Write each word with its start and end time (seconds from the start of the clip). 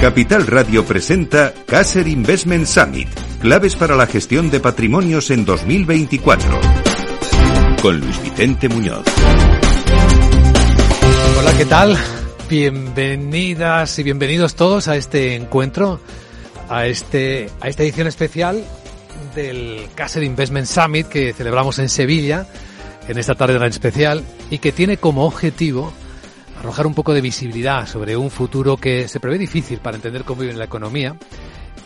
Capital 0.00 0.46
Radio 0.46 0.82
presenta 0.86 1.52
Caser 1.66 2.08
Investment 2.08 2.64
Summit, 2.64 3.06
claves 3.38 3.76
para 3.76 3.94
la 3.94 4.06
gestión 4.06 4.50
de 4.50 4.58
patrimonios 4.58 5.30
en 5.30 5.44
2024. 5.44 6.58
Con 7.82 8.00
Luis 8.00 8.22
Vicente 8.22 8.70
Muñoz. 8.70 9.04
Hola, 11.38 11.52
¿qué 11.54 11.66
tal? 11.66 11.98
Bienvenidas 12.48 13.98
y 13.98 14.02
bienvenidos 14.02 14.54
todos 14.54 14.88
a 14.88 14.96
este 14.96 15.34
encuentro, 15.34 16.00
a, 16.70 16.86
este, 16.86 17.50
a 17.60 17.68
esta 17.68 17.82
edición 17.82 18.06
especial 18.06 18.64
del 19.34 19.86
Caser 19.94 20.22
Investment 20.22 20.66
Summit 20.66 21.08
que 21.08 21.34
celebramos 21.34 21.78
en 21.78 21.90
Sevilla 21.90 22.46
en 23.06 23.18
esta 23.18 23.34
tarde 23.34 23.58
tan 23.58 23.68
especial 23.68 24.24
y 24.50 24.60
que 24.60 24.72
tiene 24.72 24.96
como 24.96 25.26
objetivo 25.26 25.92
arrojar 26.60 26.86
un 26.86 26.94
poco 26.94 27.14
de 27.14 27.22
visibilidad 27.22 27.86
sobre 27.86 28.16
un 28.16 28.30
futuro 28.30 28.76
que 28.76 29.08
se 29.08 29.18
prevé 29.18 29.38
difícil 29.38 29.78
para 29.78 29.96
entender 29.96 30.24
cómo 30.24 30.42
vive 30.42 30.52
la 30.52 30.66
economía. 30.66 31.16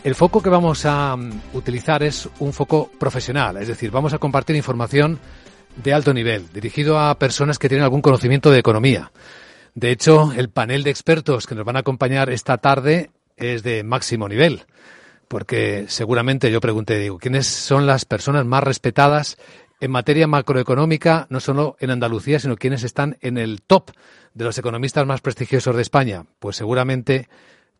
El 0.03 0.15
foco 0.15 0.41
que 0.41 0.49
vamos 0.49 0.85
a 0.85 1.15
mm, 1.15 1.41
utilizar 1.53 2.03
es 2.03 2.27
un 2.39 2.51
foco 2.51 2.91
profesional, 2.99 3.55
es 3.55 3.69
decir, 3.69 3.89
vamos 3.89 4.13
a 4.13 4.17
compartir 4.17 4.55
información 4.55 5.17
de 5.81 5.93
alto 5.93 6.13
nivel, 6.13 6.51
dirigido 6.53 6.99
a 6.99 7.17
personas 7.17 7.57
que 7.57 7.69
tienen 7.69 7.85
algún 7.85 8.01
conocimiento 8.01 8.51
de 8.51 8.59
economía. 8.59 9.11
De 9.75 9.91
hecho, 9.91 10.33
el 10.35 10.49
panel 10.49 10.83
de 10.83 10.89
expertos 10.89 11.47
que 11.47 11.55
nos 11.55 11.65
van 11.65 11.77
a 11.77 11.79
acompañar 11.79 12.29
esta 12.29 12.57
tarde 12.57 13.11
es 13.37 13.63
de 13.63 13.83
máximo 13.83 14.27
nivel, 14.27 14.65
porque 15.29 15.85
seguramente 15.87 16.51
yo 16.51 16.59
pregunté, 16.59 16.99
digo, 16.99 17.17
¿quiénes 17.17 17.47
son 17.47 17.85
las 17.85 18.03
personas 18.03 18.45
más 18.45 18.63
respetadas 18.63 19.37
en 19.79 19.91
materia 19.91 20.27
macroeconómica, 20.27 21.27
no 21.29 21.39
solo 21.39 21.75
en 21.79 21.91
Andalucía, 21.91 22.39
sino 22.39 22.55
quiénes 22.55 22.83
están 22.83 23.17
en 23.21 23.37
el 23.37 23.61
top 23.61 23.91
de 24.35 24.45
los 24.45 24.57
economistas 24.59 25.07
más 25.07 25.21
prestigiosos 25.21 25.75
de 25.75 25.81
España? 25.81 26.25
Pues 26.39 26.57
seguramente 26.57 27.27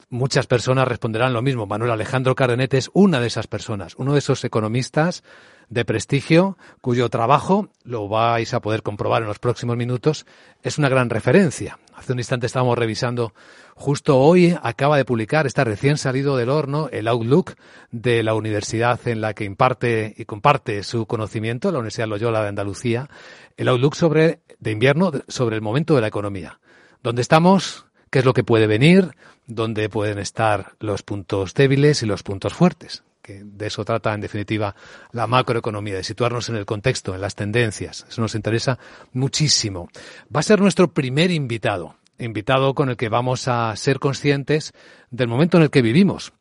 muchas 0.09 0.48
personas 0.48 0.88
responderán 0.88 1.34
lo 1.34 1.42
mismo. 1.42 1.67
Manuel 1.67 1.92
Alejandro 1.92 2.34
Cardenete 2.34 2.78
es 2.78 2.89
una 2.94 3.20
de 3.20 3.28
esas 3.28 3.45
personas, 3.45 3.95
uno 3.98 4.14
de 4.14 4.20
esos 4.20 4.44
economistas 4.44 5.23
de 5.70 5.86
prestigio 5.86 6.58
cuyo 6.81 7.09
trabajo, 7.09 7.70
lo 7.83 8.08
vais 8.08 8.53
a 8.53 8.61
poder 8.61 8.83
comprobar 8.83 9.22
en 9.22 9.28
los 9.28 9.39
próximos 9.39 9.78
minutos, 9.78 10.26
es 10.64 10.78
una 10.78 10.89
gran 10.89 11.09
referencia. 11.09 11.80
Hace 11.95 12.14
un 12.14 12.20
instante 12.20 12.45
estábamos 12.45 12.78
revisando, 12.78 13.33
justo 13.76 14.18
hoy 14.18 14.58
acaba 14.64 14.98
de 14.98 15.06
publicar, 15.06 15.45
está 15.45 15.64
recién 15.64 15.98
salido 15.98 16.38
del 16.38 16.50
horno, 16.50 16.90
el 16.92 17.08
Outlook 17.08 17.56
de 17.92 18.23
la 18.23 18.34
universidad 18.34 19.00
en 19.08 19.22
la 19.22 19.34
que 19.34 19.44
imparte 19.44 20.16
y 20.17 20.26
comparte 20.26 20.82
su 20.84 21.06
conocimiento, 21.06 21.72
la 21.72 21.80
Universidad 21.80 22.08
Loyola 22.08 22.42
de 22.42 22.48
Andalucía, 22.48 23.09
el 23.58 23.67
Outlook 23.67 23.95
sobre, 23.95 24.40
de 24.59 24.72
invierno 24.72 25.12
sobre 25.28 25.58
el 25.58 25.62
momento 25.62 25.94
de 25.94 26.02
la 26.02 26.08
economía. 26.08 26.59
¿Dónde 27.04 27.22
estamos? 27.22 27.86
¿Qué 28.09 28.20
es 28.20 28.26
lo 28.26 28.34
que 28.34 28.44
puede 28.44 28.66
venir? 28.66 29.12
¿Dónde 29.45 29.89
pueden 29.89 30.20
estar 30.20 30.72
los 30.80 31.04
puntos 31.04 31.54
débiles 31.54 32.02
y 32.02 32.06
los 32.06 32.23
puntos 32.23 32.54
fuertes? 32.54 33.04
que 33.22 33.42
de 33.44 33.66
eso 33.66 33.84
trata 33.84 34.14
en 34.14 34.22
definitiva 34.22 34.76
la 35.12 35.26
macroeconomía, 35.26 35.95
de 35.95 36.04
situarnos 36.04 36.48
en 36.50 36.58
el 36.58 36.66
contexto, 36.67 37.16
en 37.16 37.22
las 37.22 37.34
tendencias. 37.34 38.06
Eso 38.08 38.22
nos 38.22 38.36
interesa 38.36 38.78
muchísimo. 39.14 39.89
Va 40.34 40.42
a 40.42 40.44
ser 40.44 40.62
nuestro 40.62 40.94
primer 40.94 41.32
invitado, 41.32 41.95
invitado 42.19 42.73
con 42.73 42.89
el 42.89 42.97
que 42.97 43.09
vamos 43.09 43.47
a 43.47 43.75
ser 43.75 43.99
conscientes 43.99 44.73
del 45.09 45.27
momento 45.27 45.58
en 45.58 45.63
el 45.63 45.69
que 45.69 45.81
vivimos. 45.81 46.33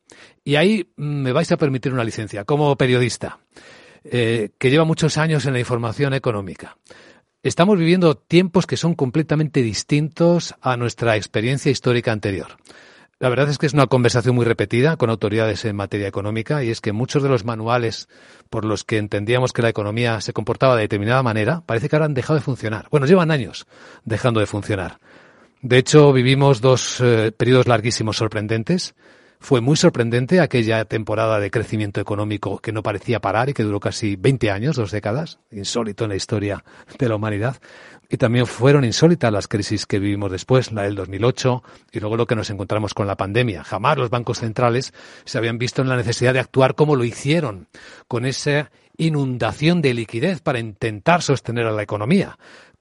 Y 0.45 0.57
ahí 0.57 0.91
me 0.97 1.33
vais 1.33 1.51
a 1.53 1.57
permitir 1.57 1.93
una 1.93 2.05
licencia 2.05 2.45
como 2.45 2.77
periodista, 2.77 3.39
eh, 4.05 4.51
que 4.59 4.71
lleva 4.71 4.85
muchos 4.85 5.17
años 5.17 5.47
en 5.47 5.55
la 5.55 5.61
información 5.61 6.15
económica. 6.15 6.77
Estamos 7.43 7.79
viviendo 7.79 8.17
tiempos 8.17 8.67
que 8.67 8.77
son 8.77 8.95
completamente 8.95 9.63
distintos 9.63 10.55
a 10.61 10.77
nuestra 10.77 11.17
experiencia 11.17 11.71
histórica 11.71 12.11
anterior. 12.11 12.57
La 13.19 13.29
verdad 13.29 13.49
es 13.49 13.59
que 13.59 13.67
es 13.67 13.75
una 13.75 13.87
conversación 13.87 14.35
muy 14.35 14.45
repetida 14.45 14.97
con 14.97 15.09
autoridades 15.09 15.65
en 15.65 15.77
materia 15.77 16.09
económica 16.09 16.65
y 16.65 16.71
es 16.71 16.81
que 16.81 16.93
muchos 16.93 17.23
de 17.23 17.29
los 17.29 17.45
manuales 17.45 18.09
por 18.51 18.65
los 18.65 18.83
que 18.85 18.99
entendíamos 18.99 19.53
que 19.53 19.63
la 19.63 19.69
economía 19.69 20.21
se 20.21 20.33
comportaba 20.33 20.75
de 20.75 20.83
determinada 20.83 21.23
manera 21.23 21.63
parece 21.65 21.89
que 21.89 21.97
ahora 21.97 22.07
han 22.07 22.15
dejado 22.15 22.39
de 22.39 22.45
funcionar. 22.45 22.89
Bueno, 22.91 23.07
llevan 23.07 23.31
años 23.31 23.67
dejando 24.05 24.41
de 24.41 24.47
funcionar. 24.47 24.99
De 25.65 25.79
hecho, 25.79 26.13
vivimos 26.13 26.61
dos 26.61 27.01
eh, 27.01 27.33
periodos 27.35 27.67
larguísimos 27.67 28.19
sorprendentes. 28.19 28.95
Fue 29.41 29.63
muy 29.63 29.77
sorprendente 29.77 30.41
aquella 30.41 30.85
temporada 30.85 31.41
de 31.41 31.51
crecimiento 31.51 32.03
económico 32.03 32.59
que 32.59 32.71
no 32.71 32.83
parecía 32.83 33.21
parar 33.21 33.49
y 33.49 33.55
que 33.55 33.63
duró 33.63 33.81
casi 33.81 34.15
20 34.17 34.51
años, 34.51 34.77
dos 34.77 34.91
décadas, 34.91 35.39
insólito 35.51 36.05
en 36.05 36.11
la 36.11 36.17
historia 36.17 36.63
de 36.99 37.09
la 37.09 37.17
humanidad. 37.17 37.57
Y 38.11 38.19
también 38.19 38.45
fueron 38.45 38.85
insólitas 38.85 39.33
las 39.33 39.49
crisis 39.49 39.87
que 39.87 39.99
vivimos 39.99 40.31
después, 40.31 40.71
la 40.71 40.83
del 40.83 40.97
2008 40.97 41.63
y 41.93 42.01
luego 42.01 42.19
lo 42.19 42.27
que 42.27 42.37
nos 42.37 42.51
encontramos 42.51 42.93
con 42.93 43.07
la 43.07 43.17
pandemia. 43.17 43.65
Jamás 43.65 43.97
los 43.97 44.11
bancos 44.11 44.41
centrales 44.41 44.93
se 45.25 45.39
habían 45.39 45.57
visto 45.57 45.81
en 45.81 45.89
la 45.89 45.97
necesidad 45.97 46.35
de 46.35 46.41
actuar 46.41 46.75
como 46.75 46.95
lo 46.95 47.05
hicieron, 47.05 47.69
con 48.07 48.27
esa 48.27 48.71
inundación 48.99 49.81
de 49.81 49.95
liquidez 49.95 50.43
para 50.43 50.59
intentar 50.59 51.23
sostener 51.23 51.67
a 51.67 51.73
la 51.73 51.83
economía 51.83 52.37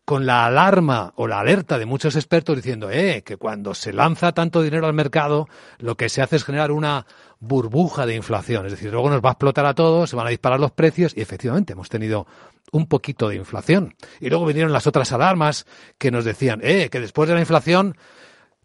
con 0.05 0.25
la 0.25 0.45
alarma 0.45 1.13
o 1.15 1.27
la 1.27 1.39
alerta 1.39 1.77
de 1.77 1.85
muchos 1.85 2.15
expertos 2.15 2.57
diciendo 2.57 2.91
eh, 2.91 3.23
que 3.25 3.37
cuando 3.37 3.73
se 3.73 3.93
lanza 3.93 4.33
tanto 4.33 4.61
dinero 4.61 4.85
al 4.85 4.93
mercado, 4.93 5.47
lo 5.79 5.95
que 5.95 6.09
se 6.09 6.21
hace 6.21 6.35
es 6.35 6.43
generar 6.43 6.71
una 6.71 7.05
burbuja 7.39 8.05
de 8.05 8.15
inflación. 8.15 8.65
Es 8.65 8.73
decir, 8.73 8.91
luego 8.91 9.09
nos 9.09 9.21
va 9.21 9.29
a 9.29 9.31
explotar 9.33 9.65
a 9.65 9.73
todos, 9.73 10.09
se 10.09 10.15
van 10.15 10.27
a 10.27 10.31
disparar 10.31 10.59
los 10.59 10.71
precios 10.71 11.13
y 11.15 11.21
efectivamente 11.21 11.73
hemos 11.73 11.89
tenido 11.89 12.27
un 12.71 12.87
poquito 12.87 13.29
de 13.29 13.35
inflación. 13.35 13.95
Y 14.19 14.29
luego 14.29 14.45
vinieron 14.45 14.73
las 14.73 14.87
otras 14.87 15.11
alarmas 15.11 15.65
que 15.97 16.11
nos 16.11 16.25
decían, 16.25 16.59
eh, 16.63 16.89
que 16.89 16.99
después 16.99 17.29
de 17.29 17.35
la 17.35 17.41
inflación 17.41 17.95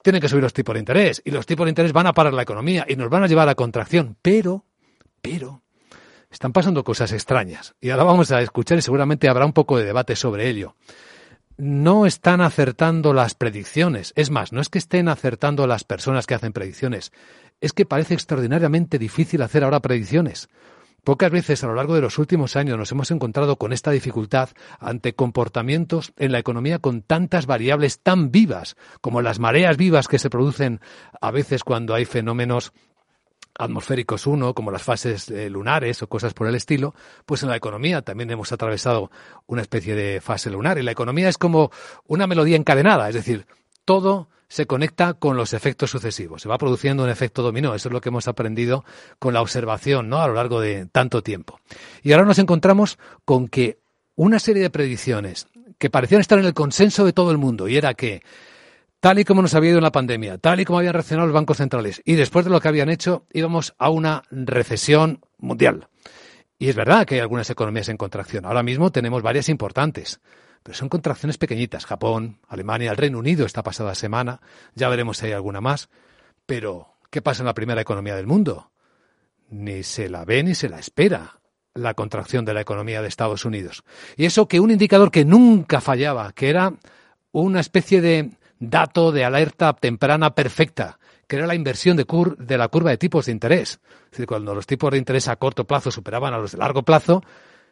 tienen 0.03 0.21
que 0.21 0.29
subir 0.29 0.43
los 0.43 0.53
tipos 0.53 0.75
de 0.75 0.81
interés 0.81 1.23
y 1.25 1.31
los 1.31 1.47
tipos 1.47 1.67
de 1.67 1.71
interés 1.71 1.93
van 1.93 2.07
a 2.07 2.15
parar 2.15 2.33
la 2.33 2.43
economía 2.43 2.85
y 2.89 2.97
nos 2.97 3.11
van 3.11 3.23
a 3.23 3.27
llevar 3.27 3.49
a 3.49 3.55
contracción. 3.55 4.17
Pero, 4.23 4.65
pero, 5.21 5.63
están 6.31 6.53
pasando 6.53 6.83
cosas 6.83 7.13
extrañas. 7.13 7.75
Y 7.81 7.91
ahora 7.91 8.05
vamos 8.05 8.31
a 8.33 8.41
escuchar 8.41 8.79
y 8.79 8.83
seguramente 8.83 9.29
habrá 9.29 9.45
un 9.45 9.53
poco 9.53 9.79
de 9.79 9.85
debate 9.85 10.17
sobre 10.17 10.49
ello. 10.49 10.75
No 11.61 12.07
están 12.07 12.41
acertando 12.41 13.13
las 13.13 13.35
predicciones. 13.35 14.13
Es 14.15 14.31
más, 14.31 14.53
no 14.53 14.61
es 14.61 14.69
que 14.69 14.79
estén 14.79 15.09
acertando 15.09 15.67
las 15.67 15.83
personas 15.83 16.25
que 16.25 16.35
hacen 16.35 16.53
predicciones. 16.53 17.11
Es 17.61 17.73
que 17.73 17.85
parece 17.85 18.15
extraordinariamente 18.15 18.97
difícil 18.97 19.43
hacer 19.43 19.65
ahora 19.65 19.81
predicciones. 19.81 20.49
Pocas 21.03 21.33
veces 21.33 21.65
a 21.65 21.67
lo 21.67 21.75
largo 21.75 21.97
de 21.97 22.01
los 22.01 22.19
últimos 22.19 22.55
años 22.55 22.79
nos 22.79 22.93
hemos 22.93 23.11
encontrado 23.11 23.57
con 23.57 23.73
esta 23.73 23.91
dificultad 23.91 24.51
ante 24.79 25.15
comportamientos 25.15 26.13
en 26.17 26.31
la 26.31 26.39
economía 26.39 26.79
con 26.79 27.03
tantas 27.03 27.47
variables 27.47 27.99
tan 27.99 28.31
vivas 28.31 28.77
como 29.01 29.21
las 29.21 29.41
mareas 29.41 29.77
vivas 29.77 30.07
que 30.07 30.21
se 30.21 30.31
producen 30.31 30.81
a 31.21 31.33
veces 31.33 31.65
cuando 31.65 31.95
hay 31.95 32.05
fenómenos 32.05 32.73
atmosféricos 33.59 34.27
uno, 34.27 34.55
como 34.55 34.71
las 34.71 34.83
fases 34.83 35.29
eh, 35.29 35.51
lunares 35.51 36.03
o 36.03 36.09
cosas 36.09 36.33
por 36.33 36.47
el 36.47 36.55
estilo, 36.55 36.95
pues 37.27 37.43
en 37.43 37.51
la 37.51 37.57
economía 37.57 38.03
también 38.03 38.31
hemos 38.31 38.53
atravesado 38.53 39.11
una 39.47 39.63
especie 39.63 39.95
de 39.95 40.21
fase 40.21 40.49
lunar. 40.49 40.79
Y 40.79 40.83
la 40.83 40.93
economía 40.93 41.29
es 41.29 41.37
como 41.37 41.71
una 42.07 42.27
melodía 42.27 42.57
encadenada, 42.57 43.09
es 43.09 43.15
decir, 43.15 43.47
todo 43.85 44.29
se 44.49 44.67
conecta 44.67 45.15
con 45.15 45.37
los 45.37 45.53
efectos 45.53 45.91
sucesivos. 45.91 46.41
Se 46.41 46.49
va 46.49 46.57
produciendo 46.57 47.05
un 47.05 47.11
efecto 47.11 47.43
dominó. 47.43 47.75
Eso 47.75 47.89
es 47.89 47.93
lo 47.93 48.01
que 48.01 48.09
hemos 48.09 48.29
aprendido 48.29 48.85
con 49.19 49.35
la 49.35 49.43
observación, 49.43 50.09
¿no? 50.09 50.23
A 50.23 50.29
lo 50.29 50.35
largo 50.35 50.61
de 50.61 50.87
tanto 50.87 51.23
tiempo. 51.23 51.61
Y 52.03 52.13
ahora 52.13 52.25
nos 52.25 52.39
encontramos 52.39 52.99
con 53.27 53.49
que 53.49 53.79
una 54.15 54.39
serie 54.39 54.63
de 54.63 54.71
predicciones 54.71 55.49
que 55.79 55.91
parecían 55.91 56.21
estar 56.21 56.39
en 56.39 56.47
el 56.47 56.55
consenso 56.55 57.05
de 57.05 57.13
todo 57.13 57.31
el 57.31 57.39
mundo 57.39 57.69
y 57.69 57.77
era 57.77 57.95
que 57.95 58.23
tal 59.01 59.19
y 59.19 59.25
como 59.25 59.43
nos 59.43 59.55
había 59.55 59.71
ido 59.71 59.79
en 59.79 59.85
la 59.85 59.93
pandemia, 59.93 60.39
tal 60.39 60.61
y 60.61 60.65
como 60.65 60.79
habían 60.79 60.95
reaccionado 60.95 61.27
los 61.27 61.35
bancos 61.35 61.59
centrales 61.59 62.03
y 62.05 62.15
después 62.15 62.45
de 62.45 62.51
lo 62.51 62.61
que 62.61 62.69
habían 62.69 62.89
hecho, 62.89 63.27
íbamos 63.33 63.75
a 63.79 63.91
una 63.91 64.23
recesión 64.31 65.21
mundial. 65.39 65.89
Y 66.59 66.69
es 66.69 66.77
verdad 66.77 67.07
que 67.07 67.15
hay 67.15 67.21
algunas 67.21 67.49
economías 67.51 67.89
en 67.89 67.97
contracción. 67.97 68.45
Ahora 68.45 68.65
mismo 68.65 68.91
tenemos 68.91 69.23
varias 69.23 69.49
importantes 69.49 70.21
pero 70.63 70.77
son 70.77 70.89
contracciones 70.89 71.39
pequeñitas. 71.39 71.87
Japón, 71.87 72.41
Alemania, 72.49 72.91
el 72.91 72.97
Reino 72.97 73.19
Unido 73.19 73.47
esta 73.47 73.63
pasada 73.63 73.95
semana, 73.95 74.41
ya 74.75 74.89
veremos 74.89 75.19
si 75.19 75.27
hay 75.27 75.33
alguna 75.33 75.61
más. 75.61 75.89
Pero, 76.47 76.95
¿qué 77.11 77.23
pasa 77.23 77.43
en 77.43 77.47
la 77.47 77.55
primera 77.55 77.81
economía 77.81 78.17
del 78.17 78.27
mundo? 78.27 78.71
Ni 79.51 79.83
se 79.83 80.09
la 80.09 80.25
ve 80.25 80.43
ni 80.43 80.55
se 80.55 80.69
la 80.69 80.79
espera 80.79 81.41
la 81.75 81.95
contracción 81.95 82.45
de 82.45 82.55
la 82.55 82.61
economía 82.61 83.03
de 83.03 83.09
Estados 83.09 83.45
Unidos. 83.45 83.85
Y 84.17 84.25
eso 84.25 84.49
que 84.49 84.61
un 84.61 84.71
indicador 84.71 85.11
que 85.11 85.25
nunca 85.25 85.81
fallaba, 85.81 86.33
que 86.33 86.51
era 86.51 86.75
una 87.31 87.61
especie 87.61 88.01
de 88.01 88.31
dato 88.59 89.13
de 89.13 89.25
alerta 89.25 89.73
temprana 89.75 90.35
perfecta, 90.35 90.99
que 91.27 91.37
era 91.37 91.47
la 91.47 91.55
inversión 91.55 91.97
de, 91.97 92.07
de 92.39 92.59
la 92.59 92.69
curva 92.69 92.91
de 92.91 92.99
tipos 92.99 93.27
de 93.27 93.33
interés. 93.33 93.81
Es 94.07 94.11
decir, 94.13 94.27
cuando 94.27 94.55
los 94.55 94.67
tipos 94.67 94.91
de 94.91 94.99
interés 94.99 95.29
a 95.29 95.37
corto 95.37 95.65
plazo 95.65 95.91
superaban 95.91 96.35
a 96.35 96.39
los 96.39 96.53
de 96.53 96.59
largo 96.59 96.83
plazo, 96.83 97.23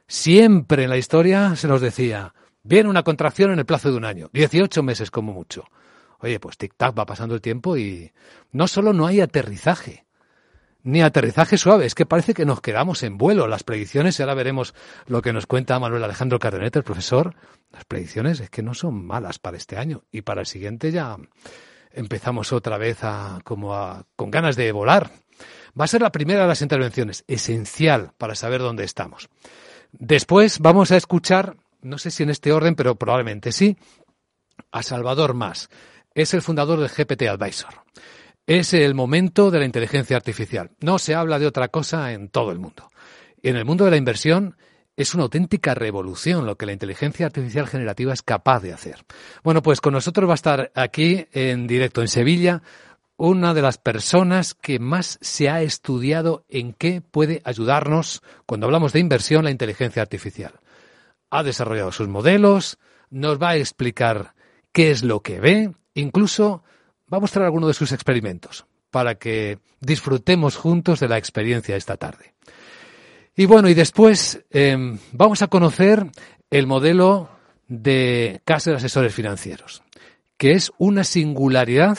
siempre 0.07 0.85
en 0.85 0.91
la 0.91 0.99
historia 0.99 1.57
se 1.57 1.69
nos 1.69 1.81
decía, 1.81 2.33
Viene 2.69 2.91
una 2.91 3.05
contracción 3.05 3.53
en 3.53 3.61
el 3.61 3.65
plazo 3.65 3.93
de 3.93 3.97
un 3.97 4.05
año, 4.05 4.29
18 4.33 4.83
meses 4.83 5.13
como 5.13 5.33
mucho. 5.33 5.67
Oye, 6.19 6.41
pues 6.41 6.59
tic-tac 6.59 6.99
va 6.99 7.07
pasando 7.07 7.37
el 7.37 7.41
tiempo 7.41 7.77
y 7.77 8.11
no 8.51 8.67
solo 8.67 8.93
no 8.93 9.07
hay 9.07 9.21
aterrizaje, 9.21 10.05
ni 10.87 11.03
aterrizaje 11.03 11.59
suave, 11.59 11.85
es 11.85 11.97
que 11.97 12.07
parece 12.07 12.33
que 12.33 12.47
nos 12.47 12.61
quedamos 12.61 13.03
en 13.03 13.19
vuelo. 13.19 13.49
Las 13.49 13.65
predicciones, 13.65 14.19
y 14.19 14.23
ahora 14.23 14.35
veremos 14.35 14.73
lo 15.09 15.21
que 15.21 15.33
nos 15.33 15.47
cuenta 15.47 15.81
Manuel 15.81 16.05
Alejandro 16.05 16.39
Cardenete, 16.39 16.79
el 16.79 16.85
profesor, 16.85 17.35
las 17.73 17.85
predicciones 17.85 18.39
es 18.39 18.51
que 18.51 18.63
no 18.63 18.73
son 18.73 19.05
malas 19.05 19.41
para 19.41 19.57
este 19.57 19.77
año 19.77 20.05
y 20.13 20.23
para 20.23 20.43
el 20.43 20.47
siguiente 20.47 20.93
ya 20.93 21.17
empezamos 21.91 22.53
otra 22.53 22.79
vez 22.79 22.99
a, 23.03 23.41
como 23.43 23.75
a, 23.75 24.07
con 24.15 24.31
ganas 24.31 24.55
de 24.55 24.71
volar. 24.71 25.11
Va 25.79 25.87
a 25.87 25.89
ser 25.89 26.03
la 26.03 26.13
primera 26.13 26.43
de 26.43 26.49
las 26.49 26.63
intervenciones, 26.63 27.25
esencial 27.27 28.13
para 28.17 28.37
saber 28.37 28.61
dónde 28.61 28.85
estamos. 28.85 29.29
Después 29.91 30.61
vamos 30.61 30.93
a 30.93 30.97
escuchar, 30.97 31.57
no 31.83 31.99
sé 31.99 32.13
si 32.13 32.23
en 32.23 32.31
este 32.31 32.53
orden, 32.53 32.77
pero 32.77 32.95
probablemente 32.95 33.51
sí, 33.51 33.77
a 34.71 34.85
Salvador 34.85 35.35
Más. 35.35 35.69
Es 36.15 36.33
el 36.33 36.43
fundador 36.43 36.79
de 36.79 36.89
GPT 36.89 37.23
Advisor. 37.23 37.83
Es 38.47 38.75
el 38.75 38.95
momento 38.95 39.51
de 39.51 39.59
la 39.59 39.65
inteligencia 39.65 40.17
artificial. 40.17 40.71
No 40.81 41.01
se 41.01 41.17
habla 41.17 41.41
de 41.41 41.49
otra 41.49 41.67
cosa 41.67 42.13
en 42.13 42.29
todo 42.29 42.53
el 42.53 42.61
mundo. 42.61 42.91
En 43.43 43.57
el 43.57 43.65
mundo 43.65 43.85
de 43.85 43.91
la 43.91 43.97
inversión 43.97 44.57
es 44.97 45.15
una 45.15 45.25
auténtica 45.25 45.75
revolución 45.75 46.47
lo 46.47 46.57
que 46.57 46.65
la 46.65 46.73
inteligencia 46.73 47.27
artificial 47.27 47.67
generativa 47.67 48.13
es 48.13 48.23
capaz 48.23 48.61
de 48.61 48.73
hacer. 48.73 49.05
Bueno, 49.43 49.63
pues 49.63 49.81
con 49.81 49.95
nosotros 49.95 50.29
va 50.29 50.35
a 50.35 50.37
estar 50.37 50.73
aquí 50.77 51.27
en 51.33 51.67
directo 51.67 52.03
en 52.03 52.09
Sevilla 52.09 52.63
una 53.17 53.53
de 53.53 53.63
las 53.63 53.79
personas 53.79 54.55
que 54.55 54.79
más 54.79 55.19
se 55.21 55.49
ha 55.49 55.63
estudiado 55.63 56.45
en 56.49 56.73
qué 56.73 57.01
puede 57.01 57.43
ayudarnos 57.45 58.23
cuando 58.47 58.67
hablamos 58.67 58.93
de 58.93 59.01
inversión 59.01 59.45
la 59.45 59.51
inteligencia 59.51 60.03
artificial. 60.03 60.53
Ha 61.31 61.43
desarrollado 61.43 61.91
sus 61.91 62.07
modelos, 62.07 62.79
nos 63.11 63.43
va 63.43 63.51
a 63.51 63.57
explicar 63.57 64.35
qué 64.71 64.93
es 64.93 65.03
lo 65.03 65.21
que 65.21 65.41
ve, 65.41 65.73
incluso 65.95 66.63
va 67.13 67.19
a 67.19 67.21
mostrar 67.21 67.45
algunos 67.45 67.69
de 67.69 67.75
sus 67.75 67.93
experimentos 67.93 68.67
para 68.91 69.17
que 69.17 69.59
disfrutemos 69.81 70.57
juntos 70.57 71.01
de 71.01 71.09
la 71.09 71.19
experiencia 71.19 71.77
esta 71.77 71.97
tarde. 71.97 72.35
Y 73.35 73.47
bueno, 73.47 73.69
y 73.69 73.75
después 73.75 74.45
em, 74.51 74.99
vamos 75.13 75.43
a 75.43 75.49
conocer 75.49 76.07
el 76.51 76.67
modelo 76.67 77.29
de 77.69 78.41
casa 78.45 78.71
de 78.71 78.77
asesores 78.77 79.15
financieros, 79.15 79.83
que 80.39 80.53
es 80.53 80.73
una 80.79 81.05
singularidad 81.05 81.99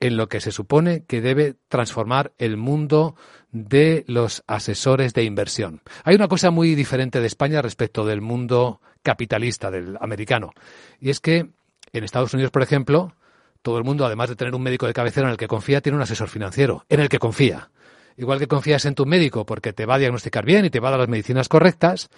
en 0.00 0.16
lo 0.16 0.28
que 0.28 0.40
se 0.40 0.52
supone 0.52 1.04
que 1.04 1.22
debe 1.22 1.54
transformar 1.68 2.32
el 2.36 2.56
mundo 2.56 3.16
de 3.52 4.04
los 4.06 4.42
asesores 4.46 5.14
de 5.14 5.24
inversión. 5.24 5.80
Hay 6.02 6.16
una 6.16 6.28
cosa 6.28 6.50
muy 6.50 6.74
diferente 6.74 7.20
de 7.20 7.26
España 7.26 7.62
respecto 7.62 8.04
del 8.04 8.20
mundo 8.20 8.80
capitalista, 9.02 9.70
del 9.70 9.96
americano, 10.00 10.52
y 11.00 11.10
es 11.10 11.20
que 11.20 11.48
en 11.92 12.04
Estados 12.04 12.34
Unidos, 12.34 12.50
por 12.50 12.62
ejemplo, 12.62 13.14
todo 13.64 13.78
el 13.78 13.84
mundo, 13.84 14.06
además 14.06 14.28
de 14.28 14.36
tener 14.36 14.54
un 14.54 14.62
médico 14.62 14.86
de 14.86 14.92
cabecera 14.92 15.26
en 15.26 15.32
el 15.32 15.38
que 15.38 15.48
confía, 15.48 15.80
tiene 15.80 15.96
un 15.96 16.02
asesor 16.02 16.28
financiero, 16.28 16.84
en 16.88 17.00
el 17.00 17.08
que 17.08 17.18
confía 17.18 17.70
igual 18.16 18.38
que 18.38 18.48
confías 18.48 18.84
en 18.84 18.94
tu 18.94 19.06
médico 19.06 19.44
porque 19.44 19.72
te 19.72 19.86
va 19.86 19.96
a 19.96 19.98
diagnosticar 19.98 20.44
bien 20.44 20.64
y 20.64 20.70
te 20.70 20.80
va 20.80 20.88
a 20.88 20.90
dar 20.92 21.00
las 21.00 21.08
medicinas 21.08 21.48
correctas, 21.48 22.10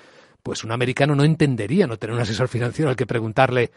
pues 0.43 0.65
un 0.65 0.73
americano 0.73 1.15
no 1.15 1.25
entendería 1.25 1.87
no 1.87 1.99
tener 1.99 2.15
un 2.15 2.23
asesor 2.23 2.49
financiero 2.49 2.91
al 2.91 2.97
que 2.97 3.07
preguntarle 3.07 3.71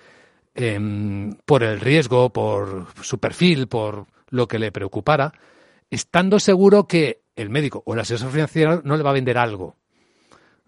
em, 0.53 1.35
por 1.45 1.63
el 1.63 1.79
riesgo, 1.79 2.31
por 2.31 2.87
su 3.01 3.19
perfil, 3.19 3.67
por 3.67 4.05
lo 4.29 4.47
que 4.47 4.59
le 4.59 4.71
preocupara, 4.71 5.33
estando 5.89 6.39
seguro 6.39 6.87
que 6.87 7.21
el 7.35 7.49
médico 7.49 7.81
o 7.85 7.93
el 7.93 8.01
asesor 8.01 8.31
financiero 8.31 8.81
no 8.83 8.97
le 8.97 9.03
va 9.03 9.11
a 9.11 9.13
vender 9.13 9.37
algo. 9.37 9.75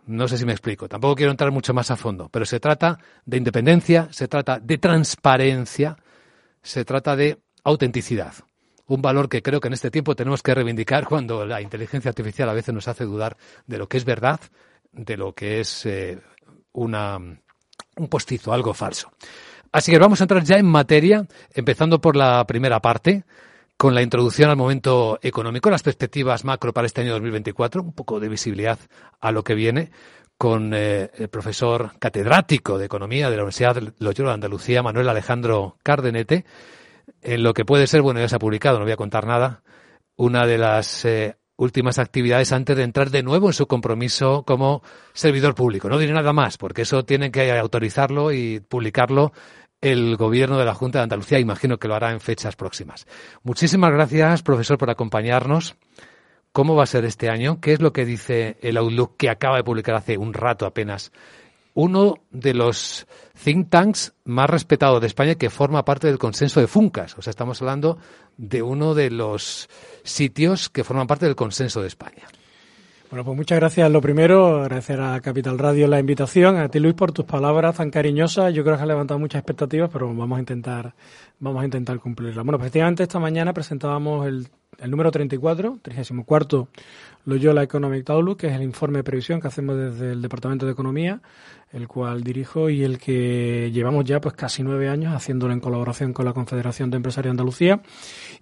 No 0.07 0.27
sé 0.27 0.37
si 0.37 0.45
me 0.45 0.51
explico. 0.51 0.89
Tampoco 0.89 1.15
quiero 1.15 1.31
entrar 1.31 1.51
mucho 1.51 1.73
más 1.73 1.91
a 1.91 1.95
fondo, 1.95 2.27
pero 2.29 2.45
se 2.45 2.59
trata 2.59 2.97
de 3.25 3.37
independencia, 3.37 4.07
se 4.11 4.27
trata 4.27 4.59
de 4.59 4.77
transparencia, 4.77 5.97
se 6.61 6.85
trata 6.85 7.15
de 7.15 7.39
autenticidad 7.63 8.33
un 8.93 9.01
valor 9.01 9.29
que 9.29 9.41
creo 9.41 9.61
que 9.61 9.67
en 9.67 9.73
este 9.73 9.89
tiempo 9.89 10.15
tenemos 10.15 10.43
que 10.43 10.53
reivindicar 10.53 11.05
cuando 11.05 11.45
la 11.45 11.61
inteligencia 11.61 12.09
artificial 12.09 12.49
a 12.49 12.53
veces 12.53 12.73
nos 12.73 12.89
hace 12.89 13.05
dudar 13.05 13.37
de 13.65 13.77
lo 13.77 13.87
que 13.87 13.97
es 13.97 14.05
verdad, 14.05 14.39
de 14.91 15.15
lo 15.15 15.33
que 15.33 15.61
es 15.61 15.85
eh, 15.85 16.19
una, 16.73 17.17
un 17.17 18.07
postizo, 18.09 18.51
algo 18.51 18.73
falso. 18.73 19.11
Así 19.71 19.91
que 19.91 19.99
vamos 19.99 20.19
a 20.19 20.25
entrar 20.25 20.43
ya 20.43 20.57
en 20.57 20.65
materia, 20.65 21.25
empezando 21.53 22.01
por 22.01 22.17
la 22.17 22.45
primera 22.45 22.81
parte, 22.81 23.23
con 23.77 23.95
la 23.95 24.01
introducción 24.01 24.49
al 24.49 24.57
momento 24.57 25.17
económico, 25.21 25.69
las 25.69 25.83
perspectivas 25.83 26.43
macro 26.43 26.73
para 26.73 26.85
este 26.85 27.01
año 27.01 27.13
2024, 27.13 27.81
un 27.81 27.93
poco 27.93 28.19
de 28.19 28.27
visibilidad 28.27 28.77
a 29.21 29.31
lo 29.31 29.43
que 29.43 29.55
viene, 29.55 29.89
con 30.41 30.73
eh, 30.73 31.11
el 31.19 31.27
profesor 31.27 31.91
catedrático 31.99 32.79
de 32.79 32.85
Economía 32.85 33.29
de 33.29 33.35
la 33.35 33.43
Universidad 33.43 33.75
de 33.75 33.93
Loyola 33.99 34.31
de 34.31 34.33
Andalucía, 34.33 34.81
Manuel 34.81 35.07
Alejandro 35.07 35.77
Cardenete, 35.83 36.45
en 37.21 37.43
lo 37.43 37.53
que 37.53 37.63
puede 37.63 37.85
ser, 37.85 38.01
bueno, 38.01 38.19
ya 38.19 38.27
se 38.27 38.37
ha 38.37 38.39
publicado, 38.39 38.79
no 38.79 38.85
voy 38.85 38.91
a 38.91 38.97
contar 38.97 39.27
nada, 39.27 39.61
una 40.15 40.47
de 40.47 40.57
las 40.57 41.05
eh, 41.05 41.35
últimas 41.57 41.99
actividades 41.99 42.53
antes 42.53 42.75
de 42.75 42.81
entrar 42.81 43.11
de 43.11 43.21
nuevo 43.21 43.49
en 43.49 43.53
su 43.53 43.67
compromiso 43.67 44.41
como 44.41 44.81
servidor 45.13 45.53
público. 45.53 45.89
No 45.89 45.99
diré 45.99 46.11
nada 46.11 46.33
más, 46.33 46.57
porque 46.57 46.81
eso 46.81 47.05
tiene 47.05 47.29
que 47.29 47.51
autorizarlo 47.51 48.31
y 48.31 48.61
publicarlo 48.61 49.33
el 49.79 50.17
gobierno 50.17 50.57
de 50.57 50.65
la 50.65 50.73
Junta 50.73 50.97
de 50.97 51.03
Andalucía. 51.03 51.37
Imagino 51.37 51.77
que 51.77 51.87
lo 51.87 51.93
hará 51.93 52.13
en 52.13 52.19
fechas 52.19 52.55
próximas. 52.55 53.05
Muchísimas 53.43 53.91
gracias, 53.91 54.41
profesor, 54.41 54.79
por 54.79 54.89
acompañarnos. 54.89 55.75
¿Cómo 56.51 56.75
va 56.75 56.83
a 56.83 56.87
ser 56.87 57.05
este 57.05 57.29
año? 57.29 57.61
¿Qué 57.61 57.73
es 57.73 57.81
lo 57.81 57.93
que 57.93 58.05
dice 58.05 58.57
el 58.61 58.77
Outlook 58.77 59.15
que 59.17 59.29
acaba 59.29 59.57
de 59.57 59.63
publicar 59.63 59.95
hace 59.95 60.17
un 60.17 60.33
rato 60.33 60.65
apenas 60.65 61.11
uno 61.73 62.15
de 62.31 62.53
los 62.53 63.07
think 63.43 63.69
tanks 63.69 64.13
más 64.25 64.49
respetados 64.49 65.01
de 65.01 65.07
España 65.07 65.35
que 65.35 65.49
forma 65.49 65.85
parte 65.85 66.07
del 66.07 66.19
consenso 66.19 66.59
de 66.59 66.67
Funcas. 66.67 67.17
O 67.17 67.21
sea, 67.21 67.31
estamos 67.31 67.61
hablando 67.61 67.97
de 68.37 68.61
uno 68.61 68.93
de 68.93 69.09
los 69.09 69.69
sitios 70.03 70.69
que 70.69 70.83
forman 70.83 71.07
parte 71.07 71.25
del 71.25 71.35
consenso 71.35 71.81
de 71.81 71.87
España. 71.87 72.27
Bueno, 73.11 73.25
pues 73.25 73.35
muchas 73.35 73.59
gracias. 73.59 73.91
Lo 73.91 73.99
primero, 73.99 74.61
agradecer 74.61 75.01
a 75.01 75.19
Capital 75.19 75.59
Radio 75.59 75.85
la 75.85 75.99
invitación, 75.99 76.55
a 76.55 76.69
ti 76.69 76.79
Luis 76.79 76.93
por 76.93 77.11
tus 77.11 77.25
palabras 77.25 77.75
tan 77.75 77.91
cariñosas. 77.91 78.53
Yo 78.53 78.63
creo 78.63 78.77
que 78.77 78.83
has 78.83 78.87
levantado 78.87 79.19
muchas 79.19 79.39
expectativas, 79.39 79.89
pero 79.91 80.15
vamos 80.15 80.37
a 80.37 80.39
intentar, 80.39 80.93
vamos 81.37 81.61
a 81.61 81.65
intentar 81.65 81.99
cumplirlas. 81.99 82.45
Bueno, 82.45 82.57
efectivamente 82.57 83.03
esta 83.03 83.19
mañana 83.19 83.51
presentábamos 83.51 84.27
el, 84.27 84.47
el 84.79 84.89
número 84.89 85.11
34, 85.11 85.79
34 85.81 86.67
Loyola 87.25 87.63
Economic 87.63 88.09
Outlook, 88.09 88.37
que 88.37 88.47
es 88.47 88.53
el 88.53 88.63
informe 88.63 88.99
de 88.99 89.03
previsión 89.03 89.41
que 89.41 89.47
hacemos 89.49 89.75
desde 89.75 90.13
el 90.13 90.21
Departamento 90.21 90.65
de 90.65 90.71
Economía, 90.71 91.19
el 91.73 91.87
cual 91.87 92.23
dirijo 92.23 92.69
y 92.69 92.83
el 92.83 92.97
que 92.97 93.71
llevamos 93.71 94.03
ya 94.05 94.19
pues 94.19 94.35
casi 94.35 94.61
nueve 94.61 94.89
años 94.89 95.15
haciéndolo 95.15 95.53
en 95.53 95.59
colaboración 95.59 96.11
con 96.11 96.25
la 96.25 96.33
Confederación 96.33 96.89
de 96.91 96.97
Empresarios 96.97 97.29
de 97.29 97.31
Andalucía. 97.31 97.81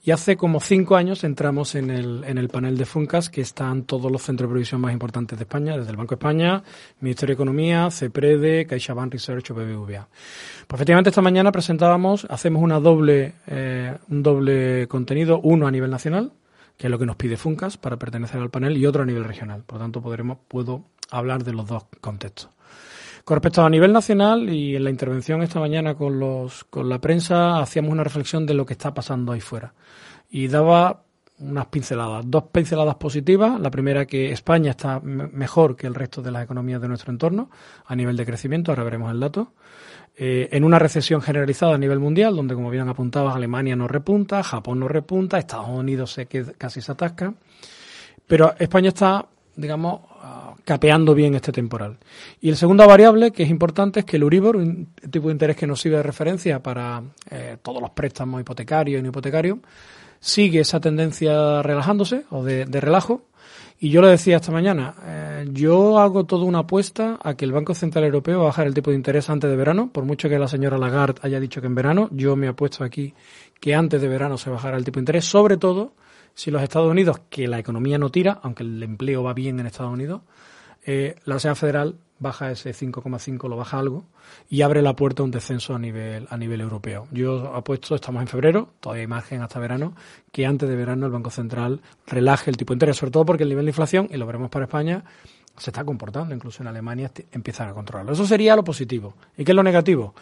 Y 0.04 0.12
hace 0.12 0.36
como 0.36 0.60
cinco 0.60 0.96
años 0.96 1.24
entramos 1.24 1.76
en 1.76 1.92
el, 1.92 2.24
en 2.26 2.38
el 2.38 2.50
panel 2.50 2.78
de 2.78 2.86
FUNCAS, 2.86 3.30
que 3.30 3.42
están 3.42 3.84
todos 3.84 4.12
los 4.12 4.24
centros 4.24 4.50
de 4.50 4.54
previsión 4.54 4.82
más 4.82 4.94
importantes 4.94 5.38
de 5.38 5.44
España, 5.44 5.78
desde 5.78 5.92
el 5.92 5.98
Banco 5.98 6.16
de 6.16 6.20
España, 6.20 6.64
Ministerio 7.02 7.34
de 7.34 7.36
Economía, 7.36 7.92
CEPREDE, 7.92 8.66
CaixaBank 8.66 9.14
Research 9.14 9.52
o 9.52 9.56
BBVA. 9.56 10.08
Pues 10.68 10.78
efectivamente 10.80 11.10
esta 11.10 11.22
mañana 11.22 11.52
presentábamos, 11.52 12.26
hacemos 12.30 12.64
una 12.64 12.80
doble, 12.80 13.34
eh, 13.48 13.96
un 14.10 14.24
doble 14.24 14.88
contenido, 14.88 15.40
uno 15.44 15.68
a 15.68 15.72
nivel 15.72 15.92
nacional, 15.92 16.32
que 16.78 16.88
es 16.88 16.92
lo 16.92 16.98
que 16.98 17.06
nos 17.06 17.18
pide 17.18 17.38
Funcas 17.38 17.78
para 17.78 17.98
pertenecer 17.98 18.40
al 18.40 18.50
panel, 18.50 18.78
y 18.78 18.86
otro 18.86 19.04
a 19.04 19.06
nivel 19.06 19.26
regional. 19.26 19.64
Por 19.66 19.78
lo 19.80 19.84
tanto, 19.84 20.02
podremos, 20.02 20.38
puedo 20.48 20.86
hablar 21.12 21.44
de 21.44 21.54
los 21.54 21.68
dos 21.68 21.86
contextos. 22.00 22.50
Con 23.30 23.36
respecto 23.36 23.62
a 23.62 23.70
nivel 23.70 23.94
nacional 23.94 24.50
y 24.50 24.76
en 24.76 24.84
la 24.84 24.90
intervención 24.90 25.44
esta 25.44 25.60
mañana 25.60 25.94
con, 25.94 26.20
los, 26.20 26.64
con 26.64 26.90
la 26.90 27.00
prensa, 27.00 27.60
hacíamos 27.60 27.92
una 27.92 28.04
reflexión 28.04 28.44
de 28.48 28.56
lo 28.56 28.66
que 28.66 28.74
está 28.74 28.92
pasando 28.92 29.32
ahí 29.32 29.40
fuera. 29.40 29.72
Y 30.32 30.48
daba 30.48 31.04
unas 31.38 31.68
pinceladas, 31.68 32.26
dos 32.28 32.46
pinceladas 32.46 32.96
positivas. 32.96 33.60
La 33.62 33.70
primera 33.70 34.08
que 34.08 34.32
España 34.32 34.72
está 34.72 35.00
mejor 35.00 35.76
que 35.76 35.86
el 35.86 35.94
resto 35.94 36.24
de 36.24 36.32
las 36.32 36.44
economías 36.44 36.82
de 36.82 36.88
nuestro 36.88 37.12
entorno 37.12 37.52
a 37.86 37.96
nivel 37.96 38.18
de 38.18 38.26
crecimiento, 38.26 38.72
ahora 38.72 38.84
veremos 38.84 39.12
el 39.12 39.20
dato. 39.20 39.54
Eh, 40.18 40.50
en 40.52 40.64
una 40.64 40.80
recesión 40.80 41.22
generalizada 41.22 41.76
a 41.76 41.78
nivel 41.78 42.00
mundial, 42.00 42.36
donde, 42.36 42.56
como 42.56 42.72
bien 42.72 42.90
apuntabas, 42.90 43.36
Alemania 43.36 43.76
no 43.76 43.88
repunta, 43.88 44.42
Japón 44.42 44.80
no 44.80 44.88
repunta, 44.88 45.38
Estados 45.38 45.70
Unidos 45.70 46.14
se 46.14 46.26
queda, 46.26 46.54
casi 46.58 46.82
se 46.82 46.94
atasca, 46.94 47.32
pero 48.26 48.56
España 48.58 48.88
está, 48.88 49.28
digamos, 49.60 50.02
ah, 50.22 50.56
capeando 50.64 51.14
bien 51.14 51.36
este 51.36 51.52
temporal. 51.52 51.98
Y 52.42 52.50
la 52.50 52.56
segunda 52.56 52.86
variable, 52.86 53.32
que 53.32 53.44
es 53.44 53.50
importante, 53.50 54.02
es 54.02 54.06
que 54.06 54.18
el 54.18 54.24
Uribor, 54.24 54.56
un 54.56 54.94
tipo 55.10 55.28
de 55.28 55.34
interés 55.34 55.56
que 55.56 55.68
nos 55.68 55.82
sirve 55.82 55.98
de 55.98 56.04
referencia 56.04 56.62
para 56.62 57.02
eh, 57.30 57.58
todos 57.62 57.82
los 57.82 57.92
préstamos 57.92 58.42
hipotecarios 58.42 59.00
y 59.00 59.04
no 59.04 59.10
hipotecarios, 59.10 59.60
sigue 60.20 60.62
esa 60.62 60.80
tendencia 60.80 61.62
relajándose 61.62 62.26
o 62.30 62.44
de 62.44 62.66
relajo, 62.66 63.30
y 63.82 63.92
yo 63.92 64.02
lo 64.02 64.10
decía 64.10 64.36
esta 64.36 64.52
mañana, 64.52 64.94
eh, 65.06 65.48
yo 65.54 66.00
hago 66.00 66.26
toda 66.26 66.44
una 66.44 66.60
apuesta 66.60 67.18
a 67.24 67.36
que 67.36 67.46
el 67.46 67.54
Banco 67.54 67.74
Central 67.74 68.04
Europeo 68.04 68.44
va 68.44 68.64
el 68.64 68.74
tipo 68.74 68.90
de 68.90 68.98
interés 68.98 69.30
antes 69.30 69.50
de 69.50 69.56
verano, 69.56 69.90
por 69.90 70.04
mucho 70.04 70.28
que 70.28 70.38
la 70.38 70.50
señora 70.50 70.78
Lagarde 70.78 71.22
haya 71.22 71.40
dicho 71.40 71.62
que 71.62 71.68
en 71.68 71.76
verano, 71.76 72.10
yo 72.12 72.36
me 72.36 72.50
apuesto 72.50 72.84
aquí 72.84 73.14
que 73.62 73.74
antes 73.74 74.02
de 74.02 74.10
verano 74.10 74.38
se 74.38 74.50
bajará 74.50 74.76
el 74.76 74.84
tipo 74.84 74.96
de 74.96 75.04
interés, 75.04 75.24
sobre 75.24 75.56
todo 75.56 75.94
si 76.34 76.52
los 76.52 76.62
Estados 76.62 76.90
Unidos, 76.90 77.22
que 77.30 77.48
la 77.48 77.60
economía 77.60 77.98
no 77.98 78.10
tira, 78.10 78.40
aunque 78.44 78.64
el 78.64 78.82
empleo 78.84 79.24
va 79.24 79.34
bien 79.34 79.60
en 79.60 79.66
Estados 79.66 79.92
Unidos, 79.92 80.22
eh, 80.86 81.16
la 81.26 81.36
Reserva 81.36 81.56
Federal 81.56 81.96
baja 82.20 82.52
ese 82.52 82.72
5,5, 82.72 83.48
lo 83.48 83.58
baja 83.58 83.80
algo 83.80 84.06
y 84.50 84.62
abre 84.62 84.82
la 84.82 84.96
puerta 84.96 85.24
a 85.24 85.26
un 85.26 85.32
descenso 85.32 85.74
a 85.74 85.80
nivel 85.80 86.28
a 86.30 86.38
nivel 86.38 86.62
europeo. 86.62 87.08
Yo 87.12 87.56
apuesto, 87.56 87.96
estamos 87.96 88.22
en 88.22 88.28
febrero, 88.28 88.74
todavía 88.80 89.02
hay 89.02 89.08
margen 89.08 89.42
hasta 89.42 89.60
verano, 89.60 89.96
que 90.32 90.46
antes 90.46 90.68
de 90.70 90.76
verano 90.76 91.06
el 91.06 91.12
Banco 91.12 91.30
Central 91.30 91.82
relaje 92.08 92.50
el 92.50 92.58
tipo 92.58 92.74
de 92.74 92.76
interés, 92.76 92.98
sobre 92.98 93.12
todo 93.12 93.26
porque 93.26 93.44
el 93.44 93.50
nivel 93.50 93.66
de 93.66 93.72
inflación, 93.72 94.08
y 94.12 94.18
lo 94.18 94.26
veremos 94.26 94.50
para 94.50 94.66
España, 94.66 95.04
se 95.58 95.72
está 95.72 95.84
comportando, 95.84 96.34
incluso 96.34 96.64
en 96.64 96.68
Alemania 96.68 97.12
empiezan 97.32 97.70
a 97.70 97.74
controlarlo. 97.74 98.14
Eso 98.14 98.26
sería 98.26 98.56
lo 98.56 98.64
positivo. 98.64 99.16
¿Y 99.38 99.44
qué 99.44 99.52
es 99.52 99.56
lo 99.56 99.64
negativo? 99.64 100.14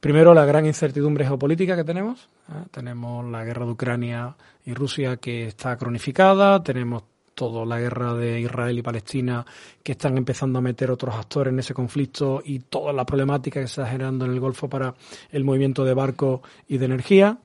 Primero, 0.00 0.34
la 0.34 0.44
gran 0.44 0.66
incertidumbre 0.66 1.24
geopolítica 1.24 1.74
que 1.74 1.84
tenemos. 1.84 2.28
¿eh? 2.48 2.66
Tenemos 2.70 3.24
la 3.24 3.44
guerra 3.44 3.64
de 3.64 3.72
Ucrania 3.72 4.36
y 4.64 4.74
Rusia 4.74 5.16
que 5.16 5.46
está 5.46 5.76
cronificada, 5.76 6.62
tenemos 6.62 7.04
toda 7.34 7.66
la 7.66 7.78
guerra 7.78 8.14
de 8.14 8.40
Israel 8.40 8.78
y 8.78 8.82
Palestina 8.82 9.44
que 9.82 9.92
están 9.92 10.16
empezando 10.16 10.58
a 10.58 10.62
meter 10.62 10.90
otros 10.90 11.14
actores 11.14 11.52
en 11.52 11.58
ese 11.58 11.74
conflicto 11.74 12.42
y 12.44 12.60
toda 12.60 12.92
la 12.92 13.04
problemática 13.04 13.60
que 13.60 13.68
se 13.68 13.82
está 13.82 13.92
generando 13.92 14.24
en 14.24 14.32
el 14.32 14.40
Golfo 14.40 14.68
para 14.68 14.94
el 15.30 15.44
movimiento 15.44 15.84
de 15.84 15.94
barcos 15.94 16.40
y 16.66 16.78
de 16.78 16.86
energía. 16.86 17.38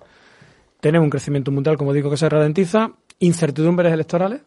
Tenemos 0.79 1.05
un 1.05 1.09
crecimiento 1.09 1.51
mundial, 1.51 1.77
como 1.77 1.93
digo, 1.93 2.09
que 2.09 2.17
se 2.17 2.29
ralentiza, 2.29 2.91
incertidumbres 3.19 3.93
electorales. 3.93 4.41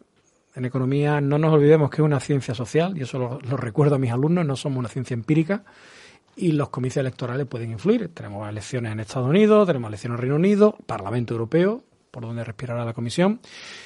En 0.55 0.65
economía 0.65 1.21
no 1.21 1.37
nos 1.37 1.53
olvidemos 1.53 1.89
que 1.89 1.97
es 1.97 2.05
una 2.05 2.19
ciencia 2.19 2.55
social, 2.55 2.97
y 2.97 3.03
eso 3.03 3.19
lo, 3.19 3.39
lo 3.39 3.55
recuerdo 3.55 3.95
a 3.95 3.99
mis 3.99 4.11
alumnos, 4.11 4.45
no 4.45 4.55
somos 4.55 4.79
una 4.79 4.89
ciencia 4.89 5.13
empírica 5.13 5.63
y 6.35 6.51
los 6.51 6.69
comicios 6.69 7.01
electorales 7.01 7.47
pueden 7.47 7.71
influir. 7.71 8.09
Tenemos 8.13 8.47
elecciones 8.49 8.91
en 8.91 8.99
Estados 8.99 9.29
Unidos, 9.29 9.67
tenemos 9.67 9.89
elecciones 9.89 10.17
en 10.17 10.21
Reino 10.21 10.35
Unido, 10.35 10.77
Parlamento 10.85 11.33
Europeo, 11.33 11.83
por 12.11 12.23
donde 12.23 12.43
respirará 12.43 12.85
la 12.85 12.93
Comisión, 12.93 13.39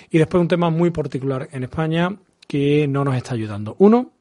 y 0.10 0.18
después 0.18 0.42
un 0.42 0.48
tema 0.48 0.70
muy 0.70 0.92
particular 0.92 1.50
en 1.52 1.64
España 1.64 2.16
que 2.48 2.88
no 2.88 3.04
nos 3.04 3.16
está 3.16 3.34
ayudando. 3.34 3.76
Uno, 3.80 4.12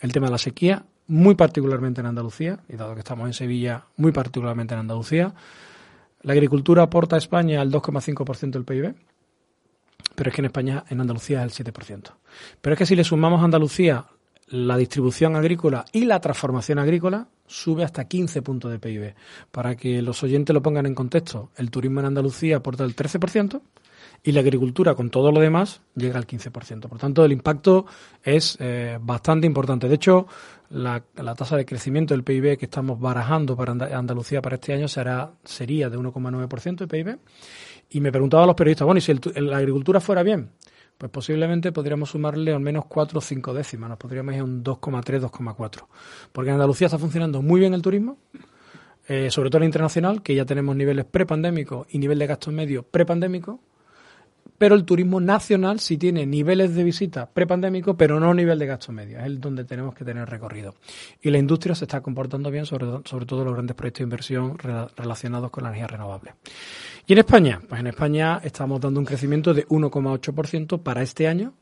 el 0.00 0.12
tema 0.12 0.26
de 0.26 0.32
la 0.32 0.38
sequía, 0.38 0.84
muy 1.06 1.34
particularmente 1.34 2.00
en 2.00 2.06
Andalucía, 2.06 2.60
y 2.68 2.76
dado 2.76 2.94
que 2.94 3.00
estamos 3.00 3.26
en 3.26 3.34
Sevilla, 3.34 3.84
muy 3.96 4.12
particularmente 4.12 4.74
en 4.74 4.80
Andalucía. 4.80 5.34
La 6.22 6.32
agricultura 6.32 6.82
aporta 6.82 7.16
a 7.16 7.18
España 7.18 7.60
el 7.60 7.70
2,5% 7.70 8.50
del 8.50 8.64
PIB, 8.64 8.94
pero 10.14 10.30
es 10.30 10.34
que 10.34 10.40
en 10.40 10.46
España, 10.46 10.84
en 10.88 11.00
Andalucía 11.00 11.44
es 11.44 11.60
el 11.60 11.66
7%. 11.66 12.10
Pero 12.60 12.74
es 12.74 12.78
que 12.78 12.86
si 12.86 12.96
le 12.96 13.04
sumamos 13.04 13.40
a 13.40 13.44
Andalucía 13.44 14.06
la 14.54 14.76
distribución 14.76 15.34
agrícola 15.34 15.84
y 15.90 16.04
la 16.04 16.20
transformación 16.20 16.78
agrícola 16.78 17.26
sube 17.44 17.82
hasta 17.82 18.04
15 18.06 18.40
puntos 18.40 18.70
de 18.70 18.78
PIB. 18.78 19.14
Para 19.50 19.74
que 19.74 20.00
los 20.00 20.22
oyentes 20.22 20.54
lo 20.54 20.62
pongan 20.62 20.86
en 20.86 20.94
contexto, 20.94 21.50
el 21.56 21.72
turismo 21.72 21.98
en 21.98 22.06
Andalucía 22.06 22.58
aporta 22.58 22.84
el 22.84 22.94
13% 22.94 23.60
y 24.22 24.30
la 24.30 24.40
agricultura 24.40 24.94
con 24.94 25.10
todo 25.10 25.32
lo 25.32 25.40
demás 25.40 25.80
llega 25.96 26.18
al 26.18 26.26
15%. 26.28 26.88
Por 26.88 26.98
tanto, 26.98 27.24
el 27.24 27.32
impacto 27.32 27.86
es 28.22 28.56
eh, 28.60 28.96
bastante 29.00 29.48
importante. 29.48 29.88
De 29.88 29.96
hecho, 29.96 30.28
la, 30.70 31.02
tasa 31.36 31.56
de 31.56 31.66
crecimiento 31.66 32.14
del 32.14 32.22
PIB 32.22 32.56
que 32.56 32.66
estamos 32.66 33.00
barajando 33.00 33.56
para 33.56 33.72
Andalucía 33.72 34.40
para 34.40 34.54
este 34.54 34.72
año 34.72 34.86
será, 34.86 35.32
sería 35.42 35.90
de 35.90 35.98
1,9% 35.98 36.76
de 36.76 36.86
PIB. 36.86 37.18
Y 37.90 38.00
me 38.00 38.12
preguntaban 38.12 38.46
los 38.46 38.54
periodistas, 38.54 38.86
bueno, 38.86 38.98
¿y 38.98 39.00
si 39.00 39.12
la 39.34 39.56
agricultura 39.56 40.00
fuera 40.00 40.22
bien? 40.22 40.50
Pues 40.98 41.10
posiblemente 41.10 41.72
podríamos 41.72 42.10
sumarle 42.10 42.52
al 42.52 42.60
menos 42.60 42.84
4 42.86 43.18
o 43.18 43.20
5 43.20 43.54
décimas, 43.54 43.90
nos 43.90 43.98
podríamos 43.98 44.34
ir 44.34 44.40
a 44.40 44.44
un 44.44 44.62
2,3, 44.62 45.20
2,4. 45.20 45.86
Porque 46.32 46.50
en 46.50 46.54
Andalucía 46.54 46.86
está 46.86 46.98
funcionando 46.98 47.42
muy 47.42 47.60
bien 47.60 47.74
el 47.74 47.82
turismo, 47.82 48.18
eh, 49.08 49.30
sobre 49.30 49.50
todo 49.50 49.58
el 49.58 49.66
internacional, 49.66 50.22
que 50.22 50.34
ya 50.34 50.44
tenemos 50.44 50.76
niveles 50.76 51.04
prepandémicos 51.04 51.86
y 51.90 51.98
nivel 51.98 52.18
de 52.18 52.26
gastos 52.26 52.54
medios 52.54 52.84
prepandémicos, 52.84 53.60
pero 54.58 54.74
el 54.74 54.84
turismo 54.84 55.20
nacional 55.20 55.80
sí 55.80 55.98
tiene 55.98 56.26
niveles 56.26 56.74
de 56.74 56.84
visita 56.84 57.28
prepandémicos, 57.28 57.96
pero 57.96 58.20
no 58.20 58.32
nivel 58.32 58.58
de 58.58 58.66
gasto 58.66 58.92
medio. 58.92 59.18
Es 59.18 59.24
el 59.24 59.40
donde 59.40 59.64
tenemos 59.64 59.94
que 59.94 60.04
tener 60.04 60.28
recorrido. 60.28 60.74
Y 61.22 61.30
la 61.30 61.38
industria 61.38 61.74
se 61.74 61.84
está 61.84 62.00
comportando 62.00 62.50
bien, 62.50 62.66
sobre, 62.66 62.86
sobre 63.04 63.26
todo 63.26 63.44
los 63.44 63.54
grandes 63.54 63.74
proyectos 63.74 64.00
de 64.00 64.04
inversión 64.04 64.58
relacionados 64.58 65.50
con 65.50 65.64
la 65.64 65.70
energía 65.70 65.88
renovable. 65.88 66.34
¿Y 67.06 67.12
en 67.12 67.18
España? 67.18 67.60
Pues 67.68 67.80
en 67.80 67.88
España 67.88 68.40
estamos 68.42 68.80
dando 68.80 69.00
un 69.00 69.06
crecimiento 69.06 69.52
de 69.52 69.66
1,8% 69.66 70.82
para 70.82 71.02
este 71.02 71.28
año, 71.28 71.54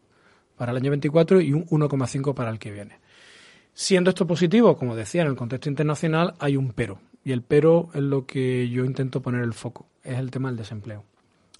para 0.57 0.73
el 0.73 0.77
año 0.77 0.91
24, 0.91 1.41
y 1.41 1.53
un 1.53 1.67
1,5% 1.67 2.35
para 2.35 2.51
el 2.51 2.59
que 2.59 2.71
viene. 2.71 3.01
Siendo 3.75 4.11
esto 4.11 4.27
positivo, 4.27 4.77
como 4.77 4.95
decía, 4.95 5.23
en 5.23 5.29
el 5.29 5.37
contexto 5.37 5.71
internacional 5.71 6.35
hay 6.39 6.57
un 6.57 6.73
pero. 6.73 7.01
Y 7.25 7.33
el 7.33 7.43
pero 7.43 7.89
es 7.95 8.03
lo 8.03 8.27
que 8.27 8.69
yo 8.69 8.85
intento 8.85 9.23
poner 9.23 9.43
el 9.43 9.55
foco, 9.55 9.89
es 10.03 10.19
el 10.19 10.31
tema 10.31 10.49
del 10.49 10.59
desempleo. 10.59 11.05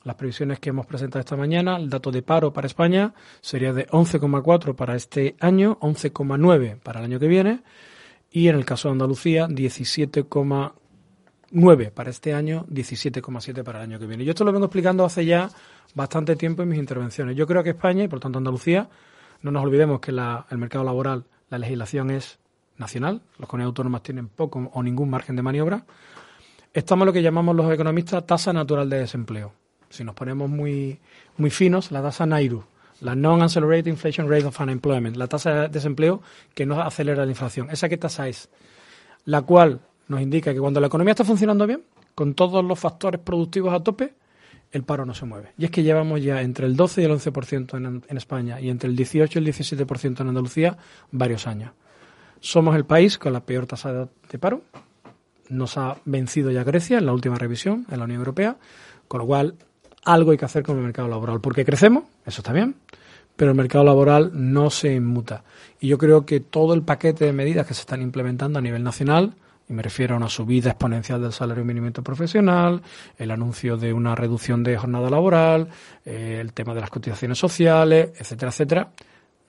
Las 0.05 0.17
previsiones 0.17 0.59
que 0.59 0.71
hemos 0.71 0.87
presentado 0.87 1.21
esta 1.21 1.37
mañana, 1.37 1.77
el 1.77 1.89
dato 1.89 2.11
de 2.11 2.23
paro 2.23 2.53
para 2.53 2.67
España 2.67 3.15
sería 3.41 3.73
de 3.73 3.87
11,4 3.87 4.75
para 4.75 4.97
este 4.97 5.37
año, 5.39 5.79
11,9 5.81 6.81
para 6.81 6.99
el 6.99 7.07
año 7.07 7.21
que 7.21 7.29
viene 7.29 7.63
y 8.31 8.49
en 8.49 8.57
el 8.57 8.65
caso 8.65 8.89
de 8.89 8.93
Andalucía 8.93 9.47
17,9 9.47 11.93
para 11.93 12.11
este 12.11 12.35
año, 12.35 12.67
17,7 12.69 13.63
para 13.63 13.79
el 13.79 13.85
año 13.85 14.01
que 14.01 14.07
viene. 14.07 14.25
Yo 14.25 14.31
esto 14.31 14.45
lo 14.45 14.53
vengo 14.53 14.67
explicando 14.67 15.05
hace 15.05 15.25
ya 15.25 15.49
bastante 15.95 16.35
tiempo 16.35 16.63
en 16.63 16.71
mis 16.71 16.81
intervenciones. 16.81 17.37
Yo 17.37 17.47
creo 17.47 17.63
que 17.63 17.71
España 17.71 18.03
y 18.03 18.09
por 18.09 18.19
tanto 18.19 18.39
Andalucía, 18.39 18.91
no 19.43 19.53
nos 19.53 19.63
olvidemos 19.63 20.01
que 20.01 20.11
el 20.11 20.59
mercado 20.59 20.85
laboral, 20.85 21.27
la 21.49 21.59
legislación 21.59 22.11
es 22.11 22.41
nacional, 22.77 23.23
los 23.39 23.49
comunidades 23.49 23.71
autónomas 23.71 24.03
tienen 24.03 24.27
poco 24.27 24.69
o 24.73 24.83
ningún 24.83 25.11
margen 25.11 25.37
de 25.37 25.43
maniobra. 25.43 25.85
Estamos 26.73 27.07
lo 27.07 27.13
que 27.13 27.23
llamamos 27.23 27.55
los 27.55 27.73
economistas 27.73 28.27
tasa 28.27 28.53
natural 28.53 28.91
de 28.91 28.99
desempleo 28.99 29.62
si 29.93 30.05
nos 30.05 30.15
ponemos 30.15 30.49
muy, 30.49 30.99
muy 31.37 31.51
finos, 31.51 31.91
la 31.93 32.03
tasa 32.03 32.27
NAIRU, 32.27 32.65
la 33.01 33.15
Non-Accelerated 33.15 33.87
Inflation 33.87 34.29
Rate 34.29 34.47
of 34.47 34.61
Unemployment, 34.61 35.17
la 35.17 35.27
tasa 35.27 35.63
de 35.63 35.69
desempleo 35.69 36.23
que 36.55 36.67
no 36.67 36.81
acelera 36.81 37.25
la 37.25 37.31
inflación. 37.31 37.69
¿Esa 37.71 37.89
qué 37.89 37.97
tasa 37.97 38.29
es? 38.29 38.49
La 39.25 39.43
cual 39.43 39.81
nos 40.09 40.21
indica 40.21 40.53
que 40.53 40.61
cuando 40.61 40.81
la 40.81 40.87
economía 40.87 41.13
está 41.13 41.25
funcionando 41.25 41.67
bien, 41.67 41.83
con 42.15 42.35
todos 42.35 42.65
los 42.65 42.79
factores 42.79 43.21
productivos 43.21 43.75
a 43.75 43.83
tope, 43.83 44.15
el 44.71 44.85
paro 44.85 45.05
no 45.05 45.15
se 45.15 45.27
mueve. 45.27 45.53
Y 45.59 45.67
es 45.67 45.71
que 45.71 45.83
llevamos 45.83 46.23
ya 46.23 46.41
entre 46.41 46.67
el 46.67 46.77
12 46.77 47.03
y 47.03 47.05
el 47.05 47.13
11% 47.13 47.77
en, 47.77 48.03
en 48.09 48.17
España 48.17 48.61
y 48.61 48.71
entre 48.71 48.89
el 48.89 48.97
18 48.97 49.39
y 49.39 49.43
el 49.43 49.55
17% 49.55 50.21
en 50.21 50.29
Andalucía 50.29 50.79
varios 51.11 51.47
años. 51.47 51.73
Somos 52.41 52.75
el 52.77 52.85
país 52.85 53.19
con 53.19 53.33
la 53.33 53.45
peor 53.45 53.67
tasa 53.67 54.09
de 54.31 54.39
paro. 54.39 54.63
Nos 55.49 55.77
ha 55.77 55.99
vencido 56.05 56.51
ya 56.51 56.65
Grecia 56.65 56.99
en 56.99 57.07
la 57.07 57.13
última 57.13 57.37
revisión 57.37 57.87
en 57.91 57.99
la 57.99 58.05
Unión 58.05 58.21
Europea, 58.21 58.57
con 59.07 59.21
lo 59.21 59.27
cual 59.27 59.55
algo 60.05 60.33
hay 60.33 60.39
que 60.39 60.45
hacer 60.45 60.63
con 60.63 60.77
el 60.77 60.85
mercado 60.85 61.09
laboral, 61.09 61.41
porque 61.41 61.65
crecemos, 61.65 62.05
eso 62.27 62.41
está 62.41 62.53
bien, 62.53 62.77
pero 63.37 63.51
el 63.53 63.57
mercado 63.57 63.85
laboral 63.85 64.31
no 64.35 64.71
se 64.71 64.95
inmuta. 64.95 65.45
Y 65.81 65.89
yo 65.89 65.99
creo 65.99 66.27
que 66.27 66.41
todo 66.41 66.75
el 66.75 66.83
paquete 66.83 67.25
de 67.25 67.33
medidas 67.33 67.67
que 67.67 67.75
se 67.75 67.81
están 67.81 68.03
implementando 68.03 68.59
a 68.59 68.63
nivel 68.63 68.83
nacional, 68.83 69.35
y 69.69 69.73
me 69.73 69.83
refiero 69.83 70.15
a 70.15 70.19
una 70.19 70.29
subida 70.29 70.71
exponencial 70.71 71.23
del 71.23 71.33
salario 71.33 71.65
mínimo 71.65 71.91
profesional, 71.93 72.83
el 73.17 73.31
anuncio 73.31 73.77
de 73.77 73.93
una 73.93 74.15
reducción 74.15 74.63
de 74.63 74.77
jornada 74.77 75.09
laboral, 75.09 75.69
eh, 76.05 76.39
el 76.41 76.53
tema 76.53 76.75
de 76.75 76.81
las 76.81 76.91
cotizaciones 76.91 77.39
sociales, 77.39 78.11
etcétera, 78.19 78.51
etcétera, 78.51 78.89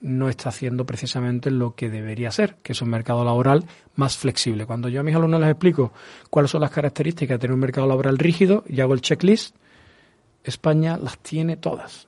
no 0.00 0.28
está 0.28 0.50
haciendo 0.50 0.84
precisamente 0.84 1.50
lo 1.50 1.74
que 1.74 1.88
debería 1.88 2.30
ser, 2.30 2.56
que 2.62 2.72
es 2.72 2.82
un 2.82 2.90
mercado 2.90 3.24
laboral 3.24 3.64
más 3.96 4.16
flexible. 4.16 4.66
Cuando 4.66 4.88
yo 4.88 5.00
a 5.00 5.02
mis 5.02 5.14
alumnos 5.14 5.40
les 5.40 5.50
explico 5.50 5.92
cuáles 6.30 6.50
son 6.50 6.60
las 6.60 6.70
características 6.70 7.36
de 7.36 7.38
tener 7.38 7.54
un 7.54 7.60
mercado 7.60 7.86
laboral 7.86 8.18
rígido 8.18 8.64
y 8.68 8.80
hago 8.80 8.94
el 8.94 9.00
checklist, 9.00 9.56
España 10.44 10.96
las 10.96 11.18
tiene 11.18 11.56
todas, 11.56 12.06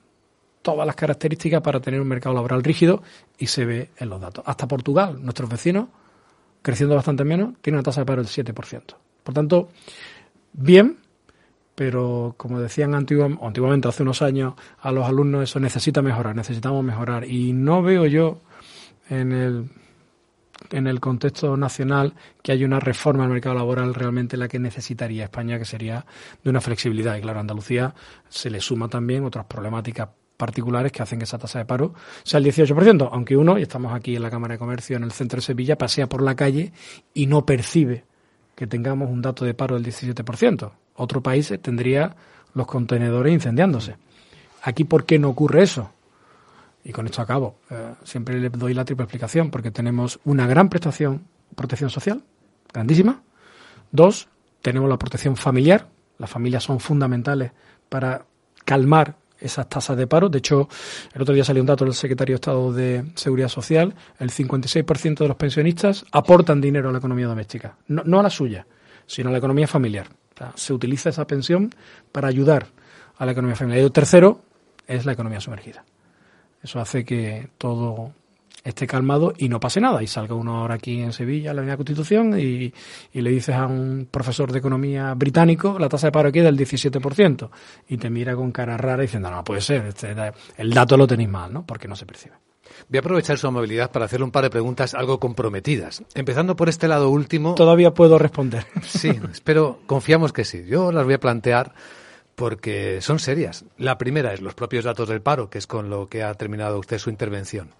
todas 0.61 0.85
las 0.85 0.95
características 0.95 1.61
para 1.61 1.79
tener 1.79 1.99
un 1.99 2.07
mercado 2.07 2.35
laboral 2.35 2.63
rígido 2.63 3.01
y 3.37 3.47
se 3.47 3.65
ve 3.65 3.89
en 3.97 4.09
los 4.09 4.21
datos. 4.21 4.43
Hasta 4.47 4.67
Portugal, 4.67 5.17
nuestros 5.21 5.49
vecinos, 5.49 5.89
creciendo 6.61 6.95
bastante 6.95 7.23
menos, 7.23 7.55
tiene 7.61 7.77
una 7.77 7.83
tasa 7.83 8.01
de 8.01 8.05
paro 8.05 8.23
del 8.23 8.31
7%. 8.31 8.83
Por 9.23 9.33
tanto, 9.33 9.69
bien, 10.53 10.97
pero 11.75 12.35
como 12.37 12.59
decían 12.59 12.95
antiguamente, 12.95 13.87
hace 13.87 14.03
unos 14.03 14.21
años, 14.21 14.53
a 14.79 14.91
los 14.91 15.05
alumnos 15.05 15.43
eso 15.43 15.59
necesita 15.59 16.01
mejorar, 16.01 16.35
necesitamos 16.35 16.83
mejorar. 16.83 17.25
Y 17.25 17.53
no 17.53 17.81
veo 17.81 18.05
yo 18.05 18.39
en 19.09 19.31
el 19.31 19.69
en 20.71 20.87
el 20.87 20.99
contexto 20.99 21.55
nacional 21.57 22.13
que 22.41 22.51
hay 22.51 22.63
una 22.63 22.79
reforma 22.79 23.23
al 23.23 23.29
mercado 23.29 23.55
laboral 23.55 23.93
realmente 23.93 24.37
la 24.37 24.47
que 24.47 24.59
necesitaría 24.59 25.25
España, 25.25 25.57
que 25.57 25.65
sería 25.65 26.05
de 26.43 26.49
una 26.49 26.61
flexibilidad. 26.61 27.15
Y 27.15 27.21
claro, 27.21 27.39
Andalucía 27.39 27.93
se 28.29 28.49
le 28.49 28.59
suma 28.59 28.87
también 28.87 29.23
otras 29.23 29.45
problemáticas 29.45 30.09
particulares 30.35 30.91
que 30.91 31.01
hacen 31.01 31.19
que 31.19 31.25
esa 31.25 31.37
tasa 31.37 31.59
de 31.59 31.65
paro 31.65 31.93
sea 32.23 32.39
el 32.39 32.45
18%, 32.45 33.09
aunque 33.11 33.35
uno, 33.35 33.57
y 33.57 33.63
estamos 33.63 33.93
aquí 33.93 34.15
en 34.15 34.21
la 34.21 34.29
Cámara 34.29 34.53
de 34.53 34.59
Comercio 34.59 34.95
en 34.95 35.03
el 35.03 35.11
centro 35.11 35.37
de 35.37 35.41
Sevilla, 35.41 35.77
pasea 35.77 36.07
por 36.07 36.21
la 36.21 36.35
calle 36.35 36.71
y 37.13 37.25
no 37.25 37.45
percibe 37.45 38.05
que 38.55 38.67
tengamos 38.67 39.09
un 39.09 39.21
dato 39.21 39.45
de 39.45 39.53
paro 39.53 39.79
del 39.79 39.85
17%. 39.85 40.71
Otro 40.95 41.21
país 41.21 41.53
tendría 41.61 42.15
los 42.53 42.67
contenedores 42.67 43.33
incendiándose. 43.33 43.97
Aquí, 44.63 44.83
¿por 44.83 45.05
qué 45.05 45.19
no 45.19 45.29
ocurre 45.29 45.63
eso? 45.63 45.91
Y 46.87 46.93
con 46.93 47.05
esto 47.05 47.21
acabo, 47.21 47.59
eh, 47.69 47.95
siempre 48.05 48.39
le 48.39 48.49
doy 48.49 48.73
la 48.73 48.85
triple 48.85 49.03
explicación, 49.03 49.51
porque 49.51 49.71
tenemos 49.71 50.21
una 50.23 50.47
gran 50.47 50.69
prestación, 50.69 51.25
protección 51.53 51.89
social, 51.89 52.23
grandísima. 52.71 53.23
Dos, 53.91 54.29
tenemos 54.61 54.87
la 54.87 54.97
protección 54.97 55.35
familiar. 55.35 55.89
Las 56.17 56.29
familias 56.29 56.63
son 56.63 56.79
fundamentales 56.79 57.51
para 57.89 58.25
calmar 58.63 59.17
esas 59.37 59.67
tasas 59.67 59.97
de 59.97 60.07
paro. 60.07 60.29
De 60.29 60.37
hecho, 60.37 60.69
el 61.13 61.21
otro 61.21 61.35
día 61.35 61.43
salió 61.43 61.61
un 61.61 61.67
dato 61.67 61.83
del 61.83 61.93
secretario 61.93 62.35
de 62.35 62.37
Estado 62.37 62.71
de 62.71 63.11
Seguridad 63.15 63.49
Social. 63.49 63.93
El 64.17 64.31
56% 64.31 65.17
de 65.17 65.27
los 65.27 65.35
pensionistas 65.35 66.05
aportan 66.13 66.61
dinero 66.61 66.87
a 66.87 66.93
la 66.93 66.99
economía 66.99 67.27
doméstica. 67.27 67.75
No, 67.87 68.17
a 68.17 68.23
la 68.23 68.29
suya, 68.29 68.65
sino 69.05 69.27
a 69.27 69.33
la 69.33 69.39
economía 69.39 69.67
familiar. 69.67 70.07
se 70.55 70.71
utiliza 70.71 71.09
esa 71.09 71.27
pensión 71.27 71.75
para 72.13 72.29
ayudar 72.29 72.67
a 73.17 73.25
la 73.25 73.33
economía 73.33 73.57
familiar. 73.57 73.81
Y 73.81 73.85
el 73.85 73.91
tercero 73.91 74.39
es 74.87 75.05
la 75.05 75.11
economía 75.11 75.41
sumergida. 75.41 75.83
Eso 76.63 76.79
hace 76.79 77.05
que 77.05 77.49
todo 77.57 78.11
esté 78.63 78.85
calmado 78.85 79.33
y 79.37 79.49
no 79.49 79.59
pase 79.59 79.79
nada. 79.79 80.03
Y 80.03 80.07
salga 80.07 80.35
uno 80.35 80.57
ahora 80.57 80.75
aquí 80.75 80.99
en 81.01 81.13
Sevilla, 81.13 81.51
en 81.51 81.55
la 81.55 81.61
Avenida 81.61 81.77
Constitución, 81.77 82.37
y, 82.39 82.73
y 83.13 83.21
le 83.21 83.29
dices 83.29 83.55
a 83.55 83.65
un 83.65 84.07
profesor 84.11 84.51
de 84.51 84.59
economía 84.59 85.13
británico, 85.13 85.77
la 85.79 85.89
tasa 85.89 86.07
de 86.07 86.11
paro 86.11 86.29
aquí 86.29 86.39
es 86.39 86.45
del 86.45 86.57
17%, 86.57 87.49
y 87.89 87.97
te 87.97 88.09
mira 88.09 88.35
con 88.35 88.51
cara 88.51 88.77
rara 88.77 89.01
diciendo, 89.01 89.29
no, 89.29 89.37
no 89.37 89.43
puede 89.43 89.61
ser, 89.61 89.85
este, 89.85 90.15
el 90.57 90.73
dato 90.73 90.97
lo 90.97 91.07
tenéis 91.07 91.29
mal, 91.29 91.53
¿no? 91.53 91.65
Porque 91.65 91.87
no 91.87 91.95
se 91.95 92.05
percibe. 92.05 92.35
Voy 92.89 92.97
a 92.97 92.99
aprovechar 92.99 93.37
su 93.37 93.47
amabilidad 93.47 93.91
para 93.91 94.05
hacerle 94.05 94.25
un 94.25 94.31
par 94.31 94.43
de 94.43 94.49
preguntas 94.49 94.93
algo 94.93 95.19
comprometidas. 95.19 96.03
Empezando 96.13 96.55
por 96.55 96.69
este 96.69 96.87
lado 96.87 97.09
último. 97.09 97.55
Todavía 97.55 97.93
puedo 97.93 98.19
responder. 98.19 98.65
Sí, 98.83 99.11
espero, 99.31 99.79
confiamos 99.85 100.33
que 100.33 100.43
sí. 100.43 100.65
Yo 100.67 100.91
las 100.91 101.05
voy 101.05 101.13
a 101.13 101.19
plantear 101.19 101.73
porque 102.37 103.01
son 103.01 103.17
serias. 103.17 103.65
La 103.79 103.97
primera 103.97 104.31
es 104.31 104.41
los 104.41 104.53
propios 104.53 104.85
datos 104.85 105.09
del 105.09 105.23
paro, 105.23 105.49
que 105.49 105.57
es 105.57 105.65
con 105.65 105.89
lo 105.89 106.07
que 106.07 106.21
ha 106.21 106.31
terminado 106.35 106.77
usted 106.77 106.99
su 106.99 107.09
intervención. 107.09 107.71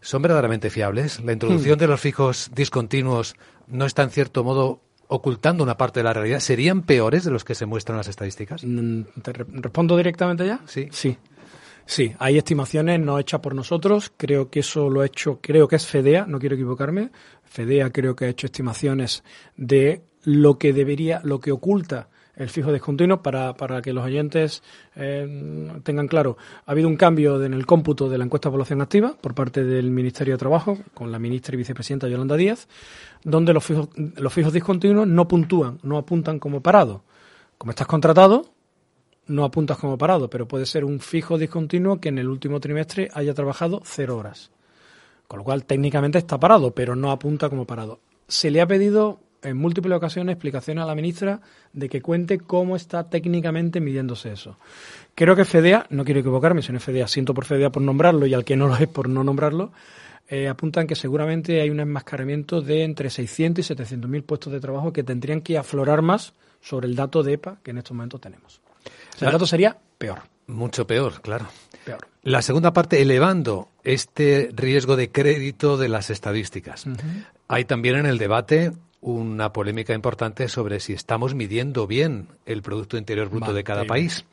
¿Son 0.00 0.20
verdaderamente 0.20 0.70
fiables? 0.70 1.20
¿La 1.20 1.32
introducción 1.32 1.76
hmm. 1.76 1.78
de 1.78 1.86
los 1.86 2.00
fijos 2.00 2.50
discontinuos 2.52 3.36
no 3.68 3.86
está 3.86 4.02
en 4.02 4.10
cierto 4.10 4.42
modo 4.42 4.80
ocultando 5.06 5.62
una 5.62 5.76
parte 5.76 6.00
de 6.00 6.04
la 6.04 6.12
realidad? 6.12 6.40
¿Serían 6.40 6.82
peores 6.82 7.22
de 7.22 7.30
los 7.30 7.44
que 7.44 7.54
se 7.54 7.64
muestran 7.64 7.96
las 7.96 8.08
estadísticas? 8.08 8.64
Mm, 8.64 9.02
¿Te 9.22 9.32
respondo 9.34 9.96
directamente 9.96 10.46
ya? 10.46 10.58
Sí. 10.66 10.88
Sí. 10.90 11.16
Sí, 11.86 12.12
hay 12.18 12.38
estimaciones 12.38 12.98
no 12.98 13.20
hechas 13.20 13.38
por 13.38 13.54
nosotros. 13.54 14.12
Creo 14.16 14.50
que 14.50 14.60
eso 14.60 14.90
lo 14.90 15.02
ha 15.02 15.06
hecho, 15.06 15.38
creo 15.40 15.68
que 15.68 15.76
es 15.76 15.86
FEDEA, 15.86 16.26
no 16.26 16.40
quiero 16.40 16.56
equivocarme. 16.56 17.12
FEDEA 17.44 17.90
creo 17.90 18.16
que 18.16 18.24
ha 18.24 18.28
hecho 18.30 18.46
estimaciones 18.46 19.22
de 19.56 20.02
lo 20.24 20.58
que 20.58 20.72
debería, 20.72 21.20
lo 21.22 21.38
que 21.38 21.52
oculta 21.52 22.08
el 22.36 22.48
fijo 22.48 22.72
discontinuo 22.72 23.22
para, 23.22 23.54
para 23.54 23.82
que 23.82 23.92
los 23.92 24.04
oyentes 24.04 24.62
eh, 24.96 25.72
tengan 25.82 26.08
claro. 26.08 26.36
Ha 26.66 26.72
habido 26.72 26.88
un 26.88 26.96
cambio 26.96 27.42
en 27.42 27.54
el 27.54 27.66
cómputo 27.66 28.08
de 28.08 28.18
la 28.18 28.24
encuesta 28.24 28.48
de 28.48 28.52
población 28.52 28.80
activa 28.80 29.14
por 29.20 29.34
parte 29.34 29.64
del 29.64 29.90
Ministerio 29.90 30.34
de 30.34 30.38
Trabajo 30.38 30.78
con 30.94 31.12
la 31.12 31.18
ministra 31.18 31.54
y 31.54 31.58
vicepresidenta 31.58 32.08
Yolanda 32.08 32.36
Díaz, 32.36 32.68
donde 33.22 33.52
los 33.52 33.64
fijos, 33.64 33.88
los 33.96 34.32
fijos 34.32 34.52
discontinuos 34.52 35.06
no 35.06 35.28
puntúan, 35.28 35.78
no 35.82 35.98
apuntan 35.98 36.38
como 36.38 36.60
parado. 36.60 37.02
Como 37.58 37.70
estás 37.70 37.86
contratado, 37.86 38.46
no 39.26 39.44
apuntas 39.44 39.78
como 39.78 39.98
parado, 39.98 40.28
pero 40.28 40.48
puede 40.48 40.66
ser 40.66 40.84
un 40.84 41.00
fijo 41.00 41.38
discontinuo 41.38 42.00
que 42.00 42.08
en 42.08 42.18
el 42.18 42.28
último 42.28 42.60
trimestre 42.60 43.08
haya 43.14 43.34
trabajado 43.34 43.82
cero 43.84 44.16
horas. 44.16 44.50
Con 45.28 45.38
lo 45.38 45.44
cual 45.44 45.64
técnicamente 45.64 46.18
está 46.18 46.38
parado, 46.38 46.72
pero 46.72 46.96
no 46.96 47.10
apunta 47.10 47.48
como 47.48 47.66
parado. 47.66 48.00
Se 48.26 48.50
le 48.50 48.60
ha 48.60 48.66
pedido 48.66 49.20
en 49.42 49.56
múltiples 49.56 49.96
ocasiones 49.96 50.34
explicaciones 50.34 50.82
a 50.82 50.86
la 50.86 50.94
ministra 50.94 51.40
de 51.72 51.88
que 51.88 52.00
cuente 52.00 52.38
cómo 52.38 52.76
está 52.76 53.08
técnicamente 53.08 53.80
midiéndose 53.80 54.32
eso. 54.32 54.56
Creo 55.14 55.36
que 55.36 55.44
FEDEA, 55.44 55.86
no 55.90 56.04
quiero 56.04 56.20
equivocarme, 56.20 56.62
si 56.62 56.72
no 56.72 56.78
es 56.78 56.84
FEDEA, 56.84 57.08
siento 57.08 57.34
por 57.34 57.44
FEDEA 57.44 57.70
por 57.70 57.82
nombrarlo 57.82 58.26
y 58.26 58.34
al 58.34 58.44
que 58.44 58.56
no 58.56 58.68
lo 58.68 58.76
es 58.76 58.88
por 58.88 59.08
no 59.08 59.24
nombrarlo, 59.24 59.72
eh, 60.28 60.48
apuntan 60.48 60.86
que 60.86 60.94
seguramente 60.94 61.60
hay 61.60 61.70
un 61.70 61.80
enmascaramiento 61.80 62.62
de 62.62 62.84
entre 62.84 63.10
600 63.10 63.64
y 63.64 63.68
700 63.68 64.10
mil 64.10 64.22
puestos 64.22 64.52
de 64.52 64.60
trabajo 64.60 64.92
que 64.92 65.02
tendrían 65.02 65.40
que 65.40 65.58
aflorar 65.58 66.00
más 66.00 66.32
sobre 66.60 66.86
el 66.86 66.94
dato 66.94 67.22
de 67.22 67.34
EPA 67.34 67.58
que 67.62 67.72
en 67.72 67.78
estos 67.78 67.94
momentos 67.94 68.20
tenemos. 68.20 68.60
el 69.20 69.30
dato 69.30 69.46
sería 69.46 69.76
peor. 69.98 70.20
Mucho 70.46 70.86
peor, 70.86 71.20
claro. 71.20 71.46
Peor. 71.84 72.06
La 72.22 72.40
segunda 72.40 72.72
parte, 72.72 73.02
elevando 73.02 73.68
este 73.84 74.50
riesgo 74.54 74.96
de 74.96 75.10
crédito 75.10 75.76
de 75.76 75.88
las 75.88 76.10
estadísticas. 76.10 76.86
Hay 77.48 77.64
también 77.64 77.96
en 77.96 78.06
el 78.06 78.18
debate 78.18 78.72
una 79.02 79.52
polémica 79.52 79.92
importante 79.92 80.48
sobre 80.48 80.80
si 80.80 80.94
estamos 80.94 81.34
midiendo 81.34 81.86
bien 81.86 82.28
el 82.46 82.62
Producto 82.62 82.96
Interior 82.96 83.28
Bruto 83.28 83.52
de 83.52 83.64
cada 83.64 83.84
país. 83.84 84.24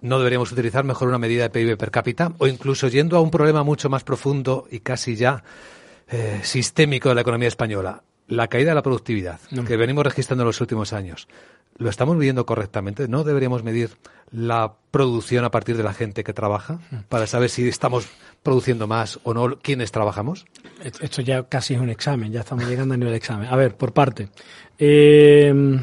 ¿No 0.00 0.18
deberíamos 0.18 0.52
utilizar 0.52 0.84
mejor 0.84 1.08
una 1.08 1.18
medida 1.18 1.42
de 1.42 1.50
PIB 1.50 1.76
per 1.76 1.90
cápita? 1.90 2.32
O 2.38 2.46
incluso 2.46 2.88
yendo 2.88 3.16
a 3.16 3.20
un 3.20 3.30
problema 3.30 3.64
mucho 3.64 3.90
más 3.90 4.04
profundo 4.04 4.66
y 4.70 4.80
casi 4.80 5.16
ya 5.16 5.42
eh, 6.08 6.40
sistémico 6.42 7.08
de 7.08 7.16
la 7.16 7.20
economía 7.22 7.48
española, 7.48 8.02
la 8.28 8.48
caída 8.48 8.70
de 8.70 8.74
la 8.74 8.82
productividad 8.82 9.40
que 9.66 9.76
venimos 9.76 10.04
registrando 10.04 10.42
en 10.42 10.46
los 10.46 10.60
últimos 10.60 10.92
años. 10.92 11.28
¿Lo 11.76 11.90
estamos 11.90 12.16
midiendo 12.16 12.46
correctamente? 12.46 13.08
¿No 13.08 13.24
deberíamos 13.24 13.64
medir 13.64 13.90
la 14.30 14.74
producción 14.90 15.44
a 15.44 15.50
partir 15.50 15.76
de 15.76 15.82
la 15.82 15.92
gente 15.92 16.22
que 16.22 16.32
trabaja 16.32 16.78
para 17.08 17.26
saber 17.26 17.50
si 17.50 17.68
estamos 17.68 18.06
produciendo 18.42 18.86
más 18.86 19.18
o 19.24 19.34
no 19.34 19.58
quienes 19.58 19.90
trabajamos? 19.90 20.46
Esto 20.82 21.22
ya 21.22 21.42
casi 21.44 21.74
es 21.74 21.80
un 21.80 21.90
examen, 21.90 22.32
ya 22.32 22.40
estamos 22.40 22.68
llegando 22.68 22.94
a 22.94 22.96
nivel 22.96 23.12
de 23.12 23.18
examen. 23.18 23.48
A 23.48 23.56
ver, 23.56 23.76
por 23.76 23.92
parte. 23.92 24.28
Eh, 24.78 25.80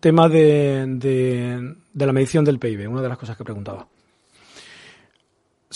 tema 0.00 0.28
de, 0.28 0.84
de, 0.86 2.06
la 2.06 2.12
medición 2.12 2.44
del 2.44 2.58
PIB, 2.58 2.88
una 2.90 3.02
de 3.02 3.08
las 3.08 3.18
cosas 3.18 3.36
que 3.36 3.44
preguntaba. 3.44 3.86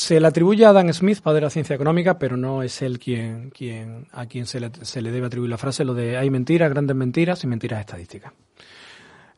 Se 0.01 0.19
le 0.19 0.27
atribuye 0.27 0.65
a 0.65 0.73
Dan 0.73 0.95
Smith, 0.95 1.21
padre 1.21 1.41
de 1.41 1.43
la 1.43 1.51
ciencia 1.51 1.75
económica, 1.75 2.19
pero 2.19 2.35
no 2.35 2.63
es 2.63 2.81
él 2.81 2.99
quien, 2.99 3.51
quien, 3.51 4.07
a 4.13 4.25
quien 4.25 4.47
se 4.47 4.59
le, 4.59 4.71
se 4.81 5.03
le 5.03 5.11
debe 5.11 5.27
atribuir 5.27 5.51
la 5.51 5.59
frase, 5.59 5.85
lo 5.85 5.93
de 5.93 6.17
hay 6.17 6.31
mentiras, 6.31 6.71
grandes 6.71 6.97
mentiras 6.97 7.45
y 7.45 7.47
mentiras 7.47 7.81
estadísticas. 7.81 8.33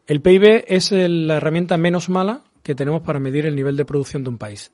El 0.07 0.21
PIB 0.21 0.65
es 0.69 0.93
la 0.93 1.39
herramienta 1.39 1.77
menos 1.77 2.09
mala 2.09 2.45
que 2.63 2.77
tenemos 2.77 3.03
para 3.03 3.19
medir 3.19 3.45
el 3.45 3.57
nivel 3.57 3.77
de 3.77 3.85
producción 3.85 4.23
de 4.23 4.31
un 4.31 4.39
país. 4.39 4.71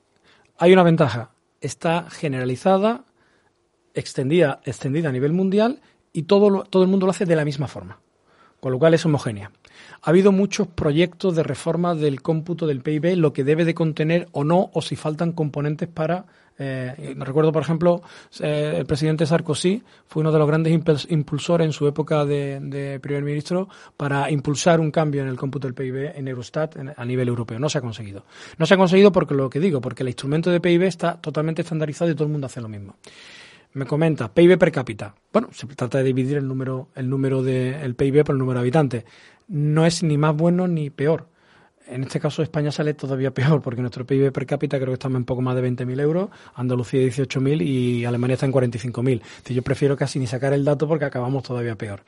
Hay 0.59 0.73
una 0.73 0.83
ventaja, 0.83 1.31
está 1.59 2.07
generalizada, 2.11 3.05
extendida, 3.95 4.61
extendida 4.65 5.09
a 5.09 5.11
nivel 5.11 5.33
mundial 5.33 5.81
y 6.13 6.23
todo, 6.23 6.65
todo 6.65 6.83
el 6.83 6.89
mundo 6.89 7.07
lo 7.07 7.13
hace 7.13 7.25
de 7.25 7.35
la 7.35 7.45
misma 7.45 7.67
forma, 7.67 7.99
con 8.59 8.71
lo 8.71 8.77
cual 8.77 8.93
es 8.93 9.07
homogénea. 9.07 9.51
Ha 10.01 10.09
habido 10.09 10.31
muchos 10.31 10.67
proyectos 10.67 11.35
de 11.35 11.43
reforma 11.43 11.95
del 11.95 12.21
cómputo 12.21 12.67
del 12.67 12.81
PIB, 12.81 13.17
lo 13.17 13.33
que 13.33 13.43
debe 13.43 13.65
de 13.65 13.73
contener 13.73 14.27
o 14.31 14.43
no, 14.43 14.69
o 14.73 14.81
si 14.81 14.95
faltan 14.95 15.33
componentes 15.33 15.87
para 15.87 16.25
eh, 16.61 17.15
recuerdo, 17.17 17.53
por 17.53 17.61
ejemplo, 17.61 18.01
eh, 18.41 18.75
el 18.77 18.85
presidente 18.85 19.25
Sarkozy 19.25 19.81
fue 20.05 20.19
uno 20.19 20.31
de 20.31 20.39
los 20.39 20.47
grandes 20.47 20.73
impulsores 21.07 21.65
en 21.65 21.71
su 21.71 21.87
época 21.87 22.25
de, 22.25 22.99
primer 23.01 23.23
ministro 23.23 23.69
para 23.95 24.29
impulsar 24.29 24.81
un 24.81 24.91
cambio 24.91 25.21
en 25.21 25.29
el 25.29 25.37
cómputo 25.37 25.67
del 25.67 25.73
PIB 25.73 26.17
en 26.17 26.27
Eurostat 26.27 26.75
a 26.95 27.05
nivel 27.05 27.29
europeo. 27.29 27.57
No 27.59 27.69
se 27.69 27.77
ha 27.77 27.81
conseguido. 27.81 28.25
No 28.57 28.65
se 28.65 28.73
ha 28.73 28.77
conseguido 28.77 29.11
porque 29.11 29.33
lo 29.33 29.49
que 29.49 29.61
digo, 29.61 29.79
porque 29.79 30.03
el 30.03 30.09
instrumento 30.09 30.51
de 30.51 30.59
PIB 30.59 30.83
está 30.83 31.15
totalmente 31.15 31.61
estandarizado 31.61 32.11
y 32.11 32.13
todo 32.13 32.25
el 32.25 32.31
mundo 32.31 32.47
hace 32.47 32.59
lo 32.59 32.67
mismo. 32.67 32.97
Me 33.71 33.85
comenta, 33.85 34.33
PIB 34.33 34.57
per 34.57 34.71
cápita. 34.71 35.15
Bueno, 35.31 35.49
se 35.53 35.65
trata 35.67 35.99
de 35.99 36.03
dividir 36.03 36.37
el 36.37 36.47
número, 36.47 36.89
el 36.95 37.07
número 37.07 37.41
del 37.41 37.95
PIB 37.95 38.25
por 38.25 38.35
el 38.35 38.39
número 38.39 38.59
de 38.59 38.61
habitantes. 38.61 39.05
No 39.49 39.85
es 39.85 40.03
ni 40.03 40.17
más 40.17 40.35
bueno 40.35 40.67
ni 40.67 40.89
peor 40.89 41.27
en 41.89 42.03
este 42.03 42.19
caso 42.19 42.41
España 42.41 42.71
sale 42.71 42.93
todavía 42.93 43.31
peor 43.33 43.61
porque 43.61 43.81
nuestro 43.81 44.05
PIB 44.05 44.31
per 44.31 44.45
cápita 44.45 44.77
creo 44.77 44.89
que 44.89 44.93
estamos 44.93 45.17
en 45.17 45.25
poco 45.25 45.41
más 45.41 45.55
de 45.55 45.67
20.000 45.67 45.99
euros, 46.01 46.29
Andalucía 46.55 47.01
18.000 47.01 47.61
y 47.61 48.05
Alemania 48.05 48.35
está 48.35 48.45
en 48.45 48.53
45.000. 48.53 49.21
Yo 49.47 49.61
prefiero 49.61 49.97
casi 49.97 50.19
ni 50.19 50.27
sacar 50.27 50.53
el 50.53 50.63
dato 50.63 50.87
porque 50.87 51.05
acabamos 51.05 51.43
todavía 51.43 51.75
peor. 51.75 52.03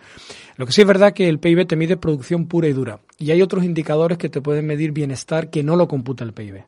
Lo 0.58 0.66
que 0.66 0.72
sí 0.72 0.82
es 0.82 0.88
verdad 0.88 1.14
que 1.14 1.28
el 1.28 1.40
PIB 1.40 1.68
te 1.68 1.76
mide 1.76 1.98
producción 1.98 2.48
pura 2.48 2.68
y 2.68 2.74
dura 2.74 3.00
y 3.18 3.32
hay 3.32 3.42
otros 3.42 3.64
indicadores 3.64 4.18
que 4.18 4.30
te 4.30 4.42
pueden 4.42 4.66
medir 4.68 4.92
bienestar 4.92 5.50
que 5.50 5.64
no 5.64 5.76
lo 5.76 5.88
computa 5.88 6.24
el 6.24 6.34
PIB. 6.34 6.64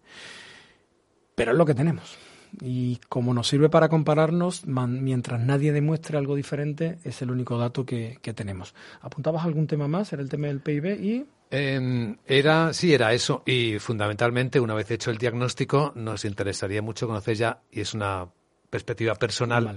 Pero 1.35 1.51
es 1.51 1.57
lo 1.57 1.65
que 1.65 1.73
tenemos. 1.73 2.17
Y 2.61 2.99
como 3.09 3.33
nos 3.33 3.47
sirve 3.47 3.69
para 3.69 3.89
compararnos, 3.89 4.65
mientras 4.65 5.39
nadie 5.41 5.71
demuestre 5.71 6.17
algo 6.17 6.35
diferente, 6.35 6.99
es 7.03 7.21
el 7.21 7.31
único 7.31 7.57
dato 7.57 7.85
que, 7.85 8.19
que 8.21 8.33
tenemos. 8.33 8.75
¿Apuntabas 9.01 9.45
algún 9.45 9.67
tema 9.67 9.87
más? 9.87 10.13
Era 10.13 10.21
el 10.21 10.29
tema 10.29 10.47
del 10.47 10.59
PIB 10.59 11.01
y 11.01 11.25
Em, 11.55 12.17
era, 12.25 12.73
sí, 12.73 12.95
era 12.95 13.13
eso. 13.13 13.43
Y 13.45 13.77
fundamentalmente, 13.77 14.59
una 14.59 14.73
vez 14.73 14.89
hecho 14.89 15.11
el 15.11 15.19
diagnóstico, 15.19 15.91
nos 15.93 16.25
interesaría 16.25 16.81
mucho 16.81 17.05
conocer 17.05 17.35
ya, 17.35 17.59
y 17.71 17.81
es 17.81 17.93
una 17.93 18.27
perspectiva 18.71 19.13
personal, 19.13 19.75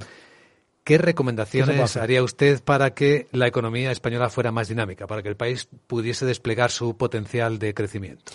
¿qué 0.84 0.96
recomendaciones 0.96 1.98
haría 1.98 2.22
usted 2.22 2.64
para 2.64 2.94
que 2.94 3.26
la 3.32 3.46
economía 3.46 3.90
española 3.90 4.30
fuera 4.30 4.52
más 4.52 4.68
dinámica, 4.68 5.06
para 5.06 5.22
que 5.22 5.28
el 5.28 5.36
país 5.36 5.68
pudiese 5.86 6.24
desplegar 6.24 6.70
su 6.70 6.96
potencial 6.96 7.58
de 7.58 7.74
crecimiento? 7.74 8.32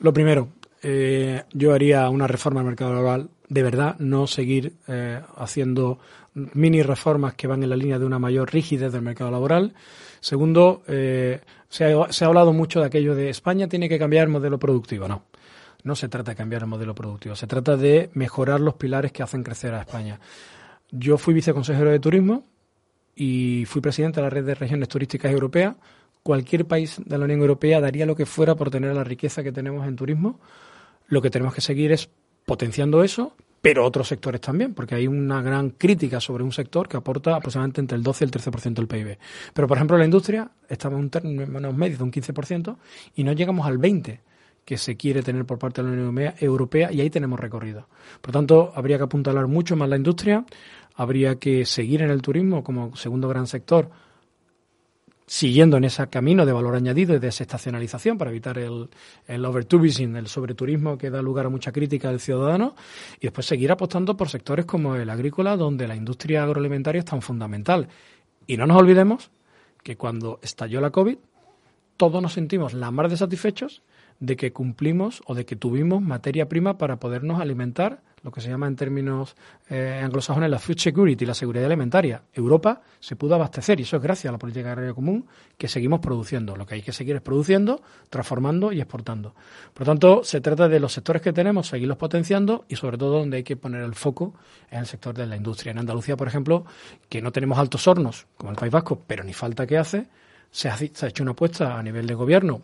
Lo 0.00 0.12
primero, 0.12 0.50
eh, 0.82 1.42
yo 1.54 1.72
haría 1.72 2.10
una 2.10 2.26
reforma 2.26 2.60
del 2.60 2.66
mercado 2.66 2.92
laboral 2.92 3.30
de 3.48 3.62
verdad, 3.62 3.96
no 3.98 4.26
seguir 4.26 4.76
eh, 4.88 5.20
haciendo 5.36 5.98
mini 6.34 6.82
reformas 6.82 7.34
que 7.34 7.46
van 7.46 7.62
en 7.62 7.70
la 7.70 7.76
línea 7.76 7.98
de 7.98 8.04
una 8.04 8.18
mayor 8.18 8.52
rigidez 8.52 8.92
del 8.92 9.02
mercado 9.02 9.30
laboral. 9.30 9.74
Segundo, 10.20 10.82
eh, 10.88 11.40
se, 11.68 11.92
ha, 11.92 12.12
se 12.12 12.24
ha 12.24 12.28
hablado 12.28 12.52
mucho 12.52 12.80
de 12.80 12.86
aquello 12.86 13.14
de 13.14 13.28
España 13.28 13.68
tiene 13.68 13.88
que 13.88 13.98
cambiar 13.98 14.24
el 14.24 14.30
modelo 14.30 14.58
productivo. 14.58 15.06
No, 15.06 15.24
no 15.84 15.94
se 15.94 16.08
trata 16.08 16.32
de 16.32 16.36
cambiar 16.36 16.62
el 16.62 16.68
modelo 16.68 16.94
productivo, 16.94 17.36
se 17.36 17.46
trata 17.46 17.76
de 17.76 18.10
mejorar 18.14 18.60
los 18.60 18.74
pilares 18.74 19.12
que 19.12 19.22
hacen 19.22 19.42
crecer 19.42 19.74
a 19.74 19.80
España. 19.80 20.18
Yo 20.90 21.18
fui 21.18 21.34
viceconsejero 21.34 21.90
de 21.90 22.00
turismo 22.00 22.46
y 23.14 23.64
fui 23.66 23.80
presidente 23.80 24.20
de 24.20 24.22
la 24.24 24.30
red 24.30 24.44
de 24.44 24.54
regiones 24.54 24.88
turísticas 24.88 25.30
europeas. 25.30 25.76
Cualquier 26.22 26.64
país 26.66 27.00
de 27.04 27.18
la 27.18 27.24
Unión 27.26 27.40
Europea 27.40 27.80
daría 27.80 28.06
lo 28.06 28.16
que 28.16 28.26
fuera 28.26 28.54
por 28.54 28.70
tener 28.70 28.94
la 28.94 29.04
riqueza 29.04 29.42
que 29.42 29.52
tenemos 29.52 29.86
en 29.86 29.96
turismo. 29.96 30.40
Lo 31.06 31.20
que 31.20 31.30
tenemos 31.30 31.54
que 31.54 31.60
seguir 31.60 31.92
es 31.92 32.08
potenciando 32.44 33.02
eso, 33.02 33.34
pero 33.64 33.84
otros 33.86 34.08
sectores 34.08 34.42
también, 34.42 34.74
porque 34.74 34.94
hay 34.94 35.06
una 35.06 35.40
gran 35.40 35.70
crítica 35.70 36.20
sobre 36.20 36.44
un 36.44 36.52
sector 36.52 36.86
que 36.86 36.98
aporta 36.98 37.34
aproximadamente 37.34 37.80
entre 37.80 37.96
el 37.96 38.02
12 38.02 38.24
y 38.24 38.26
el 38.26 38.30
13% 38.30 38.74
del 38.74 38.86
PIB. 38.86 39.18
Pero, 39.54 39.66
por 39.66 39.78
ejemplo, 39.78 39.96
la 39.96 40.04
industria 40.04 40.50
estamos 40.68 41.00
en 41.00 41.08
términos 41.08 41.74
medios 41.74 41.98
de 41.98 42.04
un 42.04 42.12
15% 42.12 42.76
y 43.16 43.24
no 43.24 43.32
llegamos 43.32 43.66
al 43.66 43.78
20% 43.78 44.18
que 44.64 44.78
se 44.78 44.96
quiere 44.96 45.22
tener 45.22 45.44
por 45.44 45.58
parte 45.58 45.82
de 45.82 45.88
la 45.88 45.94
Unión 45.94 46.34
Europea 46.38 46.90
y 46.92 47.00
ahí 47.00 47.10
tenemos 47.10 47.38
recorrido. 47.38 47.86
Por 48.20 48.32
tanto, 48.32 48.72
habría 48.74 48.96
que 48.96 49.04
apuntalar 49.04 49.46
mucho 49.46 49.76
más 49.76 49.88
la 49.88 49.96
industria, 49.96 50.44
habría 50.94 51.36
que 51.36 51.64
seguir 51.66 52.02
en 52.02 52.10
el 52.10 52.22
turismo 52.22 52.64
como 52.64 52.96
segundo 52.96 53.28
gran 53.28 53.46
sector, 53.46 53.90
siguiendo 55.26 55.76
en 55.76 55.84
ese 55.84 56.06
camino 56.08 56.44
de 56.44 56.52
valor 56.52 56.74
añadido 56.74 57.12
y 57.12 57.18
de 57.18 57.26
desestacionalización 57.26 58.18
para 58.18 58.30
evitar 58.30 58.58
el, 58.58 58.88
el 59.26 59.44
overtourism, 59.44 60.16
el 60.16 60.28
sobreturismo 60.28 60.98
que 60.98 61.10
da 61.10 61.22
lugar 61.22 61.46
a 61.46 61.48
mucha 61.48 61.72
crítica 61.72 62.10
del 62.10 62.20
ciudadano, 62.20 62.74
y 63.18 63.22
después 63.22 63.46
seguir 63.46 63.72
apostando 63.72 64.16
por 64.16 64.28
sectores 64.28 64.66
como 64.66 64.96
el 64.96 65.08
agrícola, 65.08 65.56
donde 65.56 65.88
la 65.88 65.96
industria 65.96 66.44
agroalimentaria 66.44 66.98
es 67.00 67.06
tan 67.06 67.22
fundamental. 67.22 67.88
Y 68.46 68.56
no 68.56 68.66
nos 68.66 68.76
olvidemos 68.76 69.30
que 69.82 69.96
cuando 69.96 70.40
estalló 70.42 70.80
la 70.80 70.90
COVID, 70.90 71.16
todos 71.96 72.20
nos 72.20 72.32
sentimos 72.32 72.74
la 72.74 72.90
más 72.90 73.10
de 73.10 73.16
satisfechos 73.16 73.82
de 74.20 74.36
que 74.36 74.52
cumplimos 74.52 75.22
o 75.26 75.34
de 75.34 75.44
que 75.44 75.56
tuvimos 75.56 76.02
materia 76.02 76.48
prima 76.48 76.78
para 76.78 76.96
podernos 76.96 77.40
alimentar, 77.40 78.02
lo 78.24 78.32
que 78.32 78.40
se 78.40 78.48
llama 78.48 78.66
en 78.66 78.74
términos 78.74 79.36
eh, 79.68 80.00
anglosajones 80.02 80.50
la 80.50 80.58
food 80.58 80.78
security, 80.78 81.26
la 81.26 81.34
seguridad 81.34 81.66
alimentaria. 81.66 82.22
Europa 82.32 82.80
se 82.98 83.16
pudo 83.16 83.34
abastecer 83.34 83.78
y 83.78 83.82
eso 83.82 83.96
es 83.96 84.02
gracias 84.02 84.30
a 84.30 84.32
la 84.32 84.38
política 84.38 84.70
agraria 84.70 84.94
común 84.94 85.26
que 85.58 85.68
seguimos 85.68 86.00
produciendo. 86.00 86.56
Lo 86.56 86.64
que 86.64 86.76
hay 86.76 86.82
que 86.82 86.92
seguir 86.92 87.16
es 87.16 87.22
produciendo, 87.22 87.82
transformando 88.08 88.72
y 88.72 88.80
exportando. 88.80 89.34
Por 89.74 89.86
lo 89.86 89.92
tanto, 89.92 90.24
se 90.24 90.40
trata 90.40 90.68
de 90.68 90.80
los 90.80 90.94
sectores 90.94 91.20
que 91.20 91.34
tenemos, 91.34 91.68
seguirlos 91.68 91.98
potenciando 91.98 92.64
y 92.66 92.76
sobre 92.76 92.96
todo 92.96 93.18
donde 93.18 93.36
hay 93.36 93.44
que 93.44 93.56
poner 93.56 93.82
el 93.82 93.94
foco 93.94 94.34
en 94.70 94.80
el 94.80 94.86
sector 94.86 95.14
de 95.14 95.26
la 95.26 95.36
industria. 95.36 95.72
En 95.72 95.78
Andalucía, 95.78 96.16
por 96.16 96.26
ejemplo, 96.26 96.64
que 97.10 97.20
no 97.20 97.30
tenemos 97.30 97.58
altos 97.58 97.86
hornos 97.86 98.26
como 98.38 98.50
el 98.50 98.56
País 98.56 98.72
Vasco, 98.72 99.02
pero 99.06 99.22
ni 99.22 99.34
falta 99.34 99.66
que 99.66 99.76
hace, 99.76 100.06
se 100.50 100.70
ha, 100.70 100.76
se 100.78 101.04
ha 101.04 101.08
hecho 101.10 101.22
una 101.22 101.32
apuesta 101.32 101.78
a 101.78 101.82
nivel 101.82 102.06
de 102.06 102.14
gobierno 102.14 102.62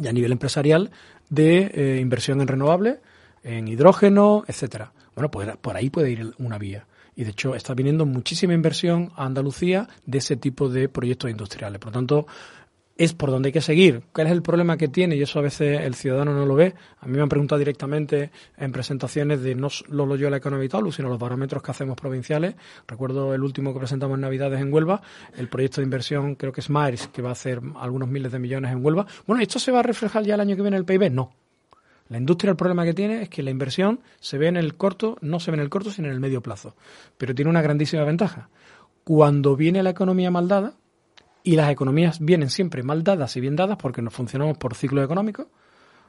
y 0.00 0.06
a 0.08 0.12
nivel 0.12 0.32
empresarial 0.32 0.90
de 1.28 1.70
eh, 1.74 1.98
inversión 2.00 2.40
en 2.40 2.48
renovables, 2.48 2.98
en 3.42 3.68
hidrógeno, 3.68 4.44
etcétera. 4.46 4.92
Bueno, 5.14 5.30
pues 5.30 5.56
por 5.56 5.76
ahí 5.76 5.90
puede 5.90 6.10
ir 6.10 6.34
una 6.38 6.58
vía. 6.58 6.86
Y 7.14 7.24
de 7.24 7.30
hecho 7.30 7.54
está 7.54 7.74
viniendo 7.74 8.06
muchísima 8.06 8.54
inversión 8.54 9.12
a 9.16 9.26
Andalucía 9.26 9.88
de 10.06 10.18
ese 10.18 10.36
tipo 10.36 10.68
de 10.68 10.88
proyectos 10.88 11.30
industriales. 11.30 11.78
Por 11.78 11.88
lo 11.88 11.92
tanto, 11.92 12.26
es 12.96 13.14
por 13.14 13.30
donde 13.30 13.48
hay 13.48 13.52
que 13.52 13.60
seguir. 13.60 14.02
¿Cuál 14.12 14.26
es 14.26 14.32
el 14.32 14.42
problema 14.42 14.76
que 14.76 14.88
tiene? 14.88 15.16
Y 15.16 15.22
eso 15.22 15.38
a 15.38 15.42
veces 15.42 15.80
el 15.80 15.94
ciudadano 15.94 16.32
no 16.34 16.46
lo 16.46 16.54
ve. 16.54 16.74
A 17.00 17.06
mí 17.06 17.16
me 17.16 17.22
han 17.22 17.28
preguntado 17.28 17.58
directamente 17.58 18.30
en 18.56 18.72
presentaciones 18.72 19.42
de 19.42 19.54
no 19.54 19.70
solo 19.70 20.16
yo 20.16 20.30
la 20.30 20.36
economía 20.36 20.62
Vitalus, 20.62 20.96
sino 20.96 21.08
los 21.08 21.18
parámetros 21.18 21.62
que 21.62 21.70
hacemos 21.70 21.96
provinciales. 21.96 22.54
Recuerdo 22.86 23.34
el 23.34 23.42
último 23.42 23.72
que 23.72 23.78
presentamos 23.78 24.16
en 24.16 24.20
Navidades 24.20 24.60
en 24.60 24.72
Huelva, 24.72 25.00
el 25.36 25.48
proyecto 25.48 25.80
de 25.80 25.84
inversión, 25.84 26.34
creo 26.34 26.52
que 26.52 26.60
es 26.60 26.70
MAERS, 26.70 27.08
que 27.08 27.22
va 27.22 27.30
a 27.30 27.32
hacer 27.32 27.60
algunos 27.76 28.08
miles 28.08 28.30
de 28.32 28.38
millones 28.38 28.72
en 28.72 28.84
Huelva. 28.84 29.06
Bueno, 29.26 29.42
¿esto 29.42 29.58
se 29.58 29.72
va 29.72 29.80
a 29.80 29.82
reflejar 29.82 30.24
ya 30.24 30.34
el 30.34 30.40
año 30.40 30.56
que 30.56 30.62
viene 30.62 30.76
en 30.76 30.80
el 30.80 30.86
PIB? 30.86 31.10
No. 31.10 31.32
La 32.08 32.18
industria 32.18 32.50
el 32.50 32.56
problema 32.56 32.84
que 32.84 32.92
tiene 32.92 33.22
es 33.22 33.30
que 33.30 33.42
la 33.42 33.50
inversión 33.50 34.00
se 34.20 34.36
ve 34.36 34.48
en 34.48 34.58
el 34.58 34.76
corto, 34.76 35.16
no 35.22 35.40
se 35.40 35.50
ve 35.50 35.56
en 35.56 35.62
el 35.62 35.70
corto, 35.70 35.90
sino 35.90 36.08
en 36.08 36.14
el 36.14 36.20
medio 36.20 36.42
plazo. 36.42 36.76
Pero 37.16 37.34
tiene 37.34 37.50
una 37.50 37.62
grandísima 37.62 38.04
ventaja. 38.04 38.50
Cuando 39.02 39.56
viene 39.56 39.82
la 39.82 39.90
economía 39.90 40.30
maldada, 40.30 40.74
y 41.44 41.56
las 41.56 41.70
economías 41.70 42.20
vienen 42.20 42.50
siempre 42.50 42.82
mal 42.82 43.02
dadas 43.02 43.36
y 43.36 43.40
bien 43.40 43.56
dadas 43.56 43.76
porque 43.76 44.02
nos 44.02 44.14
funcionamos 44.14 44.58
por 44.58 44.74
ciclo 44.74 45.02
económico. 45.02 45.48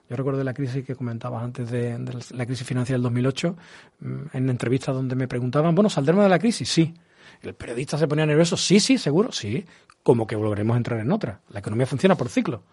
Yo 0.09 0.15
recuerdo 0.15 0.43
la 0.43 0.53
crisis 0.53 0.85
que 0.85 0.95
comentabas 0.95 1.43
antes 1.43 1.71
de, 1.71 1.97
la 2.31 2.45
crisis 2.45 2.67
financiera 2.67 2.97
del 2.97 3.03
2008, 3.03 3.55
mm, 3.99 4.21
en 4.33 4.49
entrevistas 4.49 4.93
donde 4.93 5.15
me 5.15 5.27
preguntaban, 5.27 5.73
bueno, 5.73 5.89
¿saldremos 5.89 6.23
de 6.23 6.29
la 6.29 6.39
crisis? 6.39 6.69
Sí. 6.69 6.93
El 7.41 7.55
periodista 7.55 7.97
se 7.97 8.07
ponía 8.07 8.25
nervioso, 8.25 8.57
sí, 8.57 8.79
sí, 8.79 8.97
seguro, 8.97 9.31
sí. 9.31 9.65
Como 10.03 10.27
que 10.27 10.35
volveremos 10.35 10.75
a 10.75 10.77
entrar 10.77 10.99
en 10.99 11.11
otra. 11.11 11.41
La 11.49 11.59
economía 11.59 11.85
funciona 11.85 12.15
por 12.15 12.29
ciclo. 12.29 12.63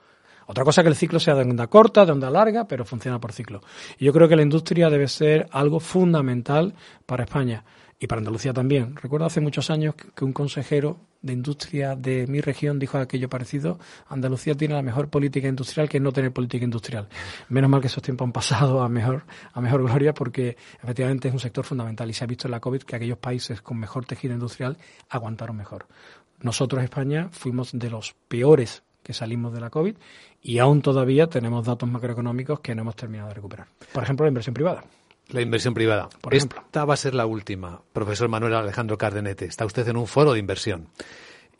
Otra 0.46 0.64
cosa 0.64 0.82
que 0.82 0.88
el 0.88 0.96
ciclo 0.96 1.20
sea 1.20 1.36
de 1.36 1.42
onda 1.42 1.68
corta, 1.68 2.04
de 2.04 2.10
onda 2.12 2.28
larga, 2.28 2.66
pero 2.66 2.84
funciona 2.84 3.20
por 3.20 3.32
ciclo. 3.32 3.60
Y 3.98 4.06
yo 4.06 4.12
creo 4.12 4.28
que 4.28 4.34
la 4.34 4.42
industria 4.42 4.90
debe 4.90 5.06
ser 5.06 5.48
algo 5.52 5.78
fundamental 5.78 6.74
para 7.06 7.24
España 7.24 7.64
y 8.02 8.06
para 8.06 8.20
Andalucía 8.20 8.54
también. 8.54 8.96
Recuerdo 8.96 9.26
hace 9.26 9.42
muchos 9.42 9.68
años 9.68 9.94
que 9.94 10.24
un 10.24 10.32
consejero 10.32 10.96
de 11.20 11.34
industria 11.34 11.94
de 11.94 12.26
mi 12.26 12.40
región 12.40 12.78
dijo 12.78 12.96
aquello 12.96 13.28
parecido, 13.28 13.78
Andalucía 14.08 14.54
tiene 14.54 14.74
la 14.74 14.82
mejor 14.82 15.10
política 15.10 15.48
industrial 15.48 15.86
que 15.86 16.00
no 16.00 16.10
tener 16.10 16.32
política 16.32 16.64
industrial. 16.64 17.08
Menos 17.50 17.68
mal 17.68 17.82
que 17.82 17.88
esos 17.88 18.02
tiempos 18.02 18.24
han 18.24 18.32
pasado 18.32 18.82
a 18.82 18.88
mejor, 18.88 19.24
a 19.52 19.60
mejor 19.60 19.82
gloria 19.82 20.14
porque 20.14 20.56
efectivamente 20.82 21.28
es 21.28 21.34
un 21.34 21.40
sector 21.40 21.62
fundamental 21.62 22.08
y 22.08 22.14
se 22.14 22.24
ha 22.24 22.26
visto 22.26 22.48
en 22.48 22.52
la 22.52 22.60
COVID 22.60 22.82
que 22.82 22.96
aquellos 22.96 23.18
países 23.18 23.60
con 23.60 23.78
mejor 23.78 24.06
tejido 24.06 24.32
industrial 24.32 24.78
aguantaron 25.10 25.56
mejor. 25.56 25.86
Nosotros, 26.40 26.82
España, 26.82 27.28
fuimos 27.30 27.70
de 27.72 27.90
los 27.90 28.14
peores 28.28 28.82
que 29.02 29.12
salimos 29.12 29.52
de 29.52 29.60
la 29.60 29.68
COVID 29.68 29.96
y 30.40 30.58
aún 30.58 30.80
todavía 30.80 31.26
tenemos 31.26 31.66
datos 31.66 31.86
macroeconómicos 31.86 32.60
que 32.60 32.74
no 32.74 32.80
hemos 32.80 32.96
terminado 32.96 33.28
de 33.28 33.34
recuperar. 33.34 33.66
Por 33.92 34.02
ejemplo, 34.02 34.24
la 34.24 34.28
inversión 34.28 34.54
privada. 34.54 34.84
La 35.32 35.42
inversión 35.42 35.74
privada. 35.74 36.08
Por 36.20 36.34
ejemplo. 36.34 36.62
Esta 36.64 36.84
va 36.84 36.94
a 36.94 36.96
ser 36.96 37.14
la 37.14 37.26
última. 37.26 37.82
Profesor 37.92 38.28
Manuel 38.28 38.54
Alejandro 38.54 38.98
Cardenete, 38.98 39.44
está 39.44 39.64
usted 39.64 39.86
en 39.88 39.96
un 39.96 40.06
foro 40.06 40.32
de 40.32 40.38
inversión 40.38 40.88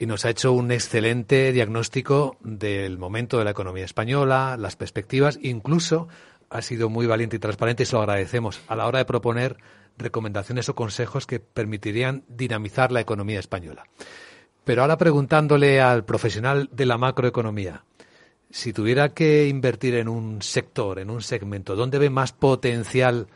y 0.01 0.07
nos 0.07 0.25
ha 0.25 0.31
hecho 0.31 0.53
un 0.53 0.73
excelente 0.73 1.53
diagnóstico 1.53 2.39
del 2.41 2.97
momento 2.97 3.39
de 3.39 3.45
la 3.45 3.51
economía 3.51 3.85
española, 3.85 4.57
las 4.59 4.75
perspectivas, 4.75 5.39
incluso 5.43 6.09
ha 6.49 6.63
sido 6.63 6.89
muy 6.89 7.07
valiente 7.07 7.37
y 7.37 7.39
transparente 7.39 7.83
y 7.83 7.87
se 7.87 7.97
lo 7.97 8.01
agradecemos 8.01 8.63
a 8.67 8.77
la 8.77 8.87
hora 8.87 8.99
de 8.99 9.05
proponer 9.05 9.59
recomendaciones 9.99 10.71
o 10.71 10.75
consejos 10.75 11.27
que 11.27 11.39
permitirían 11.39 12.25
dinamizar 12.29 12.93
la 12.93 13.01
economía 13.01 13.39
española. 13.39 13.85
Pero 14.65 14.83
ahora 14.83 14.97
preguntándole 14.97 15.83
al 15.83 16.07
profesional 16.07 16.71
de 16.73 16.87
la 16.87 16.97
macroeconomía, 16.97 17.85
si 18.51 18.73
tuviera 18.73 19.11
que 19.11 19.49
invertir 19.49 19.97
en 19.97 20.09
un 20.09 20.41
sector, 20.41 20.99
en 20.99 21.11
un 21.11 21.21
segmento, 21.21 21.77
¿dónde 21.77 21.99
ve 21.99 22.09
más 22.09 22.33
potencial 22.33 23.29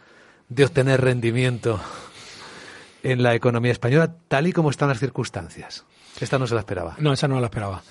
de 0.49 0.65
obtener 0.65 1.01
rendimiento 1.01 1.81
en 3.03 3.23
la 3.23 3.35
economía 3.35 3.73
española, 3.73 4.17
tal 4.29 4.47
y 4.47 4.53
como 4.53 4.71
están 4.71 4.89
las 4.89 4.99
circunstancias. 4.99 5.85
Esta 6.21 6.39
no 6.39 6.47
se 6.47 6.55
la 6.55 6.61
esperaba. 6.61 6.97
No, 6.99 7.13
esa 7.13 7.29
no 7.29 7.41
la 7.41 7.47
esperaba. 7.47 7.83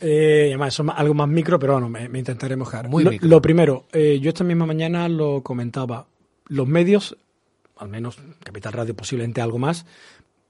Eh, 0.00 0.46
además, 0.48 0.74
eso 0.74 0.84
es 0.84 0.90
algo 0.94 1.14
más 1.14 1.28
micro, 1.28 1.58
pero 1.58 1.74
bueno, 1.74 1.88
me, 1.88 2.18
intentaré 2.18 2.56
mojar. 2.56 2.88
Muy 2.88 3.04
lo, 3.04 3.10
lo 3.20 3.42
primero, 3.42 3.86
eh, 3.92 4.18
yo 4.20 4.28
esta 4.28 4.44
misma 4.44 4.64
mañana 4.64 5.08
lo 5.08 5.42
comentaba. 5.42 6.06
Los 6.46 6.66
medios, 6.66 7.16
al 7.76 7.88
menos 7.88 8.18
Capital 8.42 8.72
Radio 8.72 8.96
posiblemente 8.96 9.40
algo 9.40 9.58
más, 9.58 9.86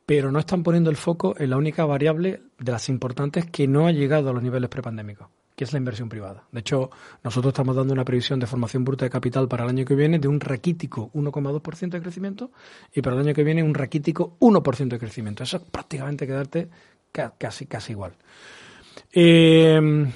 pero 0.07 0.31
no 0.31 0.39
están 0.39 0.63
poniendo 0.63 0.91
el 0.91 0.97
foco 0.97 1.35
en 1.39 1.51
la 1.51 1.57
única 1.57 1.85
variable 1.85 2.43
de 2.59 2.73
las 2.73 2.89
importantes 2.89 3.47
que 3.47 3.67
no 3.67 3.87
ha 3.87 3.93
llegado 3.93 4.31
a 4.31 4.33
los 4.33 4.43
niveles 4.43 4.69
prepandémicos 4.69 5.29
que 5.59 5.65
es 5.65 5.73
la 5.73 5.79
inversión 5.81 6.09
privada. 6.09 6.45
De 6.53 6.61
hecho, 6.61 6.89
nosotros 7.25 7.51
estamos 7.51 7.75
dando 7.75 7.93
una 7.93 8.05
previsión 8.05 8.39
de 8.39 8.47
formación 8.47 8.85
bruta 8.85 9.05
de 9.05 9.11
capital 9.11 9.49
para 9.49 9.65
el 9.65 9.71
año 9.71 9.85
que 9.85 9.97
viene 9.97 10.21
de 10.21 10.29
un 10.29 10.39
raquítico 10.39 11.11
1,2% 11.15 11.91
de 11.91 12.01
crecimiento 12.01 12.53
y 12.95 13.03
para 13.03 13.17
el 13.17 13.23
año 13.23 13.35
que 13.35 13.43
viene 13.43 13.65
un 13.65 13.75
raquítico 13.75 14.37
1% 14.39 14.87
de 14.87 14.99
crecimiento. 15.01 15.43
Eso 15.43 15.57
es 15.57 15.65
prácticamente 15.65 16.29
quedarte 16.29 16.69
casi, 17.11 17.67
casi 17.67 17.91
igual. 17.91 18.13
Eh, 19.13 20.07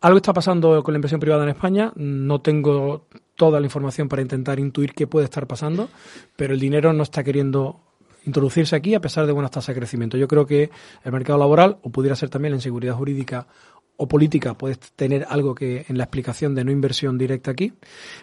algo 0.00 0.16
está 0.16 0.32
pasando 0.32 0.80
con 0.84 0.94
la 0.94 0.98
inversión 0.98 1.18
privada 1.18 1.42
en 1.42 1.48
España. 1.48 1.92
No 1.96 2.40
tengo 2.40 3.08
toda 3.34 3.58
la 3.58 3.66
información 3.66 4.08
para 4.08 4.22
intentar 4.22 4.60
intuir 4.60 4.94
qué 4.94 5.08
puede 5.08 5.24
estar 5.24 5.48
pasando, 5.48 5.88
pero 6.36 6.54
el 6.54 6.60
dinero 6.60 6.92
no 6.92 7.02
está 7.02 7.24
queriendo 7.24 7.80
introducirse 8.26 8.76
aquí 8.76 8.94
a 8.94 9.00
pesar 9.00 9.26
de 9.26 9.32
buenas 9.32 9.50
tasas 9.50 9.74
de 9.74 9.80
crecimiento. 9.80 10.16
Yo 10.16 10.28
creo 10.28 10.46
que 10.46 10.70
el 11.02 11.10
mercado 11.10 11.40
laboral, 11.40 11.78
o 11.82 11.90
pudiera 11.90 12.14
ser 12.14 12.30
también 12.30 12.52
la 12.52 12.58
inseguridad 12.58 12.94
jurídica 12.94 13.48
o 13.96 14.08
política 14.08 14.54
puedes 14.54 14.78
tener 14.78 15.24
algo 15.28 15.54
que 15.54 15.84
en 15.88 15.98
la 15.98 16.04
explicación 16.04 16.54
de 16.54 16.64
no 16.64 16.72
inversión 16.72 17.16
directa 17.16 17.52
aquí, 17.52 17.72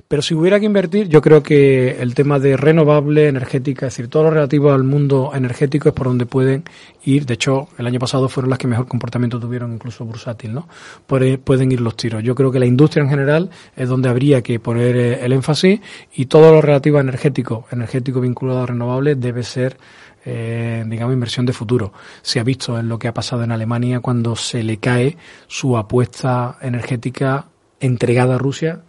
pero 0.08 0.22
si 0.22 0.34
hubiera 0.34 0.60
que 0.60 0.66
invertir, 0.66 1.08
yo 1.08 1.22
creo 1.22 1.42
que 1.42 2.02
el 2.02 2.14
tema 2.14 2.40
de 2.40 2.58
renovable, 2.58 3.28
energética, 3.28 3.88
es 3.88 3.94
decir, 3.94 4.10
todo 4.10 4.24
lo 4.24 4.32
relativo 4.32 4.72
al 4.72 4.84
mundo 4.84 5.32
energético 5.34 5.90
es 5.90 5.96
por 5.96 6.08
donde 6.08 6.26
pueden 6.26 6.64
ir. 7.06 7.26
De 7.26 7.36
hecho, 7.36 7.70
el 7.78 7.88
año 7.88 8.00
pasado 8.00 8.28
fueron 8.28 8.50
las 8.50 8.60
que 8.60 8.68
mejor 8.68 8.88
comportamiento 8.88 9.40
tuvieron, 9.40 9.74
incluso 9.74 10.04
bursátil, 10.06 10.54
¿no? 10.54 10.68
Pueden 11.08 11.72
ir 11.72 11.82
los 11.82 11.96
tiros. 11.96 12.22
Yo 12.24 12.36
creo 12.36 12.52
que 12.52 12.60
la 12.60 12.66
industria 12.66 13.04
en 13.04 13.10
general 13.10 13.50
es 13.76 13.88
donde 13.88 14.10
habría 14.10 14.42
que 14.42 14.60
poner 14.60 14.96
eh, 14.98 15.26
el 15.26 15.32
énfasis 15.34 15.80
y 16.14 16.26
todo 16.26 16.52
lo 16.52 16.62
relativo 16.62 16.98
a 16.98 17.02
energético, 17.02 17.66
energético 17.72 18.20
vinculado 18.20 18.64
a 18.64 18.66
renovable, 18.66 19.16
debe 19.16 19.44
ser 19.44 19.78
eh, 20.26 20.84
digamos, 20.88 21.14
inversión 21.14 21.46
de 21.46 21.54
futuro. 21.54 21.94
Se 22.22 22.40
ha 22.40 22.44
visto 22.44 22.78
en 22.78 22.90
lo 22.90 23.00
que 23.00 23.08
ha 23.08 23.14
pasado 23.14 23.44
en 23.44 23.52
Alemania 23.52 24.00
cuando 24.00 24.36
se 24.36 24.64
le 24.64 24.78
cae 24.78 25.18
su 25.48 25.78
apuesta 25.78 26.58
energética 26.62 27.48
entregada 27.80 28.36
a 28.36 28.38
Rusia, 28.38 28.82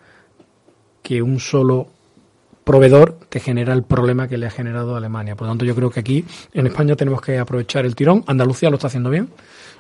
que 1.02 1.22
un 1.22 1.40
solo 1.40 1.88
proveedor 2.64 3.18
te 3.28 3.40
genera 3.40 3.72
el 3.72 3.82
problema 3.82 4.28
que 4.28 4.38
le 4.38 4.46
ha 4.46 4.50
generado 4.50 4.94
a 4.94 4.98
Alemania. 4.98 5.34
Por 5.34 5.46
lo 5.46 5.52
tanto, 5.52 5.64
yo 5.64 5.74
creo 5.74 5.90
que 5.90 6.00
aquí 6.00 6.24
en 6.52 6.66
España 6.66 6.94
tenemos 6.96 7.20
que 7.20 7.38
aprovechar 7.38 7.84
el 7.84 7.96
tirón. 7.96 8.22
Andalucía 8.26 8.70
lo 8.70 8.76
está 8.76 8.86
haciendo 8.86 9.10
bien. 9.10 9.28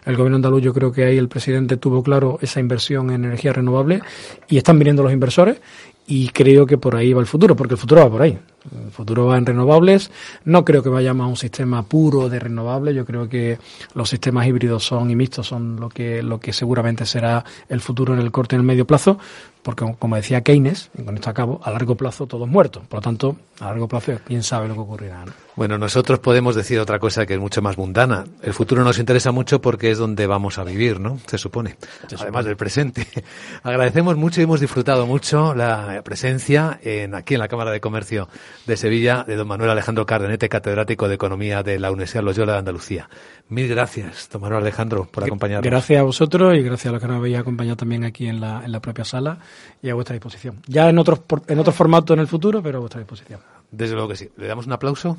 El 0.04 0.16
gobierno 0.16 0.36
andaluz, 0.36 0.62
yo 0.62 0.74
creo 0.74 0.90
que 0.90 1.04
ahí 1.04 1.16
el 1.16 1.28
presidente 1.28 1.76
tuvo 1.76 2.02
claro 2.02 2.38
esa 2.42 2.58
inversión 2.58 3.10
en 3.10 3.24
energía 3.24 3.52
renovable 3.52 4.00
y 4.48 4.56
están 4.56 4.78
viniendo 4.78 5.02
los 5.02 5.12
inversores 5.12 5.60
y 6.06 6.28
creo 6.30 6.66
que 6.66 6.76
por 6.76 6.96
ahí 6.96 7.12
va 7.12 7.20
el 7.20 7.26
futuro, 7.26 7.54
porque 7.54 7.74
el 7.74 7.78
futuro 7.78 8.00
va 8.00 8.10
por 8.10 8.22
ahí. 8.22 8.36
El 8.84 8.90
futuro 8.90 9.26
va 9.26 9.38
en 9.38 9.46
renovables. 9.46 10.10
No 10.44 10.64
creo 10.64 10.82
que 10.82 10.88
vayamos 10.88 11.24
a 11.24 11.28
un 11.28 11.36
sistema 11.36 11.82
puro 11.82 12.28
de 12.28 12.38
renovables. 12.38 12.94
Yo 12.94 13.04
creo 13.04 13.28
que 13.28 13.58
los 13.94 14.08
sistemas 14.08 14.46
híbridos 14.46 14.84
son 14.84 15.10
y 15.10 15.16
mixtos 15.16 15.46
son 15.46 15.80
lo 15.80 15.88
que, 15.88 16.22
lo 16.22 16.38
que 16.38 16.52
seguramente 16.52 17.06
será 17.06 17.44
el 17.68 17.80
futuro 17.80 18.14
en 18.14 18.20
el 18.20 18.30
corto 18.30 18.54
y 18.54 18.56
en 18.56 18.60
el 18.60 18.66
medio 18.66 18.86
plazo 18.86 19.18
porque 19.62 19.84
como 19.98 20.16
decía 20.16 20.42
Keynes, 20.42 20.90
y 20.98 21.02
con 21.02 21.14
esto 21.14 21.30
acabo, 21.30 21.60
a 21.62 21.70
largo 21.70 21.94
plazo 21.94 22.26
todos 22.26 22.48
muertos. 22.48 22.84
Por 22.88 22.98
lo 22.98 23.02
tanto, 23.02 23.36
a 23.60 23.66
largo 23.66 23.86
plazo 23.86 24.12
quién 24.26 24.42
sabe 24.42 24.66
lo 24.66 24.74
que 24.74 24.80
ocurrirá. 24.80 25.24
Bueno, 25.54 25.78
nosotros 25.78 26.18
podemos 26.18 26.56
decir 26.56 26.80
otra 26.80 26.98
cosa 26.98 27.26
que 27.26 27.34
es 27.34 27.40
mucho 27.40 27.62
más 27.62 27.78
mundana. 27.78 28.24
El 28.42 28.54
futuro 28.54 28.82
nos 28.82 28.98
interesa 28.98 29.30
mucho 29.30 29.60
porque 29.60 29.90
es 29.90 29.98
donde 29.98 30.26
vamos 30.26 30.58
a 30.58 30.64
vivir, 30.64 30.98
¿no? 30.98 31.18
Se 31.26 31.38
supone. 31.38 31.76
Además 32.18 32.44
del 32.44 32.56
presente. 32.56 33.06
Agradecemos 33.62 34.16
mucho 34.16 34.40
y 34.40 34.44
hemos 34.44 34.60
disfrutado 34.60 35.06
mucho 35.06 35.54
la 35.54 36.02
presencia 36.02 36.80
en, 36.82 37.14
aquí 37.14 37.34
en 37.34 37.40
la 37.40 37.48
Cámara 37.48 37.70
de 37.70 37.80
Comercio 37.80 38.28
de 38.66 38.76
Sevilla 38.76 39.24
de 39.26 39.36
don 39.36 39.48
Manuel 39.48 39.70
Alejandro 39.70 40.06
Cardenete, 40.06 40.48
catedrático 40.48 41.08
de 41.08 41.14
Economía 41.14 41.62
de 41.62 41.78
la 41.78 41.90
Universidad 41.90 42.22
Loyola 42.22 42.52
de 42.52 42.58
Andalucía. 42.58 43.08
Mil 43.48 43.68
gracias, 43.68 44.28
don 44.30 44.42
Manuel 44.42 44.62
Alejandro, 44.62 45.08
por 45.10 45.24
acompañarnos. 45.24 45.64
Gracias 45.64 46.00
a 46.00 46.02
vosotros 46.02 46.56
y 46.56 46.62
gracias 46.62 46.90
a 46.90 46.92
los 46.92 47.00
que 47.00 47.08
nos 47.08 47.16
habéis 47.16 47.38
acompañado 47.38 47.76
también 47.76 48.04
aquí 48.04 48.26
en 48.26 48.40
la, 48.40 48.62
en 48.64 48.72
la 48.72 48.80
propia 48.80 49.04
sala 49.04 49.38
y 49.82 49.90
a 49.90 49.94
vuestra 49.94 50.14
disposición. 50.14 50.60
Ya 50.66 50.88
en 50.88 50.98
otros 50.98 51.20
en 51.48 51.58
otro 51.58 51.72
formato 51.72 52.14
en 52.14 52.20
el 52.20 52.28
futuro, 52.28 52.62
pero 52.62 52.78
a 52.78 52.80
vuestra 52.80 53.00
disposición. 53.00 53.40
Desde 53.70 53.94
luego 53.94 54.08
que 54.08 54.16
sí. 54.16 54.28
¿Le 54.36 54.46
damos 54.46 54.66
un 54.66 54.72
aplauso? 54.72 55.16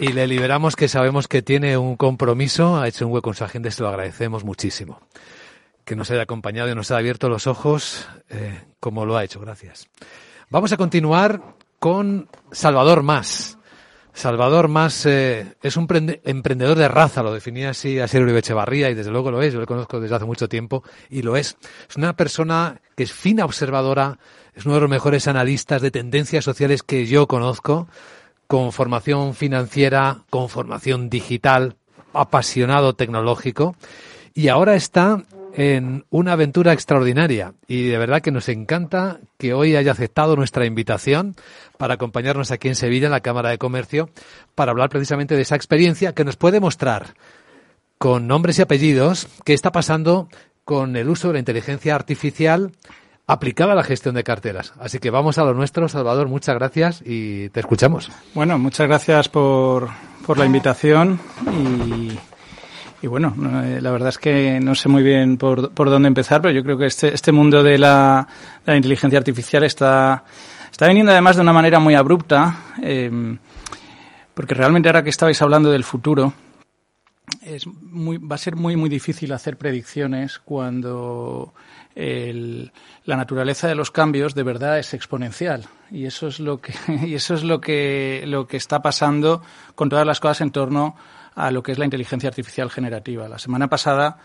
Y 0.00 0.14
le 0.14 0.26
liberamos 0.26 0.76
que 0.76 0.88
sabemos 0.88 1.28
que 1.28 1.42
tiene 1.42 1.76
un 1.76 1.94
compromiso, 1.94 2.80
ha 2.80 2.88
hecho 2.88 3.06
un 3.06 3.12
hueco 3.12 3.30
en 3.30 3.36
su 3.36 3.44
agenda 3.44 3.68
y 3.68 3.72
se 3.72 3.82
lo 3.82 3.90
agradecemos 3.90 4.44
muchísimo. 4.44 4.98
Que 5.90 5.96
nos 5.96 6.08
haya 6.12 6.22
acompañado 6.22 6.70
y 6.70 6.74
nos 6.76 6.88
haya 6.92 7.00
abierto 7.00 7.28
los 7.28 7.48
ojos 7.48 8.06
eh, 8.28 8.60
como 8.78 9.04
lo 9.04 9.16
ha 9.16 9.24
hecho. 9.24 9.40
Gracias. 9.40 9.88
Vamos 10.48 10.70
a 10.70 10.76
continuar 10.76 11.42
con 11.80 12.28
Salvador 12.52 13.02
Más. 13.02 13.58
Salvador 14.12 14.68
más 14.68 15.04
eh, 15.06 15.56
es 15.60 15.76
un 15.76 15.88
emprendedor 16.22 16.78
de 16.78 16.86
raza, 16.86 17.24
lo 17.24 17.34
definía 17.34 17.70
así 17.70 17.98
a 17.98 18.04
Uribe 18.04 18.38
Echevarría 18.38 18.88
y 18.88 18.94
desde 18.94 19.10
luego 19.10 19.32
lo 19.32 19.42
es, 19.42 19.52
yo 19.52 19.58
lo 19.58 19.66
conozco 19.66 19.98
desde 19.98 20.14
hace 20.14 20.26
mucho 20.26 20.48
tiempo 20.48 20.84
y 21.08 21.22
lo 21.22 21.36
es. 21.36 21.56
Es 21.88 21.96
una 21.96 22.14
persona 22.14 22.80
que 22.94 23.02
es 23.02 23.12
fina 23.12 23.44
observadora, 23.44 24.20
es 24.54 24.66
uno 24.66 24.76
de 24.76 24.82
los 24.82 24.90
mejores 24.90 25.26
analistas 25.26 25.82
de 25.82 25.90
tendencias 25.90 26.44
sociales 26.44 26.84
que 26.84 27.06
yo 27.06 27.26
conozco, 27.26 27.88
con 28.46 28.70
formación 28.70 29.34
financiera, 29.34 30.22
con 30.30 30.48
formación 30.48 31.10
digital, 31.10 31.74
apasionado 32.12 32.94
tecnológico 32.94 33.74
y 34.34 34.46
ahora 34.48 34.76
está 34.76 35.24
en 35.54 36.04
una 36.10 36.32
aventura 36.32 36.72
extraordinaria 36.72 37.54
y 37.66 37.84
de 37.84 37.98
verdad 37.98 38.20
que 38.20 38.30
nos 38.30 38.48
encanta 38.48 39.20
que 39.38 39.54
hoy 39.54 39.76
haya 39.76 39.92
aceptado 39.92 40.36
nuestra 40.36 40.66
invitación 40.66 41.34
para 41.78 41.94
acompañarnos 41.94 42.50
aquí 42.50 42.68
en 42.68 42.74
Sevilla, 42.74 43.06
en 43.06 43.12
la 43.12 43.20
Cámara 43.20 43.50
de 43.50 43.58
Comercio, 43.58 44.10
para 44.54 44.70
hablar 44.70 44.90
precisamente 44.90 45.36
de 45.36 45.42
esa 45.42 45.56
experiencia 45.56 46.14
que 46.14 46.24
nos 46.24 46.36
puede 46.36 46.60
mostrar 46.60 47.14
con 47.98 48.26
nombres 48.26 48.58
y 48.58 48.62
apellidos 48.62 49.28
qué 49.44 49.52
está 49.52 49.72
pasando 49.72 50.28
con 50.64 50.96
el 50.96 51.08
uso 51.08 51.28
de 51.28 51.34
la 51.34 51.38
inteligencia 51.40 51.94
artificial 51.94 52.72
aplicada 53.26 53.72
a 53.72 53.76
la 53.76 53.84
gestión 53.84 54.14
de 54.14 54.24
carteras. 54.24 54.72
Así 54.80 54.98
que 54.98 55.10
vamos 55.10 55.38
a 55.38 55.44
lo 55.44 55.54
nuestro, 55.54 55.88
Salvador, 55.88 56.28
muchas 56.28 56.54
gracias 56.56 57.02
y 57.04 57.48
te 57.50 57.60
escuchamos. 57.60 58.10
Bueno, 58.34 58.58
muchas 58.58 58.88
gracias 58.88 59.28
por, 59.28 59.88
por 60.26 60.38
la 60.38 60.46
invitación 60.46 61.20
y 61.52 62.18
y 63.02 63.06
bueno, 63.06 63.34
eh, 63.64 63.80
la 63.80 63.90
verdad 63.90 64.10
es 64.10 64.18
que 64.18 64.60
no 64.60 64.74
sé 64.74 64.88
muy 64.88 65.02
bien 65.02 65.38
por, 65.38 65.72
por 65.72 65.88
dónde 65.88 66.08
empezar, 66.08 66.42
pero 66.42 66.52
yo 66.54 66.62
creo 66.62 66.76
que 66.76 66.86
este, 66.86 67.14
este 67.14 67.32
mundo 67.32 67.62
de 67.62 67.78
la, 67.78 68.26
de 68.64 68.72
la 68.72 68.76
inteligencia 68.76 69.18
artificial 69.18 69.64
está, 69.64 70.24
está 70.70 70.86
viniendo 70.86 71.12
además 71.12 71.36
de 71.36 71.42
una 71.42 71.52
manera 71.52 71.78
muy 71.78 71.94
abrupta, 71.94 72.56
eh, 72.82 73.38
porque 74.34 74.54
realmente 74.54 74.88
ahora 74.88 75.02
que 75.02 75.10
estabais 75.10 75.40
hablando 75.40 75.70
del 75.70 75.84
futuro, 75.84 76.32
es 77.42 77.66
muy, 77.66 78.18
va 78.18 78.34
a 78.34 78.38
ser 78.38 78.56
muy, 78.56 78.76
muy 78.76 78.90
difícil 78.90 79.32
hacer 79.32 79.56
predicciones 79.56 80.38
cuando 80.38 81.54
el, 81.94 82.72
la 83.04 83.16
naturaleza 83.16 83.68
de 83.68 83.74
los 83.74 83.90
cambios 83.90 84.34
de 84.34 84.42
verdad 84.42 84.78
es 84.78 84.94
exponencial. 84.94 85.66
Y 85.90 86.06
eso 86.06 86.28
es 86.28 86.40
lo 86.40 86.60
que, 86.60 86.74
y 87.06 87.14
eso 87.14 87.34
es 87.34 87.44
lo 87.44 87.60
que, 87.60 88.24
lo 88.26 88.46
que 88.46 88.56
está 88.56 88.82
pasando 88.82 89.42
con 89.74 89.88
todas 89.88 90.06
las 90.06 90.20
cosas 90.20 90.42
en 90.42 90.50
torno 90.50 90.96
a 91.34 91.50
lo 91.50 91.62
que 91.62 91.72
es 91.72 91.78
la 91.78 91.84
inteligencia 91.84 92.28
artificial 92.28 92.70
generativa. 92.70 93.28
La 93.28 93.38
semana 93.38 93.68
pasada, 93.68 94.18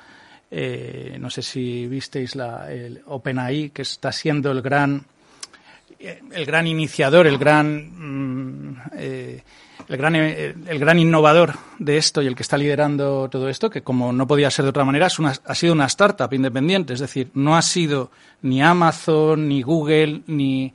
eh, 0.52 1.18
no 1.20 1.30
sé 1.30 1.42
si 1.42 1.88
visteis 1.88 2.36
la, 2.36 2.72
el 2.72 3.02
OpenAI, 3.06 3.70
que 3.70 3.82
está 3.82 4.12
siendo 4.12 4.52
el 4.52 4.62
gran, 4.62 5.06
el 6.00 6.46
gran 6.46 6.68
iniciador, 6.68 7.28
el 7.28 7.38
gran, 7.38 8.72
mm, 8.72 8.82
eh, 8.98 9.44
el 9.88 9.98
gran, 9.98 10.16
eh, 10.16 10.56
el 10.68 10.80
gran 10.80 11.00
innovador 11.00 11.54
de 11.80 11.98
esto 11.98 12.22
y 12.22 12.28
el 12.28 12.36
que 12.36 12.44
está 12.44 12.58
liderando 12.58 13.30
todo 13.30 13.50
esto, 13.50 13.70
que 13.70 13.82
como 13.82 14.12
no 14.12 14.28
podía 14.28 14.52
ser 14.52 14.64
de 14.64 14.70
otra 14.70 14.86
manera, 14.86 15.08
es 15.08 15.20
una, 15.20 15.34
ha 15.46 15.56
sido 15.56 15.74
una 15.74 15.86
startup 15.86 16.34
independiente. 16.34 16.94
Es 16.94 17.00
decir, 17.00 17.30
no 17.34 17.56
ha 17.56 17.62
sido 17.62 18.12
ni 18.42 18.62
Amazon, 18.62 19.48
ni 19.48 19.62
Google, 19.62 20.22
ni 20.28 20.74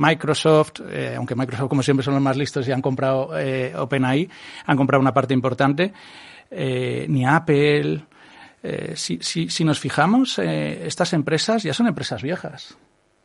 Microsoft, 0.00 0.80
eh, 0.88 1.14
aunque 1.14 1.34
Microsoft 1.34 1.68
como 1.68 1.82
siempre 1.82 2.02
son 2.02 2.14
los 2.14 2.22
más 2.22 2.34
listos 2.34 2.66
y 2.66 2.72
han 2.72 2.80
comprado 2.80 3.38
eh, 3.38 3.74
OpenAI, 3.76 4.30
han 4.64 4.76
comprado 4.78 4.98
una 5.00 5.12
parte 5.12 5.34
importante, 5.34 5.92
eh, 6.50 7.06
ni 7.08 7.26
Apple. 7.26 8.04
Si, 8.94 9.18
si, 9.22 9.48
si, 9.48 9.64
nos 9.64 9.80
fijamos, 9.80 10.38
estas 10.38 11.14
empresas 11.14 11.62
ya 11.62 11.72
son 11.72 11.86
empresas 11.86 12.22
viejas. 12.22 12.76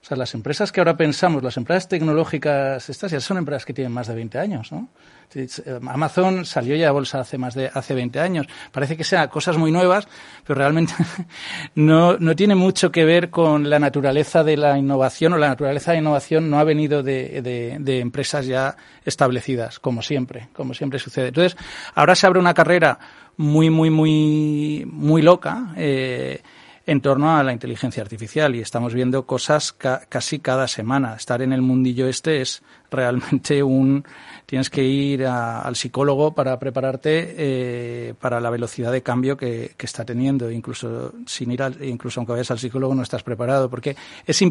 O 0.06 0.08
sea, 0.08 0.18
las 0.18 0.36
empresas 0.36 0.72
que 0.72 0.80
ahora 0.80 0.96
pensamos, 0.96 1.42
las 1.42 1.58
empresas 1.58 1.88
tecnológicas, 1.88 2.92
estas 2.92 3.10
ya 3.10 3.20
son 3.20 3.38
empresas 3.38 3.66
que 3.66 3.74
tienen 3.74 3.92
más 3.92 4.06
de 4.08 4.14
20 4.14 4.38
años, 4.38 4.72
¿no? 4.72 4.90
Eh, 5.34 5.48
Amazon 5.88 6.46
salió 6.46 6.76
ya 6.76 6.90
a 6.90 6.92
bolsa 6.92 7.22
hace 7.22 7.40
más 7.40 7.56
de 7.56 7.72
hace 7.74 7.96
20 7.96 8.20
años. 8.20 8.46
Parece 8.72 8.96
que 8.96 9.04
sean 9.04 9.28
cosas 9.30 9.58
muy 9.58 9.72
nuevas, 9.72 10.08
pero 10.46 10.60
realmente 10.60 10.94
no, 11.74 12.20
no 12.20 12.36
tiene 12.36 12.54
mucho 12.54 12.92
que 12.92 13.04
ver 13.04 13.32
con 13.32 13.68
la 13.68 13.80
naturaleza 13.80 14.44
de 14.44 14.58
la 14.58 14.78
innovación 14.78 15.34
o 15.34 15.40
la 15.40 15.48
naturaleza 15.48 15.94
de 15.94 15.98
innovación 15.98 16.52
no 16.52 16.60
ha 16.60 16.64
venido 16.64 17.02
de, 17.02 17.42
de, 17.42 17.78
de 17.80 18.00
empresas 18.00 18.46
ya 18.46 18.78
establecidas, 19.06 19.80
como 19.80 20.04
siempre, 20.04 20.50
como 20.54 20.76
siempre 20.76 21.00
sucede. 21.00 21.30
Entonces, 21.30 21.58
ahora 21.96 22.14
se 22.14 22.28
abre 22.28 22.40
una 22.40 22.54
carrera 22.54 23.00
muy, 23.38 23.72
muy, 23.72 23.90
muy, 23.90 24.86
muy 24.86 25.24
loca. 25.24 25.74
Eh, 25.76 26.44
en 26.88 27.02
torno 27.02 27.36
a 27.36 27.44
la 27.44 27.52
inteligencia 27.52 28.04
artificial 28.04 28.56
y 28.56 28.62
estamos 28.62 28.94
viendo 28.94 29.26
cosas 29.26 29.74
casi 29.74 30.40
cada 30.40 30.68
semana. 30.68 31.16
Estar 31.16 31.42
en 31.42 31.52
el 31.52 31.62
mundillo 31.62 32.08
este 32.08 32.42
es 32.42 32.62
realmente 32.92 33.64
un... 33.64 34.04
Tienes 34.46 34.70
que 34.70 34.84
ir 34.84 35.26
al 35.26 35.76
psicólogo 35.76 36.36
para 36.36 36.60
prepararte 36.60 37.36
eh, 37.38 38.14
para 38.20 38.40
la 38.40 38.52
velocidad 38.52 38.92
de 38.92 39.02
cambio 39.02 39.36
que, 39.36 39.74
está 39.80 40.06
teniendo. 40.06 40.52
Incluso 40.52 41.14
sin 41.26 41.52
ir 41.52 41.64
al, 41.64 41.84
incluso 41.84 42.20
aunque 42.20 42.34
vayas 42.34 42.52
al 42.52 42.60
psicólogo 42.60 42.94
no 42.94 43.02
estás 43.02 43.24
preparado 43.24 43.70
porque 43.70 43.96
es, 44.26 44.42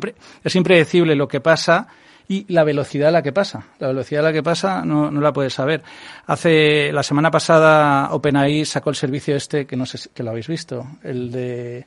es 0.45 0.57
impredecible 0.57 1.15
lo 1.15 1.29
que 1.29 1.41
pasa 1.41 1.87
y 2.29 2.53
la 2.53 2.65
velocidad 2.65 3.09
a 3.09 3.13
la 3.13 3.23
que 3.23 3.33
pasa. 3.33 3.67
La 3.79 3.89
velocidad 3.89 4.25
a 4.25 4.29
la 4.29 4.33
que 4.33 4.43
pasa 4.43 4.85
no, 4.85 5.11
no 5.11 5.21
la 5.21 5.33
puedes 5.33 5.55
saber. 5.55 5.83
Hace 6.27 6.93
la 6.93 7.03
semana 7.03 7.31
pasada 7.31 8.09
OpenAI 8.13 8.65
sacó 8.65 8.91
el 8.91 8.97
servicio 8.97 9.37
este 9.37 9.67
que 9.67 9.77
no 9.77 9.87
sé 9.87 9.99
que 10.13 10.23
lo 10.23 10.31
habéis 10.31 10.49
visto, 10.49 10.87
el 11.03 11.31
de 11.31 11.87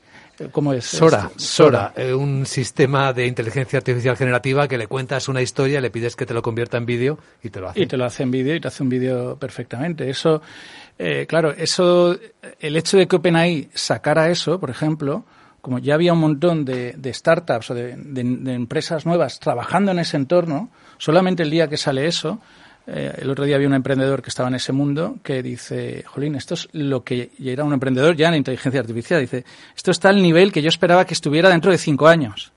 ¿Cómo 0.52 0.74
es? 0.74 0.86
Sora, 0.86 1.32
Sora, 1.36 1.94
eh, 1.96 2.14
un 2.14 2.46
sistema 2.46 3.12
de 3.14 3.26
inteligencia 3.26 3.78
artificial 3.78 4.16
generativa 4.16 4.68
que 4.68 4.78
le 4.78 4.88
cuentas 4.88 5.28
una 5.28 5.42
historia, 5.42 5.82
le 5.82 5.90
pides 5.90 6.16
que 6.16 6.26
te 6.26 6.34
lo 6.34 6.42
convierta 6.42 6.78
en 6.78 6.86
vídeo 6.86 7.18
y 7.42 7.50
te 7.50 7.60
lo 7.60 7.70
hace. 7.70 7.82
Y 7.82 7.88
te 7.88 7.98
lo 7.98 8.06
hace 8.06 8.24
en 8.24 8.32
vídeo 8.32 8.56
y 8.56 8.60
te 8.60 8.68
hace 8.68 8.84
un 8.84 8.90
vídeo 8.90 9.38
perfectamente. 9.38 10.10
Eso, 10.10 10.42
eh, 11.00 11.26
claro, 11.28 11.52
eso, 11.52 12.18
el 12.60 12.78
hecho 12.78 12.98
de 12.98 13.08
que 13.08 13.16
OpenAI 13.16 13.70
sacara 13.74 14.30
eso, 14.30 14.60
por 14.60 14.70
ejemplo, 14.70 15.26
como 15.62 15.80
ya 15.80 15.96
había 15.96 16.14
un 16.14 16.20
montón 16.20 16.66
de, 16.66 16.96
startups 17.14 17.72
o 17.72 17.74
de 17.74 17.92
empresas 18.54 19.06
nuevas 19.06 19.40
trabajando 19.40 19.92
en 19.92 20.00
ese 20.00 20.18
entorno, 20.18 20.70
solamente 20.98 21.44
el 21.44 21.50
día 21.50 21.68
que 21.68 21.78
sale 21.78 22.06
eso, 22.06 22.40
eh, 22.90 23.14
el 23.18 23.30
otro 23.30 23.44
día 23.44 23.58
había 23.58 23.68
un 23.68 23.74
emprendedor 23.74 24.22
que 24.22 24.30
estaba 24.30 24.48
en 24.48 24.56
ese 24.56 24.72
mundo 24.72 25.18
que 25.22 25.44
dice, 25.44 26.06
Jolín, 26.08 26.36
esto 26.36 26.54
es 26.54 26.70
lo 26.72 27.04
que 27.04 27.32
era 27.38 27.66
un 27.66 27.74
emprendedor 27.74 28.16
ya 28.16 28.30
en 28.30 28.36
inteligencia 28.36 28.80
artificial. 28.80 29.20
Dice, 29.20 29.44
esto 29.76 29.92
está 29.92 30.08
al 30.08 30.22
nivel 30.22 30.54
que 30.54 30.62
yo 30.62 30.70
esperaba 30.70 31.06
que 31.06 31.14
estuviera 31.14 31.50
dentro 31.50 31.70
de 31.70 31.78
cinco 31.78 32.08
años. 32.08 32.54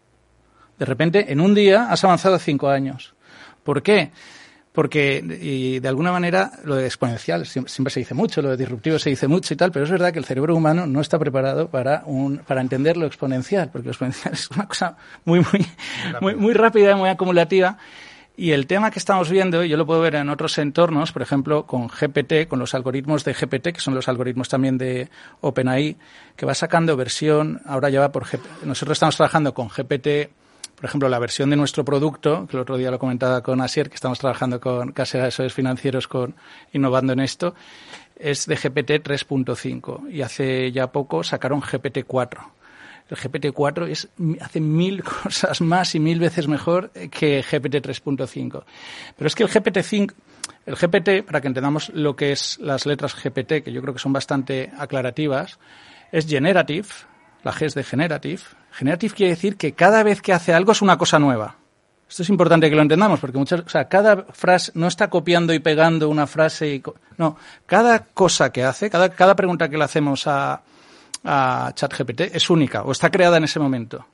De 0.79 0.87
repente, 0.87 1.33
en 1.33 1.41
un 1.41 1.53
día 1.53 1.91
has 1.91 2.05
avanzado 2.05 2.39
cinco 2.39 2.69
años. 2.69 3.15
¿Por 3.65 3.83
qué? 3.83 4.13
Porque, 4.73 5.19
y 5.43 5.81
de 5.81 5.89
alguna 5.89 6.13
manera, 6.13 6.53
lo 6.63 6.77
de 6.77 6.87
exponencial 6.87 7.45
siempre 7.45 7.91
se 7.91 7.99
dice 7.99 8.15
mucho, 8.15 8.41
lo 8.41 8.51
de 8.51 8.57
disruptivo 8.57 9.01
se 9.01 9.11
dice 9.11 9.27
mucho 9.27 9.53
y 9.53 9.57
tal, 9.57 9.73
pero 9.73 9.85
es 9.85 9.91
verdad 9.91 10.13
que 10.13 10.21
el 10.21 10.25
cerebro 10.25 10.55
humano 10.55 10.87
no 10.87 11.01
está 11.01 11.19
preparado 11.19 11.69
para, 11.69 12.05
un, 12.07 12.39
para 12.39 12.61
entender 12.61 12.97
lo 12.97 13.07
exponencial, 13.07 13.69
porque 13.73 13.87
lo 13.87 13.91
exponencial 13.91 14.33
es 14.35 14.49
una 14.53 14.69
cosa 14.69 14.97
muy, 15.25 15.41
muy, 15.41 15.67
muy, 16.21 16.35
muy 16.37 16.55
rápida 16.55 16.93
y 16.93 16.95
muy 16.95 17.09
acumulativa 17.09 17.77
Y 18.37 18.53
el 18.53 18.67
tema 18.67 18.91
que 18.91 18.99
estamos 18.99 19.29
viendo, 19.29 19.65
yo 19.65 19.77
lo 19.77 19.85
puedo 19.85 20.01
ver 20.01 20.15
en 20.15 20.31
otros 20.31 20.57
entornos, 20.59 21.13
por 21.13 21.21
ejemplo, 21.21 21.67
con 21.67 21.89
GPT, 21.89 22.49
con 22.49 22.59
los 22.59 22.75
algoritmos 22.75 23.25
de 23.25 23.35
GPT, 23.35 23.73
que 23.73 23.81
son 23.81 23.95
los 23.95 24.09
algoritmos 24.09 24.49
también 24.49 24.79
de 24.79 25.11
OpenAI, 25.41 25.97
que 26.37 26.47
va 26.47 26.55
sacando 26.55 26.97
versión, 26.97 27.61
ahora 27.67 27.91
ya 27.91 28.01
va 28.01 28.13
por 28.13 28.25
GPT. 28.25 28.65
Nosotros 28.65 28.97
estamos 28.97 29.17
trabajando 29.17 29.53
con 29.53 29.69
GPT, 29.69 30.31
por 30.75 30.87
ejemplo, 30.87 31.09
la 31.11 31.19
versión 31.19 31.51
de 31.51 31.57
nuestro 31.57 31.85
producto, 31.85 32.47
que 32.47 32.57
el 32.57 32.63
otro 32.63 32.79
día 32.79 32.91
lo 32.91 32.99
comentaba 32.99 33.43
con 33.43 33.61
Asier, 33.61 33.91
que 33.91 33.97
estamos 33.97 34.19
trabajando 34.19 34.59
con 34.59 34.93
Casa 34.93 35.19
de 35.19 35.25
Asesores 35.25 35.53
Financieros 35.53 36.09
con, 36.09 36.35
innovando 36.73 37.13
en 37.13 37.21
esto, 37.21 37.55
es 38.17 38.47
de 38.47 38.55
GPT 38.55 39.07
3.5 39.07 40.11
y 40.11 40.23
hace 40.23 40.73
ya 40.73 40.91
poco 40.93 41.23
sacaron 41.23 41.61
GPT 41.61 42.05
4 42.07 42.60
el 43.11 43.17
GPT-4 43.17 43.89
es, 43.89 44.09
hace 44.41 44.61
mil 44.61 45.03
cosas 45.23 45.61
más 45.61 45.95
y 45.95 46.01
mil 46.01 46.19
veces 46.19 46.49
mejor 46.49 46.91
que 46.91 47.43
GPT 47.43 47.85
3.5. 47.85 48.63
Pero 49.17 49.27
es 49.27 49.35
que 49.35 49.43
el 49.43 49.51
GPT-5, 49.51 50.13
el 50.67 50.77
GPT, 50.77 51.27
para 51.27 51.41
que 51.41 51.49
entendamos 51.49 51.91
lo 51.91 52.15
que 52.15 52.33
es 52.33 52.59
las 52.61 52.87
letras 52.87 53.15
GPT, 53.15 53.65
que 53.65 53.73
yo 53.73 53.83
creo 53.83 53.95
que 53.95 54.01
son 54.01 54.13
bastante 54.13 54.71
aclarativas, 54.79 55.59
es 56.13 56.27
generative, 56.27 56.89
la 57.43 57.53
G 57.53 57.67
es 57.67 57.75
de 57.75 57.83
generative. 57.83 58.43
Generative 58.73 59.15
quiere 59.15 59.31
decir 59.31 59.57
que 59.57 59.73
cada 59.73 60.03
vez 60.03 60.23
que 60.23 60.33
hace 60.33 60.55
algo 60.55 60.73
es 60.73 60.83
una 60.83 60.97
cosa 60.97 61.19
nueva. 61.19 61.57
Esto 62.09 62.23
es 62.23 62.29
importante 62.29 62.69
que 62.69 62.75
lo 62.75 62.83
entendamos 62.83 63.21
porque 63.21 63.39
muchas, 63.39 63.61
o 63.61 63.69
sea, 63.69 63.89
cada 63.89 64.25
frase 64.33 64.73
no 64.75 64.89
está 64.89 65.09
copiando 65.09 65.55
y 65.55 65.61
pegando 65.61 66.09
una 66.09 66.27
frase 66.27 66.75
y 66.75 66.83
no, 67.19 67.37
cada 67.67 68.01
cosa 68.01 68.51
que 68.51 68.65
hace, 68.65 68.91
cada, 68.91 69.11
cada 69.11 69.37
pregunta 69.37 69.69
que 69.69 69.79
le 69.79 69.85
hacemos 69.85 70.27
a, 70.27 70.61
a 71.25 71.73
ChatGPT 71.75 72.21
es 72.33 72.51
única 72.51 72.83
o 72.83 72.93
está 72.93 73.11
creada 73.11 73.37
en 73.37 73.45
ese 73.45 73.61
momento. 73.61 74.07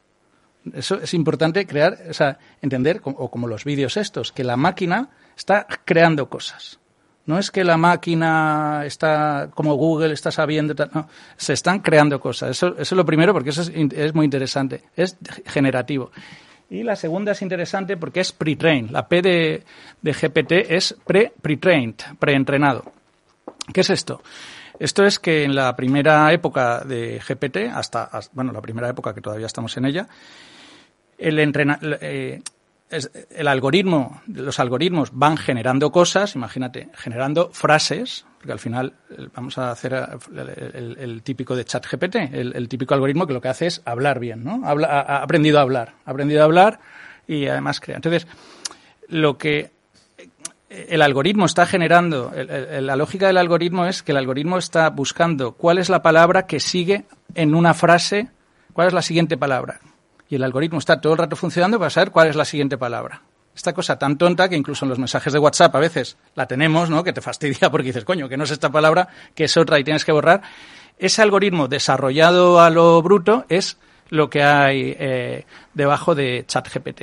Eso 0.75 0.97
es 0.97 1.15
importante 1.15 1.67
crear, 1.67 1.97
o 2.11 2.15
sea, 2.15 2.39
entender, 2.61 3.01
o 3.05 3.31
como 3.31 3.47
los 3.47 3.65
vídeos 3.65 3.97
estos, 3.97 4.33
que 4.33 4.43
la 4.43 4.57
máquina 4.57 5.11
está 5.37 5.67
creando 5.85 6.29
cosas. 6.29 6.81
No 7.27 7.39
es 7.39 7.51
que 7.51 7.65
la 7.65 7.77
máquina 7.77 8.83
está 8.85 9.51
como 9.53 9.75
Google 9.75 10.15
está 10.15 10.31
sabiendo, 10.31 10.75
no, 10.93 11.09
se 11.37 11.53
están 11.53 11.81
creando 11.81 12.21
cosas. 12.21 12.51
Eso, 12.51 12.69
eso 12.69 12.81
es 12.81 12.93
lo 12.93 13.05
primero 13.05 13.33
porque 13.33 13.51
eso 13.51 13.63
es, 13.63 14.15
muy 14.15 14.25
interesante, 14.25 14.85
es 14.97 15.17
generativo. 15.47 16.13
Y 16.71 16.85
la 16.85 16.95
segunda 16.95 17.33
es 17.33 17.43
interesante 17.43 17.97
porque 17.97 18.21
es 18.21 18.33
pre-trained. 18.33 18.91
La 18.91 19.09
P 19.09 19.23
de, 19.23 19.65
de 20.03 20.13
GPT 20.13 20.53
es 20.69 20.97
pre-trained, 21.05 21.97
pre-entrenado. 22.19 22.93
¿Qué 23.73 23.81
es 23.81 23.91
esto? 23.91 24.23
Esto 24.79 25.05
es 25.05 25.19
que 25.19 25.45
en 25.45 25.55
la 25.55 25.75
primera 25.75 26.33
época 26.33 26.81
de 26.81 27.21
GPT, 27.27 27.73
hasta, 27.73 28.11
bueno, 28.33 28.53
la 28.53 28.61
primera 28.61 28.89
época 28.89 29.15
que 29.15 29.21
todavía 29.21 29.47
estamos 29.47 29.77
en 29.77 29.87
ella, 29.87 30.09
el, 31.19 31.39
entrena, 31.39 31.79
eh, 31.83 32.43
el 33.31 33.49
algoritmo, 33.49 34.23
los 34.27 34.61
algoritmos 34.61 35.11
van 35.13 35.37
generando 35.37 35.91
cosas, 35.91 36.35
imagínate, 36.35 36.89
generando 36.95 37.51
frases, 37.53 38.27
porque 38.39 38.53
al 38.53 38.59
final 38.59 38.95
vamos 39.35 39.59
a 39.59 39.71
hacer 39.71 39.95
el, 40.35 40.97
el, 40.99 41.23
típico 41.23 41.57
de 41.57 41.65
chat 41.65 41.87
GPT, 41.87 42.17
el, 42.33 42.69
típico 42.69 42.95
algoritmo 42.95 43.27
que 43.27 43.33
lo 43.33 43.41
que 43.41 43.49
hace 43.49 43.67
es 43.67 43.83
hablar 43.85 44.21
bien, 44.21 44.45
¿no? 44.45 44.61
Habla, 44.65 45.01
ha 45.01 45.23
aprendido 45.23 45.59
a 45.59 45.63
hablar, 45.63 45.95
ha 46.05 46.11
aprendido 46.11 46.43
a 46.43 46.45
hablar 46.45 46.81
y 47.27 47.47
además 47.47 47.81
crea. 47.81 47.97
Entonces, 47.97 48.27
lo 49.09 49.37
que 49.39 49.71
el 50.69 51.03
algoritmo 51.03 51.47
está 51.47 51.65
generando, 51.67 52.33
la 52.35 52.97
lógica 52.97 53.29
del 53.29 53.37
algoritmo 53.37 53.87
es 53.87 54.03
que 54.03 54.13
el 54.13 54.19
algoritmo 54.19 54.59
está 54.59 54.91
buscando 54.91 55.53
cuál 55.53 55.79
es 55.79 55.89
la 55.89 56.03
palabra 56.03 56.47
que 56.47 56.59
sigue 56.59 57.05
en 57.35 57.55
una 57.55 57.73
frase, 57.73 58.29
cuál 58.73 58.89
es 58.89 58.93
la 58.93 59.03
siguiente 59.03 59.37
palabra. 59.37 59.81
Y 60.29 60.35
el 60.35 60.43
algoritmo 60.43 60.79
está 60.79 61.01
todo 61.01 61.13
el 61.13 61.19
rato 61.19 61.37
funcionando 61.37 61.79
para 61.79 61.91
saber 61.91 62.11
cuál 62.11 62.29
es 62.29 62.37
la 62.37 62.45
siguiente 62.45 62.77
palabra. 62.77 63.23
Esta 63.55 63.73
cosa 63.73 63.99
tan 63.99 64.19
tonta 64.19 64.49
que 64.49 64.57
incluso 64.57 64.85
en 64.85 64.91
los 64.91 64.99
mensajes 64.99 65.33
de 65.33 65.39
WhatsApp 65.39 65.75
a 65.77 65.79
veces 65.79 66.19
la 66.35 66.47
tenemos, 66.47 66.91
¿no? 66.91 67.03
Que 67.05 67.13
te 67.13 67.21
fastidia 67.21 67.71
porque 67.71 67.87
dices, 67.87 68.05
coño, 68.05 68.29
que 68.29 68.37
no 68.37 68.45
es 68.45 68.51
esta 68.51 68.71
palabra, 68.71 69.09
que 69.35 69.45
es 69.45 69.57
otra 69.57 69.79
y 69.79 69.85
tienes 69.85 70.05
que 70.05 70.13
borrar. 70.13 70.43
Ese 70.99 71.23
algoritmo 71.23 71.69
desarrollado 71.69 72.61
a 72.61 72.71
lo 72.71 73.01
bruto 73.03 73.47
es 73.49 73.79
lo 74.11 74.29
que 74.29 74.43
hay 74.43 74.95
eh, 74.99 75.47
debajo 75.75 76.15
de 76.15 76.45
ChatGPT. 76.47 77.03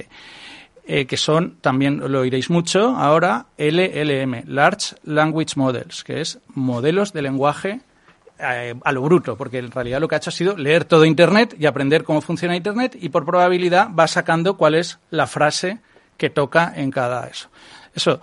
Eh, 0.85 1.05
que 1.05 1.15
son, 1.15 1.55
también 1.61 2.11
lo 2.11 2.19
oiréis 2.19 2.49
mucho 2.49 2.97
ahora, 2.97 3.45
LLM, 3.57 4.43
Large 4.47 4.95
Language 5.05 5.53
Models, 5.55 6.03
que 6.03 6.19
es 6.19 6.39
modelos 6.49 7.13
de 7.13 7.21
lenguaje 7.21 7.79
eh, 8.37 8.75
a 8.83 8.91
lo 8.91 9.01
bruto, 9.01 9.37
porque 9.37 9.59
en 9.59 9.71
realidad 9.71 10.01
lo 10.01 10.09
que 10.09 10.15
ha 10.15 10.17
hecho 10.17 10.29
ha 10.29 10.33
sido 10.33 10.57
leer 10.57 10.83
todo 10.83 11.05
Internet 11.05 11.55
y 11.57 11.67
aprender 11.67 12.03
cómo 12.03 12.19
funciona 12.19 12.57
Internet 12.57 12.97
y 12.99 13.07
por 13.07 13.25
probabilidad 13.25 13.89
va 13.97 14.07
sacando 14.07 14.57
cuál 14.57 14.75
es 14.75 14.99
la 15.09 15.25
frase 15.25 15.79
que 16.17 16.29
toca 16.29 16.73
en 16.75 16.91
cada 16.91 17.27
eso. 17.27 17.49
Eso, 17.95 18.19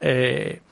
eh, 0.00 0.62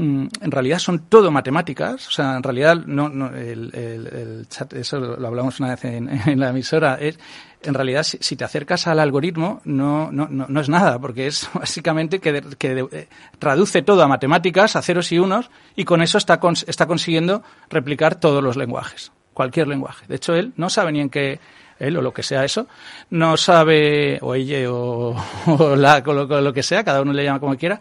en 0.00 0.50
realidad 0.50 0.78
son 0.78 1.00
todo 1.08 1.30
matemáticas, 1.30 2.08
o 2.08 2.10
sea, 2.10 2.36
en 2.36 2.42
realidad 2.42 2.76
no, 2.86 3.10
no 3.10 3.34
el, 3.36 3.70
el, 3.74 4.48
chat, 4.48 4.72
eso 4.72 4.98
lo 4.98 5.26
hablamos 5.26 5.60
una 5.60 5.70
vez 5.70 5.84
en, 5.84 6.40
la 6.40 6.48
emisora, 6.48 6.94
es, 6.94 7.18
en 7.62 7.74
realidad 7.74 8.02
si, 8.02 8.36
te 8.36 8.44
acercas 8.44 8.86
al 8.86 8.98
algoritmo 8.98 9.60
no, 9.64 10.10
no, 10.10 10.26
no, 10.28 10.60
es 10.60 10.68
nada, 10.70 10.98
porque 10.98 11.26
es 11.26 11.50
básicamente 11.54 12.18
que, 12.18 12.42
que 12.56 12.88
eh, 12.92 13.08
traduce 13.38 13.82
todo 13.82 14.02
a 14.02 14.08
matemáticas, 14.08 14.74
a 14.74 14.82
ceros 14.82 15.12
y 15.12 15.18
unos, 15.18 15.50
y 15.76 15.84
con 15.84 16.00
eso 16.00 16.16
está, 16.16 16.40
está 16.66 16.86
consiguiendo 16.86 17.42
replicar 17.68 18.14
todos 18.14 18.42
los 18.42 18.56
lenguajes, 18.56 19.12
cualquier 19.34 19.68
lenguaje. 19.68 20.06
De 20.08 20.16
hecho, 20.16 20.34
él 20.34 20.54
no 20.56 20.70
sabe 20.70 20.92
ni 20.92 21.00
en 21.00 21.10
qué, 21.10 21.40
él 21.80 21.96
o 21.96 22.02
lo 22.02 22.12
que 22.12 22.22
sea 22.22 22.44
eso, 22.44 22.68
no 23.10 23.36
sabe, 23.36 24.18
o 24.22 24.34
ella 24.34 24.70
o, 24.70 25.16
la, 25.76 26.02
o 26.06 26.12
lo, 26.12 26.52
que 26.52 26.62
sea, 26.62 26.84
cada 26.84 27.02
uno 27.02 27.12
le 27.12 27.24
llama 27.24 27.40
como 27.40 27.56
quiera, 27.56 27.80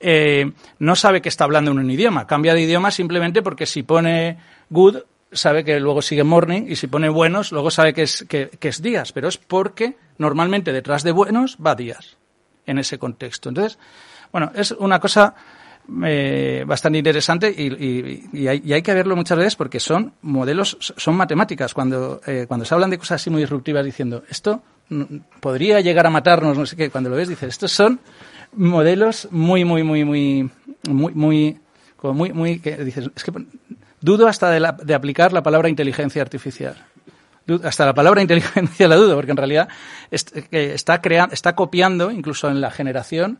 eh, 0.00 0.50
no 0.78 0.96
sabe 0.96 1.22
que 1.22 1.28
está 1.28 1.44
hablando 1.44 1.70
en 1.70 1.78
un 1.78 1.90
idioma. 1.90 2.26
Cambia 2.26 2.54
de 2.54 2.62
idioma 2.62 2.90
simplemente 2.90 3.42
porque 3.42 3.66
si 3.66 3.82
pone 3.82 4.38
good 4.70 4.96
sabe 5.34 5.64
que 5.64 5.78
luego 5.80 6.00
sigue 6.00 6.24
morning 6.24 6.62
y 6.68 6.76
si 6.76 6.86
pone 6.86 7.08
buenos, 7.08 7.52
luego 7.52 7.70
sabe 7.70 7.92
que 7.92 8.02
es, 8.02 8.24
que, 8.28 8.50
es 8.60 8.82
días, 8.82 9.12
pero 9.12 9.28
es 9.28 9.36
porque 9.36 9.96
normalmente 10.18 10.72
detrás 10.72 11.02
de 11.02 11.12
buenos 11.12 11.58
va 11.64 11.74
días 11.74 12.16
en 12.66 12.78
ese 12.78 12.98
contexto. 12.98 13.48
Entonces, 13.48 13.78
bueno, 14.32 14.52
es 14.54 14.70
una 14.72 15.00
cosa 15.00 15.34
eh, 16.04 16.64
bastante 16.66 16.98
interesante 16.98 17.54
y, 17.56 18.46
hay, 18.46 18.62
y, 18.64 18.72
hay, 18.72 18.82
que 18.82 18.94
verlo 18.94 19.16
muchas 19.16 19.38
veces 19.38 19.56
porque 19.56 19.80
son 19.80 20.14
modelos, 20.22 20.76
son 20.80 21.16
matemáticas. 21.16 21.74
Cuando, 21.74 22.20
eh, 22.26 22.46
cuando 22.48 22.64
se 22.64 22.74
hablan 22.74 22.90
de 22.90 22.98
cosas 22.98 23.20
así 23.20 23.30
muy 23.30 23.40
disruptivas 23.42 23.84
diciendo 23.84 24.22
esto 24.28 24.62
podría 25.40 25.80
llegar 25.80 26.06
a 26.06 26.10
matarnos, 26.10 26.58
no 26.58 26.66
sé 26.66 26.76
qué, 26.76 26.90
cuando 26.90 27.10
lo 27.10 27.16
ves 27.16 27.28
dices, 27.28 27.48
estos 27.48 27.72
son 27.72 28.00
modelos 28.52 29.28
muy, 29.30 29.64
muy, 29.64 29.82
muy, 29.82 30.04
muy, 30.04 30.50
muy, 30.88 31.14
muy, 31.14 31.60
como 31.96 32.14
muy, 32.14 32.32
muy, 32.32 32.58
que 32.58 32.76
dices, 32.76 33.10
es 33.14 33.24
que 33.24 33.32
Dudo 34.04 34.28
hasta 34.28 34.50
de, 34.50 34.94
aplicar 34.94 35.32
la 35.32 35.42
palabra 35.42 35.70
inteligencia 35.70 36.20
artificial. 36.20 36.76
hasta 37.62 37.86
la 37.86 37.94
palabra 37.94 38.20
inteligencia 38.20 38.86
la 38.86 38.96
dudo, 38.96 39.14
porque 39.14 39.30
en 39.30 39.38
realidad 39.38 39.68
está, 40.10 41.00
creando, 41.00 41.32
está 41.32 41.54
copiando, 41.54 42.10
incluso 42.10 42.50
en 42.50 42.60
la 42.60 42.70
generación, 42.70 43.38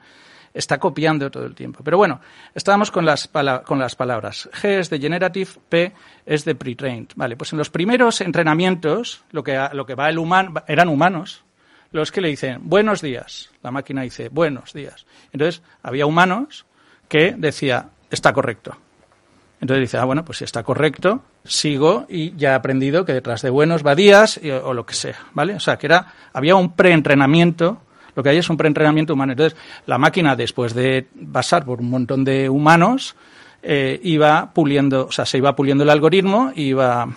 está 0.55 0.79
copiando 0.79 1.31
todo 1.31 1.45
el 1.45 1.55
tiempo. 1.55 1.83
Pero 1.85 1.99
bueno, 1.99 2.21
estábamos 2.55 2.91
con 2.91 3.05
las, 3.05 3.29
con 3.65 3.79
las 3.79 3.97
palabras. 3.97 4.49
G 4.53 4.79
es 4.79 4.89
de 4.89 5.01
generative, 5.01 5.51
P 5.69 5.93
es 6.25 6.45
de 6.45 6.55
pre-trained. 6.55 7.09
Vale, 7.17 7.37
pues 7.37 7.53
en 7.53 7.59
los 7.59 7.69
primeros 7.69 8.21
entrenamientos, 8.21 9.25
lo 9.33 9.43
que, 9.43 9.69
lo 9.73 9.85
que 9.85 9.95
va 9.95 10.09
el 10.09 10.19
humano, 10.19 10.63
eran 10.69 10.89
humanos, 10.89 11.45
los 11.91 12.11
que 12.11 12.21
le 12.21 12.29
dicen 12.29 12.61
buenos 12.63 13.03
días. 13.03 13.51
La 13.63 13.71
máquina 13.71 14.03
dice 14.03 14.29
buenos 14.29 14.73
días. 14.73 15.05
Entonces, 15.33 15.63
había 15.83 16.07
humanos 16.07 16.65
que 17.09 17.35
decía 17.37 17.91
está 18.11 18.33
correcto. 18.33 18.77
Entonces 19.61 19.83
dice, 19.83 19.99
ah, 19.99 20.05
bueno, 20.05 20.25
pues 20.25 20.39
si 20.39 20.45
está 20.45 20.63
correcto, 20.63 21.23
sigo 21.45 22.07
y 22.09 22.37
ya 22.37 22.51
he 22.51 22.55
aprendido 22.55 23.05
que 23.05 23.15
detrás 23.15 23.43
de 23.43 23.51
buenos 23.51 23.85
va 23.85 23.95
días 23.95 24.41
o 24.63 24.75
lo 24.75 24.85
que 24.85 24.95
sea, 24.95 25.19
¿vale? 25.33 25.55
O 25.55 25.61
sea, 25.61 25.79
que 25.79 25.87
era, 25.87 26.13
había 26.33 26.55
un 26.55 26.73
preentrenamiento, 26.73 27.81
lo 28.15 28.23
que 28.23 28.29
hay 28.31 28.39
es 28.39 28.49
un 28.51 28.57
preentrenamiento 28.57 29.15
humano. 29.15 29.33
Entonces, 29.33 29.59
la 29.87 29.99
máquina, 29.99 30.37
después 30.37 30.75
de 30.75 31.07
pasar 31.33 31.65
por 31.65 31.81
un 31.81 31.91
montón 31.91 32.25
de 32.25 32.49
humanos, 32.49 33.17
eh, 33.63 34.01
iba 34.03 34.53
puliendo, 34.53 35.07
o 35.07 35.13
sea, 35.13 35.25
se 35.25 35.39
iba 35.39 35.55
puliendo 35.57 35.85
el 35.85 35.91
algoritmo 35.91 36.53
y 36.55 36.65
iba, 36.65 37.09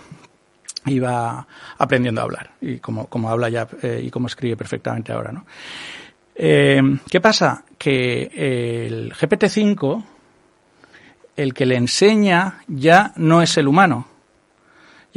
iba 0.85 1.47
aprendiendo 1.77 2.21
a 2.21 2.23
hablar, 2.23 2.51
y 2.61 2.77
como, 2.77 3.07
como 3.07 3.29
habla 3.29 3.49
ya 3.49 3.67
eh, 3.81 4.01
y 4.05 4.09
como 4.09 4.27
escribe 4.27 4.55
perfectamente 4.55 5.11
ahora, 5.11 5.31
¿no? 5.31 5.45
Eh, 6.35 6.81
¿Qué 7.09 7.19
pasa? 7.19 7.63
Que 7.77 8.85
el 8.85 9.11
GPT-5 9.13 10.03
el 11.37 11.53
que 11.53 11.65
le 11.65 11.75
enseña 11.75 12.61
ya 12.67 13.13
no 13.15 13.41
es 13.41 13.57
el 13.57 13.67
humano. 13.67 14.07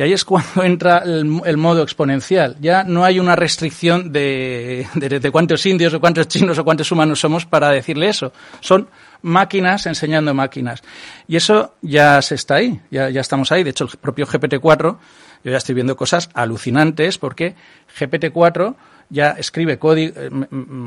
Y 0.01 0.03
ahí 0.03 0.15
es 0.15 0.25
cuando 0.25 0.63
entra 0.65 1.03
el, 1.05 1.57
modo 1.59 1.83
exponencial. 1.83 2.57
Ya 2.59 2.85
no 2.85 3.05
hay 3.05 3.21
una 3.21 3.37
restricción 3.37 4.11
de, 4.11 4.87
de, 4.95 5.31
cuántos 5.31 5.67
indios 5.67 5.93
o 5.93 6.01
cuántos 6.01 6.27
chinos 6.27 6.57
o 6.57 6.65
cuántos 6.65 6.91
humanos 6.91 7.21
somos 7.21 7.45
para 7.45 7.69
decirle 7.69 8.09
eso. 8.09 8.33
Son 8.61 8.89
máquinas 9.21 9.85
enseñando 9.85 10.33
máquinas. 10.33 10.83
Y 11.29 11.37
eso 11.37 11.75
ya 11.83 12.23
se 12.23 12.37
está 12.37 12.55
ahí, 12.55 12.81
ya, 12.91 13.11
ya 13.11 13.21
estamos 13.21 13.53
ahí. 13.53 13.63
De 13.63 13.71
hecho, 13.71 13.85
el 13.85 13.99
propio 13.99 14.27
GPT-4, 14.27 14.97
yo 15.45 15.51
ya 15.51 15.59
estoy 15.59 15.75
viendo 15.75 15.95
cosas 15.97 16.31
alucinantes 16.33 17.19
porque 17.19 17.55
GPT-4 17.99 18.77
ya 19.11 19.33
escribe 19.33 19.79
código, 19.79 20.15
eh, 20.17 20.31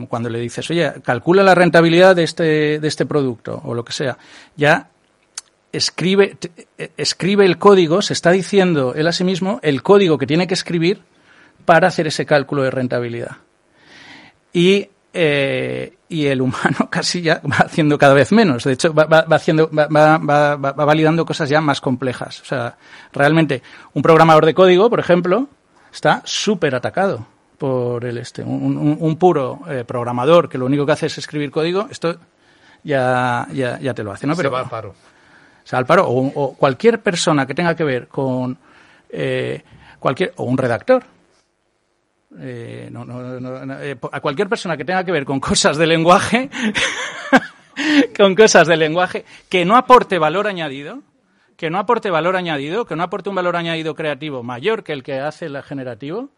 cuando 0.10 0.30
le 0.30 0.40
dices, 0.40 0.68
oye, 0.72 0.92
calcula 1.04 1.44
la 1.44 1.54
rentabilidad 1.54 2.16
de 2.16 2.24
este, 2.24 2.80
de 2.80 2.88
este 2.88 3.06
producto 3.06 3.62
o 3.64 3.76
lo 3.76 3.86
que 3.86 3.94
sea, 3.94 4.18
ya 4.56 4.90
escribe, 5.74 6.38
eh, 6.78 6.92
escribe 6.96 7.46
el 7.46 7.58
código, 7.58 8.02
se 8.02 8.14
está 8.14 8.32
diciendo 8.32 8.94
él 8.96 9.08
a 9.08 9.12
sí 9.12 9.26
mismo 9.26 9.60
el 9.64 9.84
código 9.84 10.18
que 10.18 10.28
tiene 10.28 10.48
que 10.48 10.54
escribir 10.54 11.02
para 11.66 11.88
hacer 11.88 12.08
ese 12.08 12.26
cálculo 12.26 12.64
de 12.64 12.72
rentabilidad. 12.72 13.38
Y, 14.54 14.90
eh, 15.14 15.96
y 16.08 16.28
el 16.28 16.42
humano 16.42 16.78
casi 16.90 17.22
ya 17.22 17.42
va 17.50 17.58
haciendo 17.58 17.98
cada 17.98 18.14
vez 18.14 18.32
menos. 18.32 18.64
De 18.64 18.74
hecho, 18.74 18.94
va, 18.94 19.06
va, 19.06 19.26
haciendo, 19.36 19.70
va, 19.70 19.88
va, 19.88 20.56
va, 20.56 20.86
validando 20.86 21.26
cosas 21.26 21.50
ya 21.50 21.60
más 21.60 21.82
complejas. 21.82 22.42
O 22.42 22.46
sea, 22.46 22.78
realmente, 23.12 23.64
un 23.94 24.04
programador 24.04 24.46
de 24.46 24.54
código, 24.54 24.90
por 24.90 25.00
ejemplo, 25.00 25.48
está 25.92 26.22
súper 26.24 26.76
atacado 26.76 27.26
por 27.58 28.06
el 28.06 28.20
este. 28.20 28.44
Un, 28.44 28.98
un, 29.00 29.16
puro 29.18 29.62
eh, 29.68 29.84
programador 29.86 30.50
que 30.50 30.58
lo 30.58 30.66
único 30.66 30.86
que 30.86 30.92
hace 30.92 31.08
es 31.08 31.18
escribir 31.18 31.50
código, 31.50 31.88
esto 31.90 32.18
ya, 32.84 33.48
ya, 33.52 33.80
ya 33.80 33.94
te 33.94 34.04
lo 34.04 34.12
hace, 34.12 34.28
¿no? 34.28 34.36
Pero, 34.36 34.50
se 34.50 34.54
va 34.54 34.60
al 34.60 34.70
paro. 34.70 34.94
O, 36.06 36.56
cualquier 36.58 37.02
persona 37.02 37.46
que 37.46 37.54
tenga 37.54 37.76
que 37.76 37.84
ver 37.84 38.08
con 38.08 38.58
eh, 39.10 39.64
cualquier, 40.00 40.34
o 40.38 40.44
un 40.44 40.58
redactor. 40.58 41.04
Eh, 42.40 42.90
no, 42.92 43.06
no, 43.06 43.40
no, 43.40 43.76
a 44.12 44.20
cualquier 44.20 44.50
persona 44.50 44.76
que 44.76 44.86
tenga 44.86 45.04
que 45.04 45.12
ver 45.12 45.24
con 45.24 45.40
cosas 45.40 45.78
de 45.78 45.86
lenguaje, 45.86 46.50
con 48.18 48.36
cosas 48.36 48.68
de 48.68 48.76
lenguaje, 48.76 49.24
que 49.50 49.66
no 49.66 49.76
aporte 49.76 50.18
valor 50.18 50.48
añadido, 50.48 51.04
que 51.58 51.70
no 51.70 51.80
aporte 51.80 52.10
valor 52.10 52.36
añadido, 52.36 52.86
que 52.86 52.96
no 52.96 53.04
aporte 53.04 53.30
un 53.30 53.36
valor 53.36 53.56
añadido 53.56 53.96
creativo 53.96 54.44
mayor 54.44 54.84
que 54.84 54.94
el 54.94 55.04
que 55.04 55.20
hace 55.20 55.46
el 55.46 55.62
generativo, 55.62 56.30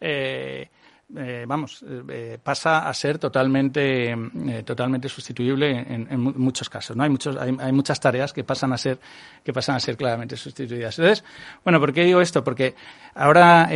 eh, 0.00 0.68
eh, 1.14 1.44
vamos, 1.46 1.84
eh, 2.08 2.38
pasa 2.42 2.88
a 2.88 2.94
ser 2.94 3.18
totalmente, 3.18 4.16
totalmente 4.64 5.08
sustituible 5.08 5.70
en, 5.70 6.20
muchos 6.20 6.68
casos. 6.68 6.96
¿no? 6.96 7.04
Hay, 7.04 7.10
muchos, 7.10 7.36
hay, 7.36 7.72
muchas 7.72 8.00
tareas 8.00 8.32
que 8.32 8.42
pasan, 8.42 8.72
a 8.72 8.78
ser, 8.78 8.98
que 9.44 9.52
pasan 9.52 9.76
a 9.76 9.80
ser 9.80 9.96
claramente 9.96 10.36
sustituidas. 10.36 10.98
Entonces, 10.98 11.24
bueno, 11.64 11.78
¿por 11.78 11.92
qué 11.92 12.04
digo 12.04 12.20
esto? 12.20 12.42
Porque 12.42 12.74
ahora 13.14 13.68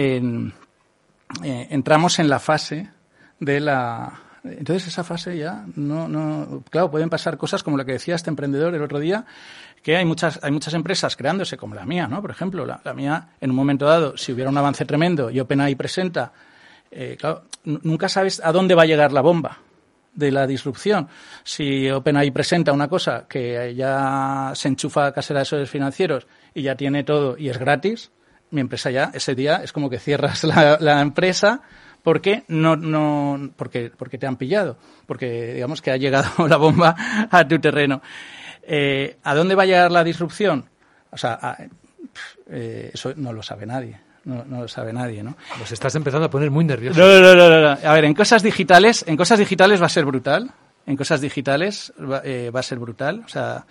entramos 1.43 2.19
en 2.19 2.29
la 2.29 2.39
fase 2.41 2.91
de 3.39 3.61
la, 3.61 4.21
entonces 4.45 4.89
esa 4.89 5.05
fase 5.05 5.37
ya 5.37 5.67
no, 5.77 6.09
no, 6.09 6.63
claro, 6.71 6.91
pueden 6.91 7.11
pasar 7.11 7.37
cosas 7.37 7.63
como 7.63 7.77
la 7.77 7.85
que 7.85 7.93
decía 7.93 8.15
este 8.15 8.31
emprendedor 8.31 8.75
el 8.75 8.83
otro 8.83 8.99
día, 8.99 9.27
que 9.83 9.97
hay 9.97 10.05
muchas, 10.05 10.41
hay 10.43 10.51
muchas 10.51 10.75
empresas 10.75 11.17
creándose 11.17 11.57
como 11.57 11.75
la 11.75 11.85
mía, 11.85 12.07
¿no? 12.07 12.21
Por 12.23 12.31
ejemplo, 12.31 12.65
la, 12.67 12.95
mía, 12.95 13.31
en 13.41 13.51
un 13.51 13.57
momento 13.57 13.87
dado, 13.87 14.17
si 14.17 14.33
hubiera 14.33 14.51
un 14.51 14.57
avance 14.57 14.85
tremendo 14.85 15.31
y 15.31 15.41
OpenAI 15.41 15.75
presenta, 15.75 16.33
eh, 16.91 17.17
claro, 17.19 17.45
nunca 17.65 18.09
sabes 18.09 18.41
a 18.43 18.53
dónde 18.53 18.75
va 18.75 18.83
a 18.83 18.87
llegar 18.87 19.13
la 19.13 19.21
bomba 19.21 19.59
de 20.15 20.31
la 20.31 20.47
disrupción. 20.47 21.09
Si 21.45 21.89
OpenAI 21.91 22.31
presenta 22.31 22.73
una 22.73 22.89
cosa 22.89 23.27
que 23.29 23.75
ya 23.75 24.53
se 24.55 24.69
enchufa 24.69 25.07
a 25.07 25.13
casera 25.13 25.41
de 25.41 25.43
esos 25.45 25.71
financieros 25.71 26.27
y 26.55 26.63
ya 26.63 26.75
tiene 26.75 27.05
todo 27.05 27.37
y 27.39 27.49
es 27.49 27.59
gratis, 27.59 28.11
mi 28.51 28.61
empresa 28.61 28.91
ya, 28.91 29.11
ese 29.15 29.35
día 29.35 29.61
es 29.63 29.73
como 29.73 29.89
que 29.89 29.99
cierras 29.99 30.43
la, 30.45 31.01
empresa 31.01 31.63
porque 32.03 32.45
no, 32.49 32.77
no, 32.77 33.53
porque, 33.57 33.93
porque 33.97 34.19
te 34.19 34.27
han 34.27 34.37
pillado, 34.37 34.77
porque 35.07 35.55
digamos 35.55 35.81
que 35.81 35.93
ha 35.93 35.97
llegado 35.97 36.29
la 36.49 36.57
bomba 36.57 36.97
a 37.31 37.47
tu 37.47 37.59
terreno. 37.61 38.03
Eh, 38.63 39.19
¿A 39.23 39.35
dónde 39.35 39.55
va 39.55 39.63
a 39.63 39.67
llegar 39.67 39.93
la 39.93 40.05
disrupción? 40.05 40.69
O 41.11 41.17
sea, 41.17 41.57
eh, 42.49 42.91
eso 42.93 43.13
no 43.17 43.33
lo 43.33 43.43
sabe 43.43 43.67
nadie. 43.67 44.01
No, 44.31 44.45
no, 44.45 44.61
lo 44.63 44.69
sabe 44.69 44.93
nadie, 44.93 45.25
¿no? 45.25 45.37
Los 45.59 45.73
estás 45.73 45.93
empezando 45.97 46.27
a 46.27 46.31
poner 46.31 46.53
muy 46.53 46.65
nervioso. 46.65 47.01
No, 47.01 47.21
no, 47.21 47.35
no, 47.35 47.61
no, 47.61 47.69
A 47.69 47.93
ver, 47.95 48.05
en 48.05 48.15
cosas 48.15 48.45
digitales, 48.45 49.05
en 49.09 49.17
cosas 49.17 49.41
digitales 49.41 49.83
va 49.83 49.87
a 49.87 49.89
ser 49.89 50.05
brutal. 50.05 50.53
En 50.87 50.97
cosas 50.97 51.21
digitales 51.21 51.93
va, 52.01 52.23
eh, 52.25 52.51
va 52.55 52.61
a 52.61 52.63
ser 52.63 52.79
brutal. 52.79 53.25
O 53.27 53.29
sea, 53.29 53.67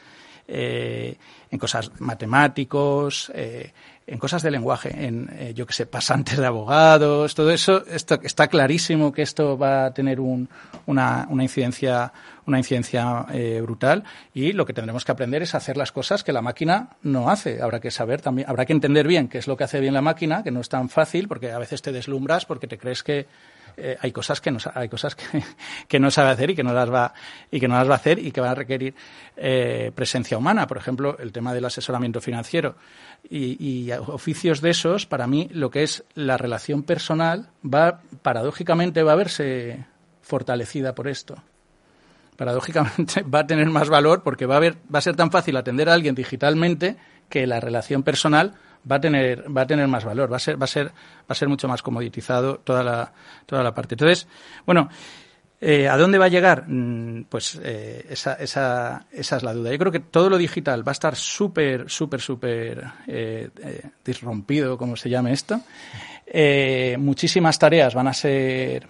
eh, 0.49 1.15
en 1.49 1.59
cosas 1.59 1.91
matemáticos, 1.99 3.31
eh, 3.33 3.71
en 4.11 4.17
cosas 4.17 4.41
de 4.41 4.51
lenguaje, 4.51 5.05
en, 5.05 5.29
eh, 5.33 5.53
yo 5.55 5.65
que 5.65 5.73
sé, 5.73 5.85
pasantes 5.85 6.37
de 6.37 6.45
abogados, 6.45 7.35
todo 7.35 7.51
eso, 7.51 7.85
esto, 7.85 8.19
está 8.23 8.47
clarísimo 8.47 9.11
que 9.11 9.21
esto 9.21 9.57
va 9.57 9.85
a 9.85 9.93
tener 9.93 10.19
un, 10.19 10.49
una, 10.87 11.27
una, 11.29 11.43
incidencia, 11.43 12.11
una 12.45 12.57
incidencia 12.57 13.27
eh, 13.31 13.59
brutal 13.61 14.03
y 14.33 14.53
lo 14.53 14.65
que 14.65 14.73
tendremos 14.73 15.05
que 15.05 15.11
aprender 15.11 15.43
es 15.43 15.53
hacer 15.53 15.77
las 15.77 15.91
cosas 15.91 16.23
que 16.23 16.33
la 16.33 16.41
máquina 16.41 16.89
no 17.03 17.29
hace. 17.29 17.61
Habrá 17.61 17.79
que 17.79 17.91
saber 17.91 18.21
también, 18.21 18.49
habrá 18.49 18.65
que 18.65 18.73
entender 18.73 19.07
bien 19.07 19.27
qué 19.27 19.37
es 19.37 19.47
lo 19.47 19.55
que 19.55 19.63
hace 19.63 19.79
bien 19.79 19.93
la 19.93 20.01
máquina, 20.01 20.43
que 20.43 20.51
no 20.51 20.61
es 20.61 20.69
tan 20.69 20.89
fácil, 20.89 21.27
porque 21.27 21.51
a 21.51 21.59
veces 21.59 21.81
te 21.81 21.91
deslumbras 21.91 22.45
porque 22.45 22.67
te 22.67 22.77
crees 22.77 23.03
que 23.03 23.27
eh, 23.79 23.97
hay 23.99 24.11
cosas 24.11 24.41
que 24.41 24.51
no 24.51 24.59
hay 24.75 24.89
cosas 24.89 25.15
que, 25.15 25.43
que, 25.87 25.99
no 25.99 26.11
sabe 26.11 26.29
hacer 26.31 26.49
y 26.51 26.55
que 26.55 26.63
no 26.63 26.73
las 26.73 26.91
va 26.91 27.13
y 27.49 27.59
que 27.59 27.67
no 27.67 27.75
las 27.75 27.87
va 27.87 27.93
a 27.93 27.97
hacer 27.97 28.19
y 28.19 28.31
que 28.31 28.41
van 28.41 28.51
a 28.51 28.55
requerir 28.55 28.93
eh, 29.37 29.91
presencia 29.95 30.37
humana. 30.37 30.67
Por 30.67 30.77
ejemplo 30.77 31.17
el 31.19 31.31
tema 31.31 31.53
del 31.53 31.65
asesoramiento 31.65 32.21
financiero. 32.21 32.75
Y, 33.29 33.57
y, 33.59 33.91
oficios 33.91 34.61
de 34.61 34.69
esos 34.69 35.05
para 35.05 35.27
mí 35.27 35.49
lo 35.51 35.69
que 35.69 35.83
es 35.83 36.03
la 36.15 36.37
relación 36.37 36.83
personal 36.83 37.49
va 37.63 38.01
paradójicamente 38.21 39.03
va 39.03 39.13
a 39.13 39.15
verse 39.15 39.85
fortalecida 40.21 40.95
por 40.95 41.07
esto. 41.07 41.35
Paradójicamente 42.37 43.21
va 43.33 43.39
a 43.39 43.47
tener 43.47 43.69
más 43.69 43.89
valor 43.89 44.23
porque 44.23 44.45
va 44.45 44.57
a 44.57 44.59
ver 44.59 44.77
va 44.93 44.99
a 44.99 45.01
ser 45.03 45.15
tan 45.15 45.31
fácil 45.31 45.57
atender 45.57 45.89
a 45.89 45.93
alguien 45.93 46.15
digitalmente 46.15 46.97
que 47.29 47.47
la 47.47 47.59
relación 47.59 48.03
personal 48.03 48.55
va 48.89 48.97
a 48.97 49.01
tener 49.01 49.45
va 49.55 49.61
a 49.61 49.67
tener 49.67 49.87
más 49.87 50.05
valor, 50.05 50.31
va 50.31 50.37
a 50.37 50.39
ser 50.39 50.61
va 50.61 50.65
a 50.65 50.67
ser 50.67 50.87
va 50.87 51.29
a 51.29 51.35
ser 51.35 51.47
mucho 51.47 51.67
más 51.67 51.81
comoditizado 51.81 52.59
toda 52.59 52.83
la 52.83 53.13
toda 53.45 53.63
la 53.63 53.73
parte. 53.73 53.95
Entonces, 53.95 54.27
bueno, 54.65 54.89
eh, 55.61 55.89
¿A 55.89 55.97
dónde 55.97 56.17
va 56.17 56.25
a 56.25 56.29
llegar? 56.29 56.65
Mm, 56.67 57.25
pues 57.27 57.59
eh, 57.61 58.05
esa, 58.09 58.35
esa, 58.35 59.05
esa 59.11 59.37
es 59.37 59.43
la 59.43 59.53
duda. 59.53 59.71
Yo 59.71 59.77
creo 59.77 59.91
que 59.91 59.99
todo 59.99 60.29
lo 60.29 60.37
digital 60.37 60.87
va 60.87 60.91
a 60.91 60.93
estar 60.93 61.15
súper, 61.17 61.89
súper, 61.89 62.21
súper 62.21 62.83
eh, 63.07 63.49
disrompido, 64.05 64.77
como 64.77 64.95
se 64.95 65.09
llame 65.09 65.33
esto. 65.33 65.59
muchísimas 66.97 67.59
tareas 67.59 67.93
van 67.93 68.07
a 68.07 68.13
ser 68.13 68.87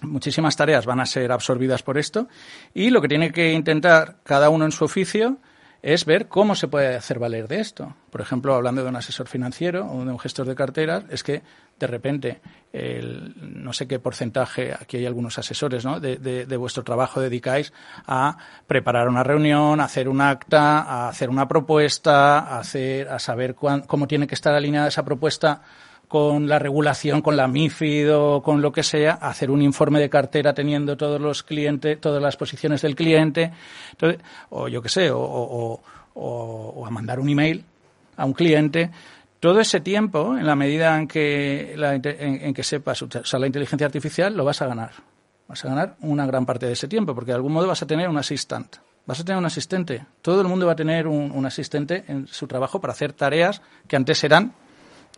muchísimas 0.00 0.56
tareas 0.56 0.86
van 0.86 1.00
a 1.00 1.06
ser 1.06 1.32
absorbidas 1.32 1.82
por 1.82 1.98
esto 1.98 2.28
y 2.72 2.90
lo 2.90 3.02
que 3.02 3.08
tiene 3.08 3.32
que 3.32 3.52
intentar 3.52 4.18
cada 4.22 4.48
uno 4.48 4.64
en 4.64 4.70
su 4.70 4.84
oficio 4.84 5.38
es 5.82 6.04
ver 6.04 6.28
cómo 6.28 6.54
se 6.54 6.68
puede 6.68 6.96
hacer 6.96 7.18
valer 7.18 7.46
de 7.46 7.60
esto. 7.60 7.94
Por 8.10 8.20
ejemplo, 8.20 8.54
hablando 8.54 8.82
de 8.82 8.88
un 8.88 8.96
asesor 8.96 9.28
financiero 9.28 9.86
o 9.86 10.04
de 10.04 10.10
un 10.10 10.18
gestor 10.18 10.46
de 10.46 10.54
carteras, 10.54 11.04
es 11.10 11.22
que 11.22 11.42
de 11.78 11.86
repente, 11.86 12.40
el, 12.72 13.34
no 13.62 13.72
sé 13.72 13.86
qué 13.86 14.00
porcentaje, 14.00 14.74
aquí 14.74 14.96
hay 14.96 15.06
algunos 15.06 15.38
asesores, 15.38 15.84
¿no? 15.84 16.00
De, 16.00 16.16
de, 16.18 16.56
vuestro 16.56 16.82
trabajo 16.82 17.20
dedicáis 17.20 17.72
a 18.06 18.36
preparar 18.66 19.08
una 19.08 19.22
reunión, 19.22 19.80
a 19.80 19.84
hacer 19.84 20.08
un 20.08 20.20
acta, 20.20 20.80
a 20.80 21.08
hacer 21.08 21.30
una 21.30 21.46
propuesta, 21.46 22.40
a, 22.40 22.58
hacer, 22.58 23.08
a 23.08 23.20
saber 23.20 23.54
cómo 23.54 24.08
tiene 24.08 24.26
que 24.26 24.34
estar 24.34 24.54
alineada 24.54 24.88
esa 24.88 25.04
propuesta 25.04 25.62
con 26.08 26.48
la 26.48 26.58
regulación, 26.58 27.20
con 27.20 27.36
la 27.36 27.46
MIFID 27.46 28.16
o 28.16 28.42
con 28.42 28.62
lo 28.62 28.72
que 28.72 28.82
sea, 28.82 29.12
hacer 29.12 29.50
un 29.50 29.60
informe 29.60 30.00
de 30.00 30.08
cartera 30.08 30.54
teniendo 30.54 30.96
todos 30.96 31.20
los 31.20 31.42
clientes, 31.42 32.00
todas 32.00 32.22
las 32.22 32.36
posiciones 32.36 32.80
del 32.80 32.96
cliente, 32.96 33.52
o 34.50 34.68
yo 34.68 34.80
qué 34.80 34.88
sé, 34.88 35.10
o, 35.12 35.80
a 36.84 36.90
mandar 36.90 37.20
un 37.20 37.28
email 37.28 37.62
a 38.16 38.24
un 38.24 38.32
cliente. 38.32 38.90
Todo 39.38 39.60
ese 39.60 39.80
tiempo, 39.80 40.36
en 40.36 40.46
la 40.46 40.56
medida 40.56 40.98
en 40.98 41.06
que, 41.06 41.74
en, 41.76 42.54
que 42.54 42.62
sepas 42.64 43.02
usar 43.02 43.38
la 43.38 43.46
inteligencia 43.46 43.86
artificial, 43.86 44.34
lo 44.34 44.44
vas 44.44 44.62
a 44.62 44.66
ganar. 44.66 44.92
Vas 45.46 45.64
a 45.64 45.68
ganar 45.68 45.96
una 46.00 46.26
gran 46.26 46.44
parte 46.44 46.66
de 46.66 46.72
ese 46.72 46.88
tiempo, 46.88 47.14
porque 47.14 47.30
de 47.30 47.36
algún 47.36 47.52
modo 47.52 47.68
vas 47.68 47.82
a 47.82 47.86
tener 47.86 48.08
un 48.08 48.18
asistente. 48.18 48.78
Vas 49.06 49.20
a 49.20 49.24
tener 49.24 49.38
un 49.38 49.46
asistente. 49.46 50.04
Todo 50.22 50.40
el 50.40 50.48
mundo 50.48 50.66
va 50.66 50.72
a 50.72 50.76
tener 50.76 51.06
un, 51.06 51.30
un 51.30 51.46
asistente 51.46 52.04
en 52.08 52.26
su 52.26 52.46
trabajo 52.46 52.80
para 52.80 52.92
hacer 52.92 53.12
tareas 53.12 53.62
que 53.86 53.96
antes 53.96 54.22
eran 54.24 54.52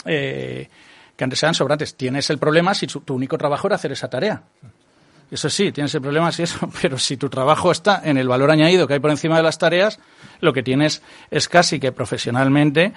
eh, 0.04 0.68
que 1.16 1.24
antes 1.24 1.38
sean 1.38 1.54
sobrantes. 1.54 1.94
Tienes 1.94 2.30
el 2.30 2.38
problema 2.38 2.74
si 2.74 2.86
tu, 2.86 3.14
único 3.14 3.36
trabajo 3.36 3.66
era 3.66 3.76
hacer 3.76 3.92
esa 3.92 4.08
tarea. 4.08 4.42
Eso 5.30 5.48
sí, 5.48 5.70
tienes 5.70 5.94
el 5.94 6.00
problema 6.00 6.32
si 6.32 6.42
eso, 6.42 6.68
pero 6.82 6.98
si 6.98 7.16
tu 7.16 7.28
trabajo 7.28 7.70
está 7.70 8.02
en 8.04 8.18
el 8.18 8.26
valor 8.26 8.50
añadido 8.50 8.86
que 8.86 8.94
hay 8.94 9.00
por 9.00 9.10
encima 9.10 9.36
de 9.36 9.42
las 9.42 9.58
tareas, 9.58 9.98
lo 10.40 10.52
que 10.52 10.62
tienes 10.62 11.02
es 11.30 11.48
casi 11.48 11.78
que 11.78 11.92
profesionalmente 11.92 12.92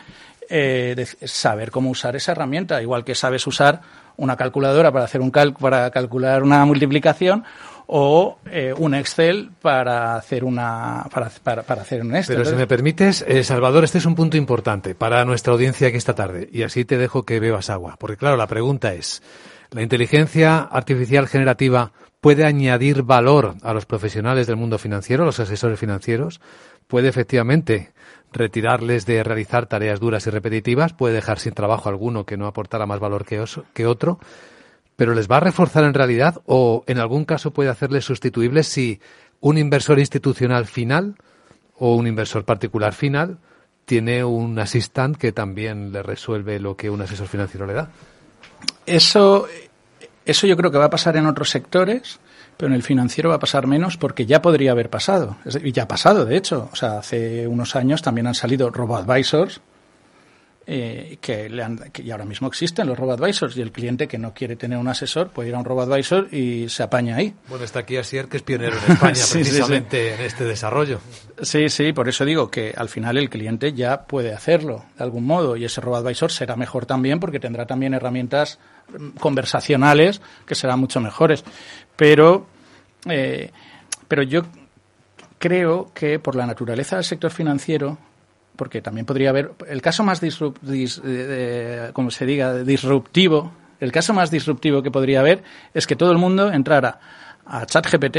eh, 0.50 1.06
saber 1.26 1.72
cómo 1.72 1.90
usar 1.90 2.16
esa 2.16 2.32
herramienta, 2.32 2.82
igual 2.82 3.04
que 3.04 3.16
sabes 3.16 3.46
usar 3.48 3.82
una 4.18 4.36
calculadora 4.36 4.92
para 4.92 5.06
hacer 5.06 5.22
un 5.22 5.32
cal 5.32 5.54
para 5.54 5.90
calcular 5.92 6.44
una 6.44 6.64
multiplicación 6.66 7.44
o 7.88 8.38
eh, 8.46 8.74
un 8.78 8.94
Excel 8.96 9.52
para 9.62 10.16
hacer 10.16 10.44
una 10.44 11.06
para, 11.14 11.30
para, 11.30 11.82
hacer 11.82 12.02
un 12.02 12.16
Excel. 12.16 12.38
Pero 12.38 12.50
si 12.50 12.56
me 12.56 12.68
permites, 12.68 13.24
eh, 13.28 13.44
Salvador, 13.44 13.84
este 13.84 13.98
es 13.98 14.06
un 14.06 14.16
punto 14.16 14.38
importante 14.38 14.96
para 14.96 15.26
nuestra 15.26 15.54
audiencia 15.54 15.88
aquí 15.88 15.98
esta 15.98 16.16
tarde 16.16 16.50
y 16.52 16.64
así 16.64 16.86
te 16.86 16.98
dejo 16.98 17.24
que 17.24 17.40
bebas 17.40 17.70
agua, 17.70 17.96
porque 18.00 18.18
claro, 18.18 18.38
la 18.38 18.48
pregunta 18.48 18.94
es, 18.94 19.22
¿la 19.72 19.82
inteligencia 19.82 20.60
artificial 20.60 21.28
generativa 21.28 21.92
puede 22.22 22.46
añadir 22.46 23.04
valor 23.04 23.56
a 23.64 23.74
los 23.74 23.86
profesionales 23.86 24.48
del 24.48 24.56
mundo 24.56 24.78
financiero, 24.78 25.24
a 25.24 25.26
los 25.26 25.40
asesores 25.40 25.80
financieros? 25.80 26.40
¿Puede 26.88 27.10
efectivamente 27.10 27.92
retirarles 28.32 29.06
de 29.06 29.24
realizar 29.24 29.66
tareas 29.66 30.00
duras 30.00 30.26
y 30.28 30.30
repetitivas? 30.30 30.94
¿Puede 30.94 31.16
dejar 31.16 31.40
sin 31.40 31.54
trabajo 31.54 31.90
alguno 31.90 32.26
que 32.26 32.38
no 32.38 32.48
aportara 32.48 32.86
más 32.86 33.00
valor 33.00 33.26
que, 33.26 33.44
que 33.74 33.86
otro? 33.86 34.20
Pero 35.04 35.16
les 35.16 35.30
va 35.30 35.36
a 35.36 35.42
reforzar 35.42 35.84
en 35.84 35.94
realidad 35.94 36.40
o 36.46 36.86
en 36.88 36.98
algún 36.98 37.26
caso 37.26 37.52
puede 37.52 37.70
hacerles 37.70 38.06
sustituibles 38.06 38.70
si 38.70 39.02
un 39.42 39.58
inversor 39.58 40.00
institucional 40.00 40.66
final 40.66 41.16
o 41.78 41.96
un 41.96 42.08
inversor 42.08 42.46
particular 42.46 42.94
final 42.94 43.38
tiene 43.84 44.24
un 44.24 44.58
asistente 44.60 45.20
que 45.20 45.34
también 45.34 45.92
le 45.92 46.04
resuelve 46.04 46.58
lo 46.58 46.78
que 46.78 46.90
un 46.90 47.02
asesor 47.02 47.28
financiero 47.28 47.66
le 47.66 47.74
da. 47.74 47.90
Eso, 48.86 49.46
eso 50.26 50.48
yo 50.48 50.56
creo 50.56 50.72
que 50.72 50.78
va 50.78 50.86
a 50.86 50.90
pasar 50.90 51.18
en 51.18 51.26
otros 51.26 51.50
sectores, 51.50 52.22
pero 52.56 52.70
en 52.70 52.74
el 52.74 52.82
financiero 52.82 53.28
va 53.28 53.36
a 53.36 53.40
pasar 53.40 53.68
menos 53.68 53.98
porque 53.98 54.26
ya 54.26 54.42
podría 54.42 54.72
haber 54.72 54.90
pasado. 54.90 55.36
Y 55.62 55.74
ya 55.74 55.84
ha 55.84 55.88
pasado, 55.90 56.24
de 56.24 56.38
hecho. 56.38 56.70
O 56.72 56.78
sea, 56.78 57.00
hace 57.00 57.46
unos 57.46 57.76
años 57.76 58.02
también 58.02 58.28
han 58.28 58.36
salido 58.36 58.70
robo-advisors 58.70 59.60
eh, 60.66 61.18
que, 61.20 61.50
le 61.50 61.62
han, 61.62 61.78
que 61.92 62.10
ahora 62.12 62.24
mismo 62.24 62.48
existen 62.48 62.88
los 62.88 62.98
robo-advisors 62.98 63.58
y 63.58 63.62
el 63.62 63.74
cliente 63.74 64.08
que 64.08 64.18
no 64.18 64.34
quiere 64.34 64.56
tener 64.56 64.78
un 64.78 64.88
asesor 64.88 65.30
puede 65.30 65.50
ir 65.50 65.56
a 65.56 65.60
un 65.60 65.66
robo-advisor 65.66 66.34
y 66.34 66.70
se 66.70 66.84
apaña 66.84 67.18
ahí. 67.18 67.34
Bueno, 67.50 67.66
está 67.66 67.80
aquí 67.80 67.98
Asier, 67.98 68.28
que 68.28 68.38
es 68.38 68.44
pionero 68.44 68.78
en 68.78 68.94
España 68.94 69.22
precisamente 69.32 70.14
en 70.14 70.22
este 70.22 70.46
desarrollo. 70.46 71.02
Sí, 71.42 71.68
sí, 71.68 71.92
por 71.92 72.08
eso 72.08 72.24
digo 72.24 72.50
que 72.50 72.74
al 72.78 72.88
final 72.88 73.18
el 73.18 73.30
cliente 73.30 73.74
ya 73.74 74.04
puede 74.04 74.34
hacerlo 74.34 74.86
de 74.98 75.04
algún 75.04 75.26
modo 75.26 75.58
y 75.58 75.66
ese 75.66 75.82
robo-advisor 75.82 76.32
será 76.32 76.56
mejor 76.56 76.86
también 76.86 77.20
porque 77.20 77.42
tendrá 77.42 77.66
también 77.66 77.94
herramientas 77.94 78.58
mm, 78.98 79.18
conversacionales 79.20 80.22
que 80.46 80.56
serán 80.56 80.80
mucho 80.80 81.02
mejores. 81.02 81.44
Pero, 81.98 82.48
eh, 83.10 83.52
pero 84.08 84.24
yo 84.24 84.44
creo 85.40 85.92
que 85.94 86.20
por 86.20 86.36
la 86.38 86.46
naturaleza 86.46 86.96
del 86.96 87.04
sector 87.04 87.32
financiero 87.32 87.98
porque 88.56 88.82
también 88.82 89.06
podría 89.06 89.30
haber 89.30 89.52
el 89.68 89.82
caso 89.82 90.04
más 90.04 90.22
como 91.94 92.12
se 92.12 92.26
diga 92.26 92.64
disruptivo 92.64 93.52
el 93.80 93.92
caso 93.92 94.14
más 94.14 94.32
disruptivo 94.32 94.82
que 94.82 94.92
podría 94.92 95.20
haber 95.20 95.44
es 95.74 95.88
que 95.88 95.96
todo 95.96 96.12
el 96.12 96.18
mundo 96.18 96.52
entrara 96.52 97.00
a 97.46 97.66
ChatGPT 97.66 98.18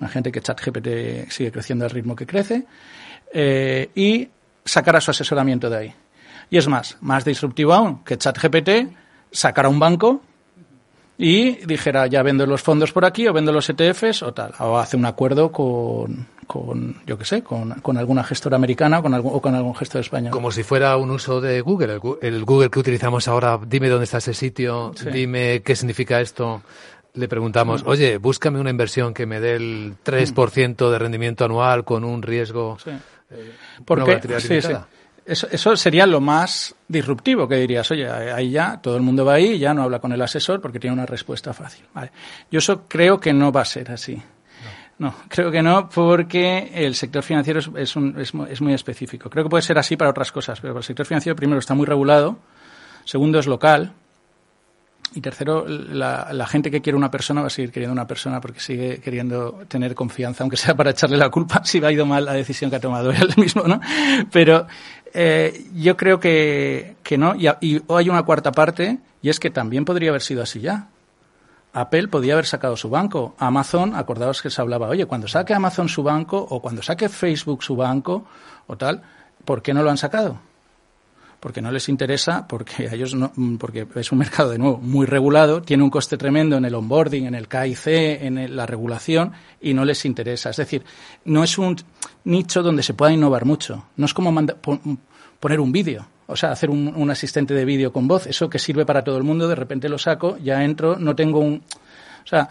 la 0.00 0.08
gente 0.08 0.32
que 0.32 0.40
ChatGPT 0.40 1.30
sigue 1.30 1.52
creciendo 1.52 1.84
al 1.84 1.90
ritmo 1.90 2.16
que 2.16 2.26
crece 2.26 2.66
eh, 3.32 3.90
y 3.94 4.28
sacara 4.64 5.00
su 5.00 5.10
asesoramiento 5.10 5.68
de 5.70 5.76
ahí. 5.76 5.94
Y 6.50 6.58
es 6.58 6.68
más 6.68 6.96
más 7.00 7.24
disruptivo 7.24 7.72
aún 7.72 8.04
que 8.04 8.18
ChatGPT 8.18 8.92
sacara 9.30 9.68
un 9.68 9.78
banco 9.78 10.22
y 11.16 11.64
dijera 11.66 12.06
ya 12.06 12.22
vendo 12.22 12.44
los 12.46 12.62
fondos 12.62 12.92
por 12.92 13.04
aquí 13.04 13.26
o 13.28 13.32
vendo 13.32 13.52
los 13.52 13.68
ETFs 13.68 14.22
o 14.22 14.32
tal 14.34 14.52
o 14.58 14.78
hace 14.78 14.96
un 14.96 15.06
acuerdo 15.06 15.52
con 15.52 16.26
con, 16.44 16.96
yo 17.06 17.18
qué 17.18 17.24
sé, 17.24 17.42
con, 17.42 17.70
con, 17.80 17.96
alguna 17.96 18.24
gestora 18.24 18.56
americana 18.56 18.98
o 18.98 19.02
con, 19.02 19.14
algún, 19.14 19.32
o 19.34 19.40
con 19.40 19.54
algún 19.54 19.74
gestor 19.74 20.00
español. 20.00 20.32
Como 20.32 20.50
si 20.50 20.62
fuera 20.62 20.96
un 20.96 21.10
uso 21.10 21.40
de 21.40 21.60
Google, 21.60 22.00
el, 22.22 22.44
Google 22.44 22.70
que 22.70 22.78
utilizamos 22.78 23.28
ahora, 23.28 23.58
dime 23.66 23.88
dónde 23.88 24.04
está 24.04 24.18
ese 24.18 24.34
sitio, 24.34 24.92
dime 25.12 25.62
qué 25.62 25.76
significa 25.76 26.20
esto. 26.20 26.62
Le 27.14 27.28
preguntamos, 27.28 27.84
oye, 27.86 28.18
búscame 28.18 28.58
una 28.58 28.70
inversión 28.70 29.14
que 29.14 29.24
me 29.24 29.38
dé 29.38 29.54
el 29.54 29.94
3% 30.04 30.90
de 30.90 30.98
rendimiento 30.98 31.44
anual 31.44 31.84
con 31.84 32.02
un 32.02 32.22
riesgo. 32.22 32.76
Sí. 32.82 32.90
Eh, 33.30 33.52
Porque, 33.84 34.20
sí, 34.40 34.60
sí. 34.60 34.72
Eso, 35.26 35.48
eso, 35.50 35.74
sería 35.76 36.06
lo 36.06 36.20
más 36.20 36.74
disruptivo 36.86 37.48
que 37.48 37.56
dirías, 37.56 37.90
oye, 37.90 38.10
ahí 38.10 38.50
ya 38.50 38.78
todo 38.82 38.96
el 38.96 39.02
mundo 39.02 39.24
va 39.24 39.34
ahí 39.34 39.58
ya 39.58 39.72
no 39.72 39.82
habla 39.82 39.98
con 39.98 40.12
el 40.12 40.20
asesor 40.20 40.60
porque 40.60 40.78
tiene 40.78 40.92
una 40.92 41.06
respuesta 41.06 41.54
fácil. 41.54 41.86
Vale. 41.94 42.10
Yo 42.50 42.58
eso 42.58 42.82
creo 42.86 43.18
que 43.18 43.32
no 43.32 43.50
va 43.50 43.62
a 43.62 43.64
ser 43.64 43.90
así. 43.90 44.20
No, 44.98 45.14
creo 45.28 45.50
que 45.50 45.62
no, 45.62 45.88
porque 45.88 46.70
el 46.72 46.94
sector 46.94 47.22
financiero 47.22 47.60
es, 47.76 47.96
un, 47.96 48.16
es, 48.18 48.34
muy 48.34 48.74
específico. 48.74 49.28
Creo 49.28 49.44
que 49.44 49.50
puede 49.50 49.62
ser 49.62 49.78
así 49.78 49.96
para 49.96 50.10
otras 50.10 50.30
cosas, 50.30 50.60
pero 50.60 50.76
el 50.76 50.84
sector 50.84 51.04
financiero, 51.04 51.34
primero, 51.34 51.58
está 51.58 51.74
muy 51.74 51.84
regulado, 51.84 52.38
segundo, 53.04 53.40
es 53.40 53.46
local, 53.46 53.92
y 55.16 55.20
tercero, 55.20 55.64
la, 55.68 56.46
gente 56.46 56.70
que 56.70 56.80
quiere 56.80 56.96
una 56.96 57.10
persona 57.10 57.40
va 57.40 57.46
a 57.46 57.50
seguir 57.50 57.70
queriendo 57.70 57.92
una 57.92 58.06
persona 58.06 58.40
porque 58.40 58.58
sigue 58.58 59.00
queriendo 59.00 59.62
tener 59.68 59.94
confianza, 59.94 60.42
aunque 60.42 60.56
sea 60.56 60.74
para 60.74 60.90
echarle 60.90 61.16
la 61.16 61.28
culpa 61.28 61.62
si 61.64 61.78
va 61.78 61.88
a 61.88 61.92
ido 61.92 62.04
mal 62.04 62.24
la 62.24 62.32
decisión 62.32 62.68
que 62.70 62.76
ha 62.76 62.80
tomado 62.80 63.10
él 63.10 63.32
mismo, 63.36 63.62
¿no? 63.62 63.80
Pero 64.32 64.66
eh, 65.12 65.66
yo 65.74 65.96
creo 65.96 66.18
que, 66.18 66.96
que 67.02 67.16
no. 67.16 67.34
Y, 67.36 67.48
y 67.60 67.82
hay 67.88 68.08
una 68.08 68.24
cuarta 68.24 68.50
parte, 68.50 68.98
y 69.22 69.28
es 69.28 69.38
que 69.38 69.50
también 69.50 69.84
podría 69.84 70.10
haber 70.10 70.22
sido 70.22 70.42
así 70.42 70.60
ya. 70.60 70.88
Apple 71.74 72.06
podía 72.06 72.34
haber 72.34 72.46
sacado 72.46 72.76
su 72.76 72.88
banco. 72.88 73.34
Amazon, 73.38 73.96
acordaos 73.96 74.40
que 74.40 74.48
se 74.48 74.62
hablaba, 74.62 74.88
oye, 74.88 75.06
cuando 75.06 75.26
saque 75.26 75.52
Amazon 75.52 75.88
su 75.88 76.04
banco 76.04 76.38
o 76.38 76.62
cuando 76.62 76.82
saque 76.82 77.08
Facebook 77.08 77.62
su 77.64 77.74
banco 77.74 78.24
o 78.68 78.76
tal, 78.76 79.02
¿por 79.44 79.60
qué 79.60 79.74
no 79.74 79.82
lo 79.82 79.90
han 79.90 79.98
sacado? 79.98 80.38
Porque 81.40 81.60
no 81.60 81.72
les 81.72 81.88
interesa, 81.88 82.46
porque 82.46 82.88
a 82.88 82.94
ellos 82.94 83.14
no, 83.14 83.32
porque 83.58 83.86
es 83.96 84.12
un 84.12 84.18
mercado 84.18 84.50
de 84.50 84.58
nuevo 84.58 84.78
muy 84.78 85.04
regulado, 85.04 85.62
tiene 85.62 85.82
un 85.82 85.90
coste 85.90 86.16
tremendo 86.16 86.56
en 86.56 86.64
el 86.64 86.74
onboarding, 86.74 87.26
en 87.26 87.34
el 87.34 87.48
KIC, 87.48 87.86
en 87.86 88.56
la 88.56 88.66
regulación 88.66 89.32
y 89.60 89.74
no 89.74 89.84
les 89.84 90.04
interesa. 90.04 90.50
Es 90.50 90.56
decir, 90.56 90.84
no 91.24 91.42
es 91.42 91.58
un 91.58 91.76
nicho 92.22 92.62
donde 92.62 92.84
se 92.84 92.94
pueda 92.94 93.12
innovar 93.12 93.44
mucho. 93.44 93.84
No 93.96 94.06
es 94.06 94.14
como 94.14 94.32
poner 95.40 95.60
un 95.60 95.72
vídeo 95.72 96.06
o 96.26 96.36
sea, 96.36 96.52
hacer 96.52 96.70
un, 96.70 97.10
asistente 97.10 97.54
de 97.54 97.64
vídeo 97.64 97.92
con 97.92 98.08
voz, 98.08 98.26
eso 98.26 98.48
que 98.48 98.58
sirve 98.58 98.86
para 98.86 99.04
todo 99.04 99.16
el 99.16 99.24
mundo, 99.24 99.48
de 99.48 99.54
repente 99.54 99.88
lo 99.88 99.98
saco, 99.98 100.38
ya 100.38 100.64
entro, 100.64 100.96
no 100.98 101.14
tengo 101.14 101.40
un... 101.40 101.62
O 102.24 102.26
sea, 102.26 102.48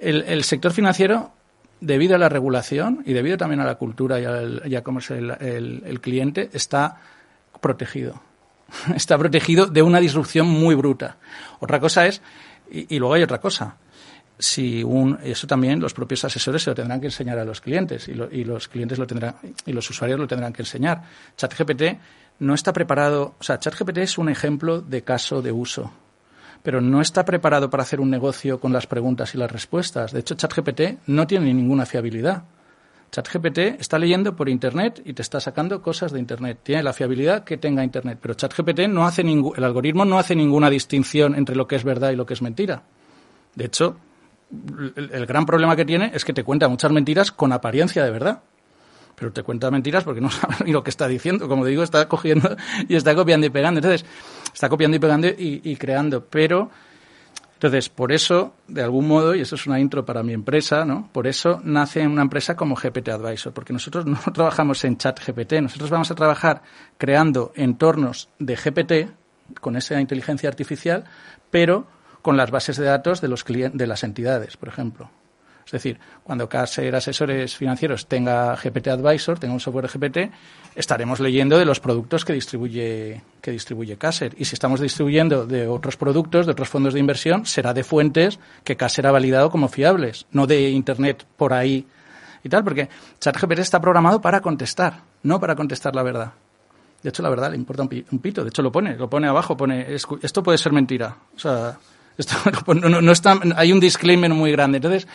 el, 0.00 0.44
sector 0.44 0.72
financiero, 0.72 1.32
debido 1.80 2.14
a 2.14 2.18
la 2.18 2.28
regulación 2.28 3.02
y 3.04 3.12
debido 3.12 3.36
también 3.36 3.60
a 3.60 3.64
la 3.64 3.74
cultura 3.74 4.20
y 4.20 4.74
a, 4.74 4.82
cómo 4.82 5.00
es 5.00 5.10
el, 5.10 6.00
cliente, 6.00 6.50
está 6.52 7.00
protegido. 7.60 8.22
está 8.94 9.18
protegido 9.18 9.66
de 9.66 9.82
una 9.82 9.98
disrupción 9.98 10.46
muy 10.46 10.76
bruta. 10.76 11.16
Otra 11.58 11.80
cosa 11.80 12.06
es, 12.06 12.22
y, 12.70 12.94
y 12.94 12.98
luego 13.00 13.14
hay 13.14 13.24
otra 13.24 13.40
cosa, 13.40 13.76
si 14.38 14.84
un, 14.84 15.18
eso 15.22 15.46
también 15.46 15.80
los 15.80 15.94
propios 15.94 16.24
asesores 16.24 16.62
se 16.62 16.70
lo 16.70 16.74
tendrán 16.74 17.00
que 17.00 17.06
enseñar 17.06 17.38
a 17.38 17.44
los 17.44 17.60
clientes 17.60 18.08
y, 18.08 18.12
y, 18.12 18.44
los 18.44 18.68
clientes 18.68 18.98
lo 18.98 19.06
tendrán 19.06 19.36
y 19.64 19.72
los 19.72 19.88
usuarios 19.88 20.20
lo 20.20 20.26
tendrán 20.26 20.52
que 20.52 20.62
enseñar. 20.62 21.02
ChatGPT 21.36 21.82
no 22.38 22.54
está 22.54 22.72
preparado, 22.72 23.34
o 23.38 23.42
sea, 23.42 23.58
ChatGPT 23.58 23.98
es 23.98 24.18
un 24.18 24.28
ejemplo 24.28 24.80
de 24.80 25.02
caso 25.02 25.42
de 25.42 25.52
uso, 25.52 25.92
pero 26.62 26.80
no 26.80 27.00
está 27.00 27.24
preparado 27.24 27.70
para 27.70 27.82
hacer 27.82 28.00
un 28.00 28.10
negocio 28.10 28.60
con 28.60 28.72
las 28.72 28.86
preguntas 28.86 29.34
y 29.34 29.38
las 29.38 29.50
respuestas. 29.50 30.12
De 30.12 30.20
hecho, 30.20 30.34
ChatGPT 30.34 31.06
no 31.06 31.26
tiene 31.26 31.52
ninguna 31.54 31.86
fiabilidad. 31.86 32.44
ChatGPT 33.12 33.58
está 33.80 33.98
leyendo 33.98 34.34
por 34.34 34.48
Internet 34.48 35.00
y 35.04 35.12
te 35.12 35.22
está 35.22 35.40
sacando 35.40 35.80
cosas 35.80 36.12
de 36.12 36.18
Internet. 36.18 36.58
Tiene 36.62 36.82
la 36.82 36.92
fiabilidad 36.92 37.44
que 37.44 37.56
tenga 37.56 37.84
Internet, 37.84 38.18
pero 38.20 38.34
ChatGPT 38.34 38.88
no 38.88 39.06
hace 39.06 39.22
el 39.22 39.64
algoritmo 39.64 40.04
no 40.04 40.18
hace 40.18 40.34
ninguna 40.34 40.68
distinción 40.68 41.34
entre 41.34 41.56
lo 41.56 41.66
que 41.66 41.76
es 41.76 41.84
verdad 41.84 42.10
y 42.10 42.16
lo 42.16 42.26
que 42.26 42.34
es 42.34 42.42
mentira. 42.42 42.82
De 43.54 43.64
hecho, 43.64 43.96
el 44.50 45.26
gran 45.26 45.46
problema 45.46 45.76
que 45.76 45.84
tiene 45.84 46.10
es 46.14 46.24
que 46.24 46.32
te 46.32 46.44
cuenta 46.44 46.68
muchas 46.68 46.90
mentiras 46.90 47.32
con 47.32 47.52
apariencia 47.52 48.04
de 48.04 48.10
verdad 48.10 48.42
pero 49.16 49.32
te 49.32 49.42
cuenta 49.42 49.70
mentiras 49.70 50.04
porque 50.04 50.20
no 50.20 50.30
sabe 50.30 50.56
ni 50.64 50.72
lo 50.72 50.84
que 50.84 50.90
está 50.90 51.08
diciendo. 51.08 51.48
Como 51.48 51.64
digo, 51.64 51.82
está 51.82 52.06
cogiendo 52.06 52.56
y 52.88 52.94
está 52.94 53.14
copiando 53.14 53.46
y 53.46 53.50
pegando. 53.50 53.78
Entonces, 53.78 54.06
está 54.52 54.68
copiando 54.68 54.96
y 54.96 55.00
pegando 55.00 55.26
y, 55.26 55.76
creando. 55.76 56.24
Pero, 56.26 56.70
entonces, 57.54 57.88
por 57.88 58.12
eso, 58.12 58.54
de 58.68 58.82
algún 58.82 59.08
modo, 59.08 59.34
y 59.34 59.40
eso 59.40 59.54
es 59.56 59.66
una 59.66 59.80
intro 59.80 60.04
para 60.04 60.22
mi 60.22 60.34
empresa, 60.34 60.84
¿no? 60.84 61.08
Por 61.12 61.26
eso 61.26 61.60
nace 61.64 62.06
una 62.06 62.22
empresa 62.22 62.54
como 62.54 62.76
GPT 62.76 63.08
Advisor, 63.08 63.52
porque 63.52 63.72
nosotros 63.72 64.04
no 64.06 64.18
trabajamos 64.32 64.84
en 64.84 64.98
chat 64.98 65.18
GPT, 65.18 65.54
nosotros 65.62 65.90
vamos 65.90 66.10
a 66.10 66.14
trabajar 66.14 66.62
creando 66.98 67.52
entornos 67.56 68.28
de 68.38 68.54
GPT 68.54 69.60
con 69.60 69.76
esa 69.76 70.00
inteligencia 70.00 70.48
artificial, 70.48 71.04
pero 71.50 71.86
con 72.20 72.36
las 72.36 72.50
bases 72.50 72.76
de 72.76 72.84
datos 72.84 73.20
de 73.20 73.28
los 73.28 73.44
de 73.46 73.86
las 73.86 74.02
entidades, 74.02 74.56
por 74.56 74.68
ejemplo. 74.68 75.10
Es 75.66 75.72
decir, 75.72 75.98
cuando 76.22 76.48
Caser 76.48 76.94
Asesores 76.94 77.56
Financieros 77.56 78.06
tenga 78.06 78.54
GPT 78.54 78.86
Advisor, 78.86 79.36
tenga 79.36 79.52
un 79.52 79.58
software 79.58 79.88
GPT, 79.88 80.30
estaremos 80.76 81.18
leyendo 81.18 81.58
de 81.58 81.64
los 81.64 81.80
productos 81.80 82.24
que 82.24 82.32
distribuye, 82.32 83.20
que 83.40 83.50
distribuye 83.50 83.96
Caser. 83.96 84.32
Y 84.38 84.44
si 84.44 84.54
estamos 84.54 84.80
distribuyendo 84.80 85.44
de 85.44 85.66
otros 85.66 85.96
productos, 85.96 86.46
de 86.46 86.52
otros 86.52 86.68
fondos 86.68 86.94
de 86.94 87.00
inversión, 87.00 87.46
será 87.46 87.74
de 87.74 87.82
fuentes 87.82 88.38
que 88.62 88.76
Caser 88.76 89.08
ha 89.08 89.10
validado 89.10 89.50
como 89.50 89.66
fiables, 89.66 90.26
no 90.30 90.46
de 90.46 90.70
Internet 90.70 91.26
por 91.36 91.52
ahí 91.52 91.84
y 92.44 92.48
tal, 92.48 92.62
porque 92.62 92.88
ChatGPT 93.18 93.58
está 93.58 93.80
programado 93.80 94.20
para 94.20 94.40
contestar, 94.40 95.02
no 95.24 95.40
para 95.40 95.56
contestar 95.56 95.96
la 95.96 96.04
verdad. 96.04 96.32
De 97.02 97.08
hecho, 97.08 97.24
la 97.24 97.28
verdad 97.28 97.50
le 97.50 97.56
importa 97.56 97.82
un 97.82 98.18
pito. 98.20 98.44
De 98.44 98.50
hecho, 98.50 98.62
lo 98.62 98.70
pone, 98.70 98.96
lo 98.96 99.10
pone 99.10 99.26
abajo, 99.26 99.56
pone, 99.56 99.94
esto 99.94 100.42
puede 100.44 100.58
ser 100.58 100.72
mentira. 100.72 101.16
O 101.34 101.38
sea, 101.38 101.76
esto, 102.16 102.36
no, 102.74 103.00
no 103.00 103.12
está, 103.12 103.40
hay 103.56 103.72
un 103.72 103.80
disclaimer 103.80 104.30
muy 104.30 104.52
grande. 104.52 104.76
Entonces, 104.76 105.08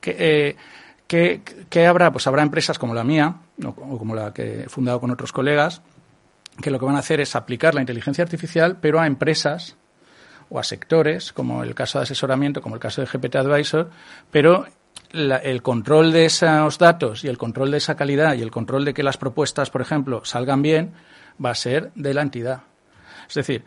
¿Qué, 0.00 0.56
eh, 1.08 1.86
habrá? 1.86 2.12
Pues 2.12 2.26
habrá 2.26 2.42
empresas 2.42 2.78
como 2.78 2.94
la 2.94 3.04
mía, 3.04 3.36
o 3.64 3.98
como 3.98 4.14
la 4.14 4.32
que 4.32 4.62
he 4.62 4.68
fundado 4.68 5.00
con 5.00 5.10
otros 5.10 5.32
colegas, 5.32 5.82
que 6.60 6.70
lo 6.70 6.78
que 6.78 6.84
van 6.86 6.96
a 6.96 7.00
hacer 7.00 7.20
es 7.20 7.36
aplicar 7.36 7.74
la 7.74 7.80
inteligencia 7.80 8.22
artificial, 8.24 8.78
pero 8.80 9.00
a 9.00 9.06
empresas 9.06 9.76
o 10.48 10.58
a 10.58 10.64
sectores, 10.64 11.32
como 11.32 11.62
el 11.62 11.74
caso 11.74 11.98
de 11.98 12.04
asesoramiento, 12.04 12.60
como 12.60 12.74
el 12.74 12.80
caso 12.80 13.00
de 13.00 13.06
GPT 13.06 13.36
Advisor, 13.36 13.90
pero 14.30 14.66
el 15.12 15.62
control 15.62 16.12
de 16.12 16.26
esos 16.26 16.78
datos 16.78 17.24
y 17.24 17.28
el 17.28 17.38
control 17.38 17.70
de 17.70 17.78
esa 17.78 17.96
calidad 17.96 18.34
y 18.34 18.42
el 18.42 18.50
control 18.50 18.84
de 18.84 18.94
que 18.94 19.02
las 19.02 19.16
propuestas, 19.16 19.70
por 19.70 19.80
ejemplo, 19.80 20.24
salgan 20.24 20.62
bien, 20.62 20.92
va 21.44 21.50
a 21.50 21.54
ser 21.54 21.90
de 21.94 22.14
la 22.14 22.22
entidad. 22.22 22.62
Es 23.28 23.34
decir, 23.34 23.64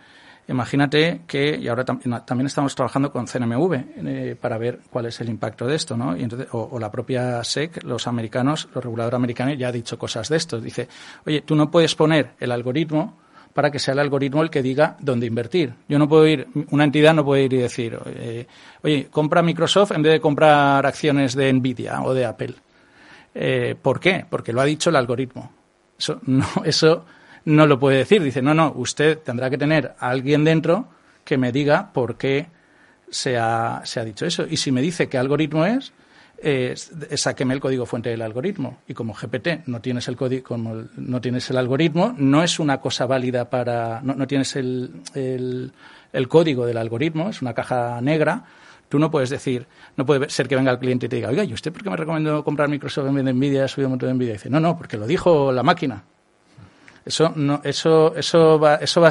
imagínate 0.47 1.21
que, 1.27 1.57
y 1.57 1.67
ahora 1.67 1.85
también 1.85 2.45
estamos 2.45 2.75
trabajando 2.75 3.11
con 3.11 3.27
CNMV 3.27 3.73
eh, 3.73 4.37
para 4.39 4.57
ver 4.57 4.79
cuál 4.89 5.05
es 5.05 5.19
el 5.21 5.29
impacto 5.29 5.65
de 5.65 5.75
esto, 5.75 5.95
¿no? 5.95 6.15
Y 6.17 6.23
entonces, 6.23 6.47
o, 6.51 6.77
la 6.79 6.91
propia 6.91 7.43
SEC, 7.43 7.83
los 7.83 8.07
americanos, 8.07 8.67
los 8.73 8.83
reguladores 8.83 9.15
americanos 9.15 9.57
ya 9.57 9.69
ha 9.69 9.71
dicho 9.71 9.97
cosas 9.97 10.29
de 10.29 10.37
esto. 10.37 10.59
Dice, 10.59 10.87
oye, 11.25 11.41
tú 11.41 11.55
no 11.55 11.71
puedes 11.71 11.95
poner 11.95 12.31
el 12.39 12.51
algoritmo 12.51 13.17
para 13.53 13.69
que 13.69 13.79
sea 13.79 13.93
el 13.93 13.99
algoritmo 13.99 14.41
el 14.41 14.49
que 14.49 14.61
diga 14.61 14.97
dónde 14.99 15.27
invertir. 15.27 15.73
Yo 15.87 15.99
no 15.99 16.09
puedo 16.09 16.27
ir, 16.27 16.47
una 16.71 16.83
entidad 16.83 17.13
no 17.13 17.23
puede 17.23 17.43
ir 17.43 17.53
y 17.53 17.57
decir, 17.57 17.97
eh, 18.07 18.47
oye, 18.81 19.07
compra 19.11 19.43
Microsoft 19.43 19.91
en 19.91 20.01
vez 20.01 20.13
de 20.13 20.19
comprar 20.19 20.85
acciones 20.85 21.35
de 21.35 21.53
Nvidia 21.53 22.01
o 22.01 22.13
de 22.13 22.25
Apple. 22.25 22.55
Eh, 23.35 23.75
¿Por 23.79 23.99
qué? 23.99 24.25
Porque 24.29 24.53
lo 24.53 24.61
ha 24.61 24.65
dicho 24.65 24.89
el 24.89 24.95
algoritmo. 24.95 25.51
Eso 25.97 26.19
no, 26.25 26.45
eso 26.65 27.05
no 27.45 27.67
lo 27.67 27.79
puede 27.79 27.97
decir. 27.97 28.21
Dice, 28.23 28.41
no, 28.41 28.53
no, 28.53 28.73
usted 28.75 29.19
tendrá 29.19 29.49
que 29.49 29.57
tener 29.57 29.95
a 29.99 30.09
alguien 30.09 30.43
dentro 30.43 30.87
que 31.23 31.37
me 31.37 31.51
diga 31.51 31.91
por 31.93 32.17
qué 32.17 32.47
se 33.09 33.37
ha, 33.37 33.81
se 33.85 33.99
ha 33.99 34.05
dicho 34.05 34.25
eso. 34.25 34.45
Y 34.49 34.57
si 34.57 34.71
me 34.71 34.81
dice 34.81 35.07
qué 35.07 35.17
algoritmo 35.17 35.65
es, 35.65 35.93
eh, 36.45 36.73
sáqueme 36.75 37.53
el 37.53 37.61
código 37.61 37.85
fuente 37.85 38.09
del 38.09 38.21
algoritmo. 38.21 38.79
Y 38.87 38.93
como 38.93 39.13
GPT 39.13 39.67
no 39.67 39.79
tienes 39.79 40.07
el 40.09 40.17
código, 40.17 40.43
como 40.43 40.83
no 40.97 41.21
tienes 41.21 41.49
el 41.49 41.57
algoritmo, 41.57 42.13
no 42.17 42.43
es 42.43 42.59
una 42.59 42.81
cosa 42.81 43.05
válida 43.05 43.49
para, 43.49 44.01
no, 44.01 44.13
no 44.15 44.27
tienes 44.27 44.55
el, 44.55 44.91
el, 45.13 46.27
código 46.27 46.65
del 46.65 46.77
algoritmo, 46.77 47.29
es 47.29 47.41
una 47.41 47.53
caja 47.53 48.01
negra. 48.01 48.43
Tú 48.89 48.99
no 48.99 49.09
puedes 49.09 49.29
decir, 49.29 49.67
no 49.95 50.05
puede 50.05 50.29
ser 50.29 50.47
que 50.47 50.55
venga 50.55 50.71
el 50.71 50.79
cliente 50.79 51.05
y 51.05 51.09
te 51.09 51.15
diga, 51.15 51.29
oiga, 51.29 51.43
¿y 51.45 51.53
usted 51.53 51.71
por 51.71 51.81
qué 51.81 51.89
me 51.89 51.97
recomendó 51.97 52.43
comprar 52.43 52.67
Microsoft 52.67 53.07
en 53.07 53.15
vez 53.15 53.25
de 53.25 53.33
Nvidia? 53.33 53.63
Ha 53.63 53.67
subido 53.67 53.87
un 53.87 53.93
montón 53.93 54.09
de 54.09 54.15
Nvidia. 54.15 54.33
Y 54.33 54.37
dice, 54.37 54.49
no, 54.49 54.59
no, 54.59 54.77
porque 54.77 54.97
lo 54.97 55.07
dijo 55.07 55.51
la 55.51 55.63
máquina. 55.63 56.03
Eso 57.05 57.33
no, 57.35 57.61
eso, 57.63 58.15
eso 58.15 58.59
va, 58.59 58.75
eso 58.75 59.01
va. 59.01 59.09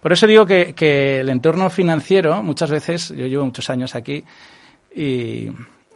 Por 0.00 0.12
eso 0.12 0.26
digo 0.26 0.44
que, 0.44 0.74
que 0.74 1.20
el 1.20 1.28
entorno 1.28 1.70
financiero, 1.70 2.42
muchas 2.42 2.70
veces, 2.70 3.08
yo 3.08 3.26
llevo 3.26 3.44
muchos 3.44 3.70
años 3.70 3.94
aquí 3.94 4.24
y 4.94 5.50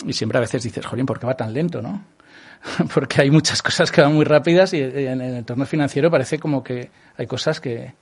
y 0.06 0.12
siempre 0.12 0.38
a 0.38 0.40
veces 0.40 0.62
dices, 0.62 0.86
jolín, 0.86 1.06
¿por 1.06 1.18
qué 1.18 1.26
va 1.26 1.34
tan 1.34 1.52
lento, 1.52 1.82
no? 1.82 2.04
Porque 2.94 3.22
hay 3.22 3.30
muchas 3.30 3.62
cosas 3.62 3.90
que 3.90 4.00
van 4.00 4.14
muy 4.14 4.24
rápidas 4.24 4.72
y 4.74 4.80
en 4.82 5.20
el 5.20 5.36
entorno 5.36 5.66
financiero 5.66 6.10
parece 6.10 6.38
como 6.38 6.62
que 6.62 6.90
hay 7.16 7.26
cosas 7.26 7.60
que, 7.60 7.94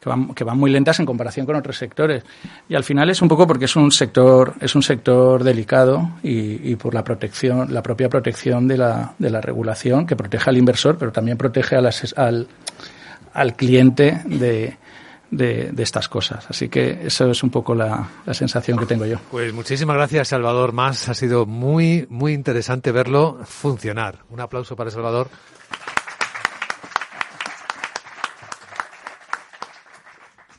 que, 0.00 0.08
van, 0.08 0.34
que 0.34 0.44
van 0.44 0.58
muy 0.58 0.70
lentas 0.70 0.98
en 1.00 1.06
comparación 1.06 1.46
con 1.46 1.56
otros 1.56 1.76
sectores. 1.76 2.24
Y 2.68 2.74
al 2.74 2.84
final 2.84 3.10
es 3.10 3.22
un 3.22 3.28
poco 3.28 3.46
porque 3.46 3.66
es 3.66 3.76
un 3.76 3.90
sector, 3.90 4.54
es 4.60 4.74
un 4.74 4.82
sector 4.82 5.44
delicado 5.44 6.10
y, 6.22 6.70
y 6.70 6.76
por 6.76 6.94
la 6.94 7.04
protección, 7.04 7.72
la 7.72 7.82
propia 7.82 8.08
protección 8.08 8.66
de 8.66 8.78
la, 8.78 9.14
de 9.18 9.30
la 9.30 9.40
regulación 9.40 10.06
que 10.06 10.16
protege 10.16 10.50
al 10.50 10.56
inversor, 10.56 10.96
pero 10.98 11.12
también 11.12 11.36
protege 11.36 11.76
al, 11.76 11.90
al, 12.16 12.48
al 13.34 13.54
cliente 13.56 14.22
de, 14.24 14.78
de, 15.30 15.82
estas 15.82 16.08
cosas. 16.08 16.46
Así 16.48 16.68
que 16.68 17.00
eso 17.04 17.30
es 17.30 17.42
un 17.42 17.50
poco 17.50 17.74
la, 17.74 18.08
la, 18.24 18.34
sensación 18.34 18.78
que 18.78 18.86
tengo 18.86 19.04
yo. 19.04 19.18
Pues 19.30 19.52
muchísimas 19.52 19.96
gracias, 19.96 20.28
Salvador 20.28 20.72
Más. 20.72 21.08
Ha 21.08 21.14
sido 21.14 21.44
muy, 21.44 22.06
muy 22.08 22.32
interesante 22.32 22.92
verlo 22.92 23.40
funcionar. 23.44 24.20
Un 24.30 24.40
aplauso 24.40 24.76
para 24.76 24.90
Salvador. 24.90 25.28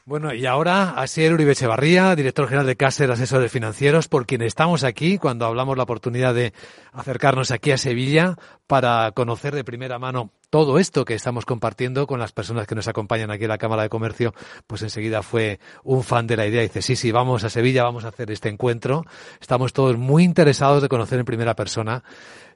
Bueno, 0.08 0.36
y 0.36 0.46
ahora 0.46 0.92
Asier 0.92 1.34
Uribe 1.34 1.54
Echevarría, 1.54 2.16
director 2.16 2.46
general 2.46 2.68
de 2.68 2.76
Cáceres 2.76 3.16
Asesores 3.16 3.52
Financieros, 3.52 4.08
por 4.08 4.28
quien 4.28 4.44
estamos 4.44 4.84
aquí 4.84 5.18
cuando 5.18 5.48
hablamos 5.48 5.78
la 5.78 5.84
oportunidad 5.84 6.36
de 6.36 6.54
acercarnos 6.94 7.50
aquí 7.50 7.72
a 7.72 7.80
Sevilla 7.80 8.36
para 8.68 9.12
conocer 9.14 9.56
de 9.56 9.64
primera 9.64 9.98
mano 9.98 10.30
todo 10.56 10.80
esto 10.80 11.04
que 11.04 11.16
estamos 11.16 11.46
compartiendo 11.46 12.08
con 12.08 12.18
las 12.18 12.32
personas 12.32 12.66
que 12.66 12.76
nos 12.76 12.88
acompañan 12.88 13.30
aquí 13.30 13.44
en 13.44 13.50
la 13.50 13.58
Cámara 13.58 13.82
de 13.82 13.90
Comercio, 13.90 14.34
pues 14.68 14.82
enseguida 14.84 15.22
fue 15.22 15.60
un 15.84 16.02
fan 16.02 16.28
de 16.28 16.38
la 16.38 16.48
idea 16.48 16.62
dice, 16.62 16.82
sí, 16.82 16.96
sí, 16.96 17.12
vamos 17.12 17.44
a 17.44 17.50
Sevilla, 17.50 17.84
vamos 17.84 18.06
a 18.06 18.08
hacer 18.08 18.32
este 18.32 18.48
encuentro. 18.48 19.04
Estamos 19.42 19.74
todos 19.74 19.98
muy 19.98 20.24
interesados 20.24 20.82
de 20.82 20.88
conocer 20.88 21.20
en 21.20 21.26
primera 21.26 21.58
persona 21.58 22.06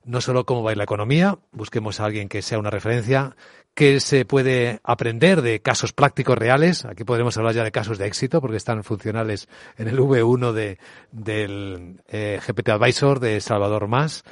no 0.06 0.22
solo 0.22 0.46
cómo 0.46 0.64
va 0.64 0.74
la 0.76 0.86
economía, 0.86 1.40
busquemos 1.52 2.00
a 2.00 2.06
alguien 2.06 2.30
que 2.30 2.42
sea 2.42 2.58
una 2.58 2.70
referencia, 2.70 3.36
que 3.74 4.00
se 4.00 4.24
puede 4.24 4.80
aprender 4.82 5.42
de 5.42 5.62
casos 5.62 5.92
prácticos 5.92 6.38
reales. 6.38 6.86
Aquí 6.86 7.04
podremos 7.04 7.36
hablar 7.36 7.54
ya 7.54 7.66
de 7.66 7.74
casos 7.74 7.98
de 7.98 8.08
éxito 8.08 8.40
porque 8.40 8.56
están 8.56 8.86
funcionales 8.86 9.50
en 9.78 9.90
el 9.90 10.00
V1 10.00 10.54
de, 10.54 10.78
del 11.12 12.02
eh, 12.08 12.40
GPT 12.48 12.70
Advisor 12.70 13.20
de 13.20 13.42
Salvador 13.42 13.90
Más 13.90 14.24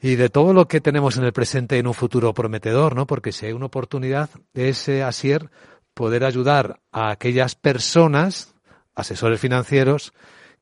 y 0.00 0.16
de 0.16 0.30
todo 0.30 0.52
lo 0.52 0.66
que 0.66 0.80
tenemos 0.80 1.16
en 1.16 1.24
el 1.24 1.32
presente 1.32 1.78
en 1.78 1.86
un 1.86 1.94
futuro 1.94 2.32
prometedor, 2.32 2.94
¿no? 2.94 3.06
Porque 3.06 3.32
si 3.32 3.46
hay 3.46 3.52
una 3.52 3.66
oportunidad 3.66 4.30
es 4.54 4.88
eh, 4.88 5.02
Asier 5.02 5.50
poder 5.94 6.24
ayudar 6.24 6.80
a 6.90 7.10
aquellas 7.10 7.54
personas, 7.54 8.54
asesores 8.94 9.40
financieros, 9.40 10.12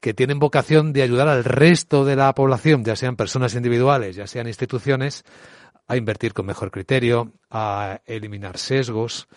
que 0.00 0.14
tienen 0.14 0.38
vocación 0.38 0.92
de 0.92 1.02
ayudar 1.02 1.28
al 1.28 1.44
resto 1.44 2.04
de 2.04 2.16
la 2.16 2.34
población, 2.34 2.84
ya 2.84 2.96
sean 2.96 3.16
personas 3.16 3.54
individuales, 3.54 4.16
ya 4.16 4.26
sean 4.26 4.46
instituciones, 4.46 5.24
a 5.86 5.96
invertir 5.96 6.34
con 6.34 6.46
mejor 6.46 6.70
criterio, 6.70 7.32
a 7.50 8.00
eliminar 8.06 8.58
sesgos, 8.58 9.28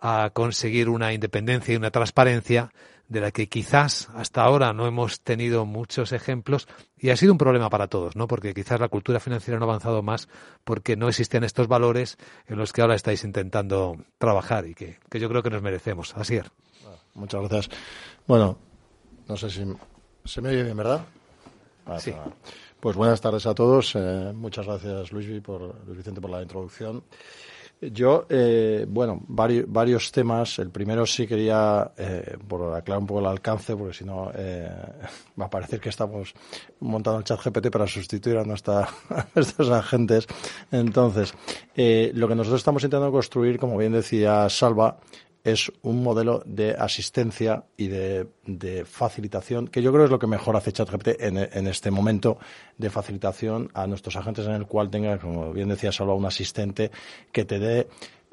a 0.00 0.30
conseguir 0.32 0.88
una 0.88 1.12
independencia 1.12 1.74
y 1.74 1.76
una 1.76 1.90
transparencia 1.90 2.70
de 3.08 3.20
la 3.20 3.30
que 3.30 3.48
quizás 3.48 4.08
hasta 4.14 4.42
ahora 4.42 4.72
no 4.72 4.86
hemos 4.86 5.20
tenido 5.20 5.64
muchos 5.64 6.12
ejemplos 6.12 6.66
y 6.98 7.10
ha 7.10 7.16
sido 7.16 7.32
un 7.32 7.38
problema 7.38 7.70
para 7.70 7.86
todos, 7.86 8.16
¿no? 8.16 8.26
Porque 8.26 8.52
quizás 8.52 8.80
la 8.80 8.88
cultura 8.88 9.20
financiera 9.20 9.58
no 9.58 9.66
ha 9.66 9.68
avanzado 9.68 10.02
más 10.02 10.28
porque 10.64 10.96
no 10.96 11.08
existen 11.08 11.44
estos 11.44 11.68
valores 11.68 12.16
en 12.46 12.58
los 12.58 12.72
que 12.72 12.82
ahora 12.82 12.94
estáis 12.94 13.24
intentando 13.24 13.96
trabajar 14.18 14.66
y 14.66 14.74
que, 14.74 14.98
yo 15.12 15.28
creo 15.28 15.42
que 15.42 15.50
nos 15.50 15.62
merecemos. 15.62 16.16
Así 16.16 16.36
es. 16.36 16.46
Muchas 17.14 17.40
gracias. 17.42 17.70
Bueno, 18.26 18.58
no 19.28 19.36
sé 19.36 19.50
si 19.50 19.64
se 20.24 20.40
me 20.40 20.48
oye 20.50 20.64
bien, 20.64 20.76
¿verdad? 20.76 21.04
sí. 21.98 22.12
Pues 22.80 22.94
buenas 22.94 23.20
tardes 23.20 23.46
a 23.46 23.54
todos. 23.54 23.94
Eh, 23.96 24.32
muchas 24.34 24.66
gracias, 24.66 25.10
Luis, 25.10 25.42
por, 25.42 25.60
Luis 25.86 25.96
Vicente, 25.96 26.20
por 26.20 26.30
la 26.30 26.42
introducción. 26.42 27.02
Yo, 27.78 28.24
eh, 28.30 28.86
bueno, 28.88 29.20
varios, 29.28 29.70
varios 29.70 30.10
temas. 30.10 30.58
El 30.58 30.70
primero 30.70 31.04
sí 31.04 31.26
quería, 31.26 31.92
eh, 31.98 32.38
por 32.48 32.74
aclarar 32.74 33.00
un 33.02 33.06
poco 33.06 33.20
el 33.20 33.26
alcance, 33.26 33.76
porque 33.76 33.92
si 33.92 34.04
no 34.04 34.30
eh, 34.34 34.66
va 35.40 35.44
a 35.44 35.50
parecer 35.50 35.78
que 35.78 35.90
estamos 35.90 36.32
montando 36.80 37.18
el 37.18 37.24
chat 37.24 37.38
GPT 37.38 37.70
para 37.70 37.86
sustituir 37.86 38.38
a, 38.38 38.44
nuestra, 38.44 38.80
a 39.10 39.26
nuestros 39.34 39.68
agentes. 39.70 40.26
Entonces, 40.72 41.34
eh, 41.76 42.12
lo 42.14 42.26
que 42.28 42.34
nosotros 42.34 42.60
estamos 42.60 42.82
intentando 42.82 43.12
construir, 43.12 43.58
como 43.58 43.76
bien 43.76 43.92
decía 43.92 44.48
Salva, 44.48 44.98
es 45.46 45.70
un 45.82 46.02
modelo 46.02 46.42
de 46.44 46.74
asistencia 46.76 47.66
y 47.76 47.86
de, 47.86 48.26
facilitación, 48.84 49.68
que 49.68 49.80
yo 49.80 49.92
creo 49.92 50.04
es 50.04 50.10
lo 50.10 50.18
que 50.18 50.26
mejor 50.26 50.56
hace 50.56 50.72
ChatGPT 50.72 51.20
en, 51.20 51.36
en, 51.38 51.68
este 51.68 51.92
momento 51.92 52.38
de 52.76 52.90
facilitación 52.90 53.70
a 53.72 53.86
nuestros 53.86 54.16
agentes, 54.16 54.44
en 54.46 54.54
el 54.54 54.66
cual 54.66 54.90
tenga, 54.90 55.18
como 55.18 55.52
bien 55.52 55.68
decía 55.68 55.92
solo 55.92 56.16
un 56.16 56.26
asistente 56.26 56.90
que 57.30 57.44
te 57.44 57.60
dé 57.60 57.86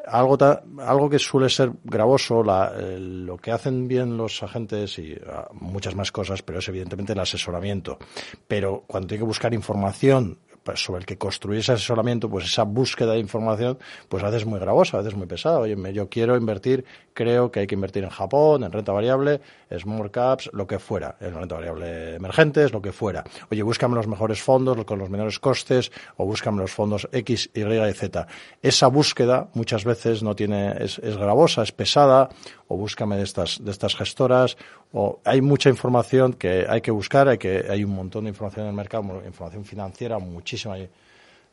algo, 0.08 0.38
algo 0.80 1.10
que 1.10 1.20
suele 1.20 1.50
ser 1.50 1.72
gravoso, 1.84 2.44
lo 2.44 3.38
que 3.38 3.52
hacen 3.52 3.88
bien 3.88 4.18
los 4.18 4.42
agentes 4.42 4.98
y 4.98 5.16
ah, 5.30 5.50
muchas 5.54 5.96
más 5.96 6.12
cosas, 6.12 6.42
pero 6.42 6.60
es 6.60 6.68
evidentemente 6.68 7.14
el 7.14 7.20
asesoramiento. 7.20 8.00
Pero 8.48 8.86
cuando 8.88 9.08
tiene 9.08 9.20
que 9.20 9.28
buscar 9.28 9.54
información 9.54 10.40
sobre 10.76 11.00
el 11.00 11.06
que 11.06 11.18
construir 11.18 11.60
ese 11.60 11.74
asesoramiento, 11.74 12.30
pues 12.30 12.46
esa 12.46 12.64
búsqueda 12.64 13.14
de 13.14 13.20
información, 13.20 13.78
pues 14.10 14.24
a 14.24 14.28
veces 14.28 14.44
es 14.44 14.48
muy 14.48 14.60
gravosa, 14.60 14.98
a 14.98 15.02
veces 15.02 15.16
muy 15.16 15.28
pesada. 15.28 15.60
Oye, 15.60 15.76
yo 15.94 16.10
quiero 16.10 16.38
invertir, 16.38 16.86
creo 17.14 17.52
que 17.52 17.62
hay 17.62 17.68
que 17.68 17.76
invertir 17.76 18.04
en 18.04 18.10
Japón, 18.10 18.64
en 18.64 18.72
renta 18.72 18.92
variable, 18.92 19.42
small 19.78 20.10
caps, 20.12 20.50
lo 20.54 20.66
que 20.68 20.80
fuera, 20.80 21.18
en 21.20 21.34
renta 21.36 21.56
variable 21.56 22.16
emergentes, 22.16 22.72
lo 22.72 22.82
que 22.82 22.92
fuera. 22.92 23.24
Oye, 23.52 23.64
búscame 23.64 23.96
los 23.96 24.08
mejores 24.08 24.42
fondos 24.42 24.84
con 24.86 25.00
los 25.00 25.10
menores 25.10 25.40
costes 25.40 25.92
o 26.18 26.26
búscame 26.26 26.60
los 26.60 26.72
fondos 26.72 27.08
X, 27.12 27.50
Y 27.54 27.62
y 27.62 27.94
Z. 27.94 28.28
Esa 28.62 28.88
búsqueda 28.88 29.50
muchas 29.54 29.84
veces 29.84 30.24
no 30.24 30.36
tiene, 30.36 30.74
es, 30.80 31.00
es 31.00 31.18
gravosa, 31.18 31.64
es 31.64 31.72
pesada, 31.72 32.30
o 32.74 32.78
búscame 32.78 33.16
de 33.18 33.24
estas, 33.24 33.64
de 33.64 33.72
estas 33.72 33.96
gestoras, 33.96 34.58
o 34.92 35.20
hay 35.24 35.42
mucha 35.42 35.70
información 35.70 36.34
que 36.34 36.66
hay 36.68 36.82
que 36.82 36.92
buscar, 36.92 37.28
hay 37.28 37.38
que, 37.38 37.66
hay 37.70 37.84
un 37.84 37.96
montón 37.96 38.26
de 38.26 38.30
información 38.30 38.66
en 38.66 38.70
el 38.72 38.76
mercado, 38.76 39.04
información 39.26 39.64
financiera, 39.66 40.20
muchísima 40.20 40.78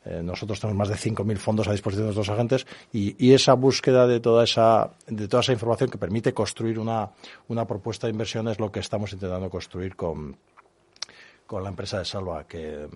eh, 0.03 0.23
nosotros 0.23 0.59
tenemos 0.59 0.77
más 0.79 0.89
de 0.89 0.95
5.000 0.95 1.37
fondos 1.37 1.67
a 1.67 1.73
disposición 1.73 2.07
de 2.07 2.15
nuestros 2.15 2.35
agentes 2.35 2.65
y, 2.91 3.33
esa 3.33 3.53
búsqueda 3.53 4.07
de 4.07 4.19
toda 4.19 4.43
esa, 4.43 4.89
de 5.05 5.27
toda 5.27 5.41
esa 5.41 5.53
información 5.53 5.91
que 5.91 5.99
permite 5.99 6.33
construir 6.33 6.79
una, 6.79 7.11
una 7.49 7.65
propuesta 7.65 8.07
de 8.07 8.11
inversión 8.11 8.47
es 8.47 8.59
lo 8.59 8.71
que 8.71 8.79
estamos 8.79 9.13
intentando 9.13 9.47
construir 9.51 9.95
con, 9.95 10.35
con 11.51 11.63
la 11.63 11.69
empresa 11.69 11.99
de 11.99 12.05
Salva. 12.05 12.45
Que, 12.47 12.87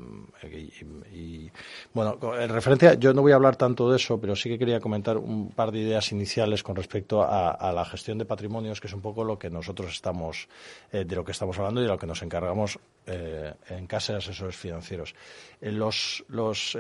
y, 1.14 1.52
bueno, 1.94 2.18
en 2.40 2.50
referencia, 2.50 2.94
yo 2.94 3.14
no 3.14 3.22
voy 3.22 3.34
a 3.34 3.36
hablar 3.36 3.58
tanto 3.58 3.90
de 3.90 3.98
eso, 3.98 4.18
pero 4.18 4.34
sí 4.34 4.48
que 4.48 4.58
quería 4.58 4.80
comentar 4.80 5.18
un 5.18 5.50
par 5.50 5.74
de 5.74 5.80
ideas 5.80 6.10
iniciales 6.14 6.64
con 6.64 6.74
respecto 6.74 7.22
a, 7.22 7.74
la 7.74 7.84
gestión 7.84 8.18
de 8.18 8.24
patrimonios, 8.24 8.80
que 8.80 8.88
es 8.88 8.94
un 8.94 9.02
poco 9.02 9.26
lo 9.26 9.38
que 9.38 9.50
nosotros 9.50 9.92
estamos, 9.92 10.48
eh, 10.94 11.04
de 11.04 11.16
lo 11.18 11.26
que 11.26 11.34
estamos 11.34 11.60
hablando 11.60 11.82
y 11.82 11.84
de 11.84 11.90
lo 11.90 11.98
que 11.98 12.08
nos 12.08 12.22
encargamos 12.22 12.80
eh, 13.06 13.54
en 13.68 13.88
casa 13.88 14.14
de 14.14 14.20
asesores 14.20 14.56
financieros. 14.56 15.16
Eh, 15.60 15.74
los, 15.74 16.24
los, 16.30 16.78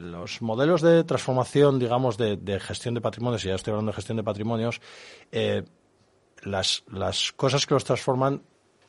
los 0.00 0.40
modelos 0.40 0.80
de 0.80 1.04
transformación, 1.04 1.78
digamos, 1.78 2.16
de, 2.16 2.38
de, 2.38 2.58
gestión 2.58 2.94
de 2.94 3.02
patrimonios, 3.02 3.44
y 3.44 3.48
ya 3.48 3.56
estoy 3.56 3.72
hablando 3.72 3.92
de 3.92 3.96
gestión 3.96 4.16
de 4.16 4.24
patrimonios, 4.24 4.80
las, 6.42 6.84
las 6.90 7.32
cosas 7.32 7.66
que 7.66 7.74
los 7.74 7.84
transforman 7.84 8.40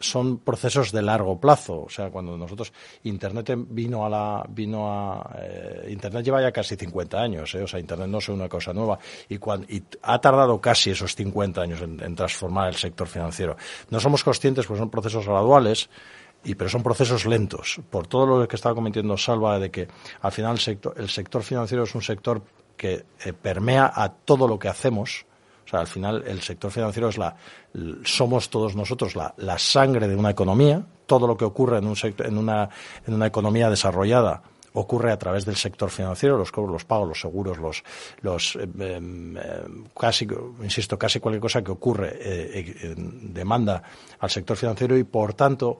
son 0.04 0.38
procesos 0.38 0.92
de 0.92 1.02
largo 1.02 1.40
plazo. 1.40 1.84
O 1.84 1.90
sea, 1.90 2.10
cuando 2.10 2.38
nosotros 2.38 2.72
Internet 3.04 3.54
vino 3.70 4.06
a 4.06 4.10
la 4.10 4.46
vino 4.50 4.92
a 4.92 5.36
eh, 5.40 5.88
Internet 5.90 6.26
lleva 6.26 6.42
ya 6.42 6.52
casi 6.52 6.76
50 6.76 7.20
años. 7.20 7.54
¿eh? 7.56 7.64
O 7.64 7.68
sea, 7.68 7.80
Internet 7.80 8.08
no 8.08 8.18
es 8.18 8.30
una 8.30 8.50
cosa 8.50 8.74
nueva 8.74 9.00
y, 9.30 9.36
y 9.36 9.84
ha 10.02 10.20
tardado 10.20 10.60
casi 10.60 10.92
esos 10.92 11.16
50 11.16 11.62
años 11.62 11.82
en, 11.82 12.16
transformar 12.16 12.70
el 12.70 12.76
sector 12.76 13.08
financiero. 13.08 13.56
No 13.90 14.00
somos 14.00 14.24
conscientes, 14.24 14.66
pues 14.66 14.80
son 14.80 14.90
procesos 14.90 15.26
graduales. 15.26 15.90
Y, 16.46 16.56
pero 16.56 16.70
son 16.70 16.84
procesos 16.84 17.26
lentos. 17.26 17.80
Por 17.90 18.06
todo 18.08 18.26
lo 18.26 18.48
que 18.50 18.58
estaba 18.58 18.76
cometiendo 18.76 19.16
Salva, 19.16 19.60
de 19.60 19.72
que 19.72 19.88
al 20.20 20.32
final 20.34 20.56
el 20.56 20.60
sector, 20.60 20.94
el 20.98 21.10
sector 21.10 21.42
financiero 21.42 21.84
es 21.86 21.96
un 21.96 22.02
sector 22.02 22.42
que 22.76 23.06
eh, 23.24 23.32
permea 23.32 23.90
a 23.96 24.10
todo 24.10 24.46
lo 24.46 24.60
que 24.60 24.68
hacemos, 24.68 25.26
o 25.66 25.70
sea, 25.70 25.80
al 25.80 25.88
final 25.88 26.24
el 26.28 26.42
sector 26.42 26.72
financiero 26.72 27.10
es 27.10 27.18
la, 27.18 27.36
somos 28.04 28.50
todos 28.50 28.76
nosotros 28.76 29.16
la, 29.16 29.34
la 29.38 29.58
sangre 29.58 30.08
de 30.08 30.16
una 30.16 30.30
economía. 30.32 30.84
Todo 31.06 31.28
lo 31.28 31.36
que 31.38 31.46
ocurre 31.46 31.78
en, 31.78 31.88
un 31.88 31.96
sector, 31.96 32.26
en, 32.26 32.38
una, 32.38 32.70
en 33.06 33.14
una 33.14 33.28
economía 33.28 33.70
desarrollada 33.70 34.42
ocurre 34.74 35.12
a 35.12 35.18
través 35.18 35.46
del 35.46 35.56
sector 35.56 35.90
financiero, 35.90 36.38
los 36.38 36.52
cobros, 36.52 36.72
los 36.74 36.86
pagos, 36.86 37.08
los 37.08 37.22
seguros, 37.22 37.58
los, 37.58 37.84
los 38.22 38.56
eh, 38.56 38.64
em, 38.64 39.38
em, 39.38 39.84
casi, 39.98 40.28
insisto, 40.62 40.98
casi 40.98 41.20
cualquier 41.20 41.42
cosa 41.42 41.64
que 41.64 41.72
ocurre 41.72 42.18
eh, 42.20 42.96
demanda 42.98 43.84
al 44.20 44.30
sector 44.30 44.58
financiero 44.58 44.98
y 44.98 45.04
por 45.04 45.34
tanto 45.34 45.80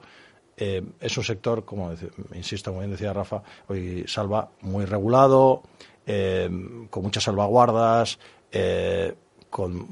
eh, 0.56 0.82
es 1.00 1.16
un 1.18 1.24
sector, 1.24 1.64
como 1.64 1.92
insisto, 2.34 2.70
como 2.70 2.80
bien 2.80 2.92
decía 2.92 3.12
Rafa, 3.12 3.42
hoy 3.68 4.04
salva 4.06 4.50
muy 4.60 4.84
regulado, 4.84 5.62
con 6.06 7.02
muchas 7.02 7.24
salvaguardas, 7.24 8.18
con, 9.54 9.86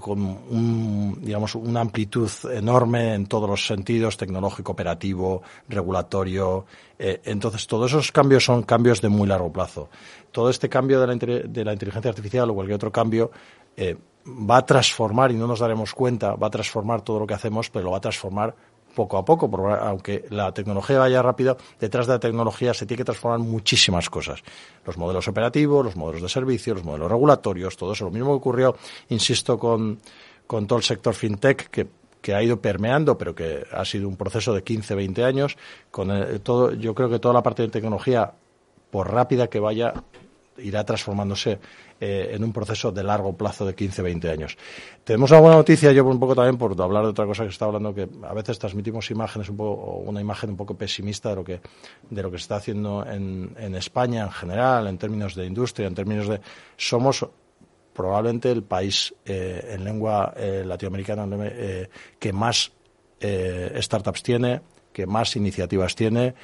con 0.00 0.18
un, 0.22 1.18
digamos, 1.20 1.54
una 1.56 1.82
amplitud 1.82 2.30
enorme 2.50 3.12
en 3.12 3.26
todos 3.26 3.46
los 3.46 3.66
sentidos, 3.66 4.16
tecnológico, 4.16 4.72
operativo, 4.72 5.42
regulatorio. 5.68 6.64
Eh, 6.98 7.20
entonces, 7.26 7.66
todos 7.66 7.90
esos 7.90 8.10
cambios 8.10 8.46
son 8.46 8.62
cambios 8.62 9.02
de 9.02 9.10
muy 9.10 9.28
largo 9.28 9.52
plazo. 9.52 9.90
Todo 10.32 10.48
este 10.48 10.70
cambio 10.70 11.02
de 11.02 11.06
la, 11.06 11.14
de 11.16 11.64
la 11.66 11.74
inteligencia 11.74 12.08
artificial 12.08 12.48
o 12.48 12.54
cualquier 12.54 12.76
otro 12.76 12.90
cambio 12.90 13.30
eh, 13.76 13.94
va 14.26 14.56
a 14.56 14.64
transformar, 14.64 15.30
y 15.32 15.34
no 15.34 15.46
nos 15.46 15.60
daremos 15.60 15.92
cuenta, 15.92 16.34
va 16.36 16.46
a 16.46 16.50
transformar 16.50 17.02
todo 17.02 17.18
lo 17.18 17.26
que 17.26 17.34
hacemos, 17.34 17.68
pero 17.68 17.84
lo 17.84 17.90
va 17.90 17.98
a 17.98 18.00
transformar 18.00 18.54
poco 18.94 19.18
a 19.18 19.24
poco, 19.24 19.50
aunque 19.68 20.24
la 20.30 20.52
tecnología 20.52 20.98
vaya 20.98 21.22
rápido, 21.22 21.56
detrás 21.78 22.06
de 22.06 22.14
la 22.14 22.20
tecnología 22.20 22.72
se 22.74 22.86
tiene 22.86 22.98
que 22.98 23.04
transformar 23.04 23.40
muchísimas 23.40 24.08
cosas. 24.08 24.40
Los 24.84 24.96
modelos 24.96 25.26
operativos, 25.28 25.84
los 25.84 25.96
modelos 25.96 26.22
de 26.22 26.28
servicio, 26.28 26.74
los 26.74 26.84
modelos 26.84 27.10
regulatorios, 27.10 27.76
todo 27.76 27.92
eso. 27.92 28.04
Lo 28.04 28.10
mismo 28.10 28.28
que 28.28 28.36
ocurrió, 28.36 28.76
insisto, 29.08 29.58
con, 29.58 29.98
con 30.46 30.66
todo 30.66 30.78
el 30.78 30.84
sector 30.84 31.14
fintech, 31.14 31.68
que 31.70 31.86
que 32.24 32.34
ha 32.34 32.42
ido 32.42 32.58
permeando, 32.58 33.18
pero 33.18 33.34
que 33.34 33.66
ha 33.70 33.84
sido 33.84 34.08
un 34.08 34.16
proceso 34.16 34.54
de 34.54 34.62
15, 34.62 34.94
20 34.94 35.24
años. 35.24 35.58
Con 35.90 36.08
todo, 36.42 36.72
yo 36.72 36.94
creo 36.94 37.10
que 37.10 37.18
toda 37.18 37.34
la 37.34 37.42
parte 37.42 37.60
de 37.60 37.68
tecnología, 37.68 38.32
por 38.90 39.12
rápida 39.12 39.48
que 39.48 39.60
vaya, 39.60 39.92
irá 40.58 40.84
transformándose 40.84 41.58
eh, 42.00 42.30
en 42.32 42.44
un 42.44 42.52
proceso 42.52 42.92
de 42.92 43.02
largo 43.02 43.36
plazo 43.36 43.64
de 43.66 43.74
15, 43.74 44.02
20 44.02 44.30
años. 44.30 44.56
Tenemos 45.02 45.30
una 45.30 45.40
buena 45.40 45.56
noticia, 45.56 45.92
yo 45.92 46.04
un 46.04 46.20
poco 46.20 46.34
también 46.34 46.56
por 46.56 46.80
hablar 46.80 47.04
de 47.04 47.10
otra 47.10 47.26
cosa 47.26 47.42
que 47.42 47.50
se 47.50 47.54
está 47.54 47.66
hablando, 47.66 47.94
que 47.94 48.08
a 48.22 48.34
veces 48.34 48.58
transmitimos 48.58 49.10
imágenes 49.10 49.48
un 49.48 49.56
poco, 49.56 49.96
una 49.98 50.20
imagen 50.20 50.50
un 50.50 50.56
poco 50.56 50.76
pesimista 50.76 51.30
de 51.30 51.36
lo 51.36 51.44
que, 51.44 51.60
de 52.10 52.22
lo 52.22 52.30
que 52.30 52.38
se 52.38 52.42
está 52.42 52.56
haciendo 52.56 53.04
en, 53.06 53.54
en 53.58 53.74
España 53.74 54.24
en 54.24 54.30
general, 54.30 54.86
en 54.86 54.98
términos 54.98 55.34
de 55.34 55.46
industria, 55.46 55.86
en 55.86 55.94
términos 55.94 56.28
de. 56.28 56.40
Somos 56.76 57.26
probablemente 57.92 58.50
el 58.50 58.64
país 58.64 59.14
eh, 59.24 59.74
en 59.74 59.84
lengua 59.84 60.34
eh, 60.36 60.64
latinoamericana 60.66 61.26
que 62.18 62.32
más 62.32 62.72
startups 63.80 64.22
tiene, 64.22 64.60
que 64.92 65.06
más 65.06 65.34
iniciativas 65.36 65.94
tiene 65.94 66.34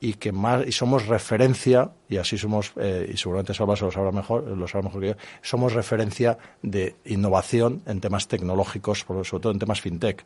y 0.00 0.14
que 0.14 0.32
más 0.32 0.66
y 0.66 0.72
somos 0.72 1.06
referencia 1.06 1.90
y 2.08 2.18
así 2.18 2.38
somos 2.38 2.72
eh, 2.76 3.10
y 3.12 3.16
seguramente 3.16 3.52
Salva 3.54 3.76
se 3.76 3.84
lo 3.84 3.90
sabrá 3.90 4.12
mejor 4.12 4.44
lo 4.44 4.68
sabrá 4.68 4.86
mejor 4.86 5.00
que 5.00 5.08
yo 5.08 5.14
somos 5.42 5.72
referencia 5.72 6.38
de 6.62 6.96
innovación 7.04 7.82
en 7.86 8.00
temas 8.00 8.28
tecnológicos 8.28 9.00
sobre 9.00 9.24
todo 9.24 9.52
en 9.52 9.58
temas 9.58 9.80
fintech. 9.80 10.24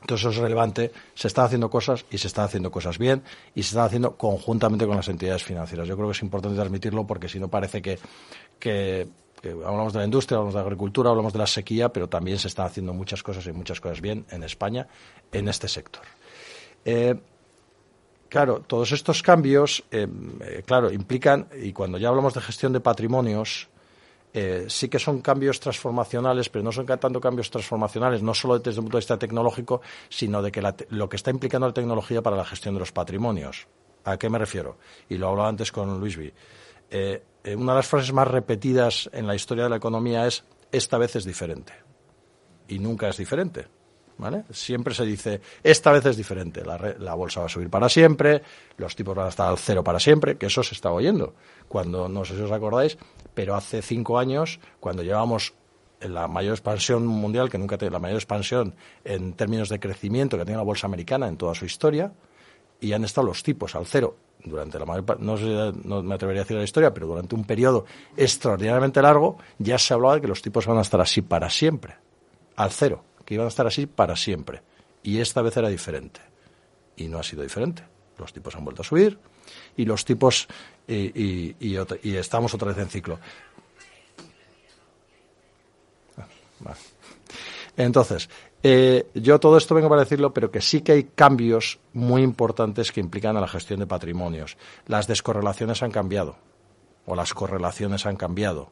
Entonces 0.00 0.28
es 0.28 0.36
relevante. 0.36 0.92
Se 1.14 1.26
están 1.26 1.46
haciendo 1.46 1.70
cosas 1.70 2.04
y 2.10 2.18
se 2.18 2.28
están 2.28 2.44
haciendo 2.44 2.70
cosas 2.70 2.98
bien 2.98 3.22
y 3.54 3.62
se 3.62 3.70
están 3.70 3.86
haciendo 3.86 4.16
conjuntamente 4.16 4.86
con 4.86 4.96
las 4.96 5.08
entidades 5.08 5.42
financieras. 5.42 5.88
Yo 5.88 5.96
creo 5.96 6.08
que 6.08 6.12
es 6.12 6.22
importante 6.22 6.56
transmitirlo 6.56 7.06
porque 7.06 7.28
si 7.28 7.40
no 7.40 7.48
parece 7.48 7.82
que, 7.82 7.98
que 8.60 9.08
hablamos 9.42 9.92
de 9.92 9.98
la 10.00 10.04
industria, 10.04 10.36
hablamos 10.36 10.54
de 10.54 10.60
la 10.60 10.66
agricultura, 10.66 11.10
hablamos 11.10 11.32
de 11.32 11.38
la 11.40 11.46
sequía, 11.46 11.88
pero 11.92 12.08
también 12.08 12.38
se 12.38 12.48
están 12.48 12.66
haciendo 12.66 12.92
muchas 12.94 13.22
cosas 13.22 13.44
y 13.46 13.52
muchas 13.52 13.80
cosas 13.80 14.00
bien 14.00 14.24
en 14.30 14.44
España 14.44 14.86
en 15.32 15.48
este 15.48 15.66
sector. 15.66 16.02
Eh, 16.84 17.16
Claro, 18.28 18.60
todos 18.60 18.92
estos 18.92 19.22
cambios, 19.22 19.82
eh, 19.90 20.06
eh, 20.40 20.62
claro, 20.66 20.92
implican, 20.92 21.48
y 21.60 21.72
cuando 21.72 21.96
ya 21.96 22.08
hablamos 22.08 22.34
de 22.34 22.42
gestión 22.42 22.74
de 22.74 22.80
patrimonios, 22.80 23.68
eh, 24.34 24.66
sí 24.68 24.90
que 24.90 24.98
son 24.98 25.22
cambios 25.22 25.58
transformacionales, 25.60 26.50
pero 26.50 26.62
no 26.62 26.70
son 26.70 26.84
tanto 26.84 27.20
cambios 27.20 27.50
transformacionales, 27.50 28.22
no 28.22 28.34
solo 28.34 28.58
desde 28.58 28.80
el 28.80 28.84
punto 28.84 28.98
de 28.98 29.00
vista 29.00 29.18
tecnológico, 29.18 29.80
sino 30.10 30.42
de 30.42 30.52
que 30.52 30.62
lo 30.90 31.08
que 31.08 31.16
está 31.16 31.30
implicando 31.30 31.66
la 31.66 31.72
tecnología 31.72 32.20
para 32.20 32.36
la 32.36 32.44
gestión 32.44 32.74
de 32.74 32.80
los 32.80 32.92
patrimonios. 32.92 33.66
¿A 34.04 34.18
qué 34.18 34.28
me 34.28 34.38
refiero? 34.38 34.76
Y 35.08 35.16
lo 35.16 35.28
hablaba 35.28 35.48
antes 35.48 35.72
con 35.72 35.98
Luis 35.98 36.16
B. 36.16 36.32
una 37.56 37.72
de 37.72 37.76
las 37.76 37.86
frases 37.86 38.12
más 38.12 38.28
repetidas 38.28 39.08
en 39.12 39.26
la 39.26 39.34
historia 39.34 39.64
de 39.64 39.70
la 39.70 39.76
economía 39.76 40.26
es 40.26 40.44
esta 40.70 40.98
vez 40.98 41.16
es 41.16 41.24
diferente. 41.24 41.72
Y 42.68 42.78
nunca 42.78 43.08
es 43.08 43.16
diferente. 43.16 43.77
Siempre 44.50 44.94
se 44.94 45.04
dice, 45.04 45.40
esta 45.62 45.92
vez 45.92 46.04
es 46.06 46.16
diferente, 46.16 46.62
la, 46.64 47.14
bolsa 47.14 47.40
va 47.40 47.46
a 47.46 47.48
subir 47.48 47.70
para 47.70 47.88
siempre, 47.88 48.42
los 48.76 48.96
tipos 48.96 49.14
van 49.14 49.26
a 49.26 49.28
estar 49.28 49.48
al 49.48 49.58
cero 49.58 49.84
para 49.84 50.00
siempre, 50.00 50.36
que 50.36 50.46
eso 50.46 50.62
se 50.64 50.74
está 50.74 50.90
oyendo. 50.90 51.34
Cuando, 51.68 52.08
no 52.08 52.24
sé 52.24 52.34
si 52.34 52.42
os 52.42 52.50
acordáis, 52.50 52.98
pero 53.34 53.54
hace 53.54 53.80
cinco 53.80 54.18
años, 54.18 54.58
cuando 54.80 55.04
llevamos 55.04 55.54
la 56.00 56.26
mayor 56.26 56.54
expansión 56.54 57.06
mundial, 57.06 57.48
que 57.48 57.58
nunca 57.58 57.78
tiene 57.78 57.92
la 57.92 58.00
mayor 58.00 58.16
expansión 58.16 58.74
en 59.04 59.34
términos 59.34 59.68
de 59.68 59.78
crecimiento 59.78 60.36
que 60.36 60.44
tiene 60.44 60.58
la 60.58 60.64
bolsa 60.64 60.88
americana 60.88 61.28
en 61.28 61.36
toda 61.36 61.54
su 61.54 61.64
historia, 61.64 62.12
y 62.80 62.92
han 62.92 63.04
estado 63.04 63.28
los 63.28 63.42
tipos 63.42 63.76
al 63.76 63.86
cero 63.86 64.16
durante 64.44 64.78
la 64.78 64.84
mayor 64.84 65.20
no, 65.20 65.36
no 65.72 66.02
me 66.02 66.14
atrevería 66.14 66.42
a 66.42 66.44
decir 66.44 66.56
la 66.56 66.64
historia, 66.64 66.92
pero 66.92 67.06
durante 67.06 67.34
un 67.34 67.44
periodo 67.44 67.84
extraordinariamente 68.16 69.02
largo, 69.02 69.36
ya 69.58 69.78
se 69.78 69.94
hablaba 69.94 70.16
de 70.16 70.20
que 70.22 70.28
los 70.28 70.42
tipos 70.42 70.66
van 70.66 70.78
a 70.78 70.82
estar 70.82 71.00
así 71.00 71.22
para 71.22 71.50
siempre, 71.50 71.96
al 72.56 72.70
cero 72.70 73.04
que 73.28 73.34
iban 73.34 73.44
a 73.44 73.48
estar 73.48 73.66
así 73.66 73.84
para 73.84 74.16
siempre. 74.16 74.62
Y 75.02 75.18
esta 75.18 75.42
vez 75.42 75.54
era 75.54 75.68
diferente. 75.68 76.18
Y 76.96 77.08
no 77.08 77.18
ha 77.18 77.22
sido 77.22 77.42
diferente. 77.42 77.82
Los 78.16 78.32
tipos 78.32 78.56
han 78.56 78.64
vuelto 78.64 78.80
a 78.80 78.86
subir 78.86 79.18
y 79.76 79.84
los 79.84 80.02
tipos 80.06 80.48
y, 80.86 81.54
estamos 82.16 82.54
otra 82.54 82.68
vez 82.68 82.78
en 82.78 82.88
ciclo. 82.88 83.18
Ah, 86.64 86.74
Entonces, 87.76 88.30
eh, 88.62 89.10
yo 89.12 89.38
todo 89.38 89.58
esto 89.58 89.74
vengo 89.74 89.90
para 89.90 90.04
decirlo, 90.04 90.32
pero 90.32 90.50
que 90.50 90.62
sí 90.62 90.80
que 90.80 90.92
hay 90.92 91.04
cambios 91.04 91.80
muy 91.92 92.22
importantes 92.22 92.92
que 92.92 93.00
implican 93.00 93.36
a 93.36 93.42
la 93.42 93.48
gestión 93.48 93.80
de 93.80 93.86
patrimonios. 93.86 94.56
Las 94.86 95.06
descorrelaciones 95.06 95.82
han 95.82 95.90
cambiado, 95.90 96.38
o 97.04 97.14
las 97.14 97.34
correlaciones 97.34 98.06
han 98.06 98.16
cambiado 98.16 98.70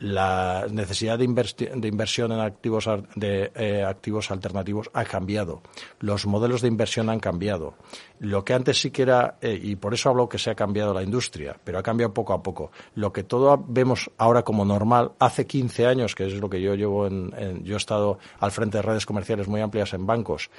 la 0.00 0.66
necesidad 0.70 1.18
de, 1.18 1.24
inversión 1.24 2.32
en 2.32 2.40
activos, 2.40 2.88
de, 3.14 3.52
eh, 3.54 3.84
activos 3.84 4.30
alternativos 4.30 4.90
ha 4.94 5.04
cambiado. 5.04 5.60
Los 5.98 6.24
modelos 6.24 6.62
de 6.62 6.68
inversión 6.68 7.10
han 7.10 7.20
cambiado. 7.20 7.74
Lo 8.18 8.42
que 8.42 8.54
antes 8.54 8.80
sí 8.80 8.90
que 8.90 9.02
era, 9.02 9.36
eh, 9.42 9.60
y 9.62 9.76
por 9.76 9.92
eso 9.92 10.08
hablo 10.08 10.26
que 10.26 10.38
se 10.38 10.50
ha 10.50 10.54
cambiado 10.54 10.94
la 10.94 11.02
industria, 11.02 11.54
pero 11.62 11.78
ha 11.78 11.82
cambiado 11.82 12.14
poco 12.14 12.32
a 12.32 12.42
poco. 12.42 12.72
Lo 12.94 13.12
que 13.12 13.24
todo 13.24 13.62
vemos 13.68 14.10
ahora 14.16 14.42
como 14.42 14.64
normal, 14.64 15.12
hace 15.18 15.46
15 15.46 15.86
años, 15.86 16.14
que 16.14 16.26
es 16.26 16.32
lo 16.32 16.48
que 16.48 16.62
yo 16.62 16.74
llevo 16.74 17.06
en, 17.06 17.62
yo 17.62 17.74
he 17.74 17.76
estado 17.76 18.18
al 18.38 18.52
frente 18.52 18.78
de 18.78 18.82
redes 18.82 19.04
comerciales 19.04 19.48
muy 19.48 19.60
amplias 19.60 19.92
en 19.92 20.06
bancos, 20.06 20.50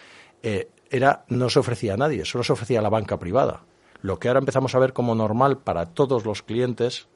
eh, 0.44 0.70
era, 0.92 1.26
no 1.30 1.50
se 1.50 1.60
ofrecía 1.60 1.96
a 1.96 1.98
nadie, 1.98 2.26
solo 2.26 2.44
se 2.44 2.54
ofrecía 2.54 2.78
a 2.78 2.84
la 2.84 2.89
banca 2.89 3.18
privada. 3.18 3.64
Lo 4.04 4.20
que 4.20 4.28
ahora 4.28 4.39
empezamos 4.39 4.76
a 4.76 4.80
ver 4.80 4.94
como 4.94 5.16
normal 5.16 5.58
para 5.58 5.88
todos 5.88 6.26
los 6.26 6.44
clientes 6.44 7.08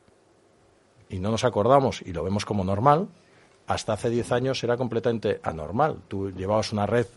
y 1.09 1.19
no 1.19 1.31
nos 1.31 1.43
acordamos 1.43 2.01
y 2.01 2.13
lo 2.13 2.23
vemos 2.23 2.45
como 2.45 2.63
normal, 2.63 3.07
hasta 3.67 3.93
hace 3.93 4.09
10 4.09 4.31
años 4.31 4.63
era 4.63 4.77
completamente 4.77 5.39
anormal. 5.43 6.01
Tú 6.07 6.31
llevabas 6.31 6.71
una 6.71 6.85
red 6.85 7.07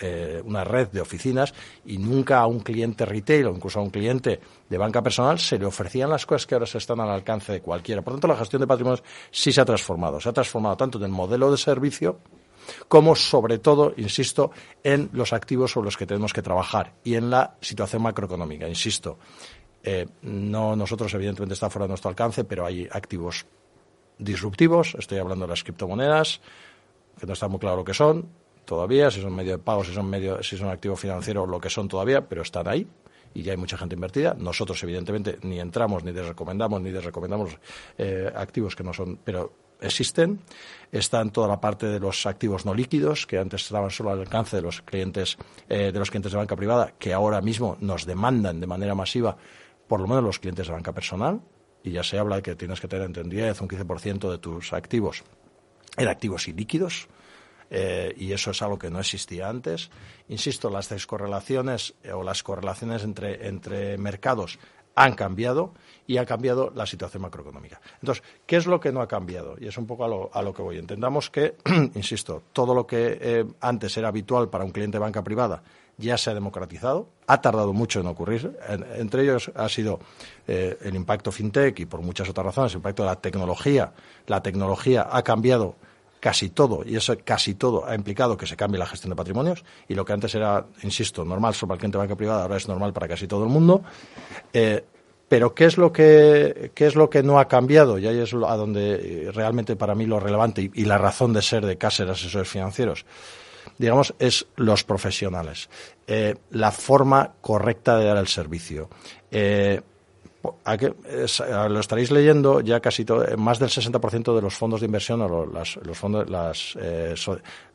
eh, 0.00 0.40
una 0.44 0.62
red 0.62 0.86
de 0.88 1.00
oficinas 1.00 1.52
y 1.84 1.98
nunca 1.98 2.38
a 2.38 2.46
un 2.46 2.60
cliente 2.60 3.04
retail 3.04 3.46
o 3.46 3.50
incluso 3.50 3.80
a 3.80 3.82
un 3.82 3.90
cliente 3.90 4.38
de 4.68 4.78
banca 4.78 5.02
personal 5.02 5.40
se 5.40 5.58
le 5.58 5.66
ofrecían 5.66 6.08
las 6.08 6.24
cosas 6.24 6.46
que 6.46 6.54
ahora 6.54 6.66
se 6.66 6.78
están 6.78 7.00
al 7.00 7.10
alcance 7.10 7.50
de 7.50 7.60
cualquiera. 7.60 8.00
Por 8.00 8.12
tanto, 8.12 8.28
la 8.28 8.36
gestión 8.36 8.60
de 8.60 8.68
patrimonios 8.68 9.02
sí 9.32 9.50
se 9.50 9.60
ha 9.60 9.64
transformado. 9.64 10.20
Se 10.20 10.28
ha 10.28 10.32
transformado 10.32 10.76
tanto 10.76 10.98
en 10.98 11.04
el 11.04 11.10
modelo 11.10 11.50
de 11.50 11.56
servicio 11.56 12.20
como 12.86 13.16
sobre 13.16 13.58
todo, 13.58 13.94
insisto, 13.96 14.52
en 14.84 15.10
los 15.12 15.32
activos 15.32 15.72
sobre 15.72 15.86
los 15.86 15.96
que 15.96 16.06
tenemos 16.06 16.32
que 16.32 16.42
trabajar 16.42 16.94
y 17.02 17.16
en 17.16 17.30
la 17.30 17.56
situación 17.60 18.02
macroeconómica. 18.02 18.68
Insisto, 18.68 19.18
eh, 19.90 20.06
no 20.20 20.76
nosotros 20.76 21.14
evidentemente 21.14 21.54
está 21.54 21.70
fuera 21.70 21.86
de 21.86 21.88
nuestro 21.88 22.10
alcance, 22.10 22.44
pero 22.44 22.66
hay 22.66 22.86
activos 22.90 23.46
disruptivos. 24.18 24.94
Estoy 24.98 25.16
hablando 25.16 25.46
de 25.46 25.50
las 25.50 25.64
criptomonedas, 25.64 26.42
que 27.18 27.26
no 27.26 27.32
está 27.32 27.48
muy 27.48 27.58
claro 27.58 27.78
lo 27.78 27.84
que 27.84 27.94
son 27.94 28.28
todavía, 28.66 29.10
si 29.10 29.22
son 29.22 29.34
medio 29.34 29.52
de 29.52 29.58
pago, 29.58 29.82
si 29.82 29.94
son 29.94 30.10
medio, 30.10 30.42
si 30.42 30.58
son 30.58 30.68
activos 30.68 31.00
financieros, 31.00 31.48
lo 31.48 31.58
que 31.58 31.70
son 31.70 31.88
todavía, 31.88 32.28
pero 32.28 32.42
están 32.42 32.68
ahí 32.68 32.86
y 33.32 33.42
ya 33.42 33.52
hay 33.52 33.56
mucha 33.56 33.78
gente 33.78 33.94
invertida. 33.94 34.34
Nosotros, 34.38 34.82
evidentemente, 34.82 35.38
ni 35.42 35.58
entramos, 35.58 36.04
ni 36.04 36.12
desrecomendamos, 36.12 36.82
ni 36.82 36.90
desrecomendamos 36.90 37.56
eh, 37.96 38.30
activos 38.34 38.76
que 38.76 38.84
no 38.84 38.92
son, 38.92 39.18
pero 39.24 39.52
existen. 39.80 40.40
Están 40.92 41.30
toda 41.30 41.48
la 41.48 41.60
parte 41.60 41.86
de 41.86 41.98
los 41.98 42.26
activos 42.26 42.66
no 42.66 42.74
líquidos, 42.74 43.26
que 43.26 43.38
antes 43.38 43.62
estaban 43.62 43.90
solo 43.90 44.10
al 44.10 44.20
alcance 44.20 44.56
de 44.56 44.62
los 44.62 44.82
clientes, 44.82 45.38
eh, 45.68 45.92
de 45.92 45.98
los 45.98 46.10
clientes 46.10 46.32
de 46.32 46.38
banca 46.38 46.56
privada, 46.56 46.92
que 46.98 47.14
ahora 47.14 47.40
mismo 47.40 47.78
nos 47.80 48.04
demandan 48.04 48.60
de 48.60 48.66
manera 48.66 48.94
masiva, 48.94 49.36
por 49.88 50.00
lo 50.00 50.06
menos 50.06 50.22
los 50.22 50.38
clientes 50.38 50.66
de 50.66 50.72
banca 50.72 50.92
personal. 50.92 51.40
Y 51.82 51.92
ya 51.92 52.02
se 52.02 52.18
habla 52.18 52.36
de 52.36 52.42
que 52.42 52.54
tienes 52.54 52.80
que 52.80 52.88
tener 52.88 53.06
entre 53.06 53.22
un 53.22 53.30
10 53.30 53.60
un 53.62 53.68
15% 53.68 54.30
de 54.30 54.38
tus 54.38 54.72
activos 54.72 55.24
en 55.96 56.08
activos 56.08 56.46
y 56.48 56.52
líquidos. 56.52 57.08
Eh, 57.70 58.14
y 58.16 58.32
eso 58.32 58.50
es 58.50 58.62
algo 58.62 58.78
que 58.78 58.90
no 58.90 59.00
existía 59.00 59.48
antes. 59.48 59.90
Insisto, 60.28 60.70
las 60.70 60.88
descorrelaciones 60.88 61.94
eh, 62.02 62.12
o 62.12 62.22
las 62.22 62.42
correlaciones 62.42 63.04
entre, 63.04 63.46
entre 63.46 63.98
mercados 63.98 64.58
han 64.94 65.14
cambiado 65.14 65.74
y 66.06 66.16
ha 66.16 66.26
cambiado 66.26 66.72
la 66.74 66.86
situación 66.86 67.22
macroeconómica. 67.22 67.80
Entonces, 68.00 68.24
¿qué 68.46 68.56
es 68.56 68.66
lo 68.66 68.80
que 68.80 68.90
no 68.90 69.00
ha 69.00 69.06
cambiado? 69.06 69.56
Y 69.60 69.68
es 69.68 69.78
un 69.78 69.86
poco 69.86 70.04
a 70.04 70.08
lo, 70.08 70.30
a 70.32 70.42
lo 70.42 70.52
que 70.52 70.62
voy. 70.62 70.78
Entendamos 70.78 71.30
que, 71.30 71.56
insisto, 71.94 72.42
todo 72.52 72.74
lo 72.74 72.86
que 72.86 73.18
eh, 73.20 73.44
antes 73.60 73.96
era 73.96 74.08
habitual 74.08 74.48
para 74.48 74.64
un 74.64 74.72
cliente 74.72 74.96
de 74.96 75.00
banca 75.02 75.22
privada 75.22 75.62
ya 75.98 76.16
se 76.16 76.30
ha 76.30 76.34
democratizado, 76.34 77.10
ha 77.26 77.40
tardado 77.40 77.72
mucho 77.72 78.00
en 78.00 78.06
ocurrir. 78.06 78.56
entre 78.96 79.22
ellos 79.22 79.50
ha 79.54 79.68
sido 79.68 80.00
el 80.46 80.94
impacto 80.94 81.30
fintech 81.30 81.78
y 81.80 81.86
por 81.86 82.00
muchas 82.00 82.28
otras 82.28 82.46
razones, 82.46 82.72
el 82.72 82.78
impacto 82.78 83.02
de 83.02 83.08
la 83.08 83.16
tecnología. 83.16 83.92
La 84.26 84.42
tecnología 84.42 85.08
ha 85.10 85.22
cambiado 85.22 85.76
casi 86.20 86.50
todo, 86.50 86.82
y 86.84 86.96
eso 86.96 87.16
casi 87.24 87.54
todo 87.54 87.86
ha 87.86 87.94
implicado 87.94 88.36
que 88.36 88.46
se 88.46 88.56
cambie 88.56 88.78
la 88.78 88.86
gestión 88.86 89.10
de 89.10 89.16
patrimonios, 89.16 89.64
y 89.88 89.94
lo 89.94 90.04
que 90.04 90.12
antes 90.12 90.34
era, 90.34 90.66
insisto, 90.82 91.24
normal 91.24 91.54
solo 91.54 91.68
para 91.68 91.76
el 91.76 91.80
cliente 91.80 91.98
de 91.98 92.02
banca 92.02 92.16
privada, 92.16 92.42
ahora 92.42 92.56
es 92.56 92.68
normal 92.68 92.92
para 92.92 93.08
casi 93.08 93.26
todo 93.26 93.44
el 93.44 93.50
mundo. 93.50 93.82
Eh, 94.52 94.84
pero 95.28 95.54
¿qué 95.54 95.66
es, 95.66 95.76
lo 95.76 95.92
que, 95.92 96.72
¿qué 96.74 96.86
es 96.86 96.94
lo 96.94 97.10
que 97.10 97.22
no 97.22 97.38
ha 97.38 97.46
cambiado? 97.48 97.98
Y 97.98 98.06
ahí 98.06 98.18
es 98.18 98.32
a 98.32 98.56
donde 98.56 99.30
realmente 99.34 99.76
para 99.76 99.94
mí 99.94 100.06
lo 100.06 100.18
relevante 100.18 100.70
y, 100.72 100.84
la 100.86 100.96
razón 100.96 101.34
de 101.34 101.42
ser 101.42 101.66
de 101.66 101.76
Caser 101.76 102.08
Asesores 102.08 102.48
Financieros, 102.48 103.04
digamos, 103.76 104.14
es 104.18 104.46
los 104.56 104.84
profesionales. 104.84 105.68
Eh, 106.06 106.36
la 106.50 106.72
forma 106.72 107.32
correcta 107.40 107.96
de 107.96 108.06
dar 108.06 108.16
el 108.16 108.28
servicio. 108.28 108.88
Eh, 109.30 109.80
lo 111.68 111.80
estaréis 111.80 112.10
leyendo, 112.10 112.60
ya 112.60 112.80
casi 112.80 113.04
todo, 113.04 113.26
eh, 113.26 113.36
más 113.36 113.58
del 113.58 113.68
60% 113.68 114.34
de 114.34 114.40
los 114.40 114.54
fondos 114.54 114.80
de 114.80 114.86
inversión 114.86 115.20
o 115.20 115.44
los, 115.44 115.78
fondos, 115.94 116.26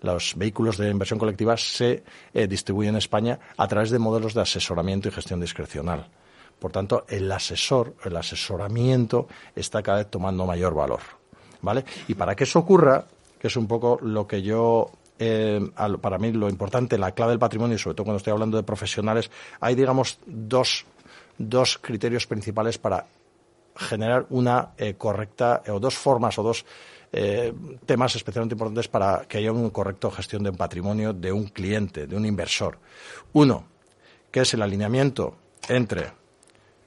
los 0.02 0.34
vehículos 0.36 0.78
de 0.78 0.90
inversión 0.90 1.20
colectiva 1.20 1.58
se 1.58 2.04
distribuyen 2.34 2.96
en 2.96 3.00
España 3.00 3.38
a 3.58 3.68
través 3.68 3.92
de 3.92 4.00
modelos 4.00 4.34
de 4.34 4.42
asesoramiento 4.42 5.10
y 5.10 5.12
gestión 5.12 5.40
discrecional. 5.40 6.08
Por 6.58 6.72
tanto, 6.72 7.06
el 7.10 7.30
asesor, 7.32 7.94
el 8.06 8.16
asesoramiento 8.16 9.28
está 9.54 9.84
cada 9.84 9.98
vez 9.98 10.10
tomando 10.10 10.46
mayor 10.46 10.74
valor. 10.74 11.02
¿Vale? 11.62 11.84
Y 12.08 12.14
para 12.14 12.36
que 12.36 12.46
eso 12.46 12.60
ocurra, 12.60 13.06
que 13.38 13.48
es 13.48 13.58
un 13.58 13.68
poco 13.68 14.00
lo 14.02 14.26
que 14.26 14.42
yo 14.42 14.90
para 16.02 16.18
mí 16.18 16.32
lo 16.32 16.50
importante, 16.50 16.98
la 16.98 17.12
clave 17.12 17.32
del 17.32 17.40
patrimonio, 17.40 17.76
y 17.76 17.80
sobre 17.80 17.96
todo 17.96 18.06
cuando 18.06 18.18
estoy 18.18 18.32
hablando 18.32 18.58
de 18.58 18.64
profesionales, 18.64 19.30
hay, 19.60 19.76
digamos, 19.76 20.20
dos 20.26 20.86
dos 21.38 21.78
criterios 21.78 22.28
principales 22.28 22.78
para 22.78 23.06
generar 23.76 24.26
una 24.30 24.74
eh, 24.78 24.94
correcta 24.96 25.64
o 25.68 25.80
dos 25.80 25.96
formas 25.96 26.38
o 26.38 26.44
dos 26.44 26.66
eh, 27.12 27.54
temas 27.86 28.16
especialmente 28.16 28.54
importantes 28.54 28.88
para 28.88 29.26
que 29.28 29.38
haya 29.38 29.52
una 29.52 29.70
correcta 29.70 30.12
gestión 30.12 30.44
de 30.44 30.50
un 30.50 30.58
patrimonio 30.58 31.14
de 31.14 31.32
un 31.32 31.46
cliente, 31.46 32.08
de 32.08 32.16
un 32.16 32.26
inversor. 32.26 32.78
Uno, 33.34 33.66
que 34.32 34.42
es 34.42 34.54
el 34.54 34.62
alineamiento 34.62 35.36
entre 35.70 36.12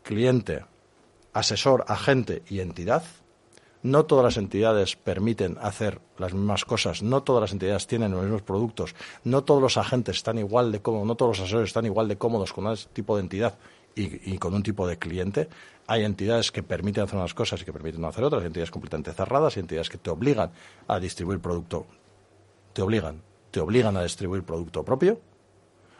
cliente, 0.03 0.65
asesor, 1.33 1.85
agente 1.89 2.43
y 2.49 2.61
entidad. 2.61 3.03
No 3.87 4.05
todas 4.05 4.25
las 4.25 4.37
entidades 4.37 4.97
permiten 4.97 5.59
hacer 5.61 6.01
las 6.19 6.35
mismas 6.35 6.65
cosas, 6.65 7.05
no 7.05 7.23
todas 7.23 7.43
las 7.43 7.53
entidades 7.53 7.87
tienen 7.87 8.11
los 8.11 8.23
mismos 8.23 8.43
productos, 8.43 8.97
no 9.23 9.45
todos 9.45 9.63
los 9.63 9.77
agentes 9.77 10.17
están 10.17 10.39
igual 10.39 10.73
de 10.73 10.83
cómodos, 10.83 11.07
no 11.07 11.15
todos 11.15 11.39
los 11.39 11.45
asesores 11.45 11.69
están 11.69 11.87
igual 11.87 12.09
de 12.09 12.19
cómodos 12.19 12.53
con 12.53 12.67
un 12.67 12.77
tipo 12.93 13.15
de 13.15 13.23
entidad 13.23 13.55
y, 13.95 14.39
con 14.39 14.55
un 14.55 14.65
tipo 14.65 14.89
de 14.89 14.99
cliente. 14.99 15.49
Hay 15.87 16.03
entidades 16.03 16.51
que 16.51 16.65
permiten 16.65 17.05
hacer 17.05 17.17
unas 17.17 17.33
cosas 17.33 17.63
y 17.63 17.65
que 17.65 17.73
permiten 17.73 18.01
no 18.01 18.09
hacer 18.09 18.25
otras, 18.25 18.43
hay 18.43 18.49
entidades 18.49 18.73
completamente 18.73 19.13
cerradas, 19.13 19.57
hay 19.57 19.61
entidades 19.61 19.89
que 19.89 19.99
te 19.99 20.11
obligan 20.11 20.51
a 20.89 20.99
distribuir 20.99 21.39
producto, 21.39 21.87
te 22.73 22.83
obligan, 22.83 23.23
te 23.53 23.61
obligan 23.61 23.97
a 23.97 24.03
distribuir 24.03 24.43
producto 24.43 24.85
propio. 24.85 25.21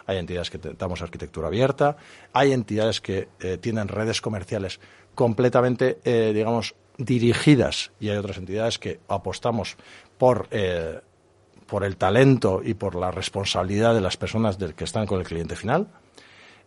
Hay 0.07 0.19
entidades 0.19 0.51
que 0.51 0.59
damos 0.59 1.03
arquitectura 1.03 1.47
abierta, 1.47 1.97
hay 2.33 2.51
entidades 2.51 3.01
que 3.01 3.29
eh, 3.39 3.59
tienen 3.59 3.87
redes 3.87 4.21
comerciales 4.21 4.81
completamente, 5.15 5.99
eh, 6.05 6.33
digamos, 6.35 6.75
dirigidas 6.99 7.93
y 8.01 8.09
hay 8.09 8.17
otras 8.17 8.39
entidades 8.39 8.79
que 8.79 9.01
apostamos 9.09 9.77
por 10.19 10.49
eh, 10.51 11.01
por 11.67 11.85
el 11.85 11.97
talento 11.97 12.61
y 12.65 12.75
por 12.75 12.95
la 12.95 13.11
responsabilidad 13.11 13.95
de 13.95 14.01
las 14.01 14.17
personas 14.17 14.59
del 14.59 14.75
que 14.75 14.85
están 14.85 15.07
con 15.07 15.19
el 15.19 15.27
cliente 15.27 15.57
final. 15.57 15.89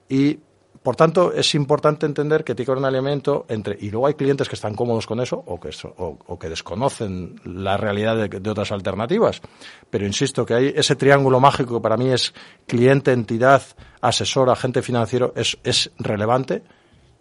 Y 0.07 0.39
por 0.83 0.95
tanto, 0.95 1.33
es 1.33 1.55
importante 1.55 2.05
entender 2.05 2.43
que 2.43 2.55
tiene 2.55 2.73
un 2.73 2.85
alineamiento 2.85 3.45
entre, 3.49 3.77
y 3.79 3.89
luego 3.89 4.07
hay 4.07 4.13
clientes 4.13 4.47
que 4.47 4.55
están 4.55 4.75
cómodos 4.75 5.07
con 5.07 5.19
eso 5.19 5.43
o 5.45 5.59
que, 5.59 5.71
o, 5.97 6.39
que 6.39 6.49
desconocen 6.49 7.39
la 7.43 7.75
realidad 7.75 8.29
de, 8.29 8.49
otras 8.49 8.71
alternativas. 8.71 9.41
Pero 9.89 10.05
insisto 10.05 10.45
que 10.45 10.53
hay 10.53 10.73
ese 10.75 10.95
triángulo 10.95 11.39
mágico 11.39 11.75
que 11.75 11.81
para 11.81 11.97
mí 11.97 12.09
es 12.09 12.33
cliente, 12.65 13.11
entidad, 13.11 13.61
asesor, 13.99 14.49
agente 14.49 14.81
financiero, 14.81 15.33
es, 15.35 15.57
es 15.63 15.91
relevante 15.97 16.63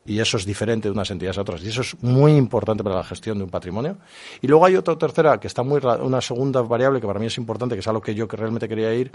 y 0.08 0.20
eso 0.20 0.38
es 0.38 0.46
diferente 0.46 0.88
de 0.88 0.92
unas 0.92 1.10
entidades 1.10 1.36
a 1.36 1.42
otras. 1.42 1.62
Y 1.62 1.68
eso 1.68 1.82
es 1.82 2.02
muy 2.02 2.34
importante 2.34 2.82
para 2.82 2.96
la 2.96 3.04
gestión 3.04 3.36
de 3.36 3.44
un 3.44 3.50
patrimonio. 3.50 3.98
Y 4.40 4.46
luego 4.46 4.64
hay 4.64 4.74
otra 4.74 4.96
tercera, 4.96 5.38
que 5.38 5.46
está 5.46 5.62
muy, 5.62 5.82
una 6.00 6.22
segunda 6.22 6.62
variable 6.62 6.98
que 6.98 7.06
para 7.06 7.20
mí 7.20 7.26
es 7.26 7.36
importante, 7.36 7.74
que 7.74 7.80
es 7.80 7.88
algo 7.88 8.00
que 8.00 8.14
yo 8.14 8.26
realmente 8.26 8.66
quería 8.68 8.92
ir, 8.94 9.12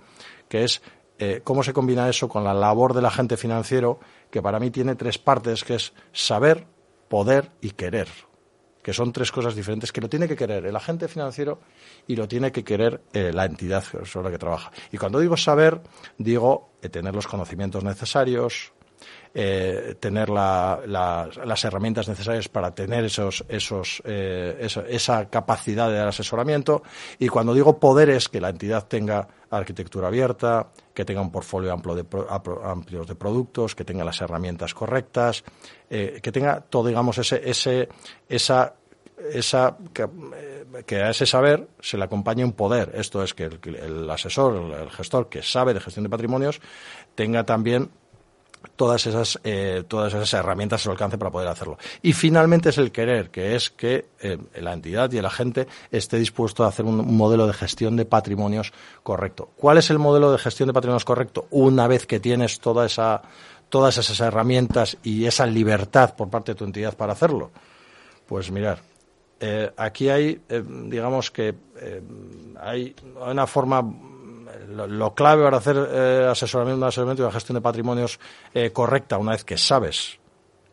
que 0.48 0.64
es 0.64 0.84
eh, 1.18 1.42
cómo 1.44 1.64
se 1.64 1.74
combina 1.74 2.08
eso 2.08 2.30
con 2.30 2.44
la 2.44 2.54
labor 2.54 2.94
del 2.94 3.06
agente 3.06 3.38
financiero, 3.38 4.00
que 4.30 4.44
para 4.44 4.60
mí 4.60 4.70
tiene 4.70 4.94
tres 4.96 5.18
partes, 5.18 5.64
que 5.64 5.76
es 5.76 5.94
saber, 6.12 6.68
poder 7.10 7.50
y 7.60 7.72
querer 7.72 8.08
que 8.84 8.94
son 8.94 9.14
tres 9.14 9.32
cosas 9.32 9.56
diferentes 9.56 9.92
que 9.92 10.02
lo 10.02 10.10
tiene 10.10 10.28
que 10.28 10.36
querer 10.36 10.66
el 10.66 10.76
agente 10.76 11.08
financiero 11.08 11.60
y 12.06 12.16
lo 12.16 12.28
tiene 12.28 12.52
que 12.52 12.64
querer 12.64 13.02
eh, 13.14 13.32
la 13.34 13.46
entidad 13.46 13.84
sobre 14.04 14.26
la 14.26 14.32
que 14.32 14.38
trabaja. 14.38 14.72
Y 14.92 14.98
cuando 14.98 15.20
digo 15.20 15.38
saber, 15.38 15.82
digo 16.18 16.74
eh, 16.82 16.90
tener 16.90 17.16
los 17.16 17.26
conocimientos 17.26 17.84
necesarios, 17.84 18.73
eh, 19.36 19.96
tener 20.00 20.30
las 20.30 21.66
herramientas 21.66 22.08
necesarias 22.08 22.50
para 22.50 22.76
tener 22.76 23.06
esos, 23.06 23.44
esos, 23.48 24.02
eh, 24.06 24.68
esa 24.90 25.30
capacidad 25.30 25.90
de 25.90 26.00
asesoramiento. 26.00 26.84
Y 27.20 27.28
cuando 27.30 27.54
digo 27.54 27.80
poder 27.80 28.10
es 28.10 28.30
que 28.30 28.40
la 28.40 28.50
entidad 28.50 28.88
tenga 28.88 29.28
arquitectura 29.50 30.08
abierta, 30.08 30.68
que 30.94 31.06
tenga 31.06 31.22
un 31.22 31.32
portfolio 31.32 31.74
amplio 31.74 31.96
de, 31.96 32.06
amplio 32.64 33.06
de 33.06 33.16
productos, 33.16 33.76
que 33.76 33.84
tenga 33.84 34.04
las 34.04 34.22
herramientas 34.22 34.74
correctas, 34.74 35.44
eh, 35.90 36.20
que 36.22 36.32
tenga 36.32 36.62
todo, 36.62 36.88
digamos, 36.88 37.18
ese, 37.18 37.42
ese, 37.50 37.90
esa 38.30 38.76
esa, 39.32 39.78
que, 39.94 40.96
a 40.98 41.10
ese 41.10 41.26
saber 41.26 41.68
se 41.80 41.98
le 41.98 42.04
acompañe 42.04 42.44
un 42.44 42.54
poder. 42.54 42.92
Esto 42.96 43.24
es 43.24 43.34
que 43.34 43.46
el, 43.46 44.10
asesor, 44.10 44.74
el 44.82 44.90
gestor 44.92 45.30
que 45.30 45.42
sabe 45.42 45.74
de 45.74 45.80
gestión 45.80 46.04
de 46.04 46.10
patrimonios, 46.10 46.62
tenga 47.16 47.44
también 47.46 47.90
todas 48.76 49.06
esas, 49.08 49.40
eh, 49.44 49.84
todas 49.88 50.14
esas 50.14 50.34
herramientas 50.34 50.82
a 50.82 50.84
su 50.84 50.92
alcance 50.92 51.18
para 51.18 51.32
poder 51.32 51.48
hacerlo. 51.48 51.78
Y 52.02 52.14
finalmente 52.14 52.70
es 52.70 52.78
el 52.78 52.92
querer, 52.92 53.30
que 53.30 53.56
es 53.56 53.70
que 53.70 54.06
eh, 54.22 54.38
la 54.60 54.74
entidad 54.74 55.12
y 55.12 55.18
el 55.18 55.26
agente 55.26 55.68
esté 55.92 56.18
dispuesto 56.18 56.64
a 56.64 56.68
hacer 56.68 56.86
un, 56.86 57.16
modelo 57.16 57.48
de 57.48 57.54
gestión 57.54 57.96
de 57.96 58.06
patrimonios 58.06 58.74
correcto. 59.04 59.50
¿Cuál 59.56 59.78
es 59.78 59.90
el 59.90 60.00
modelo 60.00 60.32
de 60.32 60.38
gestión 60.38 60.68
de 60.68 60.74
patrimonios 60.74 61.06
correcto? 61.06 61.48
Una 61.52 61.88
vez 61.88 62.06
que 62.06 62.20
tienes 62.20 62.60
toda 62.60 62.86
esa, 62.86 63.22
todas 63.70 63.98
esas 63.98 64.20
herramientas 64.20 64.98
y 65.04 65.26
esa 65.26 65.46
libertad 65.46 66.16
por 66.16 66.30
parte 66.30 66.54
de 66.54 66.56
tu 66.56 66.66
entidad 66.66 66.96
para 66.96 67.14
hacerlo. 67.14 67.52
Pues 68.28 68.50
mirar, 68.52 68.80
eh, 69.40 69.72
aquí 69.76 70.10
hay, 70.10 70.42
digamos 70.88 71.30
que 71.30 71.54
hay 72.62 72.96
una 73.30 73.46
forma 73.46 73.84
lo, 74.68 75.14
clave 75.14 75.44
para 75.44 75.58
hacer 75.58 75.78
eh, 75.78 76.28
asesoramiento, 76.30 76.86
asesoramiento 76.86 77.24
y 77.24 77.26
una 77.26 77.34
gestión 77.34 77.56
de 77.56 77.62
patrimonios 77.62 78.20
eh, 78.54 78.72
correcta, 78.72 79.18
una 79.18 79.32
vez 79.32 79.44
que 79.44 79.58
sabes 79.58 80.20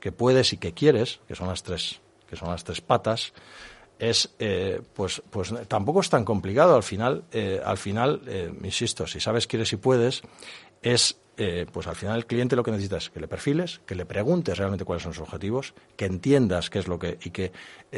que 0.00 0.12
puedes 0.12 0.52
y 0.52 0.56
que 0.56 0.72
quieres, 0.72 1.20
que 1.28 1.34
son 1.34 1.48
las 1.48 1.62
tres, 1.62 2.00
que 2.26 2.36
son 2.36 2.48
las 2.48 2.64
tres 2.64 2.80
patas, 2.80 3.32
es 4.00 4.34
eh, 4.38 4.80
pues 4.94 5.22
pues 5.30 5.52
tampoco 5.68 6.00
es 6.00 6.10
tan 6.10 6.24
complicado. 6.24 6.74
Al 6.74 6.82
final 6.82 7.24
eh, 7.30 7.60
al 7.64 7.76
final 7.76 8.22
eh, 8.26 8.52
insisto 8.64 9.06
si 9.06 9.20
sabes 9.20 9.46
quieres 9.46 9.72
y 9.72 9.76
puedes 9.76 10.22
es 10.82 11.16
pues 11.72 11.86
al 11.86 11.96
final 11.96 12.18
el 12.18 12.26
cliente 12.26 12.54
lo 12.54 12.62
que 12.62 12.70
necesita 12.70 12.98
es 12.98 13.08
que 13.08 13.18
le 13.18 13.26
perfiles 13.26 13.80
que 13.86 13.94
le 13.94 14.04
preguntes 14.04 14.58
realmente 14.58 14.84
cuáles 14.84 15.04
son 15.04 15.14
sus 15.14 15.22
objetivos 15.22 15.72
que 15.96 16.04
entiendas 16.04 16.68
qué 16.68 16.80
es 16.80 16.86
lo 16.86 16.98
que 16.98 17.16
y 17.24 17.30
que 17.30 17.50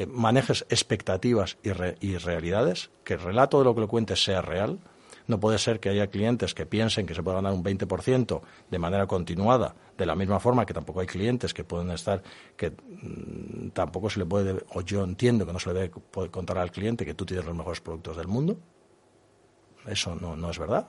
manejes 0.07 0.65
expectativas 0.69 1.57
y, 1.65 1.71
y 2.07 2.19
realidades 2.19 2.91
que 3.03 3.15
el 3.15 3.21
relato 3.21 3.59
de 3.59 3.65
lo 3.65 3.75
que 3.75 3.81
le 3.81 3.89
cuentes 3.89 4.23
sea 4.23 4.43
real 4.43 4.79
no 5.27 5.41
puede 5.41 5.59
ser 5.59 5.81
que 5.81 5.89
haya 5.89 6.09
clientes 6.09 6.55
que 6.55 6.67
piensen 6.67 7.07
que 7.07 7.15
se 7.15 7.23
puede 7.23 7.37
ganar 7.37 7.53
un 7.53 7.63
20% 7.63 8.41
de 8.71 8.79
manera 8.79 9.07
continuada, 9.07 9.75
de 9.97 10.07
la 10.07 10.15
misma 10.15 10.41
forma 10.41 10.67
que 10.67 10.75
tampoco 10.75 11.01
hay 11.01 11.07
clientes 11.07 11.55
que 11.55 11.65
pueden 11.65 11.91
estar, 11.91 12.23
que 12.57 12.71
mm, 12.71 13.71
tampoco 13.71 14.11
se 14.11 14.19
le 14.19 14.27
puede, 14.27 14.65
o 14.75 14.81
yo 14.83 15.05
entiendo 15.05 15.47
que 15.47 15.53
no 15.53 15.59
se 15.59 15.73
le 15.73 15.81
debe 15.81 16.31
contar 16.31 16.59
al 16.59 16.71
cliente 16.71 17.05
que 17.05 17.15
tú 17.15 17.25
tienes 17.25 17.47
los 17.47 17.57
mejores 17.57 17.81
productos 17.81 18.17
del 18.17 18.29
mundo. 18.29 18.57
Eso 19.87 20.15
no, 20.15 20.37
no 20.37 20.51
es 20.51 20.59
verdad. 20.59 20.87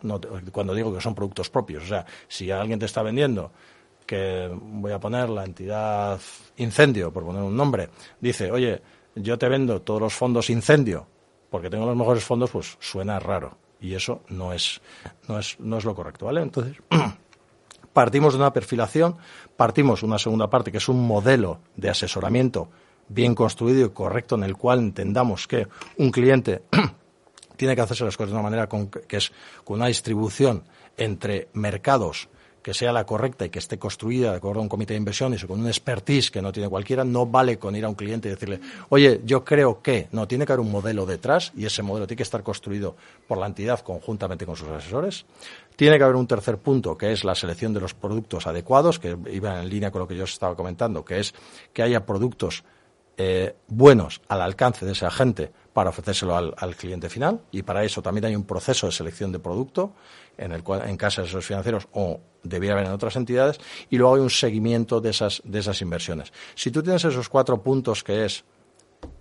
cuando 0.52 0.76
digo 0.76 0.94
que 0.94 1.02
son 1.02 1.16
productos 1.16 1.50
propios, 1.50 1.84
o 1.84 1.88
sea, 1.88 2.06
si 2.28 2.52
alguien 2.52 2.78
te 2.78 2.86
está 2.86 3.02
vendiendo 3.02 3.52
que 4.06 4.52
voy 4.54 4.92
a 4.92 5.00
poner 5.00 5.30
la 5.30 5.46
entidad 5.46 6.20
incendio, 6.58 7.12
por 7.12 7.24
poner 7.24 7.42
un 7.42 7.56
nombre, 7.56 7.90
dice, 8.20 8.52
oye, 8.52 8.82
yo 9.16 9.38
te 9.38 9.48
vendo 9.48 9.82
todos 9.82 10.02
los 10.02 10.14
fondos 10.14 10.50
incendio 10.50 11.08
porque 11.50 11.70
tengo 11.70 11.86
los 11.86 11.96
mejores 11.96 12.24
fondos, 12.24 12.50
pues 12.50 12.78
suena 12.80 13.20
raro 13.20 13.58
y 13.84 13.96
eso 13.96 14.22
no 14.30 14.54
es, 14.54 14.82
no 15.28 15.38
es, 15.38 15.60
no 15.60 15.78
es 15.78 15.84
lo 15.84 15.94
correcto, 15.94 16.26
¿vale? 16.26 16.42
Entonces, 16.42 16.78
partimos 17.94 18.34
de 18.34 18.40
una 18.40 18.54
perfilación, 18.54 19.18
partimos 19.58 20.02
de 20.02 20.08
una 20.08 20.18
segunda 20.18 20.50
parte 20.50 20.72
que 20.72 20.78
es 20.78 20.88
un 20.88 21.06
modelo 21.06 21.60
de 21.76 21.90
asesoramiento 21.90 22.70
bien 23.10 23.36
construido 23.36 23.86
y 23.86 23.90
correcto 23.90 24.36
en 24.36 24.44
el 24.44 24.56
cual 24.56 24.80
entendamos 24.80 25.48
que 25.48 25.68
un 25.98 26.12
cliente 26.12 26.64
tiene 27.58 27.76
que 27.76 27.82
hacerse 27.82 28.06
las 28.06 28.16
cosas 28.16 28.32
de 28.32 28.36
una 28.36 28.44
manera 28.50 28.70
que 29.08 29.18
es 29.18 29.34
con 29.66 29.76
una 29.76 29.88
distribución 29.88 30.64
entre 30.96 31.50
mercados 31.54 32.30
que 32.64 32.74
sea 32.74 32.92
la 32.94 33.06
correcta 33.06 33.46
y 33.46 33.50
que 33.50 33.60
esté 33.60 33.78
construida 33.78 34.32
de 34.32 34.38
acuerdo 34.38 34.62
a 34.62 34.64
un 34.64 34.70
comité 34.70 34.94
de 34.94 34.98
inversiones 34.98 35.44
y 35.44 35.48
con 35.48 35.60
un 35.60 35.68
expertise 35.68 36.32
que 36.32 36.42
no 36.42 36.52
tiene 36.52 36.70
cualquiera, 36.70 37.04
no 37.04 37.26
vale 37.26 37.60
con 37.60 37.76
ir 37.76 37.86
a 37.86 37.90
un 37.90 37.96
cliente 37.96 38.30
y 38.30 38.32
decirle, 38.32 38.62
oye, 38.90 39.22
yo 39.26 39.44
creo 39.44 39.82
que, 39.82 40.08
no, 40.12 40.28
tiene 40.28 40.46
que 40.46 40.54
haber 40.54 40.66
un 40.66 40.72
modelo 40.72 41.06
detrás 41.06 41.52
y 41.56 41.66
ese 41.66 41.84
modelo 41.84 42.08
tiene 42.08 42.18
que 42.18 42.24
estar 42.24 42.42
construido 42.42 42.96
por 43.28 43.38
la 43.38 43.48
entidad 43.48 43.82
conjuntamente 43.82 44.46
con 44.46 44.56
sus 44.56 44.70
asesores. 44.70 45.26
Tiene 45.76 45.98
que 45.98 46.04
haber 46.04 46.16
un 46.16 46.28
tercer 46.28 46.58
punto, 46.58 46.98
que 46.98 47.12
es 47.12 47.24
la 47.24 47.36
selección 47.36 47.74
de 47.74 47.82
los 47.82 47.94
productos 47.94 48.48
adecuados, 48.48 48.98
que 48.98 49.18
iba 49.32 49.60
en 49.60 49.70
línea 49.70 49.92
con 49.92 50.00
lo 50.00 50.08
que 50.08 50.16
yo 50.16 50.24
os 50.24 50.32
estaba 50.32 50.56
comentando, 50.56 51.04
que 51.04 51.20
es 51.20 51.34
que 51.74 51.84
haya 51.84 52.06
productos 52.06 52.64
eh, 53.16 53.56
buenos 53.68 54.22
al 54.28 54.42
alcance 54.42 54.88
de 54.88 54.94
ese 54.94 55.06
agente 55.06 55.52
para 55.74 55.90
ofrecérselo 55.90 56.36
al, 56.36 56.76
cliente 56.76 57.10
final. 57.10 57.42
Y 57.52 57.64
para 57.64 57.84
eso 57.84 58.02
también 58.02 58.26
hay 58.26 58.36
un 58.36 58.44
proceso 58.44 58.88
de 58.88 58.92
selección 58.92 59.32
de 59.32 59.40
producto 59.40 59.94
en 60.38 60.52
el 60.52 60.64
en 60.86 60.98
casas 60.98 61.26
de 61.26 61.30
esos 61.30 61.46
financieros 61.46 61.88
o 61.94 62.20
debiera 62.44 62.76
haber 62.76 62.88
en 62.88 62.94
otras 62.94 63.16
entidades 63.16 63.60
y 63.90 63.98
luego 63.98 64.16
hay 64.16 64.22
un 64.22 64.30
seguimiento 64.30 65.00
de 65.02 65.10
esas 65.10 65.42
de 65.46 65.60
esas 65.60 65.82
inversiones. 65.82 66.32
Si 66.56 66.72
tú 66.72 66.82
tienes 66.84 67.06
esos 67.06 67.30
cuatro 67.30 67.62
puntos 67.62 68.04
que 68.04 68.26
es 68.26 68.44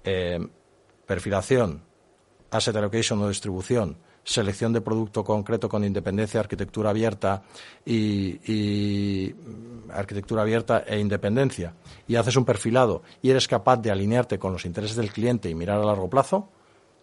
eh, 0.05 0.39
perfilación, 1.07 1.83
asset 2.51 2.77
allocation 2.77 3.21
o 3.23 3.29
distribución, 3.29 3.97
selección 4.25 4.73
de 4.73 4.81
producto 4.81 5.25
concreto 5.25 5.69
con 5.69 5.85
independencia, 5.85 6.41
arquitectura 6.41 6.91
abierta 6.91 7.43
y, 7.85 9.35
arquitectura 9.91 10.43
abierta 10.43 10.85
e 10.87 10.99
independencia, 10.99 11.75
y 12.07 12.17
haces 12.17 12.37
un 12.37 12.45
perfilado 12.45 13.03
y 13.21 13.31
eres 13.31 13.49
capaz 13.49 13.79
de 13.79 13.91
alinearte 13.91 14.39
con 14.39 14.53
los 14.53 14.65
intereses 14.65 14.97
del 14.97 15.13
cliente 15.13 15.51
y 15.51 15.55
mirar 15.55 15.81
a 15.81 15.85
largo 15.85 16.09
plazo, 16.09 16.49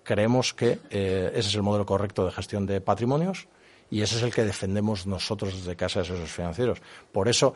creemos 0.03 0.53
que 0.53 0.79
eh, 0.89 1.31
ese 1.33 1.49
es 1.49 1.55
el 1.55 1.63
modelo 1.63 1.85
correcto 1.85 2.25
de 2.25 2.31
gestión 2.31 2.65
de 2.65 2.81
patrimonios 2.81 3.47
y 3.91 4.01
ese 4.01 4.17
es 4.17 4.23
el 4.23 4.33
que 4.33 4.43
defendemos 4.43 5.07
nosotros 5.07 5.53
desde 5.55 5.75
Casa 5.75 5.99
de 5.99 6.05
Asesores 6.05 6.31
Financieros. 6.31 6.79
Por 7.11 7.27
eso, 7.27 7.53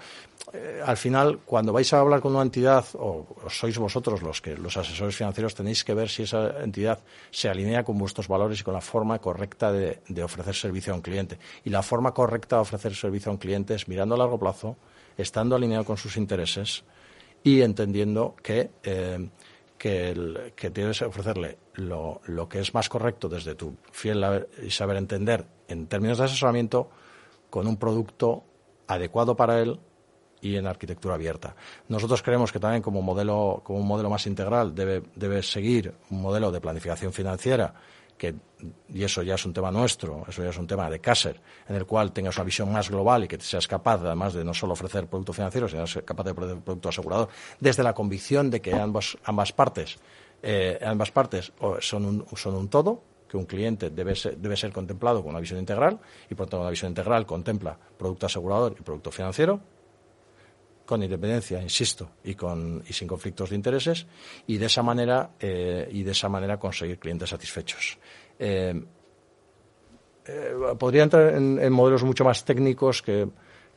eh, 0.52 0.82
al 0.84 0.98
final, 0.98 1.40
cuando 1.46 1.72
vais 1.72 1.92
a 1.94 2.00
hablar 2.00 2.22
con 2.22 2.34
una 2.34 2.42
entidad, 2.42 2.86
o, 2.94 3.28
sois 3.50 3.78
vosotros 3.78 4.22
los 4.22 4.42
que 4.42 4.58
los 4.58 4.76
asesores 4.78 5.16
financieros, 5.16 5.54
tenéis 5.54 5.84
que 5.84 5.94
ver 5.94 6.10
si 6.10 6.24
esa 6.24 6.64
entidad 6.64 7.00
se 7.30 7.50
alinea 7.50 7.84
con 7.84 7.98
vuestros 7.98 8.28
valores 8.28 8.60
y 8.60 8.64
con 8.64 8.74
la 8.74 8.82
forma 8.82 9.20
correcta 9.20 9.72
de, 9.72 10.02
ofrecer 10.24 10.56
servicio 10.56 10.94
a 10.94 10.96
un 10.96 11.02
cliente. 11.02 11.38
Y 11.66 11.70
la 11.70 11.84
forma 11.84 12.14
correcta 12.14 12.58
de 12.58 12.62
ofrecer 12.64 12.96
servicio 12.96 13.30
a 13.30 13.34
un 13.34 13.40
cliente 13.40 13.76
es 13.76 13.88
mirando 13.88 14.16
a 14.16 14.18
largo 14.18 14.40
plazo, 14.40 14.78
estando 15.18 15.56
alineado 15.56 15.86
con 15.86 15.98
sus 15.98 16.18
intereses 16.18 16.84
y 17.44 17.62
entendiendo 17.62 18.36
que 18.42 18.72
eh, 18.84 19.30
que, 19.84 20.54
que 20.56 20.70
debes 20.70 21.02
ofrecerle 21.02 21.58
lo, 21.74 22.22
que 22.48 22.62
es 22.62 22.74
más 22.74 22.88
correcto 22.88 23.28
desde 23.28 23.54
tu 23.54 23.76
fiel 23.92 24.48
y 24.66 24.72
saber 24.72 24.96
entender 24.96 25.46
en 25.68 25.88
términos 25.88 26.20
de 26.20 26.24
asesoramiento 26.24 26.90
con 27.50 27.68
un 27.68 27.76
producto 27.76 28.46
adecuado 28.88 29.36
para 29.36 29.60
él 29.60 29.78
y 30.40 30.56
en 30.56 30.68
arquitectura 30.68 31.16
abierta. 31.16 31.58
Nosotros 31.90 32.24
creemos 32.24 32.54
que 32.54 32.62
también 32.62 32.82
como 32.82 33.02
modelo, 33.02 33.60
como 33.66 33.80
un 33.80 33.86
modelo 33.86 34.10
más 34.10 34.26
integral 34.26 34.74
debe, 34.74 35.04
debe 35.18 35.44
seguir 35.44 35.94
un 36.12 36.22
modelo 36.22 36.50
de 36.50 36.62
planificación 36.62 37.12
financiera 37.12 37.74
y 38.88 39.04
eso 39.04 39.22
ya 39.24 39.36
es 39.36 39.46
un 39.46 39.54
tema 39.54 39.72
nuestro, 39.72 40.24
eso 40.28 40.44
ya 40.44 40.50
es 40.50 40.58
un 40.58 40.68
tema 40.68 40.90
de 40.90 41.00
Caser, 41.00 41.40
en 41.68 41.76
el 41.76 41.86
cual 41.86 42.12
tengas 42.14 42.38
una 42.38 42.46
visión 42.46 42.72
más 42.72 42.90
global 42.90 43.26
y 43.26 43.28
que 43.28 43.40
seas 43.40 43.68
capaz, 43.68 44.00
además 44.02 44.34
de 44.34 44.44
no 44.44 44.54
solo 44.54 44.74
ofrecer 44.74 45.08
producto 45.08 45.34
financiero, 45.34 45.68
sino 45.68 45.86
ser 45.88 46.06
capaz 46.06 46.24
de 46.24 46.32
ofrecer 46.32 46.58
producto 46.60 46.90
asegurador, 46.90 47.30
desde 47.60 47.84
la 47.84 47.94
convicción 47.94 48.50
de 48.50 48.62
que 48.62 48.74
ambas, 48.74 49.18
ambas 49.26 49.52
partes, 49.52 49.98
eh, 50.42 50.80
ambas 50.86 51.12
partes 51.12 51.52
son 51.80 52.06
un, 52.06 52.26
son 52.36 52.56
un 52.56 52.70
todo, 52.70 53.04
que 53.28 53.38
un 53.38 53.46
cliente 53.46 53.90
debe 53.90 54.16
ser, 54.16 54.38
debe 54.38 54.56
ser 54.56 54.72
contemplado 54.72 55.24
con 55.24 55.32
una 55.32 55.40
visión 55.40 55.60
integral 55.60 56.00
y 56.30 56.36
por 56.36 56.46
tanto 56.46 56.62
una 56.62 56.70
visión 56.70 56.92
integral 56.92 57.26
contempla 57.26 57.76
producto 57.98 58.28
asegurador 58.28 58.76
y 58.80 58.84
producto 58.84 59.10
financiero 59.10 59.60
con 60.86 61.02
independencia, 61.02 61.62
insisto, 61.62 62.12
y, 62.24 62.36
con, 62.36 62.84
y 62.88 62.94
sin 62.94 63.08
conflictos 63.08 63.50
de 63.50 63.56
intereses, 63.56 64.06
y 64.48 64.58
de 64.58 64.66
esa 64.66 64.84
manera, 64.84 65.32
eh, 65.40 65.88
y 65.92 66.04
de 66.04 66.12
esa 66.12 66.30
manera 66.30 66.58
conseguir 66.58 67.00
clientes 67.00 67.30
satisfechos. 67.30 67.98
Eh, 68.38 68.84
eh, 70.26 70.54
podría 70.78 71.04
entrar 71.04 71.36
en, 71.36 71.72
modelos 71.72 72.04
mucho 72.04 72.24
más 72.24 72.44
técnicos 72.46 73.02
que, 73.02 73.28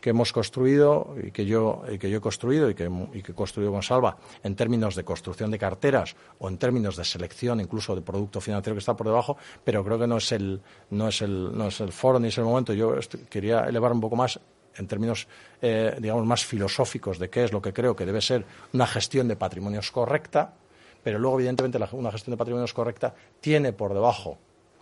hemos 0.02 0.32
construido 0.32 1.16
y 1.20 1.32
que 1.32 1.44
yo, 1.44 1.82
que 1.98 2.08
yo 2.08 2.18
he 2.18 2.20
construido 2.20 2.70
y 2.70 2.76
que, 2.76 2.88
y 3.12 3.22
que 3.22 3.32
he 3.32 3.34
construido 3.34 3.72
con 3.72 3.82
Salva 3.82 4.16
en 4.44 4.54
términos 4.54 4.94
de 4.94 5.02
construcción 5.02 5.50
de 5.50 5.58
carteras 5.58 6.14
o 6.38 6.48
en 6.48 6.58
términos 6.58 6.96
de 6.96 7.04
selección 7.04 7.58
incluso 7.58 7.96
de 7.96 8.02
producto 8.02 8.40
financiero 8.40 8.76
que 8.76 8.78
está 8.78 8.94
por 8.94 9.08
debajo, 9.08 9.36
pero 9.64 9.82
creo 9.84 9.98
que 9.98 10.06
no 10.06 10.18
es 10.18 10.30
el, 10.30 10.62
no 10.90 11.08
es 11.08 11.22
el, 11.22 11.58
no 11.58 11.66
es 11.66 11.80
el 11.80 11.90
foro 11.90 12.20
ni 12.20 12.28
es 12.28 12.38
el 12.38 12.44
momento. 12.44 12.72
Yo 12.72 12.94
quería 13.28 13.64
elevar 13.64 13.90
un 13.90 14.00
poco 14.00 14.14
más 14.14 14.38
en 14.78 14.86
términos, 14.86 15.28
eh, 15.62 15.96
digamos, 16.00 16.24
más 16.26 16.44
filosóficos 16.44 17.18
de 17.18 17.30
qué 17.30 17.44
es 17.44 17.52
lo 17.52 17.62
que 17.62 17.72
creo 17.72 17.96
que 17.96 18.06
debe 18.06 18.20
ser 18.20 18.44
una 18.72 18.86
gestión 18.86 19.28
de 19.28 19.36
patrimonios 19.36 19.90
correcta, 19.90 20.54
pero 21.02 21.18
luego, 21.18 21.38
evidentemente, 21.38 21.78
una 21.92 22.10
gestión 22.10 22.32
de 22.32 22.38
patrimonios 22.38 22.74
correcta 22.74 23.14
tiene 23.40 23.72
por 23.72 23.94
debajo 23.94 24.38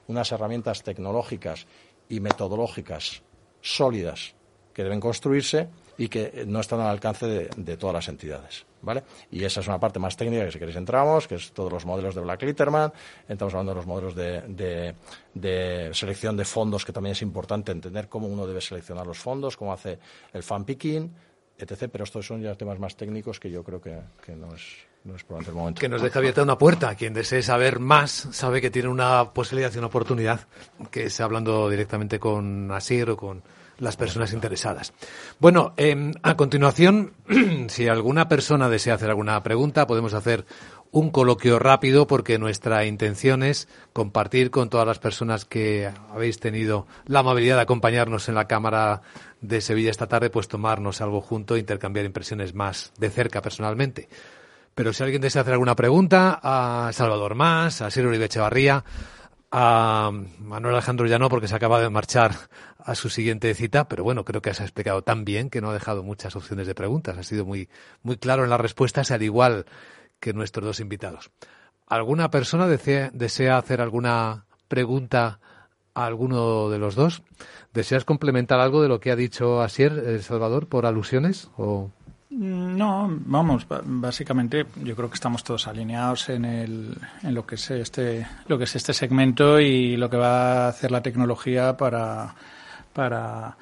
unas 0.09 0.30
herramientas 0.32 0.82
tecnológicas 0.82 1.66
y 2.09 2.20
metodológicas 2.20 3.22
sólidas 3.61 4.34
que 4.72 4.82
deben 4.82 5.01
construirse 5.01 5.68
y 5.97 6.09
que 6.09 6.45
no 6.47 6.61
están 6.61 6.80
al 6.80 6.88
alcance 6.88 7.26
de, 7.26 7.76
todas 7.76 7.95
las 7.95 8.09
entidades. 8.09 8.66
¿vale? 8.82 9.03
Y 9.30 9.45
esa 9.45 9.61
es 9.61 9.68
una 9.68 9.78
parte 9.78 9.99
más 9.99 10.16
técnica 10.16 10.45
que 10.45 10.53
si 10.53 10.59
queréis 10.59 10.76
entramos, 10.76 11.26
que 11.26 11.36
es 11.36 11.53
todos 11.53 11.72
los 11.72 11.86
modelos 11.86 12.14
de 12.14 12.20
Black 12.20 12.42
Litterman, 12.42 12.92
estamos 13.28 13.55
hablando 13.55 13.72
de 13.72 13.76
los 13.76 13.86
modelos 13.86 14.14
de, 14.14 15.92
selección 15.92 16.36
de 16.36 16.45
fondos, 16.45 16.84
que 16.84 16.92
también 16.92 17.12
es 17.12 17.22
importante 17.22 17.72
entender 17.72 18.09
cómo 18.09 18.26
uno 18.26 18.47
debe 18.47 18.61
seleccionar 18.61 19.07
los 19.07 19.18
fondos, 19.18 19.57
cómo 19.57 19.72
hace 19.72 19.99
el 20.32 20.42
fan 20.42 20.64
picking, 20.64 21.11
etc. 21.59 21.88
Pero 21.90 22.05
estos 22.05 22.26
son 22.26 22.42
ya 22.42 22.55
temas 22.55 22.78
más 22.78 22.97
técnicos 22.97 23.38
que 23.38 23.51
yo 23.51 23.62
creo 23.62 23.80
que, 23.80 24.01
no 24.34 24.55
es 24.55 24.62
no 25.05 25.16
es 25.16 25.24
el 25.47 25.53
momento. 25.53 25.80
Que 25.80 25.88
nos 25.88 26.01
deja 26.01 26.18
abierta 26.18 26.42
una 26.42 26.57
puerta. 26.57 26.95
Quien 26.95 27.12
desee 27.12 27.42
saber 27.42 27.78
más 27.78 28.11
sabe 28.32 28.62
que 28.62 28.70
tiene 28.70 28.88
una 28.88 29.32
posibilidad 29.34 29.70
y 29.74 29.76
una 29.76 29.88
oportunidad, 29.88 30.40
que 30.90 31.05
es 31.05 31.20
hablando 31.20 31.68
directamente 31.68 32.18
con 32.18 32.70
Asir 32.72 33.11
o 33.11 33.16
con 33.16 33.42
las 33.78 33.96
personas 33.96 34.32
interesadas. 34.32 34.92
Bueno, 35.38 35.74
em, 35.76 36.12
a 36.22 36.36
continuación, 36.36 37.12
si 37.68 37.88
alguna 37.88 38.28
persona 38.28 38.68
desea 38.68 38.94
hacer 38.94 39.10
alguna 39.10 39.42
pregunta, 39.42 39.86
podemos 39.86 40.14
hacer 40.14 40.46
un 40.90 41.10
coloquio 41.10 41.58
rápido 41.58 42.06
porque 42.06 42.38
nuestra 42.38 42.84
intención 42.84 43.42
es 43.42 43.68
compartir 43.92 44.52
con 44.52 44.70
todas 44.70 44.86
las 44.86 45.00
personas 45.00 45.44
que 45.44 45.90
habéis 46.12 46.38
tenido 46.38 46.86
la 47.06 47.20
amabilidad 47.20 47.56
de 47.56 47.62
acompañarnos 47.62 48.28
en 48.28 48.36
la 48.36 48.46
Cámara 48.46 49.02
de 49.40 49.60
Sevilla 49.60 49.90
esta 49.90 50.06
tarde, 50.06 50.30
pues 50.30 50.46
tomarnos 50.46 51.00
algo 51.00 51.20
junto 51.20 51.56
e 51.56 51.58
intercambiar 51.58 52.06
impresiones 52.06 52.54
más 52.54 52.92
de 52.96 53.10
cerca 53.10 53.42
personalmente. 53.42 54.08
Pero 54.74 54.92
si 54.92 55.02
alguien 55.02 55.20
desea 55.20 55.42
hacer 55.42 55.54
alguna 55.54 55.76
pregunta 55.76 56.38
a 56.42 56.90
Salvador 56.92 57.34
Más, 57.34 57.80
a 57.82 57.90
Sir 57.90 58.06
Uribe 58.06 58.26
Echevarría, 58.26 58.84
A 59.57 60.11
Manuel 60.40 60.74
Alejandro 60.74 61.07
ya 61.07 61.20
no, 61.20 61.28
porque 61.28 61.46
se 61.46 61.55
acaba 61.55 61.80
de 61.80 61.88
marchar 61.88 62.34
a 62.76 62.96
su 62.96 63.09
siguiente 63.09 63.55
cita, 63.55 63.86
pero 63.86 64.02
bueno, 64.02 64.24
creo 64.24 64.42
que 64.42 64.52
se 64.52 64.64
ha 64.64 64.66
explicado 64.66 65.02
tan 65.02 65.24
bien 65.24 65.48
que 65.48 65.61
no 65.61 65.70
ha 65.70 65.72
dejado 65.72 66.02
muchas 66.02 66.34
opciones 66.34 66.66
de 66.66 66.74
preguntas. 66.74 67.16
Ha 67.18 67.22
sido 67.22 67.44
muy, 67.44 67.68
muy 68.02 68.16
claro 68.16 68.42
en 68.42 68.50
las 68.50 68.61
respuestas, 68.61 69.12
al 69.12 69.22
igual 69.22 69.64
que 70.18 70.32
nuestros 70.32 70.64
dos 70.64 70.80
invitados. 70.80 71.30
¿Alguna 71.86 72.32
persona 72.32 72.66
desea, 72.66 73.12
desea 73.14 73.57
hacer 73.57 73.80
alguna 73.80 74.44
pregunta 74.66 75.38
a 75.94 76.05
alguno 76.05 76.68
de 76.68 76.78
los 76.80 76.96
dos? 76.96 77.22
¿Deseas 77.72 78.05
complementar 78.05 78.59
algo 78.59 78.82
de 78.82 78.88
lo 78.88 78.98
que 78.98 79.12
ha 79.12 79.16
dicho 79.16 79.62
Asier, 79.62 79.92
El 79.92 80.24
Salvador, 80.24 80.66
por 80.66 80.84
alusiones? 80.84 81.48
O... 81.57 81.92
Mm, 82.37 82.76
no, 82.76 83.09
vamos, 83.26 83.64
básicamente 83.85 84.66
yo 84.82 84.97
creo 84.97 85.09
que 85.09 85.14
estamos 85.14 85.45
todos 85.45 85.68
alineados 85.68 86.28
en, 86.30 86.45
el, 86.45 86.99
en 87.22 87.32
lo 87.32 87.47
que 87.47 87.55
es 87.55 87.70
este 87.70 88.26
lo 88.49 88.59
que 88.59 88.64
es 88.64 88.74
este 88.74 88.93
segmento 88.93 89.61
y 89.61 89.97
lo 89.97 90.11
que 90.11 90.16
va 90.16 90.64
a 90.64 90.68
hacer 90.68 90.91
la 90.91 91.01
tecnología 91.01 91.76
para 91.76 92.35
para 92.93 93.57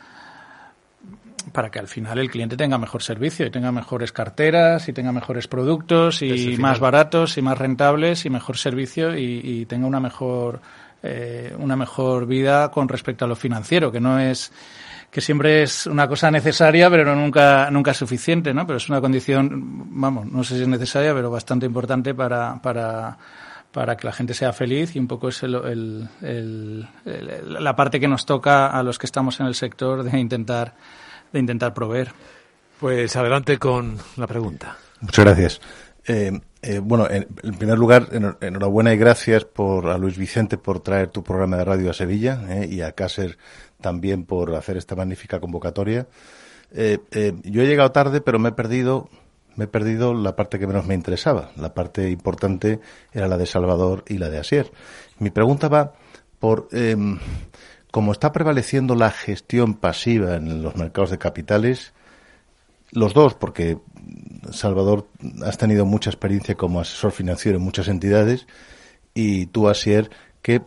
para 1.52 1.70
que 1.70 1.80
al 1.80 1.88
final 1.88 2.18
el 2.18 2.30
cliente 2.30 2.56
tenga 2.56 2.78
mejor 2.78 3.02
servicio 3.02 3.44
y 3.44 3.50
tenga 3.50 3.72
mejores 3.72 4.10
carteras 4.10 4.88
y 4.88 4.94
tenga 4.94 5.12
mejores 5.12 5.48
productos 5.48 6.22
y 6.22 6.56
más 6.56 6.80
baratos 6.80 7.36
y 7.36 7.42
más 7.42 7.58
rentables 7.58 8.24
y 8.24 8.30
mejor 8.30 8.56
servicio 8.56 9.14
y, 9.14 9.66
tenga 9.66 9.86
una 9.86 10.00
mejor 10.00 10.62
eh, 11.02 11.54
una 11.58 11.76
mejor 11.76 12.24
vida 12.24 12.70
con 12.70 12.88
respecto 12.88 13.26
a 13.26 13.28
lo 13.28 13.36
financiero 13.36 13.92
que 13.92 14.00
no 14.00 14.18
es 14.18 14.50
que 15.12 15.20
siempre 15.20 15.62
es 15.62 15.86
una 15.86 16.08
cosa 16.08 16.30
necesaria, 16.30 16.88
pero 16.88 17.14
nunca, 17.14 17.70
nunca 17.70 17.90
es 17.90 17.98
suficiente, 17.98 18.54
¿no? 18.54 18.66
Pero 18.66 18.78
es 18.78 18.88
una 18.88 18.98
condición, 19.02 19.90
vamos, 19.90 20.24
no 20.24 20.42
sé 20.42 20.56
si 20.56 20.62
es 20.62 20.68
necesaria, 20.68 21.12
pero 21.12 21.30
bastante 21.30 21.66
importante 21.66 22.14
para, 22.14 22.58
para, 22.62 23.18
para 23.70 23.94
que 23.94 24.06
la 24.06 24.14
gente 24.14 24.32
sea 24.32 24.54
feliz 24.54 24.96
y 24.96 24.98
un 24.98 25.06
poco 25.06 25.28
es 25.28 25.42
el, 25.42 26.08
el, 26.22 26.88
la 27.44 27.76
parte 27.76 28.00
que 28.00 28.08
nos 28.08 28.24
toca 28.24 28.68
a 28.68 28.82
los 28.82 28.98
que 28.98 29.04
estamos 29.04 29.38
en 29.38 29.44
el 29.44 29.54
sector 29.54 30.02
de 30.02 30.18
intentar, 30.18 30.74
de 31.30 31.38
intentar 31.38 31.74
proveer. 31.74 32.10
Pues 32.80 33.14
adelante 33.14 33.58
con 33.58 33.98
la 34.16 34.26
pregunta. 34.26 34.78
Muchas 35.02 35.24
gracias. 35.26 35.60
Eh, 36.06 36.40
eh, 36.62 36.78
bueno, 36.78 37.06
en, 37.10 37.26
primer 37.58 37.78
lugar, 37.78 38.08
enhorabuena 38.40 38.92
y 38.92 38.96
gracias 38.96 39.44
por 39.44 39.88
a 39.88 39.98
Luis 39.98 40.16
Vicente 40.16 40.56
por 40.56 40.80
traer 40.80 41.08
tu 41.08 41.22
programa 41.22 41.56
de 41.56 41.64
radio 41.64 41.90
a 41.90 41.92
Sevilla 41.92 42.40
eh, 42.48 42.68
y 42.70 42.80
a 42.80 42.92
Cácer 42.92 43.36
también 43.82 44.24
por 44.24 44.54
hacer 44.54 44.78
esta 44.78 44.96
magnífica 44.96 45.40
convocatoria. 45.40 46.06
Eh, 46.72 46.98
eh, 47.10 47.34
yo 47.44 47.62
he 47.62 47.66
llegado 47.66 47.92
tarde, 47.92 48.22
pero 48.22 48.38
me 48.38 48.48
he 48.48 48.52
perdido 48.52 49.10
me 49.54 49.64
he 49.64 49.68
perdido 49.68 50.14
la 50.14 50.34
parte 50.34 50.58
que 50.58 50.66
menos 50.66 50.86
me 50.86 50.94
interesaba. 50.94 51.50
La 51.56 51.74
parte 51.74 52.10
importante 52.10 52.80
era 53.12 53.28
la 53.28 53.36
de 53.36 53.46
Salvador 53.46 54.04
y 54.08 54.16
la 54.16 54.30
de 54.30 54.38
Asier. 54.38 54.72
Mi 55.18 55.28
pregunta 55.30 55.68
va 55.68 55.92
por 56.38 56.68
eh, 56.72 56.96
cómo 57.90 58.12
está 58.12 58.32
prevaleciendo 58.32 58.94
la 58.94 59.10
gestión 59.10 59.74
pasiva 59.74 60.36
en 60.36 60.62
los 60.62 60.76
mercados 60.76 61.10
de 61.10 61.18
capitales. 61.18 61.92
Los 62.90 63.12
dos, 63.12 63.34
porque 63.34 63.78
Salvador 64.50 65.06
has 65.44 65.58
tenido 65.58 65.84
mucha 65.84 66.10
experiencia 66.10 66.54
como 66.54 66.80
asesor 66.80 67.12
financiero 67.12 67.58
en 67.58 67.64
muchas 67.64 67.88
entidades 67.88 68.46
y 69.14 69.46
tú, 69.46 69.68
Asier, 69.68 70.10
¿qué 70.40 70.62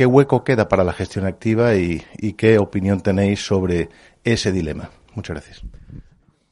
¿Qué 0.00 0.06
hueco 0.06 0.42
queda 0.42 0.66
para 0.66 0.82
la 0.82 0.94
gestión 0.94 1.26
activa 1.26 1.74
y, 1.74 2.02
qué 2.32 2.56
opinión 2.56 3.02
tenéis 3.02 3.44
sobre 3.44 3.90
ese 4.24 4.50
dilema? 4.50 4.88
Muchas 5.14 5.34
gracias. 5.34 5.62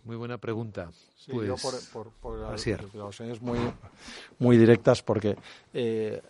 Muy 0.04 0.16
buena 0.16 0.36
pregunta. 0.36 0.90
pues, 1.30 1.88
por, 1.90 2.10
por, 2.20 2.38
las, 2.38 3.40
muy, 3.40 3.58
muy 4.38 4.58
directas 4.58 5.00
porque 5.00 5.34
eh, 5.72 6.20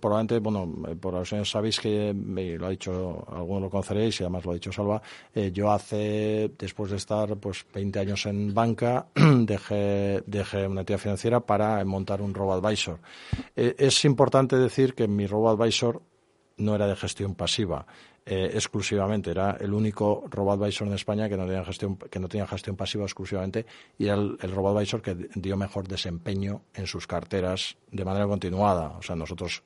probablemente, 0.00 0.38
bueno, 0.38 0.72
por 1.00 1.16
alusiones 1.16 1.50
sabéis 1.50 1.80
que 1.80 2.14
lo 2.14 2.66
ha 2.66 2.70
dicho, 2.70 3.26
algunos 3.32 3.62
lo 3.62 3.70
conoceréis 3.70 4.20
y 4.20 4.22
además 4.22 4.44
lo 4.44 4.52
ha 4.52 4.54
dicho 4.54 4.70
Salva, 4.70 5.02
eh, 5.34 5.50
yo 5.52 5.72
hace, 5.72 6.52
después 6.56 6.92
de 6.92 6.98
estar 6.98 7.36
pues 7.38 7.66
20 7.74 7.98
años 7.98 8.24
en 8.26 8.54
banca, 8.54 9.06
dejé, 9.14 10.22
dejé 10.26 10.68
una 10.68 10.82
entidad 10.82 10.98
financiera 10.98 11.40
para 11.40 11.84
montar 11.84 12.22
un 12.22 12.32
robo 12.32 12.52
advisor. 12.52 13.00
Eh, 13.56 13.74
es 13.76 14.04
importante 14.04 14.54
decir 14.54 14.94
que 14.94 15.08
mi 15.08 15.26
robo 15.26 15.50
advisor 15.50 16.02
no 16.60 16.74
era 16.74 16.86
de 16.86 16.96
gestión 16.96 17.34
pasiva 17.34 17.86
eh, 18.26 18.50
exclusivamente, 18.54 19.30
era 19.30 19.56
el 19.60 19.72
único 19.72 20.24
robo-advisor 20.30 20.86
en 20.86 20.94
España 20.94 21.28
que 21.28 21.36
no 21.36 21.46
tenía 21.46 21.64
gestión, 21.64 21.96
que 21.96 22.20
no 22.20 22.28
tenía 22.28 22.46
gestión 22.46 22.76
pasiva 22.76 23.04
exclusivamente 23.04 23.66
y 23.98 24.04
era 24.04 24.14
el, 24.14 24.36
el 24.40 24.52
robo-advisor 24.52 25.02
que 25.02 25.16
dio 25.34 25.56
mejor 25.56 25.88
desempeño 25.88 26.62
en 26.74 26.86
sus 26.86 27.06
carteras 27.06 27.76
de 27.90 28.04
manera 28.04 28.26
continuada. 28.26 28.96
O 28.98 29.02
sea, 29.02 29.16
nosotros 29.16 29.62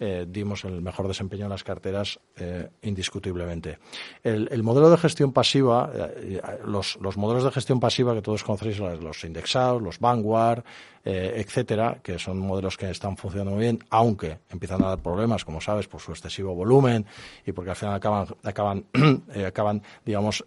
eh, 0.00 0.26
dimos 0.28 0.64
el 0.64 0.82
mejor 0.82 1.06
desempeño 1.06 1.44
en 1.44 1.50
las 1.50 1.62
carteras 1.62 2.18
eh, 2.36 2.68
indiscutiblemente. 2.82 3.78
El, 4.24 4.62
modelo 4.64 4.90
de 4.90 4.96
gestión 4.96 5.32
pasiva, 5.32 5.88
eh, 5.94 6.42
los, 6.66 6.98
modelos 7.16 7.44
de 7.44 7.52
gestión 7.52 7.78
pasiva 7.78 8.12
que 8.12 8.22
todos 8.22 8.42
conocéis, 8.42 8.78
los 8.78 9.22
indexados, 9.24 9.80
los 9.80 10.00
Vanguard, 10.00 10.64
etcétera, 11.06 11.98
que 12.02 12.18
son 12.18 12.38
modelos 12.38 12.78
que 12.78 12.88
están 12.88 13.18
funcionando 13.18 13.52
muy 13.52 13.64
bien, 13.64 13.78
aunque 13.90 14.38
empiezan 14.48 14.82
a 14.82 14.88
dar 14.88 14.98
problemas, 15.00 15.44
como 15.44 15.60
sabes, 15.60 15.86
por 15.86 16.00
su 16.00 16.12
excesivo 16.12 16.54
volumen 16.54 17.04
y 17.44 17.52
porque 17.52 17.70
al 17.70 17.76
final 17.76 17.94
acaban, 17.94 18.26
acaban, 18.42 18.86
acaban 19.46 19.82
digamos, 20.02 20.42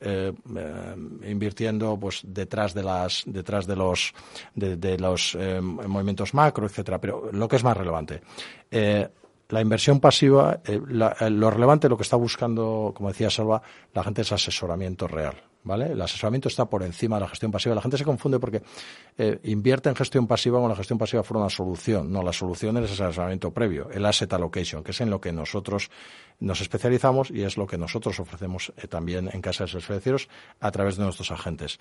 invirtiendo 1.24 2.00
pues 2.00 2.22
detrás 2.26 2.74
de 2.74 2.82
las, 2.82 3.22
detrás 3.28 3.68
de 3.68 3.76
los, 3.76 4.14
de, 4.56 4.98
los 4.98 5.38
movimientos 5.62 6.34
macro, 6.34 6.66
etcétera. 6.66 7.00
Pero 7.00 7.30
lo 7.32 7.48
que 7.48 7.58
es 7.58 7.64
más 7.64 7.78
relevante, 7.78 8.22
la 9.50 9.62
inversión 9.62 10.00
pasiva, 10.00 10.60
eh, 10.66 10.80
eh, 11.20 11.30
lo 11.30 11.50
relevante, 11.50 11.88
lo 11.88 11.98
que 11.98 12.04
está 12.04 12.18
buscando, 12.18 12.92
como 12.96 13.10
decía 13.10 13.30
Salva, 13.30 13.62
la 13.94 14.04
gente 14.04 14.22
es 14.22 14.32
asesoramiento 14.32 15.08
real. 15.08 15.36
¿Vale? 15.64 15.92
El 15.92 16.02
asesoramiento 16.02 16.48
está 16.48 16.64
por 16.66 16.82
encima 16.82 17.18
de 17.18 17.24
la 17.24 17.28
gestión 17.28 17.52
pasiva. 17.52 17.76
La 17.76 17.82
gente 17.82 17.98
se 17.98 18.06
confunde 18.06 18.40
porque 18.40 18.62
eh, 19.18 19.38
invierte 19.44 19.90
en 19.90 19.96
gestión 19.98 20.26
pasiva 20.26 20.60
cuando 20.60 20.70
la 20.70 20.78
gestión 20.78 20.98
pasiva 20.98 21.24
fuera 21.24 21.42
una 21.42 21.50
solución. 21.50 22.10
No, 22.10 22.24
la 22.24 22.32
solución 22.32 22.78
es 22.78 22.98
el 22.98 23.06
asesoramiento 23.08 23.52
previo, 23.52 23.90
el 23.92 24.06
asset 24.06 24.32
allocation, 24.32 24.82
que 24.82 24.92
es 24.92 25.02
en 25.02 25.10
lo 25.10 25.20
que 25.20 25.34
nosotros 25.34 25.92
nos 26.40 26.62
especializamos 26.62 27.32
y 27.32 27.44
es 27.44 27.58
lo 27.58 27.68
que 27.68 27.78
nosotros 27.78 28.18
ofrecemos 28.18 28.72
también 28.88 29.30
en 29.34 29.42
casas 29.42 29.74
de 29.74 29.82
financieros 29.82 30.30
a 30.62 30.72
través 30.72 30.96
de 30.96 31.04
nuestros 31.04 31.32
agentes. 31.32 31.80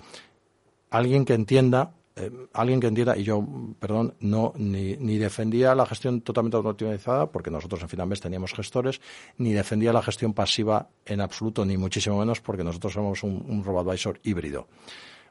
Alguien 0.91 1.25
que 1.25 1.35
entienda 1.35 1.93
eh, 2.19 2.31
alguien 2.55 2.81
que 2.81 2.87
entienda, 2.87 3.15
y 3.15 3.25
yo, 3.25 3.47
perdón, 3.79 4.15
no 4.21 4.55
ni, 4.57 4.97
ni, 4.97 5.19
defendía 5.19 5.75
la 5.75 5.85
gestión 5.85 6.23
totalmente 6.23 6.57
automatizada, 6.57 7.31
porque 7.31 7.51
nosotros 7.51 7.83
en 7.83 7.91
Finambés 7.91 8.23
teníamos 8.23 8.55
gestores, 8.55 9.03
ni 9.37 9.53
defendía 9.53 9.93
la 9.93 10.03
gestión 10.03 10.33
pasiva 10.33 10.89
en 11.05 11.21
absoluto, 11.21 11.67
ni 11.67 11.77
muchísimo 11.77 12.19
menos, 12.19 12.41
porque 12.41 12.65
nosotros 12.65 12.95
somos 12.95 13.23
un, 13.23 13.45
un 13.47 13.63
robo-advisor 13.63 14.19
híbrido. 14.23 14.67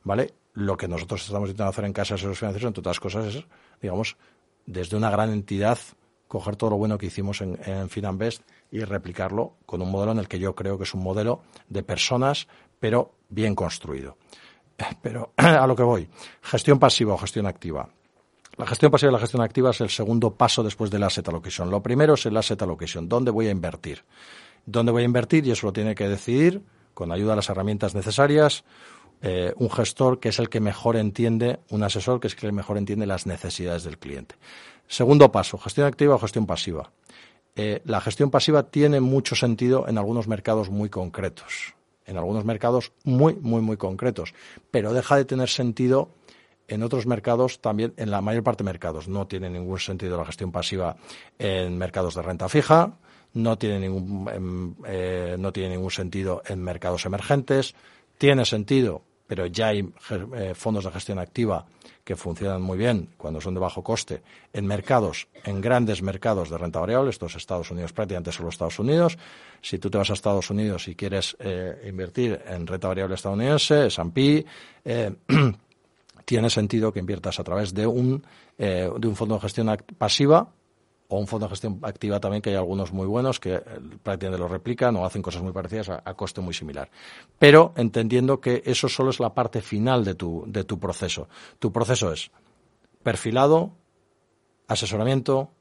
¿Vale? 0.04 0.36
Lo 0.54 0.78
que 0.78 0.88
nosotros 0.88 1.24
estamos 1.24 1.50
intentando 1.50 1.72
hacer 1.72 1.86
en 1.86 1.94
Casa 1.94 2.14
de 2.14 2.16
Asesoros 2.18 2.38
Financieros, 2.38 2.68
entre 2.68 2.82
otras 2.82 3.00
cosas, 3.00 3.34
es, 3.34 3.44
digamos, 3.82 4.16
desde 4.68 4.96
una 4.96 5.10
gran 5.10 5.32
entidad, 5.32 5.80
coger 6.28 6.56
todo 6.56 6.70
lo 6.70 6.78
bueno 6.78 7.00
que 7.00 7.08
hicimos 7.08 7.42
en, 7.42 7.58
en 7.66 7.90
Finambest 7.90 8.44
y 8.70 8.82
replicarlo 8.82 9.56
con 9.66 9.82
un 9.82 9.90
modelo 9.90 10.12
en 10.12 10.20
el 10.20 10.28
que 10.28 10.38
yo 10.38 10.54
creo 10.54 10.78
que 10.78 10.84
es 10.84 10.94
un 10.94 11.02
modelo 11.02 11.42
de 11.68 11.82
personas, 11.82 12.48
pero 12.80 13.16
bien 13.30 13.56
construido. 13.56 14.18
Pero 15.02 15.34
a 15.38 15.66
lo 15.68 15.76
que 15.76 15.84
voy, 15.84 16.08
gestión 16.42 16.80
pasiva 16.80 17.14
o 17.14 17.18
gestión 17.18 17.46
activa. 17.46 17.90
La 18.58 18.66
gestión 18.66 18.92
pasiva 18.92 19.12
y 19.12 19.14
la 19.14 19.20
gestión 19.20 19.42
activa 19.42 19.72
es 19.72 19.82
el 19.82 19.90
segundo 19.90 20.32
paso 20.32 20.64
después 20.64 20.90
del 20.90 21.04
asset 21.04 21.28
allocation. 21.28 21.70
Lo 21.70 21.82
primero 21.84 22.14
es 22.14 22.26
el 22.26 22.38
asset 22.38 22.62
allocation, 22.62 23.10
¿dónde 23.10 23.32
voy 23.32 23.48
a 23.48 23.52
invertir? 23.52 24.04
¿Dónde 24.66 24.92
voy 24.92 25.04
a 25.04 25.06
invertir? 25.06 25.46
Y 25.46 25.52
eso 25.52 25.68
lo 25.68 25.74
tiene 25.74 25.94
que 25.94 26.08
decidir 26.08 26.62
con 26.94 27.12
ayuda 27.12 27.32
de 27.32 27.36
las 27.38 27.50
herramientas 27.50 27.94
necesarias 27.94 28.64
eh, 29.22 29.54
un 29.58 29.70
gestor 29.70 30.20
que 30.20 30.30
es 30.30 30.40
el 30.40 30.50
que 30.50 30.60
mejor 30.60 30.98
entiende, 30.98 31.60
un 31.70 31.84
asesor 31.84 32.20
que 32.20 32.28
es 32.28 32.34
el 32.34 32.40
que 32.40 32.52
mejor 32.52 32.78
entiende 32.78 33.06
las 33.06 33.26
necesidades 33.26 33.84
del 33.84 33.98
cliente. 33.98 34.36
Segundo 34.88 35.32
paso, 35.32 35.58
gestión 35.58 35.88
activa 35.88 36.16
o 36.16 36.20
gestión 36.20 36.46
pasiva. 36.46 36.92
Eh, 37.56 37.82
la 37.86 38.02
gestión 38.02 38.30
pasiva 38.30 38.64
tiene 38.64 39.00
mucho 39.00 39.36
sentido 39.36 39.88
en 39.88 39.98
algunos 39.98 40.28
mercados 40.28 40.70
muy 40.70 40.90
concretos 40.90 41.76
en 42.06 42.18
algunos 42.18 42.46
mercados 42.46 42.92
muy, 43.04 43.36
muy, 43.36 43.62
muy 43.62 43.78
concretos, 43.78 44.34
pero 44.72 44.94
deja 44.94 45.18
de 45.18 45.26
tener 45.26 45.50
sentido 45.50 46.10
en 46.68 46.84
otros 46.84 47.06
mercados 47.06 47.60
también, 47.62 47.94
en 47.98 48.12
la 48.12 48.22
mayor 48.22 48.44
parte 48.44 48.64
de 48.64 48.72
mercados. 48.72 49.08
No 49.08 49.28
tiene 49.28 49.50
ningún 49.50 49.80
sentido 49.80 50.18
la 50.18 50.26
gestión 50.26 50.52
pasiva 50.52 50.98
en 51.38 51.78
mercados 51.78 52.16
de 52.16 52.22
renta 52.22 52.50
fija, 52.50 52.98
no 53.34 53.58
tiene 53.58 53.80
ningún, 53.80 54.30
em, 54.30 54.76
eh, 54.88 55.36
no 55.38 55.52
tiene 55.52 55.76
ningún 55.76 55.92
sentido 55.92 56.42
en 56.48 56.64
mercados 56.64 57.06
emergentes, 57.06 57.76
tiene 58.18 58.46
sentido 58.46 59.04
pero 59.28 59.46
ya 59.48 59.68
hay 59.68 59.90
eh, 60.36 60.54
fondos 60.56 60.86
de 60.86 60.92
gestión 60.92 61.20
activa 61.20 61.66
que 62.04 62.16
funcionan 62.16 62.62
muy 62.62 62.78
bien 62.78 63.10
cuando 63.18 63.42
son 63.42 63.56
de 63.56 63.60
bajo 63.60 63.84
coste 63.84 64.22
en 64.54 64.66
mercados, 64.68 65.28
en 65.44 65.60
grandes 65.60 66.02
mercados 66.02 66.50
de 66.50 66.58
renta 66.58 66.80
variable, 66.80 67.10
estos 67.10 67.36
Estados 67.36 67.72
Unidos 67.72 67.94
prácticamente 67.94 68.32
solo 68.32 68.50
Estados 68.50 68.78
Unidos. 68.80 69.18
Si 69.62 69.80
tú 69.80 69.90
te 69.90 69.98
vas 69.98 70.10
a 70.12 70.14
Estados 70.14 70.50
Unidos 70.52 70.88
y 70.88 70.96
quieres 70.96 71.36
eh, 71.40 71.88
invertir 71.88 72.40
en 72.48 72.68
renta 72.68 72.88
variable 72.88 73.16
estadounidense, 73.16 73.88
S&P, 73.88 74.46
eh, 74.86 75.16
tiene 76.26 76.50
sentido 76.50 76.94
que 76.94 77.00
inviertas 77.00 77.40
a 77.40 77.44
través 77.44 77.74
de 77.74 77.88
un, 77.88 78.24
de 78.58 78.90
un 78.90 79.16
fondo 79.16 79.36
de 79.36 79.42
gestión 79.42 79.76
pasiva 79.98 80.48
o 81.08 81.20
un 81.20 81.28
fondo 81.28 81.46
de 81.46 81.52
gestión 81.52 81.80
activa 81.84 82.20
también, 82.20 82.42
que 82.42 82.50
hay 82.50 82.56
algunos 82.56 82.92
muy 82.92 83.06
buenos 83.06 83.40
que 83.40 83.56
eh, 83.56 83.64
prácticamente 84.02 84.40
lo 84.40 84.48
replican 84.48 84.96
o 84.96 85.06
hacen 85.06 85.22
cosas 85.22 85.42
muy 85.42 85.52
parecidas 85.52 85.90
a, 85.90 86.14
coste 86.16 86.42
muy 86.42 86.54
similar. 86.54 86.90
Pero 87.38 87.74
entendiendo 87.76 88.40
que 88.40 88.64
eso 88.66 88.90
solo 88.90 89.12
es 89.12 89.20
la 89.20 89.34
parte 89.34 89.62
final 89.62 90.04
de 90.04 90.16
tu, 90.16 90.44
de 90.48 90.64
tu 90.64 90.80
proceso. 90.80 91.28
Tu 91.60 91.72
proceso 91.72 92.12
es 92.12 92.32
perfilado, 93.04 93.74
asesoramiento, 94.68 95.52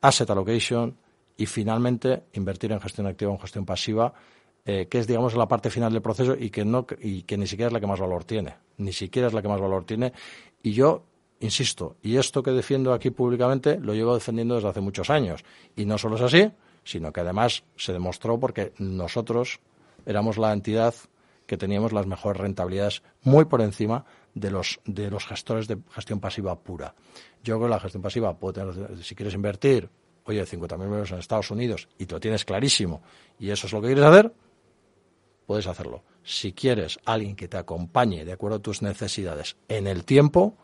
asset 0.00 0.28
allocation 0.28 0.98
y 1.36 1.46
finalmente 1.46 2.24
invertir 2.34 2.72
en 2.72 2.80
gestión 2.80 3.06
activa 3.06 3.30
o 3.30 3.34
en 3.34 3.40
gestión 3.40 3.64
pasiva, 3.64 4.12
eh, 4.66 4.86
que 4.88 4.98
es, 4.98 5.06
digamos, 5.06 5.34
la 5.34 5.48
parte 5.48 5.70
final 5.70 5.92
del 5.92 6.02
proceso 6.02 6.34
y 6.38 6.50
que, 6.50 6.64
no, 6.64 6.86
y 7.00 7.22
que 7.22 7.36
ni 7.36 7.46
siquiera 7.46 7.68
es 7.68 7.72
la 7.72 7.80
que 7.80 7.86
más 7.86 8.00
valor 8.00 8.24
tiene. 8.24 8.54
Ni 8.78 8.92
siquiera 8.92 9.28
es 9.28 9.34
la 9.34 9.40
que 9.40 9.48
más 9.48 9.60
valor 9.60 9.84
tiene. 9.84 10.12
Y 10.62 10.72
yo 10.72 11.04
insisto, 11.44 11.96
y 12.02 12.16
esto 12.16 12.42
que 12.42 12.50
defiendo 12.50 12.92
aquí 12.92 13.10
públicamente 13.10 13.78
lo 13.78 13.94
llevo 13.94 14.14
defendiendo 14.14 14.54
desde 14.54 14.68
hace 14.68 14.80
muchos 14.80 15.10
años. 15.10 15.44
Y 15.76 15.84
no 15.84 15.98
solo 15.98 16.16
es 16.16 16.22
así, 16.22 16.50
sino 16.84 17.12
que 17.12 17.20
además 17.20 17.64
se 17.76 17.92
demostró 17.92 18.38
porque 18.38 18.72
nosotros 18.78 19.60
éramos 20.06 20.38
la 20.38 20.52
entidad 20.52 20.94
que 21.46 21.56
teníamos 21.56 21.92
las 21.92 22.06
mejores 22.06 22.40
rentabilidades 22.40 23.02
muy 23.22 23.44
por 23.44 23.60
encima 23.60 24.04
de 24.34 24.50
los, 24.50 24.80
de 24.84 25.10
los 25.10 25.26
gestores 25.26 25.68
de 25.68 25.78
gestión 25.90 26.20
pasiva 26.20 26.58
pura. 26.58 26.94
Yo 27.42 27.56
creo 27.56 27.68
que 27.68 27.74
la 27.74 27.80
gestión 27.80 28.02
pasiva 28.02 28.36
puede 28.36 28.54
tener, 28.54 29.02
si 29.02 29.14
quieres 29.14 29.34
invertir, 29.34 29.88
oye, 30.24 30.42
50.000 30.44 30.84
euros 30.84 31.12
en 31.12 31.18
Estados 31.18 31.50
Unidos 31.50 31.88
y 31.98 32.06
te 32.06 32.14
lo 32.14 32.20
tienes 32.20 32.44
clarísimo 32.44 33.02
y 33.38 33.50
eso 33.50 33.66
es 33.66 33.72
lo 33.72 33.80
que 33.80 33.88
quieres 33.88 34.04
hacer, 34.04 34.32
puedes 35.46 35.66
hacerlo. 35.66 36.02
Si 36.22 36.52
quieres 36.52 36.98
alguien 37.04 37.36
que 37.36 37.48
te 37.48 37.58
acompañe 37.58 38.24
de 38.24 38.32
acuerdo 38.32 38.56
a 38.56 38.62
tus 38.62 38.80
necesidades 38.80 39.56
en 39.68 39.86
el 39.86 40.04
tiempo, 40.04 40.56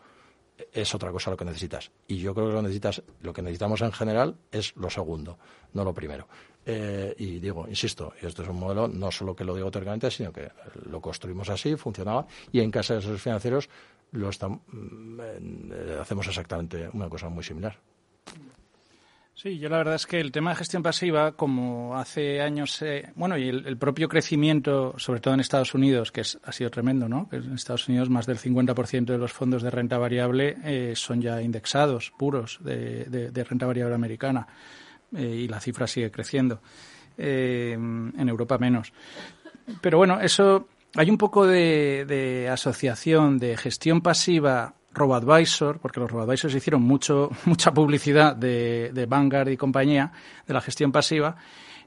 es 0.71 0.93
otra 0.95 1.11
cosa 1.11 1.31
lo 1.31 1.37
que 1.37 1.45
necesitas. 1.45 1.91
Y 2.07 2.17
yo 2.17 2.33
creo 2.33 2.47
que 2.47 2.53
lo 2.53 2.61
necesitas, 2.61 3.01
lo 3.21 3.33
que 3.33 3.41
necesitamos 3.41 3.81
en 3.81 3.91
general 3.91 4.35
es 4.51 4.75
lo 4.75 4.89
segundo, 4.89 5.37
no 5.73 5.83
lo 5.83 5.93
primero. 5.93 6.27
Eh, 6.65 7.15
y 7.17 7.39
digo, 7.39 7.67
insisto, 7.67 8.13
esto 8.21 8.43
es 8.43 8.49
un 8.49 8.59
modelo 8.59 8.87
no 8.87 9.11
solo 9.11 9.35
que 9.35 9.43
lo 9.43 9.55
digo 9.55 9.71
teóricamente, 9.71 10.11
sino 10.11 10.31
que 10.31 10.51
lo 10.85 11.01
construimos 11.01 11.49
así, 11.49 11.75
funcionaba, 11.75 12.27
y 12.51 12.59
en 12.59 12.69
casa 12.69 12.93
de 12.93 12.99
esos 12.99 13.21
financieros 13.21 13.69
lo 14.11 14.29
mm, 14.29 15.19
eh, 15.21 15.97
hacemos 15.99 16.27
exactamente 16.27 16.89
una 16.93 17.09
cosa 17.09 17.29
muy 17.29 17.43
similar. 17.43 17.77
Sí, 19.33 19.57
yo 19.57 19.69
la 19.69 19.77
verdad 19.77 19.95
es 19.95 20.05
que 20.05 20.19
el 20.19 20.31
tema 20.31 20.51
de 20.51 20.57
gestión 20.57 20.83
pasiva, 20.83 21.31
como 21.31 21.97
hace 21.97 22.41
años, 22.41 22.79
eh, 22.81 23.11
bueno, 23.15 23.37
y 23.37 23.47
el, 23.49 23.77
propio 23.77 24.07
crecimiento, 24.07 24.93
sobre 24.97 25.19
todo 25.19 25.33
en 25.33 25.39
Estados 25.39 25.73
Unidos, 25.73 26.11
que 26.11 26.21
ha 26.21 26.51
sido 26.51 26.69
tremendo, 26.69 27.07
¿no? 27.07 27.27
En 27.31 27.53
Estados 27.53 27.87
Unidos 27.87 28.09
más 28.09 28.27
del 28.27 28.37
50% 28.37 29.05
de 29.05 29.17
los 29.17 29.31
fondos 29.31 29.63
de 29.63 29.71
renta 29.71 29.97
variable 29.97 30.57
eh, 30.63 30.93
son 30.95 31.21
ya 31.21 31.41
indexados, 31.41 32.11
puros, 32.17 32.59
de, 32.61 33.31
renta 33.49 33.65
variable 33.65 33.95
americana, 33.95 34.47
eh, 35.15 35.43
y 35.43 35.47
la 35.47 35.59
cifra 35.59 35.87
sigue 35.87 36.11
creciendo. 36.11 36.61
en 37.17 38.29
Europa 38.29 38.57
menos. 38.57 38.93
Pero 39.79 39.97
bueno, 39.97 40.19
eso, 40.21 40.67
hay 40.95 41.09
un 41.09 41.17
poco 41.17 41.47
de, 41.47 42.05
de 42.07 42.49
asociación 42.49 43.39
de 43.39 43.57
gestión 43.57 44.01
pasiva 44.01 44.75
RoboAdvisor, 44.93 45.79
porque 45.79 45.99
los 45.99 46.11
RoboAdvisors 46.11 46.53
hicieron 46.55 46.81
mucho, 46.81 47.29
mucha 47.45 47.73
publicidad 47.73 48.35
de, 48.35 48.91
de 48.93 49.05
Vanguard 49.05 49.49
y 49.49 49.57
compañía, 49.57 50.11
de 50.47 50.53
la 50.53 50.61
gestión 50.61 50.91
pasiva, 50.91 51.35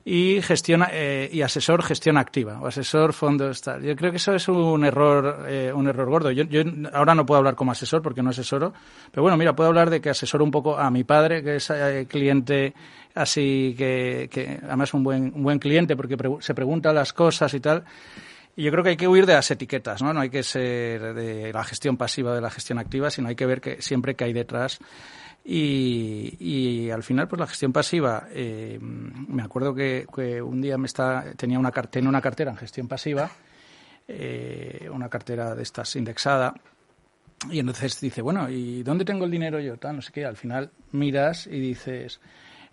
y 0.04 0.42
gestión 0.42 0.84
eh, 0.92 1.30
y 1.32 1.40
asesor 1.40 1.82
gestión 1.82 2.18
activa 2.18 2.60
o 2.60 2.66
asesor 2.66 3.14
fondos 3.14 3.62
tal. 3.62 3.82
Yo 3.82 3.96
creo 3.96 4.10
que 4.10 4.18
eso 4.18 4.34
es 4.34 4.46
un 4.48 4.84
error 4.84 5.46
eh, 5.48 5.72
un 5.74 5.88
error 5.88 6.08
gordo. 6.10 6.30
Yo, 6.30 6.44
yo, 6.44 6.62
ahora 6.92 7.14
no 7.14 7.24
puedo 7.24 7.38
hablar 7.38 7.54
como 7.54 7.72
asesor 7.72 8.02
porque 8.02 8.22
no 8.22 8.30
asesoro, 8.30 8.74
pero 9.10 9.22
bueno, 9.22 9.38
mira, 9.38 9.56
puedo 9.56 9.68
hablar 9.68 9.88
de 9.88 10.02
que 10.02 10.10
asesoro 10.10 10.44
un 10.44 10.50
poco 10.50 10.76
a 10.76 10.90
mi 10.90 11.04
padre, 11.04 11.42
que 11.42 11.56
es 11.56 11.70
eh, 11.70 12.06
cliente 12.08 12.74
así 13.14 13.74
que, 13.78 14.28
que 14.30 14.60
además 14.64 14.92
un 14.92 15.04
buen 15.04 15.32
un 15.34 15.42
buen 15.42 15.58
cliente 15.58 15.96
porque 15.96 16.18
se 16.40 16.54
pregunta 16.54 16.92
las 16.92 17.12
cosas 17.14 17.54
y 17.54 17.60
tal. 17.60 17.84
Y 18.56 18.62
yo 18.62 18.70
creo 18.70 18.84
que 18.84 18.90
hay 18.90 18.96
que 18.96 19.08
huir 19.08 19.26
de 19.26 19.34
las 19.34 19.50
etiquetas, 19.50 20.00
¿no? 20.00 20.12
No 20.12 20.20
hay 20.20 20.30
que 20.30 20.42
ser 20.42 21.14
de 21.14 21.52
la 21.52 21.64
gestión 21.64 21.96
pasiva 21.96 22.34
de 22.34 22.40
la 22.40 22.50
gestión 22.50 22.78
activa, 22.78 23.10
sino 23.10 23.28
hay 23.28 23.34
que 23.34 23.46
ver 23.46 23.60
que 23.60 23.82
siempre 23.82 24.14
que 24.14 24.24
hay 24.24 24.32
detrás. 24.32 24.78
Y, 25.44 26.36
y 26.38 26.90
al 26.90 27.02
final, 27.02 27.26
pues 27.26 27.40
la 27.40 27.46
gestión 27.46 27.72
pasiva, 27.72 28.28
eh, 28.30 28.78
me 28.80 29.42
acuerdo 29.42 29.74
que, 29.74 30.06
un 30.40 30.62
día 30.62 30.78
me 30.78 30.86
está, 30.86 31.24
tenía 31.36 31.58
una, 31.58 31.70
tenía 31.72 32.08
una 32.08 32.22
cartera 32.22 32.52
en 32.52 32.56
gestión 32.56 32.86
pasiva, 32.86 33.30
eh, 34.06 34.88
una 34.90 35.08
cartera 35.08 35.54
de 35.54 35.62
estas 35.62 35.96
indexada, 35.96 36.54
y 37.50 37.58
entonces 37.58 38.00
dice, 38.00 38.22
bueno, 38.22 38.48
¿y 38.48 38.82
dónde 38.84 39.04
tengo 39.04 39.24
el 39.24 39.30
dinero 39.30 39.60
yo? 39.60 39.76
Tal, 39.76 39.96
no 39.96 40.02
sé 40.02 40.12
qué. 40.12 40.24
Al 40.24 40.36
final 40.36 40.70
miras 40.92 41.46
y 41.46 41.58
dices, 41.58 42.20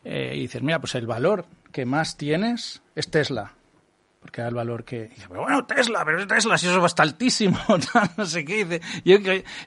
eh, 0.06 0.34
y 0.36 0.42
dices, 0.42 0.62
mira, 0.62 0.80
pues 0.80 0.96
el 0.96 1.08
valor 1.08 1.46
que 1.74 1.86
más 1.86 2.16
tienes 2.16 2.82
es 2.96 3.10
Tesla 3.10 3.54
porque 4.22 4.44
da 4.44 4.50
el 4.50 4.54
valor 4.54 4.84
que 4.84 5.08
dice, 5.08 5.26
bueno, 5.28 5.66
Tesla, 5.66 6.06
pero 6.06 6.28
Tesla, 6.28 6.56
si 6.56 6.68
eso 6.68 6.86
está 6.86 7.02
altísimo, 7.02 7.58
no 8.18 8.26
sé 8.28 8.46
qué, 8.46 8.64
dice, 8.66 8.82
yo, 9.04 9.18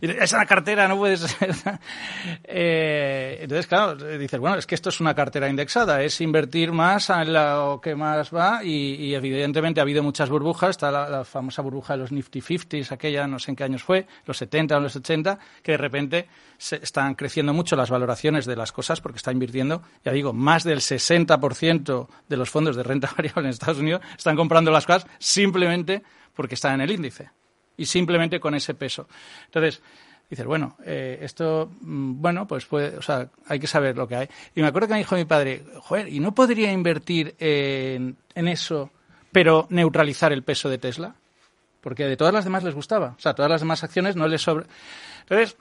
esa 0.01 0.47
cartera 0.47 0.86
no 0.86 0.97
puede 0.97 1.16
ser. 1.16 1.52
eh, 2.44 3.39
entonces, 3.40 3.66
claro, 3.66 3.97
dices, 3.97 4.39
bueno, 4.39 4.56
es 4.56 4.66
que 4.66 4.76
esto 4.76 4.90
es 4.90 5.01
una 5.01 5.12
cartera 5.12 5.48
indexada, 5.48 6.05
es 6.05 6.20
invertir 6.20 6.70
más 6.70 7.10
en 7.10 7.32
lo 7.32 7.81
que 7.82 7.97
más 7.97 8.32
va 8.32 8.62
y, 8.62 9.12
evidentemente 9.12 9.81
ha 9.81 9.82
habido 9.82 10.05
muchas 10.05 10.31
burbujas, 10.31 10.70
está 10.70 10.93
la, 10.93 11.24
famosa 11.24 11.60
burbuja 11.60 11.94
de 11.94 11.98
los 11.98 12.12
Nifty 12.12 12.40
50s, 12.40 12.93
aquella, 12.93 13.26
no 13.26 13.40
sé 13.40 13.51
en 13.51 13.56
qué 13.56 13.64
años 13.64 13.82
fue, 13.82 14.06
los 14.24 14.36
70 14.36 14.76
o 14.76 14.81
los 14.81 14.94
80, 14.94 15.36
que 15.64 15.72
de 15.72 15.78
repente 15.78 16.28
se 16.59 16.76
están 16.76 17.16
creciendo 17.16 17.52
mucho 17.52 17.74
las 17.74 17.90
valoraciones 17.90 18.47
de 18.47 18.55
las 18.55 18.70
cosas 18.70 19.01
porque 19.01 19.16
está 19.16 19.32
invirtiendo, 19.32 19.82
ya 20.05 20.12
digo, 20.12 20.32
más 20.32 20.62
del 20.62 20.78
60% 20.78 22.06
de 22.28 22.36
los 22.36 22.51
fondos 22.51 22.76
de 22.76 22.85
renta 22.85 23.12
variable 23.16 23.48
en 23.48 23.51
Estados 23.51 23.78
Unidos 23.78 24.01
están 24.16 24.36
comprando 24.44 24.70
las 24.70 24.84
cosas 24.84 25.06
simplemente 25.18 26.02
porque 26.34 26.54
están 26.54 26.74
en 26.74 26.80
el 26.82 26.90
índice 26.90 27.30
y 27.78 27.86
simplemente 27.86 28.38
con 28.38 28.54
ese 28.54 28.74
peso. 28.74 29.08
Entonces, 29.46 29.80
dices, 30.28 30.44
bueno, 30.44 30.76
eh, 30.84 31.18
esto, 31.22 31.72
mm, 31.80 32.20
bueno, 32.20 32.46
pues 32.46 32.66
puede, 32.66 32.98
o 32.98 33.02
sea, 33.02 33.30
hay 33.48 33.58
que 33.58 33.66
saber 33.66 33.96
lo 33.96 34.06
que 34.06 34.16
hay. 34.16 34.28
Y 34.54 34.60
me 34.60 34.66
acuerdo 34.66 34.88
que 34.88 34.94
me 34.94 34.98
dijo 34.98 35.16
mi 35.16 35.24
padre, 35.24 35.64
joder, 35.78 36.08
¿y 36.12 36.20
no 36.20 36.34
podría 36.34 36.70
invertir 36.72 37.34
en, 37.38 38.18
en 38.34 38.48
eso, 38.48 38.90
pero 39.32 39.66
neutralizar 39.70 40.30
el 40.30 40.42
peso 40.42 40.68
de 40.68 40.76
Tesla? 40.76 41.14
Porque 41.80 42.04
de 42.04 42.18
todas 42.18 42.34
las 42.34 42.44
demás 42.44 42.64
les 42.64 42.74
gustaba. 42.74 43.14
O 43.16 43.20
sea, 43.20 43.34
todas 43.34 43.50
las 43.50 43.62
demás 43.62 43.82
acciones 43.82 44.14
no 44.14 44.28
les 44.28 44.42
sobra. 44.42 44.66
Entonces, 45.22 45.56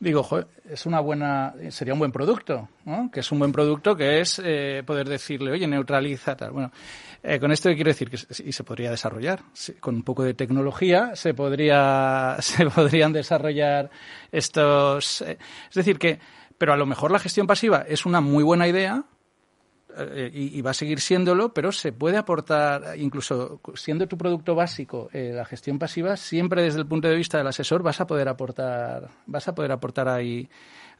digo, 0.00 0.26
es 0.68 0.86
una 0.86 1.00
buena, 1.00 1.54
sería 1.70 1.92
un 1.92 1.98
buen 1.98 2.12
producto, 2.12 2.68
¿no? 2.84 3.10
Que 3.10 3.20
es 3.20 3.32
un 3.32 3.38
buen 3.40 3.52
producto 3.52 3.96
que 3.96 4.20
es 4.20 4.40
eh, 4.44 4.82
poder 4.86 5.08
decirle, 5.08 5.50
oye, 5.50 5.66
neutraliza 5.66 6.36
tal. 6.36 6.52
Bueno, 6.52 6.70
eh, 7.22 7.40
con 7.40 7.50
esto 7.50 7.68
quiero 7.74 7.90
decir 7.90 8.10
que 8.10 8.16
y 8.44 8.52
se 8.52 8.64
podría 8.64 8.90
desarrollar 8.90 9.40
con 9.80 9.96
un 9.96 10.02
poco 10.02 10.22
de 10.22 10.34
tecnología, 10.34 11.16
se 11.16 11.34
podría, 11.34 12.36
se 12.40 12.66
podrían 12.66 13.12
desarrollar 13.12 13.90
estos, 14.30 15.22
eh, 15.22 15.38
es 15.68 15.74
decir 15.74 15.98
que, 15.98 16.20
pero 16.56 16.72
a 16.72 16.76
lo 16.76 16.86
mejor 16.86 17.10
la 17.10 17.18
gestión 17.18 17.46
pasiva 17.46 17.84
es 17.88 18.06
una 18.06 18.20
muy 18.20 18.44
buena 18.44 18.68
idea, 18.68 19.04
eh, 19.98 20.30
y, 20.32 20.60
va 20.62 20.70
a 20.70 20.74
seguir 20.74 21.00
siéndolo, 21.00 21.52
pero 21.52 21.72
se 21.72 21.92
puede 21.92 22.16
aportar, 22.16 22.98
incluso 22.98 23.60
siendo 23.74 24.06
tu 24.06 24.16
producto 24.16 24.54
básico, 24.54 25.08
eh, 25.12 25.32
la 25.34 25.44
gestión 25.44 25.78
pasiva, 25.78 26.16
siempre 26.16 26.62
desde 26.62 26.78
el 26.78 26.86
punto 26.86 27.08
de 27.08 27.16
vista 27.16 27.38
del 27.38 27.46
asesor 27.46 27.82
vas 27.82 28.00
a 28.00 28.06
poder 28.06 28.28
aportar, 28.28 29.08
vas 29.26 29.48
a 29.48 29.54
poder 29.54 29.72
aportar 29.72 30.08
ahí, 30.08 30.48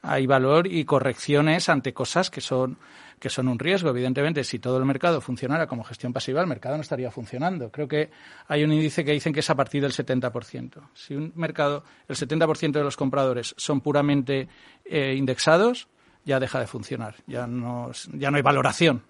ahí 0.02 0.26
valor 0.26 0.66
y 0.66 0.84
correcciones 0.84 1.68
ante 1.68 1.92
cosas 1.92 2.30
que 2.30 2.40
son 2.40 2.78
que 3.18 3.30
son 3.30 3.48
un 3.48 3.58
riesgo. 3.58 3.90
Evidentemente, 3.90 4.44
si 4.44 4.58
todo 4.58 4.78
el 4.78 4.84
mercado 4.84 5.20
funcionara 5.20 5.66
como 5.66 5.84
gestión 5.84 6.12
pasiva, 6.12 6.40
el 6.40 6.46
mercado 6.46 6.76
no 6.76 6.82
estaría 6.82 7.10
funcionando. 7.10 7.70
Creo 7.70 7.88
que 7.88 8.10
hay 8.46 8.64
un 8.64 8.72
índice 8.72 9.04
que 9.04 9.12
dicen 9.12 9.32
que 9.32 9.40
es 9.40 9.50
a 9.50 9.54
partir 9.54 9.82
del 9.82 9.92
70%. 9.92 10.90
Si 10.94 11.14
un 11.14 11.32
mercado, 11.34 11.84
el 12.06 12.16
70% 12.16 12.72
de 12.72 12.84
los 12.84 12.96
compradores 12.96 13.54
son 13.56 13.80
puramente 13.80 14.48
eh, 14.84 15.14
indexados, 15.16 15.88
ya 16.24 16.40
deja 16.40 16.60
de 16.60 16.66
funcionar, 16.66 17.14
ya 17.26 17.46
no, 17.46 17.90
ya 18.12 18.30
no 18.30 18.36
hay 18.36 18.42
valoración. 18.42 19.02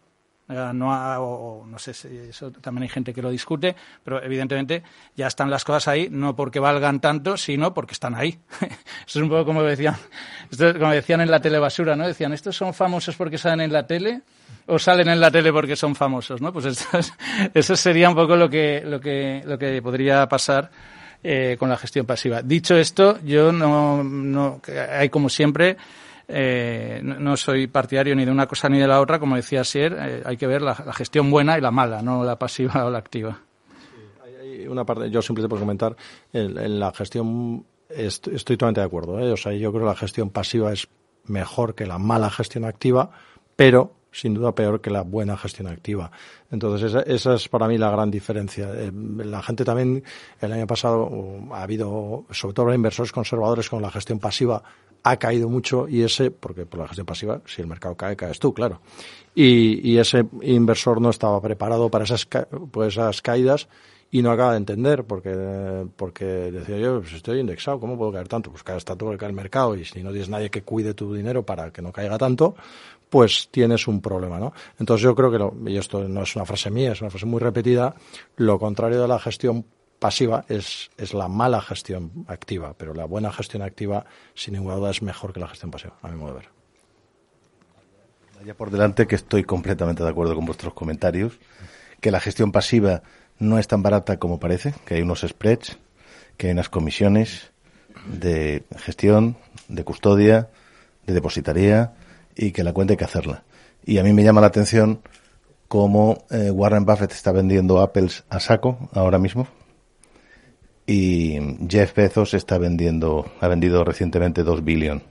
no, 0.49 1.65
no 1.67 1.79
sé 1.79 1.93
si 1.93 2.09
eso 2.17 2.51
también 2.51 2.85
hay 2.85 2.89
gente 2.89 3.13
que 3.13 3.21
lo 3.21 3.31
discute, 3.31 3.77
pero 4.05 4.23
evidentemente 4.23 4.83
ya 5.17 5.27
están 5.27 5.51
las 5.51 5.65
cosas 5.65 5.89
ahí, 5.89 6.09
no 6.11 6.35
porque 6.37 6.59
valgan 6.61 7.01
tanto, 7.01 7.37
sino 7.37 7.75
porque 7.75 7.93
están 7.93 8.15
ahí. 8.15 8.39
Eso 9.07 9.19
es 9.19 9.23
un 9.23 9.29
poco 9.29 9.45
como 9.47 9.63
decían, 9.63 9.97
como 10.57 10.93
decían 10.93 11.21
en 11.21 11.31
la 11.31 11.41
telebasura, 11.41 11.97
¿no? 11.97 12.07
Decían, 12.07 12.33
¿estos 12.33 12.57
son 12.57 12.73
famosos 12.73 13.17
porque 13.17 13.37
salen 13.37 13.61
en 13.61 13.73
la 13.73 13.87
tele 13.87 14.23
o 14.67 14.79
salen 14.79 15.09
en 15.09 15.21
la 15.21 15.31
tele 15.31 15.53
porque 15.53 15.77
son 15.77 15.95
famosos, 15.95 16.41
¿no? 16.41 16.53
Pues 16.53 16.67
eso 17.55 17.77
sería 17.77 18.09
un 18.09 18.15
poco 18.15 18.37
lo 18.37 18.49
que, 18.49 18.83
lo 18.85 19.01
que, 19.01 19.43
lo 19.45 19.59
que 19.59 19.83
podría 19.83 20.29
pasar 20.29 20.71
eh, 21.23 21.57
con 21.59 21.69
la 21.69 21.77
gestión 21.77 22.07
pasiva. 22.07 22.43
Dicho 22.43 22.77
esto, 22.77 23.19
yo 23.25 23.51
no, 23.51 24.05
no 24.05 24.61
hay 24.93 25.09
como 25.09 25.29
siempre 25.29 25.77
eh, 26.31 27.01
no, 27.03 27.39
soy 27.39 27.69
partidario 27.69 28.15
ni 28.15 28.27
de 28.27 28.31
una 28.31 28.47
cosa 28.47 28.69
ni 28.69 28.79
de 28.79 28.87
la 28.87 29.01
otra, 29.01 29.19
como 29.19 29.37
decía 29.37 29.65
Sier, 29.65 29.97
eh, 29.99 30.23
hay 30.27 30.37
que 30.37 30.47
ver 30.47 30.61
la, 30.61 30.75
gestión 30.75 31.31
buena 31.31 31.57
y 31.57 31.63
la 31.63 31.71
mala, 31.71 32.03
no 32.03 32.23
la 32.23 32.39
pasiva 32.39 32.85
o 32.85 32.91
la 32.91 32.99
activa. 32.99 33.41
hay 34.43 34.67
una 34.67 34.85
parte, 34.85 35.11
yo 35.11 35.23
simplemente 35.23 35.49
por 35.49 35.59
comentar, 35.59 35.97
en, 36.33 36.79
la 36.79 36.93
gestión 36.93 37.65
estoy, 37.89 38.39
totalmente 38.39 38.81
de 38.81 38.87
acuerdo. 38.87 39.19
¿eh? 39.19 39.33
O 39.33 39.39
sea, 39.39 39.53
yo 39.53 39.71
creo 39.71 39.85
que 39.85 39.89
la 39.89 39.97
gestión 39.97 40.29
pasiva 40.29 40.71
es 40.71 40.87
mejor 41.25 41.75
que 41.75 41.87
la 41.87 41.99
mala 41.99 42.29
gestión 42.29 42.67
activa, 42.67 43.11
pero 43.57 43.95
sin 44.13 44.35
duda 44.35 44.55
peor 44.55 44.83
que 44.83 44.91
la 44.91 45.03
buena 45.03 45.37
gestión 45.37 45.69
activa. 45.69 46.11
Entonces, 46.51 46.91
esa, 46.91 47.01
esa, 47.01 47.35
es 47.35 47.49
para 47.49 47.69
mí 47.69 47.79
la 47.79 47.91
gran 47.91 48.11
diferencia. 48.11 48.71
Eh, 48.75 48.91
la 48.93 49.43
gente 49.43 49.65
también, 49.65 50.03
el 50.41 50.53
año 50.53 50.67
pasado 50.67 51.11
ha 51.53 51.63
habido, 51.63 52.27
sobre 52.31 52.55
todo 52.55 52.75
inversores 52.75 53.13
conservadores 53.13 53.71
con 53.71 53.81
la 53.81 53.91
gestión 53.91 54.19
pasiva, 54.19 54.63
ha 55.03 55.17
caído 55.17 55.49
mucho 55.49 55.89
y 55.89 56.03
ese, 56.03 56.31
porque 56.31 56.67
por 56.67 56.81
la 56.81 56.89
gestión 56.89 57.07
pasiva, 57.07 57.41
si 57.47 57.63
el 57.63 57.67
mercado 57.67 57.97
cae, 57.97 58.17
caes 58.17 58.39
tú, 58.39 58.53
claro. 58.53 58.81
Y, 59.35 59.89
y 59.89 59.99
ese 59.99 60.27
inversor 60.43 61.01
no 61.01 61.11
estaba 61.11 61.41
preparado 61.41 61.91
para 61.91 62.05
esas, 62.05 62.29
pues 62.71 62.95
esas 62.95 63.23
caídas 63.23 63.69
y 64.11 64.23
no 64.23 64.31
acaba 64.31 64.53
de 64.53 64.59
entender 64.59 65.05
porque 65.05 65.87
porque 65.97 66.25
decía 66.25 66.79
yo 66.79 67.01
pues 67.01 67.13
estoy 67.13 67.41
indexado 67.41 67.79
cómo 67.79 67.99
puedo 67.99 68.13
caer 68.13 68.29
tanto 68.29 68.51
pues 68.51 68.63
cae 68.63 68.81
tanto 68.81 69.11
que 69.11 69.19
cae 69.19 69.29
el 69.29 69.35
mercado 69.35 69.77
y 69.77 69.85
si 69.85 70.03
no 70.03 70.11
tienes 70.11 70.29
nadie 70.29 70.51
que 70.51 70.63
cuide 70.63 70.95
tu 70.95 71.13
dinero 71.13 71.45
para 71.45 71.71
que 71.71 71.83
no 71.83 71.93
caiga 71.93 72.17
tanto 72.17 72.55
pues 73.11 73.49
tienes 73.51 73.87
un 73.87 74.01
problema 74.01 74.39
no 74.39 74.53
entonces 74.79 75.03
yo 75.03 75.15
creo 75.15 75.31
que 75.31 75.39
lo, 75.39 75.55
y 75.67 75.77
esto 75.77 76.09
no 76.09 76.23
es 76.23 76.35
una 76.37 76.47
frase 76.47 76.71
mía 76.71 76.93
es 76.93 77.01
una 77.03 77.11
frase 77.11 77.27
muy 77.27 77.41
repetida 77.41 77.95
lo 78.37 78.59
contrario 78.59 79.01
de 79.03 79.09
la 79.09 79.19
gestión 79.19 79.67
pasiva 79.99 80.45
es, 80.49 80.91
es 80.97 81.15
la 81.15 81.29
mala 81.29 81.61
gestión 81.61 82.25
activa 82.29 82.75
pero 82.77 82.95
la 82.95 83.05
buena 83.05 83.33
gestión 83.33 83.63
activa 83.63 84.05
sin 84.35 84.55
ninguna 84.55 84.77
duda 84.77 84.91
es 84.91 85.03
mejor 85.03 85.33
que 85.33 85.41
la 85.41 85.49
gestión 85.49 85.71
pasiva 85.71 85.95
a 86.03 86.09
mi 86.09 86.17
modo 86.17 86.35
de 86.35 86.39
ver 86.41 86.59
Vaya 88.39 88.55
por 88.55 88.71
delante 88.71 89.09
que 89.09 89.17
estoy 89.17 89.43
completamente 89.43 90.05
de 90.05 90.09
acuerdo 90.09 90.37
con 90.37 90.45
vuestros 90.45 90.73
comentarios 90.73 91.39
que 92.01 92.11
la 92.11 92.21
gestión 92.21 92.53
pasiva 92.53 93.03
no 93.39 93.59
es 93.59 93.69
tan 93.69 93.83
barata 93.83 94.19
como 94.19 94.39
parece, 94.41 94.75
que 94.85 94.95
hay 94.95 95.03
unos 95.03 95.21
spreads, 95.21 95.79
que 96.37 96.47
hay 96.47 96.53
unas 96.53 96.69
comisiones 96.69 97.53
de 98.07 98.63
gestión, 98.77 99.37
de 99.69 99.85
custodia, 99.85 100.49
de 101.07 101.15
depositaría 101.15 101.95
y 102.37 102.53
que 102.53 102.65
la 102.65 102.73
cuenta 102.73 102.93
hay 102.93 102.97
que 102.97 103.05
hacerla. 103.05 103.45
Y 103.85 103.99
a 103.99 104.05
mí 104.05 104.13
me 104.13 104.23
llama 104.23 104.41
la 104.41 104.49
atención 104.49 105.01
cómo 105.67 106.25
eh, 106.31 106.51
Warren 106.51 106.85
Buffett 106.85 107.13
está 107.13 107.33
vendiendo 107.33 107.81
Apples 107.81 108.25
a 108.29 108.41
saco 108.41 108.89
ahora 108.93 109.19
mismo 109.19 109.47
y 110.89 111.39
Jeff 111.69 111.95
Bezos 111.95 112.33
está 112.33 112.57
vendiendo, 112.57 113.31
ha 113.41 113.49
vendido 113.49 113.85
recientemente 113.85 114.43
2 114.43 114.65
billion 114.65 115.03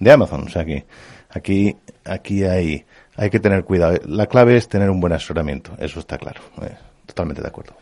de 0.00 0.10
Amazon. 0.10 0.42
O 0.48 0.48
sea 0.48 0.64
que 0.64 0.84
aquí, 1.30 1.76
aquí 2.04 2.42
hay, 2.42 2.84
hay 3.16 3.30
que 3.30 3.38
tener 3.38 3.64
cuidado. 3.64 4.00
La 4.04 4.26
clave 4.26 4.56
es 4.56 4.68
tener 4.68 4.90
un 4.90 5.00
buen 5.00 5.12
asesoramiento, 5.12 5.74
eso 5.78 6.00
está 6.00 6.18
claro. 6.18 6.40
Eh. 6.62 6.76
Totalmente 7.06 7.40
de 7.40 7.48
acuerdo. 7.48 7.74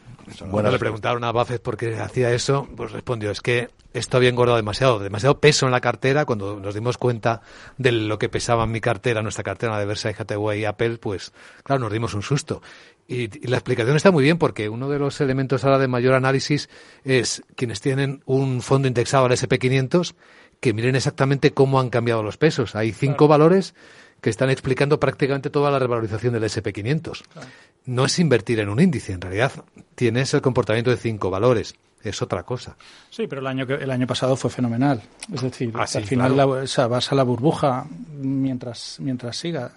Cuando 0.50 0.70
le 0.70 0.78
preguntaron 0.78 1.24
a 1.24 1.32
Buffett 1.32 1.62
por 1.62 1.76
qué 1.76 1.98
hacía 1.98 2.30
eso, 2.30 2.68
pues 2.76 2.92
respondió, 2.92 3.30
es 3.30 3.40
que 3.40 3.70
esto 3.94 4.18
había 4.18 4.28
engordado 4.28 4.56
demasiado, 4.56 4.98
demasiado 4.98 5.40
peso 5.40 5.66
en 5.66 5.72
la 5.72 5.80
cartera. 5.80 6.26
Cuando 6.26 6.60
nos 6.60 6.74
dimos 6.74 6.98
cuenta 6.98 7.40
de 7.78 7.90
lo 7.90 8.18
que 8.18 8.28
pesaba 8.28 8.64
en 8.64 8.70
mi 8.70 8.80
cartera, 8.80 9.22
nuestra 9.22 9.44
cartera 9.44 9.78
de 9.78 9.86
Versailles 9.86 10.20
Hathaway 10.20 10.60
y 10.60 10.64
Apple, 10.66 10.98
pues 10.98 11.32
claro, 11.64 11.80
nos 11.80 11.92
dimos 11.92 12.14
un 12.14 12.22
susto. 12.22 12.62
Y, 13.11 13.45
y, 13.45 13.49
la 13.49 13.57
explicación 13.57 13.97
está 13.97 14.11
muy 14.11 14.24
bien 14.24 14.39
porque 14.39 14.69
uno 14.69 14.89
de 14.89 14.99
los 14.99 15.20
elementos 15.20 15.65
ahora 15.65 15.78
de 15.78 15.89
mayor 15.89 16.15
análisis 16.15 16.69
es 17.05 17.43
quienes 17.57 17.81
tienen 17.81 18.23
un 18.24 18.62
fondo 18.62 18.89
indexado 18.89 19.27
al 19.27 19.32
SP500 19.32 20.15
que 20.61 20.73
miren 20.73 20.95
exactamente 20.95 21.53
cómo 21.53 21.81
han 21.81 21.91
cambiado 21.91 22.23
los 22.23 22.37
pesos. 22.37 22.77
Hay 22.77 22.93
cinco 22.93 23.27
claro. 23.27 23.45
valores 23.45 23.74
que 24.20 24.31
están 24.31 24.51
explicando 24.51 25.01
prácticamente 25.01 25.51
toda 25.51 25.70
la 25.70 25.78
revalorización 25.78 26.35
del 26.35 26.45
SP500. 26.45 27.23
Claro 27.32 27.49
no 27.87 28.05
es 28.05 28.19
invertir 28.19 28.61
en 28.61 28.69
un 28.69 28.81
índice, 28.81 29.12
en 29.12 29.20
realidad 29.20 29.53
tienes 29.95 30.32
el 30.35 30.43
comportamiento 30.43 30.91
de 30.91 30.97
cinco 30.97 31.31
valores. 31.31 31.74
Es 32.03 32.23
otra 32.23 32.45
cosa. 32.45 32.77
Sí, 33.11 33.27
pero 33.27 33.43
el 33.43 33.47
año 33.47 33.66
que, 33.66 33.74
el 33.74 33.91
año 33.91 34.07
pasado 34.07 34.35
fue 34.35 34.49
fenomenal. 34.49 35.03
Es 35.35 35.43
decir, 35.43 35.70
ah, 35.74 35.87
sí, 35.87 35.99
al 35.99 36.05
final 36.05 36.32
claro. 36.32 36.55
la, 36.57 36.62
o 36.62 36.66
sea, 36.66 36.87
vas 36.87 37.12
a 37.12 37.15
la 37.15 37.24
burbuja 37.24 37.85
mientras 38.16 38.97
mientras 39.01 39.37
siga. 39.37 39.73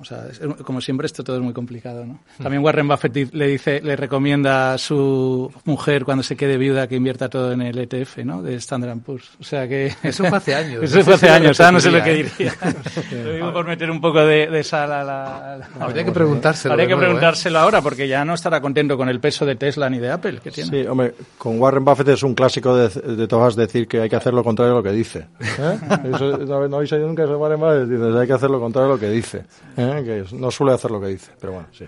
O 0.00 0.04
sea, 0.04 0.26
es, 0.30 0.40
como 0.64 0.80
siempre, 0.80 1.06
esto 1.06 1.24
todo 1.24 1.36
es 1.36 1.42
muy 1.42 1.52
complicado, 1.52 2.04
¿no? 2.04 2.20
También 2.42 2.62
Warren 2.62 2.88
Buffett 2.88 3.32
le 3.32 3.46
dice, 3.46 3.80
le 3.80 3.96
recomienda 3.96 4.74
a 4.74 4.78
su 4.78 5.52
mujer 5.64 6.04
cuando 6.04 6.22
se 6.22 6.36
quede 6.36 6.56
viuda 6.56 6.86
que 6.86 6.96
invierta 6.96 7.28
todo 7.28 7.52
en 7.52 7.62
el 7.62 7.78
ETF, 7.78 8.18
¿no? 8.18 8.42
De 8.42 8.54
Standard 8.56 8.98
Poor's. 8.98 9.30
O 9.40 9.44
sea 9.44 9.68
que 9.68 9.92
eso 10.02 10.24
fue 10.24 10.38
hace 10.38 10.54
años. 10.54 10.82
Eso 10.92 11.02
fue 11.02 11.14
hace 11.14 11.28
años. 11.28 11.58
No 11.58 11.80
sé 11.80 11.90
lo 11.90 12.02
que 12.02 12.14
diría. 12.14 12.54
lo 13.24 13.32
digo 13.32 13.52
por 13.52 13.66
meter 13.66 13.90
un 13.90 14.00
poco 14.00 14.20
de, 14.20 14.48
de 14.48 14.64
sal 14.64 14.92
a 14.92 15.04
la. 15.04 15.58
la 15.58 15.84
habría 15.84 16.04
que 16.04 16.12
preguntárselo. 16.12 16.72
Habría 16.72 16.86
que 16.86 16.94
nuevo, 16.94 17.06
preguntárselo 17.06 17.58
¿eh? 17.58 17.62
ahora 17.62 17.80
porque 17.80 18.08
ya 18.08 18.24
no 18.24 18.34
estará 18.34 18.60
contento 18.60 18.96
con 18.96 19.08
el 19.08 19.20
peso 19.20 19.46
de 19.46 19.56
Tesla 19.56 19.88
ni 19.88 19.98
de 19.98 20.10
Apple 20.10 20.40
que 20.42 20.50
tiene. 20.50 20.70
Sí, 20.70 20.86
hombre, 20.86 21.14
con 21.38 21.60
Warren 21.60 21.84
Buffett 21.84 22.08
es 22.08 22.22
un 22.22 22.34
clásico 22.34 22.76
de, 22.76 22.88
de 22.88 23.28
todas 23.28 23.56
decir 23.56 23.88
que 23.88 24.00
hay 24.00 24.08
que 24.08 24.16
hacer 24.16 24.34
lo 24.34 24.44
contrario 24.44 24.74
de 24.74 24.78
lo 24.78 24.82
que 24.82 24.92
dice. 24.92 25.26
¿eh? 25.40 25.78
Eso, 26.12 26.38
no 26.38 26.76
habéis 26.76 26.92
oído 26.92 27.06
nunca 27.06 27.24
eso 27.24 27.38
Warren 27.38 27.60
Buffett 27.60 27.88
dice 27.88 28.18
hay 28.18 28.26
que 28.26 28.32
hacer 28.32 28.50
lo 28.50 28.60
contrario 28.60 28.88
de 28.88 28.94
lo 28.94 29.00
que 29.00 29.10
dice. 29.10 29.44
¿Eh? 29.76 30.02
Que 30.04 30.36
no 30.36 30.50
suele 30.50 30.72
hacer 30.72 30.90
lo 30.90 31.00
que 31.00 31.08
dice, 31.08 31.32
pero 31.40 31.54
bueno, 31.54 31.68
sí. 31.72 31.86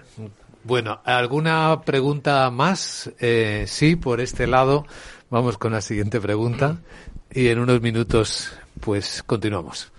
Bueno, 0.65 1.01
¿alguna 1.05 1.83
pregunta 1.85 2.51
más? 2.51 3.11
Eh, 3.21 3.65
sí, 3.67 3.97
por 3.97 4.21
este 4.21 4.47
lado. 4.47 4.87
Vamos 5.31 5.59
con 5.59 5.73
la 5.73 5.81
siguiente 5.81 6.21
pregunta 6.21 6.77
y 7.31 7.49
en 7.49 7.59
unos 7.59 7.81
minutos 7.81 8.57
pues 8.81 9.23
continuamos 9.25 9.93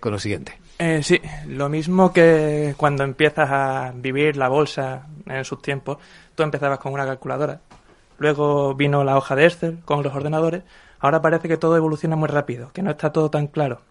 con 0.00 0.12
lo 0.12 0.18
siguiente. 0.18 0.58
Eh, 0.78 1.02
sí, 1.02 1.20
lo 1.46 1.68
mismo 1.68 2.12
que 2.12 2.74
cuando 2.76 3.04
empiezas 3.04 3.48
a 3.50 3.92
vivir 3.94 4.36
la 4.36 4.48
bolsa 4.48 5.06
en 5.26 5.44
sus 5.44 5.62
tiempos, 5.62 5.98
tú 6.34 6.42
empezabas 6.42 6.78
con 6.78 6.92
una 6.92 7.06
calculadora, 7.06 7.60
luego 8.18 8.74
vino 8.74 9.04
la 9.04 9.16
hoja 9.16 9.36
de 9.36 9.46
Excel 9.46 9.78
con 9.84 10.02
los 10.02 10.14
ordenadores, 10.14 10.64
ahora 10.98 11.22
parece 11.22 11.48
que 11.48 11.56
todo 11.56 11.76
evoluciona 11.76 12.16
muy 12.16 12.28
rápido, 12.28 12.72
que 12.72 12.82
no 12.82 12.90
está 12.90 13.12
todo 13.12 13.30
tan 13.30 13.46
claro. 13.46 13.82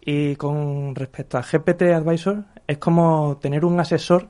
Y 0.00 0.36
con 0.36 0.94
respecto 0.94 1.38
a 1.38 1.42
GPT 1.42 1.82
Advisor, 1.82 2.44
es 2.66 2.78
como 2.78 3.38
tener 3.40 3.64
un 3.64 3.78
asesor, 3.80 4.28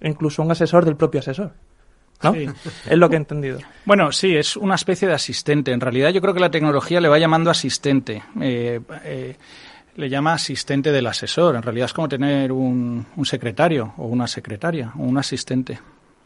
incluso 0.00 0.42
un 0.42 0.50
asesor 0.50 0.84
del 0.84 0.96
propio 0.96 1.20
asesor. 1.20 1.52
¿no? 2.22 2.32
Sí. 2.32 2.46
Es 2.90 2.98
lo 2.98 3.08
que 3.08 3.16
he 3.16 3.18
entendido. 3.18 3.58
Bueno, 3.84 4.12
sí, 4.12 4.34
es 4.34 4.56
una 4.56 4.74
especie 4.74 5.06
de 5.06 5.14
asistente. 5.14 5.72
En 5.72 5.80
realidad 5.80 6.10
yo 6.10 6.20
creo 6.20 6.34
que 6.34 6.40
la 6.40 6.50
tecnología 6.50 7.00
le 7.00 7.08
va 7.08 7.18
llamando 7.18 7.50
asistente. 7.50 8.22
Eh, 8.40 8.80
eh, 9.04 9.36
le 9.96 10.08
llama 10.08 10.34
asistente 10.34 10.92
del 10.92 11.06
asesor. 11.06 11.56
En 11.56 11.62
realidad 11.62 11.86
es 11.86 11.92
como 11.92 12.08
tener 12.08 12.52
un, 12.52 13.06
un 13.16 13.26
secretario 13.26 13.94
o 13.96 14.06
una 14.06 14.26
secretaria 14.26 14.92
o 14.98 15.02
un 15.02 15.18
asistente. 15.18 15.78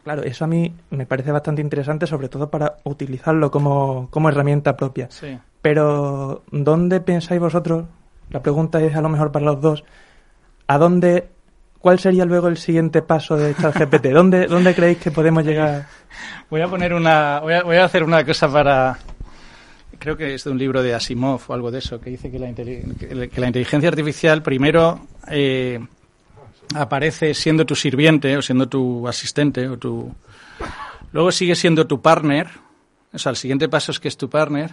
Claro, 0.03 0.23
eso 0.23 0.45
a 0.45 0.47
mí 0.47 0.73
me 0.89 1.05
parece 1.05 1.31
bastante 1.31 1.61
interesante, 1.61 2.07
sobre 2.07 2.27
todo 2.27 2.49
para 2.49 2.77
utilizarlo 2.83 3.51
como, 3.51 4.09
como 4.09 4.29
herramienta 4.29 4.75
propia. 4.75 5.07
Sí. 5.11 5.37
Pero, 5.61 6.43
¿dónde 6.51 7.01
pensáis 7.01 7.39
vosotros 7.39 7.85
la 8.31 8.41
pregunta 8.41 8.81
es 8.81 8.95
a 8.95 9.01
lo 9.01 9.09
mejor 9.09 9.31
para 9.31 9.45
los 9.45 9.61
dos, 9.61 9.83
¿a 10.67 10.77
dónde, 10.77 11.27
cuál 11.81 11.99
sería 11.99 12.25
luego 12.25 12.47
el 12.47 12.57
siguiente 12.57 13.01
paso 13.01 13.35
de 13.35 13.55
ChatGPT? 13.55 14.07
¿Dónde, 14.07 14.47
¿Dónde 14.47 14.73
creéis 14.73 14.99
que 14.99 15.11
podemos 15.11 15.43
llegar? 15.43 15.87
Voy 16.49 16.61
a 16.61 16.67
poner 16.67 16.93
una, 16.93 17.39
voy 17.39 17.53
a, 17.53 17.63
voy 17.63 17.77
a 17.77 17.85
hacer 17.85 18.03
una 18.03 18.23
cosa 18.23 18.51
para, 18.51 18.97
creo 20.01 20.17
que 20.17 20.33
es 20.33 20.43
de 20.43 20.51
un 20.51 20.57
libro 20.57 20.81
de 20.83 20.93
Asimov 20.93 21.41
o 21.47 21.53
algo 21.53 21.71
de 21.71 21.79
eso, 21.79 21.99
que 21.99 22.09
dice 22.09 22.31
que 22.31 22.39
la, 22.39 22.53
que 22.53 23.41
la 23.41 23.47
inteligencia 23.47 23.89
artificial 23.89 24.41
primero 24.41 25.07
eh, 25.27 25.79
aparece 26.75 27.33
siendo 27.33 27.65
tu 27.65 27.75
sirviente 27.75 28.35
o 28.37 28.41
siendo 28.41 28.67
tu 28.67 29.07
asistente 29.07 29.67
o 29.67 29.77
tu, 29.77 30.13
luego 31.11 31.31
sigue 31.31 31.55
siendo 31.55 31.87
tu 31.87 32.01
partner, 32.01 32.47
o 33.13 33.17
sea, 33.17 33.29
el 33.29 33.35
siguiente 33.35 33.69
paso 33.69 33.91
es 33.91 33.99
que 33.99 34.07
es 34.07 34.17
tu 34.17 34.29
partner 34.29 34.71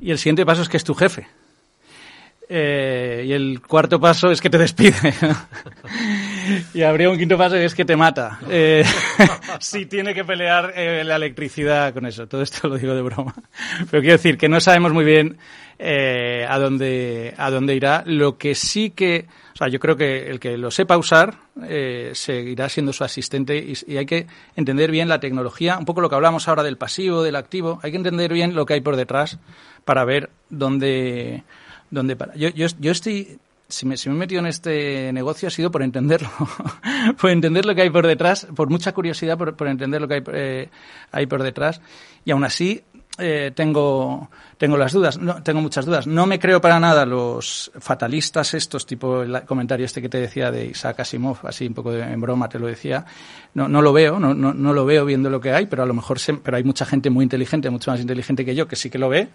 y 0.00 0.10
el 0.10 0.18
siguiente 0.18 0.46
paso 0.46 0.62
es 0.62 0.68
que 0.68 0.76
es 0.76 0.84
tu 0.84 0.94
jefe. 0.94 1.26
Eh, 2.48 3.24
y 3.26 3.32
el 3.32 3.62
cuarto 3.62 3.98
paso 3.98 4.30
es 4.30 4.40
que 4.40 4.50
te 4.50 4.58
despide. 4.58 5.14
y 6.74 6.82
habría 6.82 7.08
un 7.08 7.16
quinto 7.16 7.38
paso 7.38 7.54
que 7.54 7.64
es 7.64 7.74
que 7.74 7.84
te 7.84 7.96
mata. 7.96 8.38
Eh, 8.50 8.84
si 9.60 9.86
tiene 9.86 10.14
que 10.14 10.24
pelear 10.24 10.72
eh, 10.76 11.04
la 11.04 11.16
electricidad 11.16 11.94
con 11.94 12.06
eso. 12.06 12.26
Todo 12.26 12.42
esto 12.42 12.68
lo 12.68 12.76
digo 12.76 12.94
de 12.94 13.02
broma. 13.02 13.34
Pero 13.90 14.02
quiero 14.02 14.16
decir 14.16 14.36
que 14.36 14.48
no 14.48 14.60
sabemos 14.60 14.92
muy 14.92 15.04
bien 15.04 15.38
a 15.76 16.58
dónde 16.58 17.34
a 17.36 17.50
dónde 17.50 17.74
irá. 17.74 18.04
Lo 18.06 18.38
que 18.38 18.54
sí 18.54 18.90
que, 18.90 19.26
o 19.54 19.56
sea, 19.56 19.68
yo 19.68 19.80
creo 19.80 19.96
que 19.96 20.28
el 20.30 20.38
que 20.38 20.56
lo 20.56 20.70
sepa 20.70 20.96
usar 20.96 21.34
seguirá 22.12 22.68
siendo 22.68 22.92
su 22.92 23.04
asistente 23.04 23.56
y, 23.58 23.96
hay 23.96 24.06
que 24.06 24.26
entender 24.54 24.90
bien 24.90 25.08
la 25.08 25.20
tecnología, 25.20 25.76
un 25.78 25.84
poco 25.84 26.00
lo 26.00 26.08
que 26.08 26.14
hablamos 26.14 26.46
ahora 26.46 26.62
del 26.62 26.76
pasivo, 26.76 27.22
del 27.22 27.36
activo. 27.36 27.80
Hay 27.82 27.90
que 27.90 27.96
entender 27.96 28.32
bien 28.32 28.54
lo 28.54 28.66
que 28.66 28.74
hay 28.74 28.80
por 28.80 28.96
detrás 28.96 29.38
para 29.84 30.04
ver 30.04 30.30
dónde 30.48 31.42
donde 31.94 32.16
para. 32.16 32.34
Yo, 32.34 32.48
yo, 32.50 32.66
yo 32.78 32.92
estoy. 32.92 33.38
Si 33.66 33.86
me, 33.86 33.96
si 33.96 34.10
me 34.10 34.14
he 34.14 34.18
metido 34.18 34.40
en 34.40 34.46
este 34.46 35.10
negocio 35.12 35.48
ha 35.48 35.50
sido 35.50 35.70
por 35.70 35.82
entenderlo, 35.82 36.28
por 37.20 37.30
entender 37.30 37.64
lo 37.64 37.74
que 37.74 37.82
hay 37.82 37.90
por 37.90 38.06
detrás, 38.06 38.46
por 38.54 38.68
mucha 38.68 38.92
curiosidad 38.92 39.38
por, 39.38 39.56
por 39.56 39.68
entender 39.68 40.02
lo 40.02 40.06
que 40.06 40.14
hay, 40.14 40.22
eh, 40.32 40.68
hay 41.10 41.26
por 41.26 41.42
detrás. 41.42 41.80
Y 42.26 42.30
aún 42.30 42.44
así, 42.44 42.84
eh, 43.16 43.52
tengo, 43.54 44.28
tengo 44.58 44.76
las 44.76 44.92
dudas, 44.92 45.18
no, 45.18 45.42
tengo 45.42 45.62
muchas 45.62 45.86
dudas. 45.86 46.06
No 46.06 46.26
me 46.26 46.38
creo 46.38 46.60
para 46.60 46.78
nada 46.78 47.06
los 47.06 47.70
fatalistas 47.78 48.52
estos, 48.54 48.84
tipo 48.84 49.22
el 49.22 49.42
comentario 49.44 49.86
este 49.86 50.02
que 50.02 50.08
te 50.08 50.18
decía 50.18 50.50
de 50.50 50.66
Isaac 50.66 51.00
Asimov, 51.00 51.38
así 51.44 51.66
un 51.66 51.74
poco 51.74 51.92
de, 51.92 52.02
en 52.02 52.20
broma 52.20 52.48
te 52.48 52.58
lo 52.58 52.66
decía. 52.66 53.06
No, 53.54 53.66
no 53.66 53.80
lo 53.80 53.92
veo, 53.92 54.18
no, 54.18 54.34
no, 54.34 54.72
lo 54.72 54.84
veo 54.84 55.04
viendo 55.04 55.30
lo 55.30 55.40
que 55.40 55.52
hay, 55.52 55.66
pero 55.66 55.84
a 55.84 55.86
lo 55.86 55.94
mejor 55.94 56.18
se, 56.18 56.34
pero 56.34 56.56
hay 56.56 56.64
mucha 56.64 56.84
gente 56.84 57.08
muy 57.08 57.22
inteligente, 57.22 57.70
mucho 57.70 57.90
más 57.92 58.00
inteligente 58.00 58.44
que 58.44 58.54
yo, 58.54 58.68
que 58.68 58.76
sí 58.76 58.90
que 58.90 58.98
lo 58.98 59.08
ve 59.08 59.28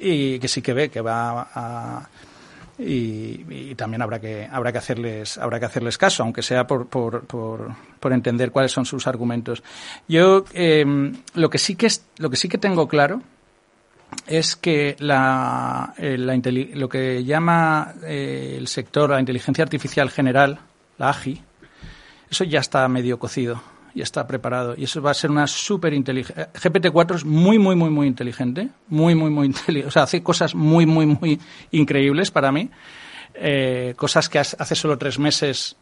y 0.00 0.38
que 0.38 0.48
sí 0.48 0.62
que 0.62 0.72
ve 0.72 0.88
que 0.88 1.00
va 1.00 1.48
a, 1.54 2.08
y, 2.78 3.74
también 3.74 4.02
habrá 4.02 4.20
que 4.20 4.48
habrá 4.50 4.72
que 4.72 4.78
hacerles 4.78 5.36
habrá 5.38 5.60
que 5.60 5.66
hacerles 5.66 5.98
caso 5.98 6.22
aunque 6.22 6.42
sea 6.42 6.66
por 6.66 6.86
por, 6.86 7.24
por, 7.26 8.12
entender 8.12 8.50
cuáles 8.50 8.72
son 8.72 8.86
sus 8.86 9.06
argumentos. 9.06 9.62
Yo 10.08 10.44
em, 10.52 11.12
lo 11.34 11.50
que 11.50 11.58
sí 11.58 11.76
que 11.76 11.86
es, 11.86 12.04
lo 12.18 12.30
que 12.30 12.36
sí 12.36 12.48
que 12.48 12.58
tengo 12.58 12.88
claro 12.88 13.22
es 14.26 14.56
que 14.56 14.96
la, 14.98 15.94
eh, 15.98 16.16
la 16.18 16.34
lo 16.74 16.88
que 16.88 17.22
llama 17.24 17.94
eh, 18.04 18.56
el 18.58 18.66
sector 18.66 19.10
la 19.10 19.20
inteligencia 19.20 19.62
artificial 19.62 20.10
general 20.10 20.58
la 20.98 21.10
AGI 21.10 21.40
eso 22.30 22.44
ya 22.44 22.60
está 22.60 22.88
medio 22.88 23.18
cocido 23.18 23.62
ya 23.94 24.02
está 24.02 24.26
preparado 24.26 24.74
y 24.76 24.84
eso 24.84 25.02
va 25.02 25.10
a 25.10 25.14
ser 25.14 25.30
una 25.30 25.46
súper 25.46 25.94
inteligente. 25.94 26.48
GPT-4 26.54 27.16
es 27.16 27.24
muy, 27.24 27.58
muy, 27.58 27.76
muy, 27.76 27.90
muy 27.90 28.06
inteligente, 28.06 28.68
muy, 28.88 29.14
muy, 29.14 29.30
muy 29.30 29.46
inteligente, 29.46 29.88
o 29.88 29.90
sea, 29.90 30.04
hace 30.04 30.22
cosas 30.22 30.54
muy, 30.54 30.86
muy, 30.86 31.06
muy 31.06 31.40
increíbles 31.70 32.30
para 32.30 32.52
mí, 32.52 32.70
eh, 33.34 33.94
cosas 33.96 34.28
que 34.28 34.38
hace 34.38 34.74
solo 34.74 34.98
tres 34.98 35.18
meses 35.18 35.76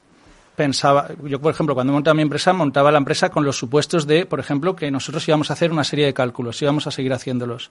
pensaba, 0.59 1.09
yo 1.25 1.41
por 1.41 1.53
ejemplo, 1.53 1.75
cuando 1.75 1.93
montaba 1.93 2.15
mi 2.15 2.23
empresa, 2.23 2.53
montaba 2.53 2.91
la 2.91 2.99
empresa 2.99 3.31
con 3.31 3.45
los 3.45 3.57
supuestos 3.57 4.07
de, 4.07 4.27
por 4.27 4.41
ejemplo, 4.41 4.75
que 4.75 4.91
nosotros 4.91 5.27
íbamos 5.29 5.51
a 5.51 5.53
hacer 5.53 5.71
una 5.71 5.85
serie 5.85 6.07
de 6.07 6.13
cálculos, 6.13 6.61
íbamos 6.61 6.87
a 6.89 6.91
seguir 6.91 7.13
haciéndolos. 7.13 7.71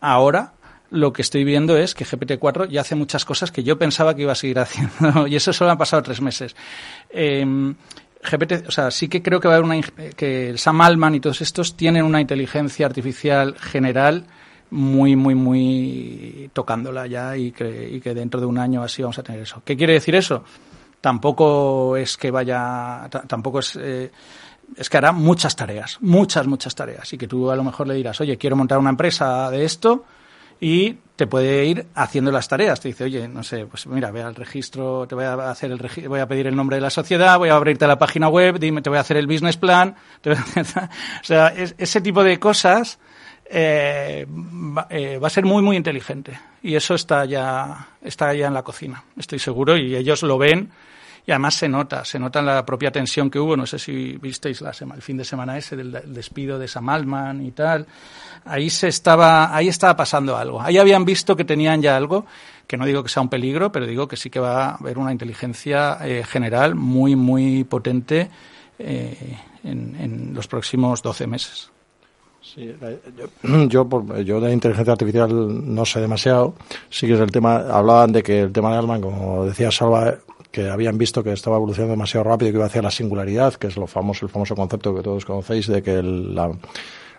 Ahora, 0.00 0.52
lo 0.90 1.12
que 1.12 1.22
estoy 1.22 1.42
viendo 1.42 1.76
es 1.76 1.94
que 1.94 2.04
GPT-4 2.04 2.68
ya 2.68 2.82
hace 2.82 2.94
muchas 2.94 3.24
cosas 3.24 3.50
que 3.50 3.64
yo 3.64 3.76
pensaba 3.76 4.14
que 4.14 4.22
iba 4.22 4.32
a 4.32 4.36
seguir 4.36 4.58
haciendo, 4.60 5.26
y 5.26 5.34
eso 5.34 5.52
solo 5.52 5.72
han 5.72 5.78
pasado 5.78 6.02
tres 6.02 6.20
meses. 6.20 6.54
Eh, 7.10 7.74
GPT, 8.24 8.66
o 8.68 8.70
sea, 8.70 8.90
sí 8.90 9.08
que 9.08 9.22
creo 9.22 9.40
que 9.40 9.48
va 9.48 9.54
a 9.54 9.56
haber 9.58 9.70
una 9.70 9.80
que 10.16 10.54
Sam 10.56 10.80
Altman 10.80 11.14
y 11.14 11.20
todos 11.20 11.40
estos 11.40 11.76
tienen 11.76 12.04
una 12.04 12.20
inteligencia 12.20 12.86
artificial 12.86 13.56
general 13.58 14.26
muy, 14.70 15.14
muy, 15.14 15.34
muy 15.34 16.50
tocándola 16.52 17.06
ya 17.06 17.36
y 17.36 17.52
que, 17.52 17.88
y 17.90 18.00
que 18.00 18.14
dentro 18.14 18.40
de 18.40 18.46
un 18.46 18.58
año 18.58 18.82
así 18.82 19.02
vamos 19.02 19.18
a 19.18 19.22
tener 19.22 19.42
eso. 19.42 19.62
¿Qué 19.64 19.76
quiere 19.76 19.92
decir 19.92 20.14
eso? 20.14 20.42
Tampoco 21.00 21.96
es 21.96 22.16
que 22.16 22.30
vaya, 22.30 23.08
tampoco 23.28 23.58
es, 23.60 23.76
eh, 23.76 24.10
es 24.76 24.88
que 24.88 24.96
hará 24.96 25.12
muchas 25.12 25.54
tareas, 25.54 25.98
muchas, 26.00 26.46
muchas 26.46 26.74
tareas 26.74 27.12
y 27.12 27.18
que 27.18 27.28
tú 27.28 27.50
a 27.50 27.56
lo 27.56 27.62
mejor 27.62 27.86
le 27.86 27.94
dirás, 27.94 28.20
oye, 28.20 28.38
quiero 28.38 28.56
montar 28.56 28.78
una 28.78 28.90
empresa 28.90 29.50
de 29.50 29.64
esto 29.64 30.04
y 30.64 30.96
te 31.16 31.26
puede 31.26 31.66
ir 31.66 31.88
haciendo 31.94 32.32
las 32.32 32.48
tareas. 32.48 32.80
Te 32.80 32.88
dice, 32.88 33.04
oye, 33.04 33.28
no 33.28 33.42
sé, 33.42 33.66
pues 33.66 33.86
mira, 33.86 34.10
ve 34.10 34.22
al 34.22 34.34
registro, 34.34 35.06
te 35.06 35.14
voy 35.14 35.24
a 35.24 35.50
hacer 35.50 35.70
el 35.70 36.08
voy 36.08 36.20
a 36.20 36.26
pedir 36.26 36.46
el 36.46 36.56
nombre 36.56 36.78
de 36.78 36.80
la 36.80 36.88
sociedad, 36.88 37.36
voy 37.36 37.50
a 37.50 37.54
abrirte 37.56 37.86
la 37.86 37.98
página 37.98 38.28
web, 38.28 38.58
dime, 38.58 38.80
te 38.80 38.88
voy 38.88 38.96
a 38.96 39.02
hacer 39.02 39.18
el 39.18 39.26
business 39.26 39.58
plan, 39.58 39.94
o 40.24 41.24
sea, 41.24 41.48
ese 41.48 42.00
tipo 42.00 42.24
de 42.24 42.40
cosas 42.40 42.98
eh, 43.44 44.26
eh, 44.88 45.18
va, 45.18 45.26
a 45.26 45.30
ser 45.30 45.44
muy 45.44 45.62
muy 45.62 45.76
inteligente 45.76 46.40
y 46.62 46.76
eso 46.76 46.94
está 46.94 47.26
ya 47.26 47.88
está 48.00 48.32
ya 48.32 48.46
en 48.46 48.54
la 48.54 48.62
cocina, 48.62 49.04
estoy 49.18 49.38
seguro 49.38 49.76
y 49.76 49.94
ellos 49.94 50.22
lo 50.22 50.38
ven 50.38 50.70
y 51.26 51.30
además 51.30 51.54
se 51.54 51.68
nota, 51.68 52.04
se 52.04 52.18
nota 52.18 52.40
en 52.40 52.46
la 52.46 52.66
propia 52.66 52.90
tensión 52.90 53.30
que 53.30 53.38
hubo. 53.38 53.56
No 53.56 53.66
sé 53.66 53.78
si 53.78 54.18
visteis 54.18 54.60
la 54.60 54.72
el 54.94 55.02
fin 55.02 55.16
de 55.16 55.24
semana 55.24 55.56
ese 55.56 55.74
del 55.74 55.90
despido 56.12 56.58
de 56.58 56.68
Sam 56.68 56.88
Altman 56.90 57.44
y 57.44 57.52
tal. 57.52 57.86
Ahí 58.44 58.68
se 58.68 58.88
estaba, 58.88 59.54
ahí 59.54 59.68
estaba 59.68 59.96
pasando 59.96 60.36
algo. 60.36 60.60
Ahí 60.60 60.76
habían 60.76 61.06
visto 61.06 61.34
que 61.34 61.44
tenían 61.44 61.80
ya 61.80 61.96
algo, 61.96 62.26
que 62.66 62.76
no 62.76 62.84
digo 62.84 63.02
que 63.02 63.08
sea 63.08 63.22
un 63.22 63.30
peligro, 63.30 63.72
pero 63.72 63.86
digo 63.86 64.06
que 64.06 64.16
sí 64.16 64.28
que 64.28 64.38
va 64.38 64.66
a 64.66 64.74
haber 64.74 64.98
una 64.98 65.12
inteligencia 65.12 65.96
eh, 66.02 66.24
general 66.24 66.74
muy, 66.74 67.16
muy 67.16 67.64
potente 67.64 68.28
eh, 68.78 69.38
en, 69.62 70.32
los 70.34 70.46
próximos 70.46 71.00
12 71.00 71.26
meses. 71.26 71.70
Sí, 72.42 72.70
yo, 73.16 73.28
yo, 73.68 74.20
yo, 74.20 74.40
de 74.42 74.52
inteligencia 74.52 74.92
artificial 74.92 75.74
no 75.74 75.86
sé 75.86 76.00
demasiado. 76.00 76.54
Sí 76.90 77.06
que 77.06 77.14
es 77.14 77.20
el 77.20 77.30
tema, 77.30 77.56
hablaban 77.70 78.12
de 78.12 78.22
que 78.22 78.42
el 78.42 78.52
tema 78.52 78.72
de 78.72 78.78
Altman, 78.78 79.00
como 79.00 79.46
decía 79.46 79.70
Salva, 79.70 80.18
que 80.54 80.70
habían 80.70 80.96
visto 80.96 81.24
que 81.24 81.32
estaba 81.32 81.56
evolucionando 81.56 81.94
demasiado 81.94 82.22
rápido 82.22 82.48
y 82.48 82.52
que 82.52 82.58
iba 82.58 82.66
hacia 82.66 82.80
la 82.80 82.92
singularidad, 82.92 83.54
que 83.54 83.66
es 83.66 83.76
lo 83.76 83.88
famoso, 83.88 84.24
el 84.24 84.30
famoso 84.30 84.54
concepto 84.54 84.94
que 84.94 85.02
todos 85.02 85.24
conocéis 85.24 85.66
de 85.66 85.82
que 85.82 86.00
la, 86.00 86.52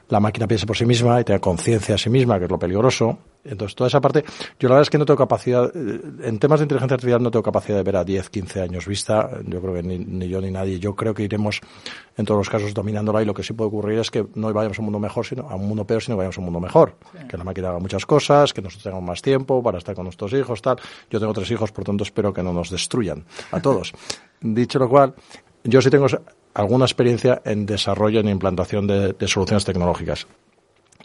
la 0.09 0.19
máquina 0.19 0.47
piense 0.47 0.65
por 0.65 0.77
sí 0.77 0.85
misma 0.85 1.19
y 1.21 1.23
tenga 1.23 1.39
conciencia 1.39 1.95
a 1.95 1.97
sí 1.97 2.09
misma, 2.09 2.37
que 2.37 2.45
es 2.45 2.51
lo 2.51 2.59
peligroso. 2.59 3.17
Entonces, 3.43 3.75
toda 3.75 3.87
esa 3.87 4.01
parte, 4.01 4.23
yo 4.59 4.67
la 4.67 4.75
verdad 4.75 4.81
es 4.81 4.89
que 4.89 4.97
no 4.97 5.05
tengo 5.05 5.19
capacidad, 5.19 5.71
eh, 5.75 6.01
en 6.23 6.39
temas 6.39 6.59
de 6.59 6.63
inteligencia 6.63 6.95
artificial 6.95 7.21
no 7.21 7.29
tengo 7.29 7.43
capacidad 7.43 7.77
de 7.77 7.83
ver 7.83 7.95
a 7.97 8.03
10, 8.03 8.29
15 8.31 8.61
años 8.61 8.87
vista, 8.87 9.29
yo 9.45 9.61
creo 9.61 9.73
que 9.75 9.83
ni, 9.83 10.27
yo 10.27 10.41
ni 10.41 10.49
nadie, 10.49 10.79
yo 10.79 10.95
creo 10.95 11.13
que 11.13 11.23
iremos 11.23 11.61
en 12.17 12.25
todos 12.25 12.39
los 12.39 12.49
casos 12.49 12.73
dominándola 12.73 13.21
y 13.21 13.25
lo 13.25 13.35
que 13.35 13.43
sí 13.43 13.53
puede 13.53 13.67
ocurrir 13.67 13.99
es 13.99 14.09
que 14.09 14.25
no 14.33 14.51
vayamos 14.51 14.79
a 14.79 14.81
un 14.81 14.85
mundo 14.85 14.99
mejor, 14.99 15.25
sino 15.27 15.47
a 15.47 15.55
un 15.55 15.67
mundo 15.67 15.85
peor, 15.85 16.01
sino 16.01 16.15
que 16.15 16.19
vayamos 16.19 16.37
a 16.37 16.41
un 16.41 16.45
mundo 16.45 16.59
mejor. 16.59 16.95
Que 17.29 17.37
la 17.37 17.43
máquina 17.43 17.69
haga 17.69 17.79
muchas 17.79 18.05
cosas, 18.07 18.51
que 18.51 18.63
nosotros 18.63 18.83
tengamos 18.83 19.07
más 19.07 19.21
tiempo 19.21 19.61
para 19.61 19.77
estar 19.77 19.93
con 19.93 20.05
nuestros 20.05 20.33
hijos, 20.33 20.61
tal. 20.63 20.77
Yo 21.11 21.19
tengo 21.19 21.33
tres 21.33 21.51
hijos, 21.51 21.71
por 21.71 21.83
tanto 21.83 22.03
espero 22.03 22.33
que 22.33 22.41
no 22.41 22.51
nos 22.51 22.71
destruyan 22.71 23.25
a 23.51 23.61
todos. 23.61 23.93
Dicho 24.41 24.79
lo 24.79 24.89
cual, 24.89 25.13
yo 25.63 25.81
sí 25.81 25.91
tengo 25.91 26.07
alguna 26.55 26.85
experiencia 26.85 27.41
en 27.45 27.65
desarrollo, 27.67 28.21
en 28.21 28.29
implantación 28.29 28.87
de, 28.87 29.27
soluciones 29.27 29.65
tecnológicas. 29.65 30.25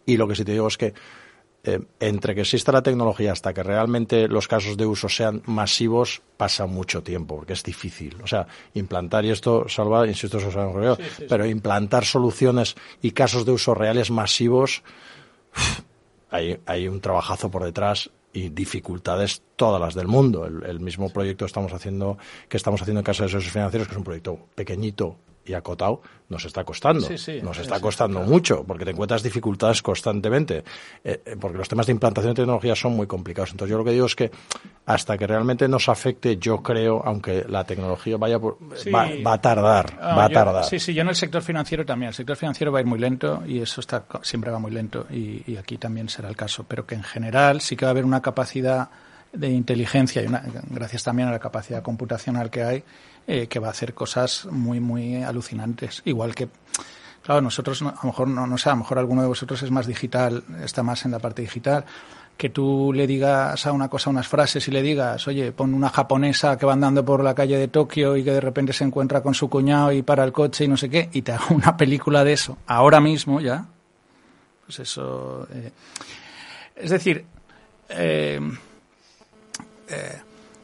Y 0.06 0.16
lo 0.16 0.26
que 0.26 0.36
sí 0.36 0.44
te 0.44 0.52
digo 0.52 0.68
es 0.68 0.78
que 0.78 0.94
eh, 1.64 1.80
entre 1.98 2.34
que 2.34 2.40
exista 2.42 2.72
la 2.72 2.82
tecnología 2.82 3.32
hasta 3.32 3.52
que 3.52 3.62
realmente 3.62 4.28
los 4.28 4.48
casos 4.48 4.78
de 4.78 4.86
uso 4.86 5.08
sean 5.08 5.42
masivos, 5.44 6.22
pasa 6.36 6.64
mucho 6.66 7.02
tiempo, 7.02 7.36
porque 7.36 7.52
es 7.52 7.62
difícil. 7.62 8.16
O 8.22 8.26
sea, 8.26 8.46
implantar, 8.74 9.24
y 9.24 9.30
esto, 9.30 9.68
Salva, 9.68 10.06
insisto, 10.06 10.38
eso 10.38 10.48
es 10.48 11.26
pero 11.28 11.44
implantar 11.44 12.04
soluciones 12.04 12.76
y 13.02 13.10
casos 13.10 13.44
de 13.44 13.52
uso 13.52 13.74
reales 13.74 14.10
masivos, 14.10 14.82
hay, 16.30 16.60
hay 16.64 16.88
un 16.88 17.00
trabajazo 17.00 17.50
por 17.50 17.64
detrás 17.64 18.08
y 18.32 18.50
dificultades 18.50 19.42
todas 19.60 19.78
las 19.78 19.94
del 19.94 20.08
mundo. 20.08 20.46
El, 20.46 20.80
mismo 20.80 21.10
proyecto 21.10 21.44
estamos 21.44 21.74
haciendo, 21.74 22.16
que 22.48 22.56
estamos 22.56 22.80
haciendo 22.80 23.00
en 23.00 23.04
Casa 23.04 23.24
de 23.24 23.28
Servicios 23.28 23.52
Financieros, 23.52 23.88
que 23.88 23.92
es 23.92 23.98
un 23.98 24.04
proyecto 24.04 24.38
pequeñito 24.54 25.18
y 25.44 25.52
acotado, 25.52 26.00
nos 26.30 26.46
está 26.46 26.64
costando. 26.64 27.06
nos 27.42 27.58
está 27.58 27.78
costando 27.78 28.20
mucho, 28.20 28.64
porque 28.64 28.86
te 28.86 28.92
encuentras 28.92 29.22
dificultades 29.22 29.82
constantemente. 29.82 30.64
Eh, 31.04 31.20
eh, 31.26 31.36
porque 31.38 31.58
los 31.58 31.68
temas 31.68 31.84
de 31.84 31.92
implantación 31.92 32.32
de 32.32 32.40
tecnología 32.40 32.74
son 32.74 32.96
muy 32.96 33.06
complicados. 33.06 33.50
Entonces, 33.50 33.70
yo 33.70 33.76
lo 33.76 33.84
que 33.84 33.90
digo 33.90 34.06
es 34.06 34.16
que 34.16 34.30
hasta 34.86 35.18
que 35.18 35.26
realmente 35.26 35.68
nos 35.68 35.90
afecte, 35.90 36.38
yo 36.38 36.62
creo, 36.62 37.02
aunque 37.04 37.44
la 37.46 37.64
tecnología 37.64 38.16
vaya 38.16 38.38
va, 38.38 39.32
a 39.34 39.40
tardar. 39.42 39.98
Ah, 40.00 40.16
va 40.16 40.24
a 40.24 40.30
tardar. 40.30 40.64
Sí, 40.64 40.78
sí, 40.78 40.94
yo 40.94 41.02
en 41.02 41.08
el 41.08 41.16
sector 41.16 41.42
financiero 41.42 41.84
también. 41.84 42.08
El 42.08 42.14
sector 42.14 42.36
financiero 42.36 42.72
va 42.72 42.78
a 42.78 42.80
ir 42.80 42.86
muy 42.86 42.98
lento 42.98 43.42
y 43.46 43.60
eso 43.60 43.82
está 43.82 44.06
siempre 44.22 44.50
va 44.50 44.58
muy 44.58 44.70
lento 44.70 45.06
y, 45.10 45.42
y 45.46 45.58
aquí 45.58 45.76
también 45.76 46.08
será 46.08 46.30
el 46.30 46.36
caso. 46.36 46.64
Pero 46.66 46.86
que 46.86 46.94
en 46.94 47.02
general 47.02 47.60
sí 47.60 47.76
que 47.76 47.84
va 47.84 47.90
a 47.90 47.92
haber 47.92 48.06
una 48.06 48.22
capacidad 48.22 48.88
de 49.32 49.48
inteligencia 49.50 50.22
y 50.22 50.26
una, 50.26 50.42
gracias 50.68 51.04
también 51.04 51.28
a 51.28 51.32
la 51.32 51.38
capacidad 51.38 51.82
computacional 51.82 52.50
que 52.50 52.62
hay, 52.62 52.84
eh, 53.26 53.46
que 53.46 53.58
va 53.58 53.68
a 53.68 53.70
hacer 53.70 53.94
cosas 53.94 54.46
muy, 54.50 54.80
muy 54.80 55.22
alucinantes. 55.22 56.02
Igual 56.04 56.34
que, 56.34 56.48
claro, 57.22 57.40
nosotros, 57.40 57.82
a 57.82 57.84
lo 57.84 58.02
mejor, 58.04 58.28
no, 58.28 58.46
no 58.46 58.58
sé, 58.58 58.70
a 58.70 58.72
lo 58.72 58.78
mejor 58.78 58.98
alguno 58.98 59.22
de 59.22 59.28
vosotros 59.28 59.62
es 59.62 59.70
más 59.70 59.86
digital, 59.86 60.42
está 60.62 60.82
más 60.82 61.04
en 61.04 61.12
la 61.12 61.18
parte 61.18 61.42
digital, 61.42 61.84
que 62.36 62.48
tú 62.48 62.92
le 62.94 63.06
digas 63.06 63.66
a 63.66 63.72
una 63.72 63.88
cosa 63.88 64.08
unas 64.08 64.26
frases 64.26 64.66
y 64.66 64.70
le 64.70 64.82
digas, 64.82 65.28
oye, 65.28 65.52
pon 65.52 65.74
una 65.74 65.90
japonesa 65.90 66.56
que 66.56 66.64
va 66.64 66.72
andando 66.72 67.04
por 67.04 67.22
la 67.22 67.34
calle 67.34 67.58
de 67.58 67.68
Tokio 67.68 68.16
y 68.16 68.24
que 68.24 68.32
de 68.32 68.40
repente 68.40 68.72
se 68.72 68.82
encuentra 68.82 69.22
con 69.22 69.34
su 69.34 69.50
cuñado 69.50 69.92
y 69.92 70.02
para 70.02 70.24
el 70.24 70.32
coche 70.32 70.64
y 70.64 70.68
no 70.68 70.78
sé 70.78 70.88
qué, 70.88 71.10
y 71.12 71.22
te 71.22 71.32
haga 71.32 71.44
una 71.50 71.76
película 71.76 72.24
de 72.24 72.32
eso, 72.32 72.58
ahora 72.66 73.00
mismo 73.00 73.40
ya, 73.40 73.66
pues 74.64 74.80
eso... 74.80 75.46
Eh, 75.52 75.70
es 76.76 76.88
decir, 76.88 77.26
eh, 77.90 78.40
eh, 79.90 80.20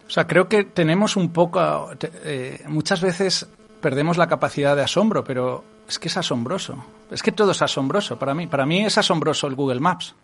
o 0.06 0.10
sea, 0.10 0.26
creo 0.26 0.48
que 0.48 0.64
tenemos 0.64 1.16
un 1.16 1.32
poco, 1.32 1.90
eh, 2.00 2.62
muchas 2.68 3.00
veces 3.00 3.48
perdemos 3.80 4.16
la 4.16 4.28
capacidad 4.28 4.76
de 4.76 4.82
asombro, 4.82 5.24
pero 5.24 5.64
es 5.88 5.98
que 5.98 6.08
es 6.08 6.16
asombroso. 6.16 6.84
Es 7.10 7.22
que 7.22 7.32
todo 7.32 7.52
es 7.52 7.62
asombroso 7.62 8.18
para 8.18 8.34
mí. 8.34 8.46
Para 8.46 8.66
mí 8.66 8.84
es 8.84 8.98
asombroso 8.98 9.46
el 9.46 9.54
Google 9.54 9.80
Maps. 9.80 10.14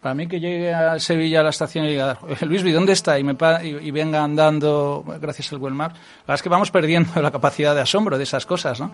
Para 0.00 0.14
mí 0.14 0.28
que 0.28 0.38
llegue 0.38 0.72
a 0.72 0.96
Sevilla 1.00 1.40
a 1.40 1.42
la 1.42 1.50
estación 1.50 1.84
y 1.84 1.88
diga, 1.88 2.18
Luis, 2.42 2.62
¿dónde 2.72 2.92
está? 2.92 3.18
Y, 3.18 3.24
me 3.24 3.36
y, 3.62 3.90
venga 3.90 4.22
andando 4.22 5.04
gracias 5.20 5.52
al 5.52 5.58
Maps. 5.58 5.94
La 5.94 6.20
verdad 6.20 6.34
es 6.36 6.42
que 6.42 6.48
vamos 6.48 6.70
perdiendo 6.70 7.20
la 7.22 7.32
capacidad 7.32 7.74
de 7.74 7.80
asombro 7.80 8.16
de 8.16 8.22
esas 8.22 8.46
cosas, 8.46 8.78
¿no? 8.78 8.92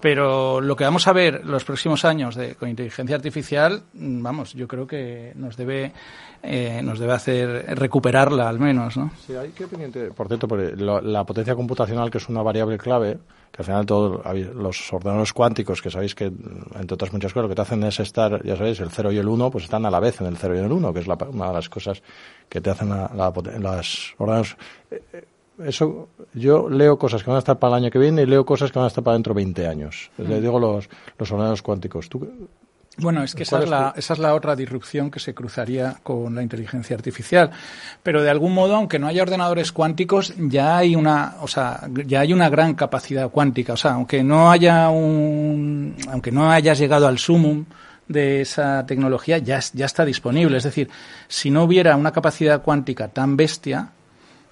Pero 0.00 0.60
lo 0.60 0.76
que 0.76 0.84
vamos 0.84 1.06
a 1.08 1.12
ver 1.14 1.46
los 1.46 1.64
próximos 1.64 2.04
años 2.04 2.34
de, 2.34 2.54
con 2.54 2.68
inteligencia 2.68 3.16
artificial, 3.16 3.82
vamos, 3.94 4.52
yo 4.52 4.68
creo 4.68 4.86
que 4.86 5.32
nos 5.36 5.56
debe, 5.56 5.92
eh, 6.42 6.82
nos 6.82 6.98
debe 6.98 7.14
hacer 7.14 7.78
recuperarla 7.78 8.46
al 8.46 8.58
menos, 8.58 8.98
¿no? 8.98 9.10
Sí, 9.26 9.34
hay 9.34 9.52
que 9.52 9.66
pendiente, 9.66 10.10
por 10.10 10.28
cierto, 10.28 10.46
la 10.56 11.24
potencia 11.24 11.54
computacional, 11.54 12.10
que 12.10 12.18
es 12.18 12.28
una 12.28 12.42
variable 12.42 12.76
clave, 12.76 13.18
que 13.52 13.60
al 13.60 13.66
final 13.66 13.86
todos 13.86 14.20
los 14.54 14.92
ordenadores 14.92 15.32
cuánticos, 15.32 15.82
que 15.82 15.90
sabéis 15.90 16.14
que, 16.14 16.24
entre 16.24 16.94
otras 16.94 17.12
muchas 17.12 17.32
cosas, 17.32 17.44
lo 17.44 17.48
que 17.50 17.54
te 17.54 17.60
hacen 17.60 17.84
es 17.84 18.00
estar, 18.00 18.42
ya 18.42 18.56
sabéis, 18.56 18.80
el 18.80 18.90
0 18.90 19.12
y 19.12 19.18
el 19.18 19.28
1, 19.28 19.50
pues 19.50 19.64
están 19.64 19.84
a 19.84 19.90
la 19.90 20.00
vez 20.00 20.20
en 20.22 20.26
el 20.26 20.38
0 20.38 20.56
y 20.56 20.58
el 20.58 20.72
1, 20.72 20.94
que 20.94 21.00
es 21.00 21.06
una 21.06 21.48
de 21.48 21.52
las 21.52 21.68
cosas 21.68 22.02
que 22.48 22.62
te 22.62 22.70
hacen 22.70 22.88
la, 22.88 23.10
las 23.14 24.14
ordenadores. 24.18 24.56
Eh, 24.90 25.26
eso, 25.64 26.08
yo 26.32 26.68
leo 26.70 26.98
cosas 26.98 27.22
que 27.22 27.28
van 27.28 27.36
a 27.36 27.40
estar 27.40 27.58
para 27.58 27.76
el 27.76 27.84
año 27.84 27.90
que 27.90 27.98
viene 27.98 28.22
y 28.22 28.26
leo 28.26 28.44
cosas 28.44 28.72
que 28.72 28.78
van 28.78 28.84
a 28.84 28.88
estar 28.88 29.04
para 29.04 29.14
dentro 29.14 29.34
de 29.34 29.44
20 29.44 29.66
años. 29.66 30.10
Le 30.16 30.38
mm. 30.38 30.42
digo 30.42 30.58
los, 30.58 30.88
los 31.18 31.30
ordenadores 31.30 31.60
cuánticos. 31.60 32.08
¿Tú 32.08 32.26
Bueno, 32.98 33.22
es 33.22 33.34
que 33.34 33.44
esa 33.44 33.62
es, 33.62 33.70
la, 33.70 33.94
esa 33.96 34.12
es 34.12 34.18
la 34.18 34.34
otra 34.34 34.54
disrupción 34.54 35.10
que 35.10 35.18
se 35.18 35.32
cruzaría 35.32 35.96
con 36.02 36.34
la 36.34 36.42
inteligencia 36.42 36.94
artificial. 36.94 37.50
Pero 38.02 38.22
de 38.22 38.28
algún 38.28 38.52
modo, 38.52 38.76
aunque 38.76 38.98
no 38.98 39.06
haya 39.06 39.22
ordenadores 39.22 39.72
cuánticos, 39.72 40.34
ya 40.36 40.76
hay 40.76 40.94
una, 40.94 41.36
o 41.40 41.48
sea, 41.48 41.88
ya 42.06 42.20
hay 42.20 42.34
una 42.34 42.50
gran 42.50 42.74
capacidad 42.74 43.30
cuántica. 43.30 43.72
O 43.72 43.76
sea, 43.78 43.92
aunque 43.92 44.22
no 44.22 44.50
haya 44.50 44.90
un, 44.90 45.96
aunque 46.10 46.32
no 46.32 46.50
hayas 46.50 46.78
llegado 46.78 47.08
al 47.08 47.18
sumum 47.18 47.64
de 48.08 48.42
esa 48.42 48.84
tecnología, 48.84 49.38
ya, 49.38 49.58
ya 49.72 49.86
está 49.86 50.04
disponible. 50.04 50.58
Es 50.58 50.64
decir, 50.64 50.90
si 51.28 51.50
no 51.50 51.62
hubiera 51.64 51.96
una 51.96 52.12
capacidad 52.12 52.60
cuántica 52.60 53.08
tan 53.08 53.38
bestia 53.38 53.88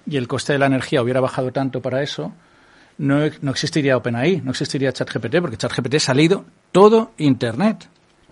y 0.07 0.17
el 0.17 0.27
coste 0.27 0.53
de 0.53 0.59
la 0.59 0.65
energía 0.65 1.03
hubiera 1.03 1.21
bajado 1.21 1.51
tanto 1.51 1.79
para 1.79 2.01
eso, 2.01 2.33
no, 2.97 3.19
no 3.41 3.51
existiría 3.51 3.97
OpenAI, 3.97 4.41
no 4.41 4.49
existiría 4.49 4.91
ChatGPT, 4.91 5.41
porque 5.41 5.57
ChatGPT 5.57 5.95
ha 5.95 5.99
salido 5.99 6.45
todo 6.71 7.11
Internet 7.17 7.87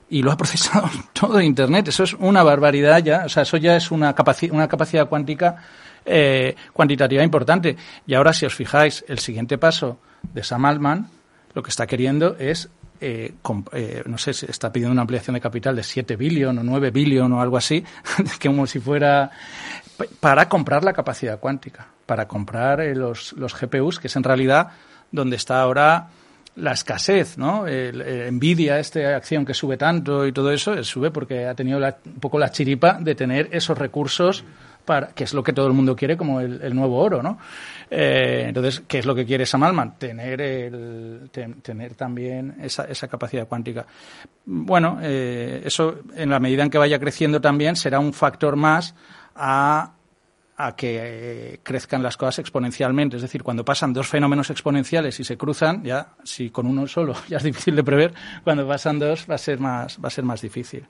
y 0.10 0.22
lo 0.22 0.31
ha 0.31 0.38
procesado 0.38 0.90
todo 1.14 1.41
Internet. 1.41 1.90
Eso 1.90 2.03
es 2.03 2.14
una 2.14 2.44
barbaridad 2.44 3.03
ya. 3.03 3.23
O 3.26 3.30
sea, 3.30 3.44
eso 3.44 3.57
ya 3.57 3.76
es 3.76 3.91
una, 3.91 4.14
capaci 4.14 4.49
una 4.49 4.68
capacidad 4.68 5.07
cuántica 5.07 5.57
eh, 6.06 6.56
cuantitativa 6.73 7.23
importante. 7.23 7.76
Y 8.07 8.14
ahora, 8.14 8.34
si 8.34 8.45
os 8.45 8.56
fijáis, 8.56 9.06
el 9.07 9.19
siguiente 9.19 9.57
paso 9.57 9.99
de 10.34 10.44
Sam 10.44 10.65
Altman 10.65 11.07
lo 11.53 11.64
que 11.64 11.69
está 11.69 11.88
queriendo 11.88 12.36
es, 12.38 12.69
eh, 13.02 13.34
eh, 13.73 14.03
no 14.06 14.18
sé, 14.18 14.31
está 14.31 14.72
pidiendo 14.72 14.91
una 14.91 15.02
ampliación 15.02 15.34
de 15.34 15.41
capital 15.41 15.76
de 15.76 15.84
7 15.84 16.15
billones 16.15 16.61
o 16.61 16.64
9 16.64 16.91
billones 16.91 17.38
o 17.38 17.41
algo 17.41 17.57
así, 17.57 17.84
como 18.44 18.68
si 18.68 18.80
fuera 18.80 19.31
para 20.19 20.48
comprar 20.48 20.84
la 20.84 20.94
capacidad 20.94 21.40
cuántica, 21.40 21.88
para 22.06 22.27
comprar 22.27 22.81
eh, 22.81 22.95
los, 22.95 23.34
los 23.34 23.60
GPUs, 23.60 23.99
que 23.99 24.07
es 24.07 24.15
en 24.15 24.23
realidad 24.23 24.69
donde 25.11 25.36
está 25.36 25.61
ahora 25.61 26.10
la 26.60 26.73
escasez, 26.73 27.38
¿no? 27.38 27.68
El, 27.68 28.02
envidia, 28.02 28.80
esta 28.80 29.15
acción 29.15 29.45
que 29.45 29.53
sube 29.53 29.77
tanto 29.77 30.26
y 30.26 30.31
todo 30.31 30.52
eso, 30.52 30.84
sube 30.84 31.11
porque 31.11 31.45
ha 31.45 31.56
tenido 31.56 31.77
un 31.77 32.19
poco 32.19 32.38
la 32.38 32.52
chiripa 32.52 32.98
de 32.99 33.15
tener 33.15 33.49
esos 33.52 33.77
recursos 33.77 34.44
para, 34.86 35.10
que 35.10 35.23
es 35.23 35.34
lo 35.34 35.44
que 35.44 35.53
todo 35.53 35.68
el 35.68 35.73
mundo 35.73 35.95
quiere 35.95 36.18
como 36.18 36.40
el, 36.40 36.76
nuevo 36.76 36.98
oro, 36.98 37.22
¿no? 37.22 37.38
Eh, 37.91 38.45
entonces, 38.48 38.84
¿qué 38.88 38.99
es 38.99 39.06
lo 39.06 39.14
que 39.14 39.26
quiere 39.26 39.45
Sam 39.45 39.64
Altman? 39.64 39.99
Tener, 39.99 40.41
el, 40.41 41.30
tener 41.31 41.94
también 41.94 42.56
esa, 42.61 42.86
esa 42.86 43.07
capacidad 43.07 43.48
cuántica. 43.48 43.86
Bueno, 44.45 44.99
eh, 45.02 45.61
eso 45.64 45.99
en 46.15 46.30
la 46.30 46.40
medida 46.40 46.64
en 46.64 46.69
que 46.69 46.77
vaya 46.77 46.99
creciendo 46.99 47.40
también 47.40 47.76
será 47.76 47.99
un 47.99 48.14
factor 48.14 48.56
más 48.56 48.95
a 49.36 49.94
a 50.61 50.76
que 50.76 50.99
eh, 51.02 51.60
crezcan 51.64 52.03
las 52.03 52.18
cosas 52.18 52.40
exponencialmente. 52.40 53.15
Es 53.15 53.22
decir, 53.22 53.44
cuando 53.44 53.64
pasan 53.64 53.94
dos 53.94 54.10
fenómenos 54.10 54.49
exponenciales 54.49 55.18
y 55.22 55.23
se 55.23 55.38
cruzan, 55.38 55.86
ya 55.86 56.10
si 56.26 56.49
con 56.49 56.68
uno 56.68 56.86
solo 56.86 57.15
ya 57.30 57.38
es 57.38 57.44
difícil 57.44 57.77
de 57.77 57.84
prever, 57.84 58.14
cuando 58.44 58.68
pasan 58.68 58.99
dos 58.99 59.26
va 59.30 59.36
a 59.36 59.38
ser 59.38 59.57
más, 59.57 59.98
va 60.03 60.10
a 60.10 60.11
ser 60.11 60.26
más 60.26 60.41
difícil. 60.41 60.84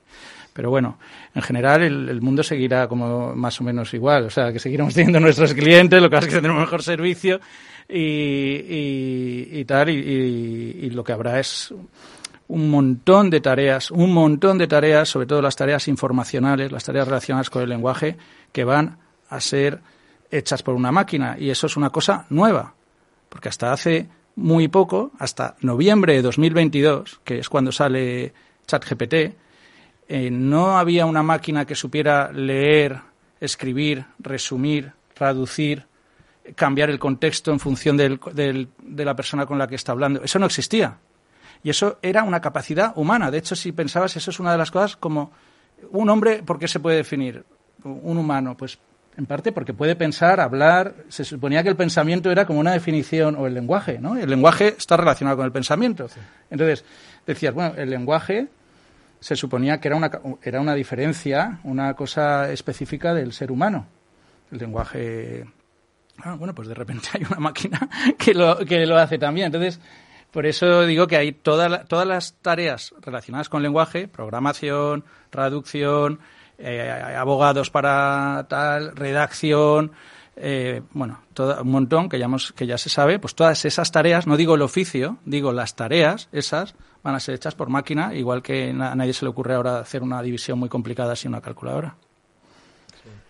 Pero 0.52 0.70
bueno, 0.70 0.98
en 1.36 1.42
general 1.42 1.82
el, 1.82 2.20
mundo 2.20 2.42
seguirá 2.42 2.88
como 2.88 3.32
más 3.36 3.60
o 3.60 3.64
menos 3.64 3.94
igual. 3.94 4.24
O 4.24 4.30
sea, 4.30 4.52
que 4.52 4.58
seguiremos 4.58 4.92
teniendo 4.92 5.20
nuestros 5.20 5.54
clientes, 5.54 6.02
lo 6.02 6.10
que 6.10 6.16
pasa 6.16 6.26
es 6.26 6.34
que 6.34 6.36
tendremos 6.40 6.62
mejor 6.62 6.82
servicio 6.82 7.40
y, 7.88 9.52
y, 9.52 9.64
tal. 9.66 9.90
Y, 9.90 9.94
y 9.94 10.90
lo 10.90 11.04
que 11.04 11.12
habrá 11.12 11.38
es 11.38 11.72
un 12.48 12.70
montón 12.70 13.30
de 13.30 13.40
tareas, 13.40 13.92
un 13.92 14.12
montón 14.12 14.58
de 14.58 14.66
tareas, 14.66 15.08
sobre 15.08 15.28
todo 15.28 15.40
las 15.40 15.54
tareas 15.54 15.86
informacionales, 15.86 16.72
las 16.72 16.82
tareas 16.82 17.06
relacionadas 17.06 17.50
con 17.50 17.62
el 17.62 17.68
lenguaje, 17.68 18.16
que 18.50 18.64
van 18.64 18.98
a 19.30 19.40
ser 19.40 19.80
hechas 20.30 20.62
por 20.62 20.74
una 20.74 20.92
máquina. 20.92 21.36
Y 21.38 21.50
eso 21.50 21.66
es 21.66 21.76
una 21.76 21.90
cosa 21.90 22.26
nueva, 22.28 22.74
porque 23.28 23.48
hasta 23.48 23.72
hace 23.72 24.08
muy 24.36 24.68
poco, 24.68 25.12
hasta 25.18 25.56
noviembre 25.60 26.14
de 26.14 26.22
2022, 26.22 27.20
que 27.24 27.38
es 27.38 27.48
cuando 27.48 27.72
sale 27.72 28.32
ChatGPT, 28.66 29.14
eh, 30.08 30.30
no 30.30 30.78
había 30.78 31.06
una 31.06 31.22
máquina 31.22 31.64
que 31.64 31.74
supiera 31.74 32.32
leer, 32.32 33.00
escribir, 33.40 34.04
resumir, 34.18 34.92
traducir, 35.14 35.86
cambiar 36.54 36.90
el 36.90 36.98
contexto 36.98 37.52
en 37.52 37.60
función 37.60 37.96
del, 37.96 38.18
de 38.34 39.04
la 39.04 39.14
persona 39.14 39.46
con 39.46 39.58
la 39.58 39.68
que 39.68 39.76
está 39.76 39.92
hablando. 39.92 40.22
Eso 40.22 40.38
no 40.38 40.46
existía. 40.46 40.98
Y 41.62 41.70
eso 41.70 41.98
era 42.02 42.22
una 42.22 42.40
capacidad 42.40 42.92
humana. 42.96 43.30
De 43.30 43.38
hecho, 43.38 43.54
si 43.54 43.72
pensabas, 43.72 44.16
eso 44.16 44.30
es 44.30 44.40
una 44.40 44.52
de 44.52 44.58
las 44.58 44.70
cosas 44.70 44.96
como 44.96 45.30
un 45.90 46.08
hombre, 46.08 46.42
¿por 46.42 46.58
qué 46.58 46.68
se 46.68 46.80
puede 46.80 46.96
definir? 46.96 47.44
Un 47.84 48.18
humano, 48.18 48.56
pues 48.56 48.78
en 49.16 49.26
parte 49.26 49.52
porque 49.52 49.74
puede 49.74 49.96
pensar, 49.96 50.40
hablar. 50.40 50.94
Se 51.08 51.24
suponía 51.24 51.62
que 51.62 51.68
el 51.68 51.76
pensamiento 51.76 52.30
era 52.30 52.46
como 52.46 52.60
una 52.60 52.72
definición, 52.72 53.36
o 53.36 53.46
el 53.46 53.54
lenguaje, 53.54 53.98
¿no? 53.98 54.16
El 54.16 54.30
lenguaje 54.30 54.74
está 54.76 54.96
relacionado 54.96 55.36
con 55.36 55.46
el 55.46 55.52
pensamiento. 55.52 56.08
Entonces, 56.50 56.84
decías, 57.26 57.54
bueno, 57.54 57.74
el 57.76 57.90
lenguaje 57.90 58.48
se 59.20 59.36
suponía 59.36 59.80
que 59.80 59.88
era 59.88 59.96
una, 59.96 60.10
era 60.42 60.60
una 60.60 60.74
diferencia, 60.74 61.60
una 61.64 61.94
cosa 61.94 62.50
específica 62.50 63.12
del 63.12 63.32
ser 63.32 63.52
humano. 63.52 63.86
El 64.50 64.58
lenguaje. 64.58 65.44
Ah, 66.18 66.34
bueno, 66.34 66.54
pues 66.54 66.68
de 66.68 66.74
repente 66.74 67.08
hay 67.14 67.24
una 67.24 67.40
máquina 67.40 67.88
que 68.18 68.34
lo, 68.34 68.58
que 68.58 68.86
lo 68.86 68.96
hace 68.96 69.18
también. 69.18 69.46
Entonces, 69.46 69.80
por 70.30 70.46
eso 70.46 70.86
digo 70.86 71.06
que 71.06 71.16
hay 71.16 71.32
todas 71.32 72.06
las 72.06 72.34
tareas 72.34 72.94
relacionadas 73.00 73.48
con 73.48 73.62
lenguaje, 73.62 74.06
programación, 74.06 75.04
traducción, 75.28 76.20
eh, 76.60 77.14
abogados 77.16 77.70
para 77.70 78.46
tal, 78.48 78.94
redacción, 78.94 79.92
eh, 80.36 80.82
bueno, 80.92 81.20
todo, 81.34 81.62
un 81.62 81.70
montón 81.70 82.08
que 82.08 82.18
ya, 82.18 82.28
que 82.54 82.66
ya 82.66 82.78
se 82.78 82.88
sabe, 82.88 83.18
pues 83.18 83.34
todas 83.34 83.64
esas 83.64 83.90
tareas, 83.92 84.26
no 84.26 84.36
digo 84.36 84.54
el 84.54 84.62
oficio, 84.62 85.18
digo 85.24 85.52
las 85.52 85.76
tareas, 85.76 86.28
esas 86.32 86.74
van 87.02 87.14
a 87.14 87.20
ser 87.20 87.34
hechas 87.34 87.54
por 87.54 87.68
máquina, 87.68 88.14
igual 88.14 88.42
que 88.42 88.70
a 88.70 88.94
nadie 88.94 89.12
se 89.12 89.24
le 89.24 89.30
ocurre 89.30 89.54
ahora 89.54 89.80
hacer 89.80 90.02
una 90.02 90.22
división 90.22 90.58
muy 90.58 90.68
complicada 90.68 91.16
sin 91.16 91.30
una 91.30 91.40
calculadora. 91.40 91.96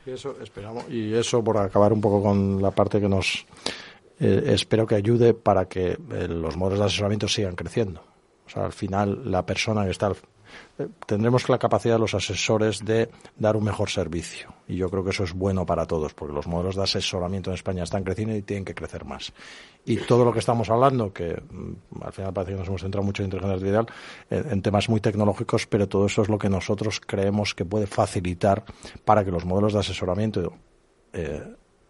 y 0.07 0.11
eso 0.11 0.37
esperamos, 0.43 0.85
y 0.89 1.15
eso 1.15 1.43
por 1.43 1.57
acabar 1.59 1.93
un 1.93 2.01
poco 2.01 2.23
con 2.23 2.61
la 2.61 2.71
parte 2.71 3.01
que 3.01 3.09
nos 3.09 3.47
eh, 4.21 4.43
espero 4.47 4.87
que 4.87 4.95
ayude 4.97 5.35
para 5.35 5.67
que 5.67 5.99
los 6.29 6.57
modelos 6.57 6.81
de 6.81 6.87
asesoramiento 6.87 7.27
sigan 7.27 7.57
creciendo. 7.57 8.03
O 8.47 8.51
sea, 8.51 8.65
al 8.65 8.73
final 8.73 9.31
la 9.31 9.47
persona 9.47 9.85
que 9.85 9.91
está 9.91 10.13
tendremos 11.07 11.49
la 11.49 11.59
capacidad 11.59 11.95
de 11.95 12.01
los 12.01 12.15
asesores 12.15 12.85
de 12.85 13.11
dar 13.37 13.57
un 13.57 13.65
mejor 13.65 13.91
servicio. 13.91 14.55
Y 14.67 14.77
yo 14.77 14.89
creo 14.89 15.05
que 15.05 15.11
eso 15.11 15.25
es 15.25 15.33
bueno 15.33 15.67
para 15.67 15.87
todos, 15.87 16.15
porque 16.15 16.35
los 16.35 16.47
modelos 16.47 16.77
de 16.77 16.83
asesoramiento 16.83 17.51
en 17.51 17.55
España 17.55 17.83
están 17.83 18.05
creciendo 18.05 18.35
y 18.35 18.43
tienen 18.43 18.65
que 18.65 18.75
crecer 18.75 19.05
más. 19.05 19.33
Y 19.85 19.97
todo 19.97 20.25
lo 20.25 20.33
que 20.33 20.39
estamos 20.39 20.71
hablando, 20.71 21.13
que 21.13 21.41
mm, 21.51 22.03
al 22.03 22.13
final 22.13 22.33
parece 22.33 22.53
que 22.53 22.59
nos 22.59 22.69
hemos 22.69 22.83
centrado 22.83 23.05
mucho 23.05 23.23
en 23.23 23.27
inteligencia 23.27 23.55
artificial, 23.55 23.87
en, 24.31 24.63
temas 24.63 24.89
muy 24.89 25.01
tecnológicos, 25.01 25.67
pero 25.67 25.89
todo 25.89 26.07
eso 26.07 26.23
es 26.23 26.29
lo 26.29 26.39
que 26.39 26.49
nosotros 26.49 27.01
creemos 27.01 27.55
que 27.55 27.65
puede 27.65 27.87
facilitar 27.87 28.65
para 29.05 29.25
que 29.25 29.31
los 29.31 29.45
modelos 29.45 29.73
de 29.73 29.81
asesoramiento 29.81 30.53
eh, 31.13 31.43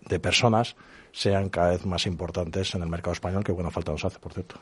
de 0.08 0.20
personas 0.20 0.76
sean 1.12 1.48
cada 1.48 1.70
vez 1.70 1.84
más 1.86 2.06
importantes 2.06 2.74
en 2.74 2.82
el 2.82 2.88
mercado 2.88 3.12
español, 3.12 3.44
que 3.44 3.52
buena 3.52 3.70
falta 3.70 3.92
nos 3.92 4.04
hace, 4.04 4.18
por 4.18 4.32
cierto. 4.32 4.56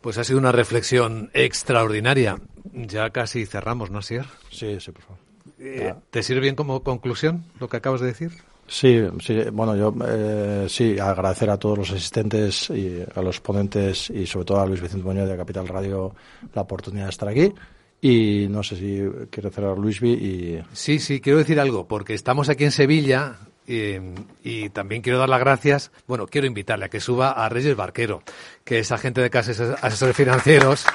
Pues 0.00 0.18
ha 0.18 0.24
sido 0.24 0.38
una 0.38 0.52
reflexión 0.52 1.30
extraordinaria. 1.34 2.36
Ya 2.72 3.10
casi 3.10 3.46
cerramos, 3.46 3.90
¿no, 3.90 4.02
Sier? 4.02 4.26
Sí, 4.50 4.78
sí, 4.80 4.92
por 4.92 5.02
favor. 5.02 5.18
Eh, 5.58 5.94
¿Te 6.10 6.22
sirve 6.22 6.40
bien 6.40 6.54
como 6.54 6.82
conclusión 6.82 7.44
lo 7.58 7.68
que 7.68 7.78
acabas 7.78 8.00
de 8.00 8.06
decir? 8.08 8.32
Sí, 8.68 9.02
sí, 9.20 9.44
bueno, 9.50 9.74
yo 9.74 9.94
eh, 10.06 10.66
sí, 10.68 10.98
agradecer 10.98 11.48
a 11.48 11.56
todos 11.56 11.78
los 11.78 11.90
asistentes 11.90 12.68
y 12.68 13.02
a 13.14 13.22
los 13.22 13.40
ponentes 13.40 14.10
y 14.10 14.26
sobre 14.26 14.44
todo 14.44 14.60
a 14.60 14.66
Luis 14.66 14.82
Vicente 14.82 15.06
Muñoz 15.06 15.28
de 15.28 15.38
Capital 15.38 15.66
Radio 15.66 16.14
la 16.54 16.62
oportunidad 16.62 17.04
de 17.04 17.10
estar 17.10 17.28
aquí. 17.28 17.52
Y 18.00 18.46
no 18.48 18.62
sé 18.62 18.76
si 18.76 19.26
quiere 19.30 19.50
cerrar 19.50 19.76
Luisvi 19.76 20.12
y... 20.12 20.62
Sí, 20.72 21.00
sí, 21.00 21.20
quiero 21.20 21.38
decir 21.38 21.58
algo, 21.58 21.88
porque 21.88 22.14
estamos 22.14 22.48
aquí 22.48 22.64
en 22.64 22.70
Sevilla, 22.70 23.38
y 23.68 24.70
también 24.70 25.02
quiero 25.02 25.18
dar 25.18 25.28
las 25.28 25.40
gracias, 25.40 25.92
bueno, 26.06 26.26
quiero 26.26 26.46
invitarle 26.46 26.86
a 26.86 26.88
que 26.88 27.00
suba 27.00 27.32
a 27.32 27.48
Reyes 27.50 27.76
Barquero, 27.76 28.22
que 28.64 28.78
es 28.78 28.90
agente 28.92 29.20
de 29.20 29.28
casas 29.28 29.60
asesores 29.82 30.16
financieros, 30.16 30.86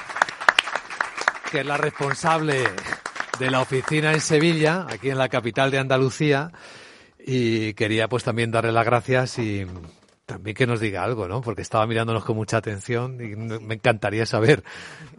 que 1.52 1.60
es 1.60 1.66
la 1.66 1.76
responsable 1.76 2.64
de 3.38 3.50
la 3.50 3.60
oficina 3.60 4.12
en 4.12 4.20
Sevilla, 4.20 4.86
aquí 4.90 5.10
en 5.10 5.18
la 5.18 5.28
capital 5.28 5.70
de 5.70 5.78
Andalucía, 5.78 6.50
y 7.24 7.74
quería 7.74 8.08
pues 8.08 8.24
también 8.24 8.50
darle 8.50 8.72
las 8.72 8.84
gracias 8.84 9.38
y 9.38 9.66
también 10.26 10.56
que 10.56 10.66
nos 10.66 10.80
diga 10.80 11.04
algo, 11.04 11.28
¿no? 11.28 11.42
Porque 11.42 11.62
estaba 11.62 11.86
mirándonos 11.86 12.24
con 12.24 12.36
mucha 12.36 12.56
atención 12.56 13.18
y 13.20 13.36
me 13.36 13.74
encantaría 13.74 14.24
saber, 14.24 14.64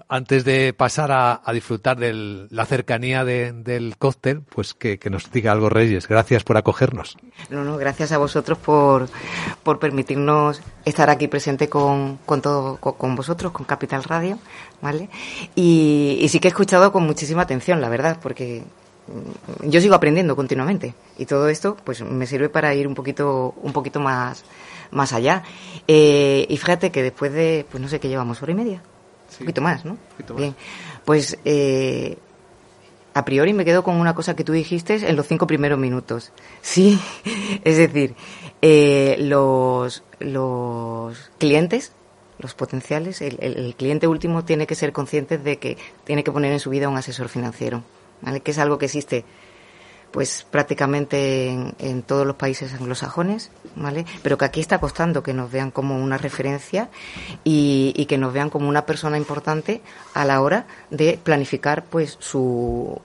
antes 0.09 0.43
de 0.45 0.73
pasar 0.73 1.11
a, 1.11 1.41
disfrutar 1.53 1.97
de 1.97 2.47
la 2.49 2.65
cercanía 2.65 3.23
del 3.23 3.95
cóctel, 3.97 4.41
pues 4.41 4.73
que, 4.73 4.99
nos 5.09 5.31
diga 5.31 5.51
algo 5.51 5.69
Reyes. 5.69 6.07
Gracias 6.07 6.43
por 6.43 6.57
acogernos. 6.57 7.17
No, 7.49 7.63
no, 7.63 7.77
gracias 7.77 8.11
a 8.11 8.17
vosotros 8.17 8.57
por, 8.57 9.07
por 9.63 9.79
permitirnos 9.79 10.61
estar 10.83 11.09
aquí 11.09 11.27
presente 11.27 11.69
con, 11.69 12.17
con 12.25 12.41
todo, 12.41 12.77
con, 12.77 13.15
vosotros, 13.15 13.51
con 13.51 13.65
Capital 13.65 14.03
Radio, 14.03 14.39
¿vale? 14.81 15.09
Y, 15.53 16.17
y 16.19 16.29
sí 16.29 16.39
que 16.39 16.47
he 16.47 16.49
escuchado 16.49 16.91
con 16.91 17.03
muchísima 17.03 17.43
atención, 17.43 17.79
la 17.79 17.89
verdad, 17.89 18.19
porque 18.21 18.63
yo 19.63 19.81
sigo 19.81 19.93
aprendiendo 19.93 20.35
continuamente 20.35 20.95
y 21.17 21.25
todo 21.25 21.47
esto 21.49 21.77
pues 21.83 22.01
me 22.01 22.25
sirve 22.25 22.49
para 22.49 22.73
ir 22.73 22.87
un 22.87 22.95
poquito 22.95 23.53
un 23.61 23.71
poquito 23.71 23.99
más 23.99 24.43
más 24.91 25.13
allá. 25.13 25.43
Eh, 25.87 26.45
y 26.49 26.57
fíjate 26.57 26.91
que 26.91 27.03
después 27.03 27.31
de, 27.31 27.65
pues 27.69 27.81
no 27.81 27.87
sé 27.87 27.99
qué 27.99 28.07
llevamos, 28.07 28.41
hora 28.41 28.51
y 28.51 28.55
media. 28.55 28.81
Un 29.31 29.37
poquito 29.39 29.61
más, 29.61 29.85
¿no? 29.85 29.97
Bien. 30.35 30.55
Pues 31.03 31.37
eh, 31.45 32.17
a 33.13 33.25
priori 33.25 33.53
me 33.53 33.65
quedo 33.65 33.83
con 33.83 33.95
una 33.95 34.13
cosa 34.13 34.35
que 34.35 34.43
tú 34.43 34.53
dijiste 34.53 34.95
en 35.07 35.15
los 35.15 35.27
cinco 35.27 35.47
primeros 35.47 35.79
minutos. 35.79 36.31
Sí, 36.61 36.99
es 37.63 37.77
decir, 37.77 38.15
eh, 38.61 39.15
los, 39.19 40.03
los 40.19 41.31
clientes, 41.37 41.93
los 42.39 42.53
potenciales, 42.53 43.21
el, 43.21 43.37
el, 43.39 43.75
cliente 43.75 44.07
último 44.07 44.43
tiene 44.43 44.67
que 44.67 44.75
ser 44.75 44.91
consciente 44.91 45.37
de 45.37 45.57
que 45.57 45.77
tiene 46.03 46.23
que 46.23 46.31
poner 46.31 46.51
en 46.51 46.59
su 46.59 46.69
vida 46.69 46.89
un 46.89 46.97
asesor 46.97 47.29
financiero, 47.29 47.83
¿vale? 48.21 48.41
que 48.41 48.51
es 48.51 48.57
algo 48.57 48.77
que 48.77 48.85
existe 48.85 49.23
pues 50.15 50.47
prácticamente 50.49 51.49
en, 51.49 52.01
todos 52.03 52.25
los 52.25 52.37
países 52.37 52.73
anglosajones, 52.73 53.51
¿vale? 53.75 54.05
Pero 54.23 54.37
que 54.37 54.45
aquí 54.45 54.61
está 54.61 54.77
costando 54.77 55.21
que 55.21 55.33
nos 55.33 55.51
vean 55.51 55.71
como 55.71 56.01
una 56.01 56.17
referencia 56.17 56.87
y, 57.43 58.05
que 58.07 58.17
nos 58.17 58.31
vean 58.31 58.49
como 58.49 58.69
una 58.69 58.85
persona 58.85 59.17
importante 59.17 59.81
a 60.13 60.23
la 60.23 60.39
hora 60.39 60.67
de 60.89 61.19
planificar 61.21 61.83
pues 61.83 62.15
su, 62.21 62.97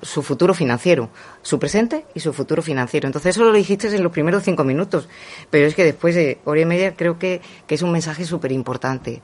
su 0.00 0.22
futuro 0.22 0.54
financiero, 0.54 1.10
su 1.42 1.58
presente 1.58 2.06
y 2.14 2.20
su 2.20 2.32
futuro 2.32 2.62
financiero. 2.62 3.08
Entonces 3.08 3.36
eso 3.36 3.44
lo 3.44 3.52
dijiste 3.52 3.94
en 3.94 4.02
los 4.02 4.10
primeros 4.10 4.42
cinco 4.42 4.64
minutos, 4.64 5.06
pero 5.50 5.66
es 5.66 5.74
que 5.74 5.84
después 5.84 6.14
de 6.14 6.38
hora 6.46 6.62
y 6.62 6.64
media 6.64 6.96
creo 6.96 7.18
que, 7.18 7.42
que 7.66 7.74
es 7.74 7.82
un 7.82 7.92
mensaje 7.92 8.24
súper 8.24 8.52
importante. 8.52 9.20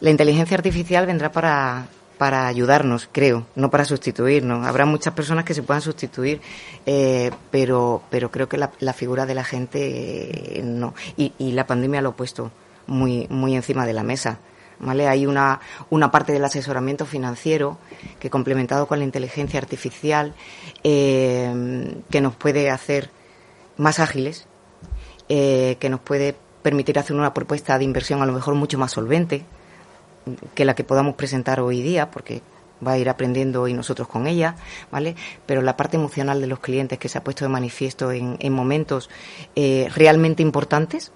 La 0.00 0.10
inteligencia 0.10 0.58
artificial 0.58 1.06
vendrá 1.06 1.32
para 1.32 1.86
para 2.24 2.46
ayudarnos, 2.46 3.06
creo, 3.12 3.44
no 3.54 3.68
para 3.68 3.84
sustituirnos. 3.84 4.66
Habrá 4.66 4.86
muchas 4.86 5.12
personas 5.12 5.44
que 5.44 5.52
se 5.52 5.62
puedan 5.62 5.82
sustituir, 5.82 6.40
eh, 6.86 7.30
pero, 7.50 8.02
pero 8.08 8.30
creo 8.30 8.48
que 8.48 8.56
la, 8.56 8.92
figura 8.94 9.26
de 9.26 9.34
la 9.34 9.44
gente 9.44 10.58
eh, 10.58 10.62
no. 10.62 10.94
Y, 11.18 11.52
la 11.52 11.66
pandemia 11.66 12.00
lo 12.00 12.08
ha 12.08 12.16
puesto 12.16 12.50
muy, 12.86 13.26
muy 13.28 13.54
encima 13.54 13.84
de 13.84 13.92
la 13.92 14.02
mesa. 14.02 14.38
¿Vale? 14.80 15.06
Hay 15.06 15.26
una, 15.26 15.60
una 15.90 16.10
parte 16.10 16.32
del 16.32 16.42
asesoramiento 16.42 17.04
financiero 17.04 17.76
que, 18.18 18.30
complementado 18.30 18.86
con 18.86 19.00
la 19.00 19.04
inteligencia 19.04 19.60
artificial, 19.60 20.32
eh, 20.82 21.94
que 22.08 22.22
nos 22.22 22.34
puede 22.36 22.70
hacer 22.70 23.10
más 23.76 24.00
ágiles, 24.00 24.46
que 25.28 25.88
nos 25.90 26.00
puede 26.00 26.34
permitir 26.62 26.98
hacer 26.98 27.14
una 27.16 27.34
propuesta 27.34 27.76
de 27.76 27.84
inversión 27.84 28.22
a 28.22 28.26
lo 28.26 28.32
mejor 28.32 28.54
mucho 28.54 28.78
más 28.78 28.92
solvente, 28.92 29.44
que 30.54 30.64
la 30.64 30.74
que 30.74 30.84
podamos 30.84 31.14
presentar 31.14 31.60
hoy 31.60 31.82
día, 31.82 32.10
porque 32.10 32.42
va 32.86 32.92
a 32.92 32.98
ir 32.98 33.08
aprendiendo 33.08 33.68
y 33.68 33.74
nosotros 33.74 34.08
con 34.08 34.26
ella, 34.26 34.56
¿vale? 34.90 35.16
Pero 35.46 35.62
la 35.62 35.76
parte 35.76 35.96
emocional 35.96 36.40
de 36.40 36.46
los 36.46 36.60
clientes 36.60 36.98
que 36.98 37.08
se 37.08 37.18
ha 37.18 37.24
puesto 37.24 37.44
de 37.44 37.48
manifiesto 37.48 38.12
en, 38.12 38.36
en 38.40 38.52
momentos 38.52 39.10
eh, 39.54 39.88
realmente 39.94 40.42
importantes, 40.42 41.12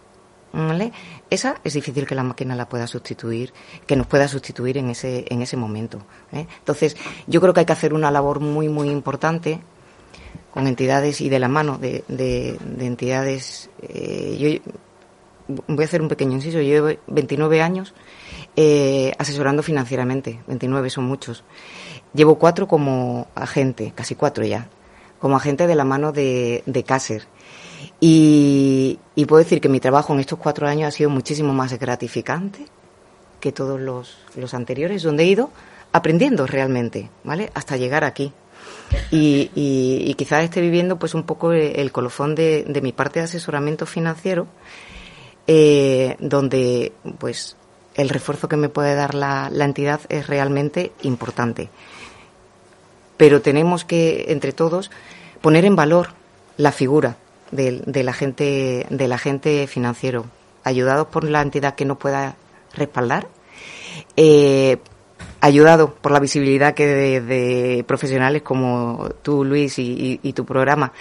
¿vale? 0.53 0.93
Esa 1.31 1.61
es 1.65 1.75
difícil 1.75 2.07
que 2.07 2.15
la 2.15 2.23
máquina 2.23 2.55
la 2.57 2.69
pueda 2.69 2.87
sustituir, 2.87 3.53
que 3.87 3.97
nos 3.97 4.07
pueda 4.07 4.29
sustituir 4.29 4.79
en 4.79 4.91
ese, 4.91 5.27
en 5.29 5.43
ese 5.43 5.57
momento. 5.57 5.99
¿eh? 6.33 6.47
Entonces, 6.59 6.97
yo 7.27 7.41
creo 7.41 7.53
que 7.53 7.61
hay 7.61 7.67
que 7.67 7.73
hacer 7.73 7.93
una 7.93 8.11
labor 8.11 8.41
muy, 8.41 8.69
muy 8.69 8.89
importante 8.89 9.61
con 10.51 10.67
entidades 10.67 11.21
y 11.21 11.29
de 11.29 11.39
la 11.39 11.49
mano 11.49 11.79
de, 11.79 12.05
de, 12.09 12.59
entidades. 12.81 13.69
Eh, 13.83 14.63
yo 15.47 15.57
voy 15.69 15.83
a 15.83 15.87
hacer 15.87 16.01
un 16.01 16.09
pequeño 16.09 16.33
inciso. 16.33 16.59
Yo 16.59 16.63
llevo 16.63 17.01
29 17.09 17.61
años 17.61 17.95
eh, 18.61 19.13
asesorando 19.19 19.63
financieramente, 19.63 20.41
29 20.49 20.91
son 20.91 21.05
muchos. 21.05 21.45
Llevo 22.13 22.41
cuatro 22.41 22.67
como 22.67 23.29
agente, 23.37 23.93
casi 23.95 24.17
cuatro 24.17 24.45
ya, 24.45 24.69
como 25.21 25.37
agente 25.37 25.69
de 25.69 25.77
la 25.77 25.85
mano 25.85 26.11
de, 26.11 26.65
de 26.67 26.83
Caser. 26.83 27.29
Y, 28.01 28.99
puedo 29.29 29.39
decir 29.39 29.61
que 29.61 29.69
mi 29.69 29.79
trabajo 29.79 30.13
en 30.13 30.19
estos 30.19 30.41
cuatro 30.41 30.67
años 30.67 30.89
ha 30.89 30.91
sido 30.91 31.09
muchísimo 31.09 31.53
más 31.53 31.79
gratificante 31.79 32.67
que 33.39 33.53
todos 33.53 33.79
los, 33.79 34.55
anteriores, 34.55 35.05
donde 35.05 35.23
he 35.23 35.27
ido 35.29 35.51
aprendiendo 35.93 36.45
realmente, 36.45 37.11
¿vale? 37.23 37.53
Hasta 37.55 37.77
llegar 37.77 38.03
aquí. 38.03 38.33
Y, 39.13 39.53
y, 39.55 40.13
quizás 40.15 40.43
esté 40.43 40.61
viviendo 40.61 40.99
pues 40.99 41.15
un 41.15 41.23
poco 41.23 41.53
el, 41.53 41.93
colofón 41.93 42.35
de, 42.35 42.65
de, 42.67 42.81
mi 42.81 42.91
parte 42.91 43.21
de 43.21 43.27
asesoramiento 43.27 43.87
financiero, 43.87 44.49
eh, 45.47 46.17
donde 46.19 46.93
pues 47.19 47.57
el 47.99 48.09
refuerzo 48.09 48.49
que 48.49 48.57
me 48.57 48.69
puede 48.69 48.95
dar 48.95 49.15
la, 49.15 49.51
entidad 49.59 50.01
es 50.09 50.29
realmente 50.29 50.93
importante. 51.03 51.69
Pero 53.17 53.43
tenemos 53.43 53.85
que, 53.85 54.27
entre 54.29 54.53
todos, 54.53 54.91
poner 55.43 55.65
en 55.65 55.75
valor 55.75 56.11
la 56.57 56.71
figura 56.71 57.17
del, 57.51 58.09
agente, 58.09 58.87
del 58.89 59.13
agente 59.13 59.67
financiero, 59.67 60.27
ayudados 60.63 61.09
por 61.09 61.25
la 61.25 61.43
entidad 61.43 61.75
que 61.75 61.85
nos 61.85 61.99
pueda 61.99 62.37
respaldar, 62.73 63.27
eh, 64.17 64.79
ayudado 65.41 65.93
por 65.95 66.13
la 66.13 66.21
visibilidad 66.21 66.75
que 66.75 67.21
de, 67.21 67.85
profesionales 67.85 68.43
como 68.43 69.09
tú, 69.23 69.45
Luis, 69.45 69.75
y, 69.77 70.33
tu 70.35 70.45
programa 70.45 70.93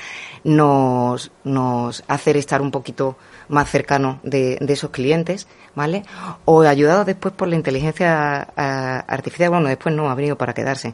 nos, 0.43 1.31
nos 1.43 2.03
hacer 2.07 2.37
estar 2.37 2.59
un 2.59 2.71
poquito 2.71 3.17
más 3.49 3.69
cercano 3.69 4.19
de, 4.23 4.57
esos 4.67 4.91
clientes, 4.91 5.47
¿vale? 5.75 6.03
O 6.45 6.61
ayudado 6.61 7.05
después 7.05 7.33
por 7.33 7.47
la 7.47 7.55
inteligencia 7.55 8.41
artificial, 8.41 9.49
bueno, 9.49 9.67
después 9.69 9.95
no 9.95 10.09
ha 10.09 10.15
venido 10.15 10.37
para 10.37 10.53
quedarse. 10.53 10.93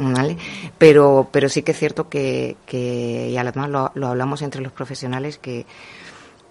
¿Vale? 0.00 0.36
Pero, 0.78 1.28
pero 1.32 1.48
sí 1.48 1.62
que 1.62 1.72
es 1.72 1.78
cierto 1.78 2.08
que, 2.08 2.56
que 2.66 3.30
y 3.30 3.36
además 3.36 3.68
lo, 3.68 3.90
lo 3.94 4.06
hablamos 4.06 4.42
entre 4.42 4.60
los 4.60 4.70
profesionales, 4.70 5.38
que, 5.38 5.66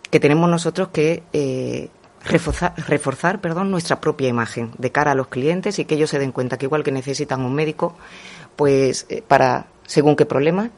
que 0.10 0.20
tenemos 0.20 0.50
nosotros 0.50 0.90
que 0.90 1.24
eh, 1.34 1.90
reforzar, 2.26 2.74
reforzar 2.88 3.40
perdón, 3.42 3.72
nuestra 3.72 4.00
propia 4.00 4.28
imagen 4.28 4.72
de 4.78 4.92
cara 4.92 5.12
a 5.12 5.16
los 5.16 5.28
clientes 5.28 5.80
y 5.80 5.86
que 5.86 5.96
ellos 5.96 6.10
se 6.10 6.20
den 6.20 6.32
cuenta 6.32 6.58
que 6.58 6.66
igual 6.66 6.84
que 6.84 6.92
necesitan 6.92 7.42
un 7.42 7.54
médico, 7.54 7.96
pues 8.56 9.06
eh, 9.10 9.24
para 9.26 9.68
según 9.86 10.16
qué 10.16 10.26
problema, 10.26 10.70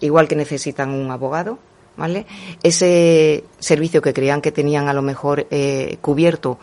igual 0.00 0.28
que 0.28 0.36
necesitan 0.36 0.90
un 0.90 1.10
abogado, 1.10 1.58
¿vale? 1.98 2.26
Ese 2.62 3.44
servicio 3.58 4.00
que 4.00 4.14
creían 4.14 4.40
que 4.40 4.52
tenían 4.52 4.88
a 4.88 4.94
lo 4.94 5.02
mejor 5.02 5.46
eh, 5.50 5.98
cubierto 6.00 6.58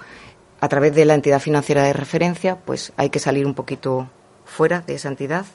a 0.61 0.69
través 0.69 0.95
de 0.95 1.05
la 1.05 1.13
entidad 1.13 1.39
financiera 1.39 1.83
de 1.83 1.93
referencia, 1.93 2.57
pues 2.57 2.93
hay 2.97 3.09
que 3.09 3.19
salir 3.19 3.45
un 3.45 3.53
poquito 3.53 4.09
fuera 4.45 4.81
de 4.81 4.95
esa 4.95 5.09
entidad, 5.09 5.45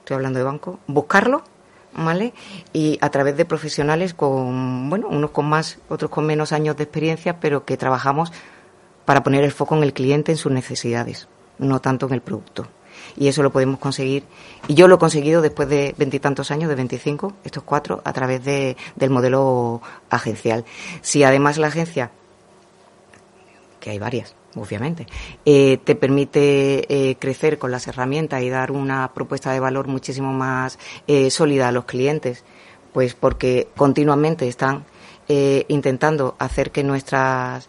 estoy 0.00 0.16
hablando 0.16 0.40
de 0.40 0.44
banco, 0.44 0.80
buscarlo, 0.88 1.44
¿vale? 1.94 2.34
Y 2.72 2.98
a 3.00 3.10
través 3.10 3.36
de 3.36 3.44
profesionales 3.44 4.12
con, 4.12 4.90
bueno, 4.90 5.08
unos 5.08 5.30
con 5.30 5.48
más, 5.48 5.78
otros 5.88 6.10
con 6.10 6.26
menos 6.26 6.52
años 6.52 6.76
de 6.76 6.82
experiencia, 6.82 7.38
pero 7.38 7.64
que 7.64 7.76
trabajamos 7.76 8.32
para 9.04 9.22
poner 9.22 9.44
el 9.44 9.52
foco 9.52 9.76
en 9.76 9.84
el 9.84 9.92
cliente, 9.92 10.32
en 10.32 10.38
sus 10.38 10.52
necesidades, 10.52 11.28
no 11.58 11.80
tanto 11.80 12.06
en 12.06 12.14
el 12.14 12.20
producto 12.20 12.66
y 13.16 13.28
eso 13.28 13.42
lo 13.42 13.50
podemos 13.50 13.78
conseguir. 13.78 14.24
Y 14.68 14.74
yo 14.74 14.88
lo 14.88 14.96
he 14.96 14.98
conseguido 14.98 15.42
después 15.42 15.68
de 15.68 15.94
veintitantos 15.96 16.50
años, 16.50 16.68
de 16.68 16.74
25, 16.74 17.32
estos 17.44 17.62
cuatro, 17.62 18.02
a 18.04 18.12
través 18.12 18.44
de, 18.44 18.76
del 18.96 19.10
modelo 19.10 19.82
agencial. 20.08 20.64
Si 21.02 21.22
además 21.24 21.58
la 21.58 21.68
agencia, 21.68 22.10
que 23.80 23.90
hay 23.90 23.98
varias, 23.98 24.34
obviamente, 24.54 25.06
eh, 25.44 25.78
te 25.82 25.94
permite 25.94 27.10
eh, 27.10 27.16
crecer 27.18 27.58
con 27.58 27.70
las 27.70 27.86
herramientas 27.86 28.42
y 28.42 28.50
dar 28.50 28.70
una 28.70 29.12
propuesta 29.12 29.52
de 29.52 29.60
valor 29.60 29.88
muchísimo 29.88 30.32
más 30.32 30.78
eh, 31.06 31.30
sólida 31.30 31.68
a 31.68 31.72
los 31.72 31.84
clientes, 31.84 32.44
pues 32.92 33.14
porque 33.14 33.68
continuamente 33.76 34.46
están 34.48 34.84
intentando 35.68 36.34
hacer 36.40 36.72
que 36.72 36.82
nuestras 36.82 37.68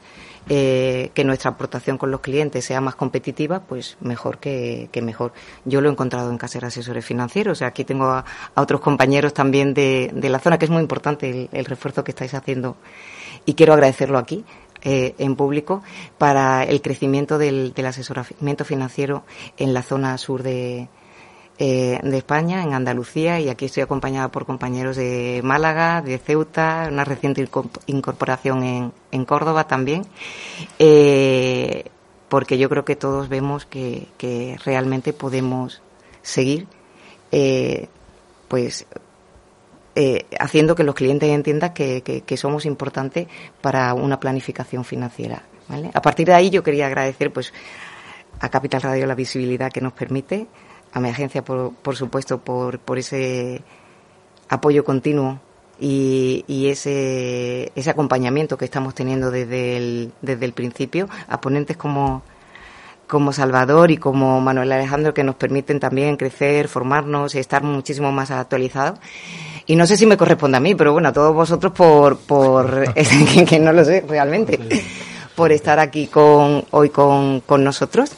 eh, 0.53 1.11
que 1.13 1.23
nuestra 1.23 1.51
aportación 1.51 1.97
con 1.97 2.11
los 2.11 2.19
clientes 2.19 2.65
sea 2.65 2.81
más 2.81 2.95
competitiva, 2.95 3.61
pues 3.61 3.95
mejor 4.01 4.37
que, 4.37 4.89
mejor. 5.01 5.31
Yo 5.63 5.79
lo 5.79 5.87
he 5.87 5.91
encontrado 5.93 6.29
en 6.29 6.37
Caser 6.37 6.65
Asesores 6.65 7.05
Financieros. 7.05 7.61
Aquí 7.61 7.85
tengo 7.85 8.07
a, 8.07 8.25
otros 8.55 8.81
compañeros 8.81 9.33
también 9.33 9.73
de, 9.73 10.11
la 10.13 10.39
zona, 10.39 10.57
que 10.57 10.65
es 10.65 10.71
muy 10.71 10.81
importante 10.81 11.47
el, 11.53 11.63
refuerzo 11.63 12.03
que 12.03 12.11
estáis 12.11 12.33
haciendo. 12.33 12.75
Y 13.45 13.53
quiero 13.53 13.71
agradecerlo 13.71 14.17
aquí, 14.17 14.43
eh, 14.83 15.15
en 15.19 15.37
público, 15.37 15.83
para 16.17 16.65
el 16.65 16.81
crecimiento 16.81 17.37
del, 17.37 17.73
del 17.73 17.85
asesoramiento 17.85 18.65
financiero 18.65 19.23
en 19.55 19.73
la 19.73 19.83
zona 19.83 20.17
sur 20.17 20.43
de, 20.43 20.89
eh, 21.63 21.99
de 22.01 22.17
España, 22.17 22.63
en 22.63 22.73
Andalucía, 22.73 23.39
y 23.39 23.47
aquí 23.47 23.65
estoy 23.65 23.83
acompañada 23.83 24.29
por 24.29 24.47
compañeros 24.47 24.95
de 24.95 25.41
Málaga, 25.43 26.01
de 26.01 26.17
Ceuta, 26.17 26.87
una 26.91 27.05
reciente 27.05 27.47
incorporación 27.85 28.63
en, 28.63 28.93
en 29.11 29.25
Córdoba 29.25 29.67
también, 29.67 30.01
eh, 30.79 31.83
porque 32.29 32.57
yo 32.57 32.67
creo 32.67 32.83
que 32.83 32.95
todos 32.95 33.29
vemos 33.29 33.67
que, 33.67 34.07
que 34.17 34.57
realmente 34.65 35.13
podemos 35.13 35.83
seguir, 36.23 36.65
eh, 37.31 37.89
pues, 38.47 38.87
haciendo 40.39 40.73
que 40.73 40.83
los 40.83 40.95
clientes 40.95 41.29
entiendan 41.29 41.75
que, 41.75 42.01
que, 42.01 42.37
somos 42.37 42.65
importantes 42.65 43.27
para 43.61 43.93
una 43.93 44.19
planificación 44.19 44.83
financiera. 44.83 45.43
A 45.93 46.01
partir 46.01 46.25
de 46.25 46.33
ahí 46.33 46.49
yo 46.49 46.63
quería 46.63 46.87
agradecer, 46.87 47.31
pues, 47.31 47.53
a 48.39 48.49
Capital 48.49 48.81
Radio 48.81 49.05
la 49.05 49.13
visibilidad 49.13 49.71
que 49.71 49.79
nos 49.79 49.93
permite, 49.93 50.47
a 50.93 50.99
mi 50.99 51.09
agencia, 51.09 51.43
por, 51.43 51.73
por 51.73 51.95
supuesto, 51.95 52.39
por, 52.39 52.79
por 52.79 52.97
ese 52.97 53.61
apoyo 54.49 54.83
continuo 54.83 55.39
y, 55.79 56.43
y, 56.47 56.67
ese, 56.67 57.71
ese 57.75 57.89
acompañamiento 57.89 58.57
que 58.57 58.65
estamos 58.65 58.93
teniendo 58.93 59.31
desde 59.31 59.77
el, 59.77 60.11
desde 60.21 60.45
el 60.45 60.53
principio 60.53 61.09
a 61.27 61.41
ponentes 61.41 61.75
como, 61.75 62.21
como 63.07 63.33
Salvador 63.33 63.89
y 63.89 63.97
como 63.97 64.39
Manuel 64.41 64.71
Alejandro 64.71 65.13
que 65.13 65.23
nos 65.23 65.35
permiten 65.35 65.79
también 65.79 66.17
crecer, 66.17 66.67
formarnos 66.67 67.33
y 67.33 67.39
estar 67.39 67.63
muchísimo 67.63 68.11
más 68.11 68.29
actualizados. 68.29 68.99
Y 69.65 69.75
no 69.75 69.87
sé 69.87 69.97
si 69.97 70.05
me 70.05 70.17
corresponde 70.17 70.57
a 70.57 70.59
mí, 70.59 70.75
pero 70.75 70.93
bueno, 70.93 71.09
a 71.09 71.13
todos 71.13 71.33
vosotros 71.33 71.71
por, 71.73 72.17
por 72.19 72.93
que, 73.47 73.59
no 73.59 73.73
lo 73.73 73.83
sé 73.83 74.05
realmente, 74.07 74.59
por 75.35 75.51
estar 75.51 75.79
aquí 75.79 76.07
con, 76.07 76.63
hoy 76.71 76.89
con, 76.89 77.39
con 77.41 77.63
nosotros. 77.63 78.11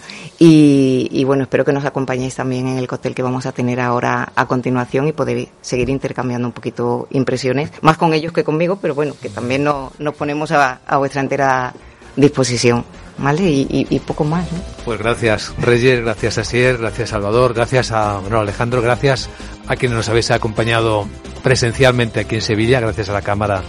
Y, 0.46 1.08
y, 1.10 1.24
bueno, 1.24 1.44
espero 1.44 1.64
que 1.64 1.72
nos 1.72 1.86
acompañéis 1.86 2.36
también 2.36 2.68
en 2.68 2.78
el 2.78 2.86
cóctel 2.86 3.16
que 3.16 3.24
vamos 3.24 3.46
a 3.46 3.54
tener 3.54 3.80
ahora 3.80 4.34
a 4.36 4.46
continuación 4.46 5.08
y 5.08 5.14
poder 5.14 5.48
seguir 5.62 5.90
intercambiando 5.90 6.46
un 6.50 6.52
poquito 6.52 7.08
impresiones, 7.12 7.72
más 7.80 7.98
con 7.98 8.14
ellos 8.14 8.34
que 8.34 8.44
conmigo, 8.44 8.78
pero 8.82 8.94
bueno, 8.94 9.14
que 9.22 9.30
también 9.30 9.64
nos, 9.64 9.98
nos 10.02 10.16
ponemos 10.16 10.52
a, 10.52 10.82
a 10.86 10.98
vuestra 10.98 11.22
entera 11.22 11.74
disposición. 12.18 12.84
¿Vale? 13.18 13.44
Y, 13.44 13.88
y, 13.90 14.00
poco 14.00 14.24
más, 14.24 14.52
¿no? 14.52 14.60
Pues 14.86 15.00
gracias, 15.00 15.54
Reyes, 15.60 16.02
gracias 16.02 16.40
a 16.40 16.44
Sier, 16.44 16.80
gracias 16.80 17.10
Salvador, 17.10 17.54
gracias 17.54 17.92
a 17.92 18.20
Manuel 18.22 18.42
Alejandro, 18.42 18.82
gracias 18.82 19.30
a 19.68 19.76
quienes 19.76 19.96
nos 19.96 20.10
habéis 20.10 20.32
acompañado 20.32 21.08
presencialmente 21.44 22.22
aquí 22.22 22.36
en 22.36 22.42
Sevilla, 22.42 22.80
gracias 22.80 23.10
a 23.10 23.14
la 23.14 23.22
Cámara 23.22 23.62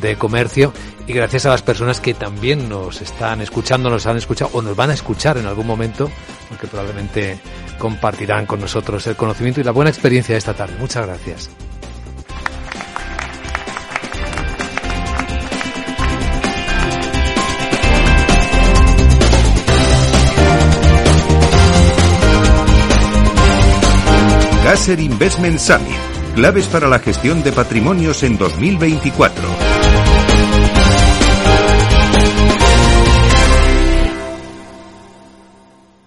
de 0.00 0.16
Comercio 0.16 0.72
y 1.06 1.12
gracias 1.12 1.46
a 1.46 1.50
las 1.50 1.62
personas 1.62 2.00
que 2.00 2.14
también 2.14 2.68
nos 2.68 3.02
están 3.02 3.40
escuchando, 3.40 3.90
nos 3.90 4.06
han 4.06 4.16
escuchado 4.16 4.50
o 4.54 4.62
nos 4.62 4.76
van 4.76 4.90
a 4.90 4.94
escuchar 4.94 5.38
en 5.38 5.46
algún 5.46 5.66
momento, 5.66 6.10
porque 6.48 6.66
probablemente 6.66 7.38
compartirán 7.78 8.46
con 8.46 8.60
nosotros 8.60 9.06
el 9.06 9.16
conocimiento 9.16 9.60
y 9.60 9.64
la 9.64 9.72
buena 9.72 9.90
experiencia 9.90 10.34
de 10.34 10.38
esta 10.38 10.54
tarde. 10.54 10.76
Muchas 10.78 11.06
gracias. 11.06 11.50
Gasser 24.74 24.98
Investment 24.98 25.60
Summit. 25.60 25.94
Claves 26.34 26.66
para 26.66 26.88
la 26.88 26.98
gestión 26.98 27.44
de 27.44 27.52
patrimonios 27.52 28.24
en 28.24 28.36
2024. 28.36 29.83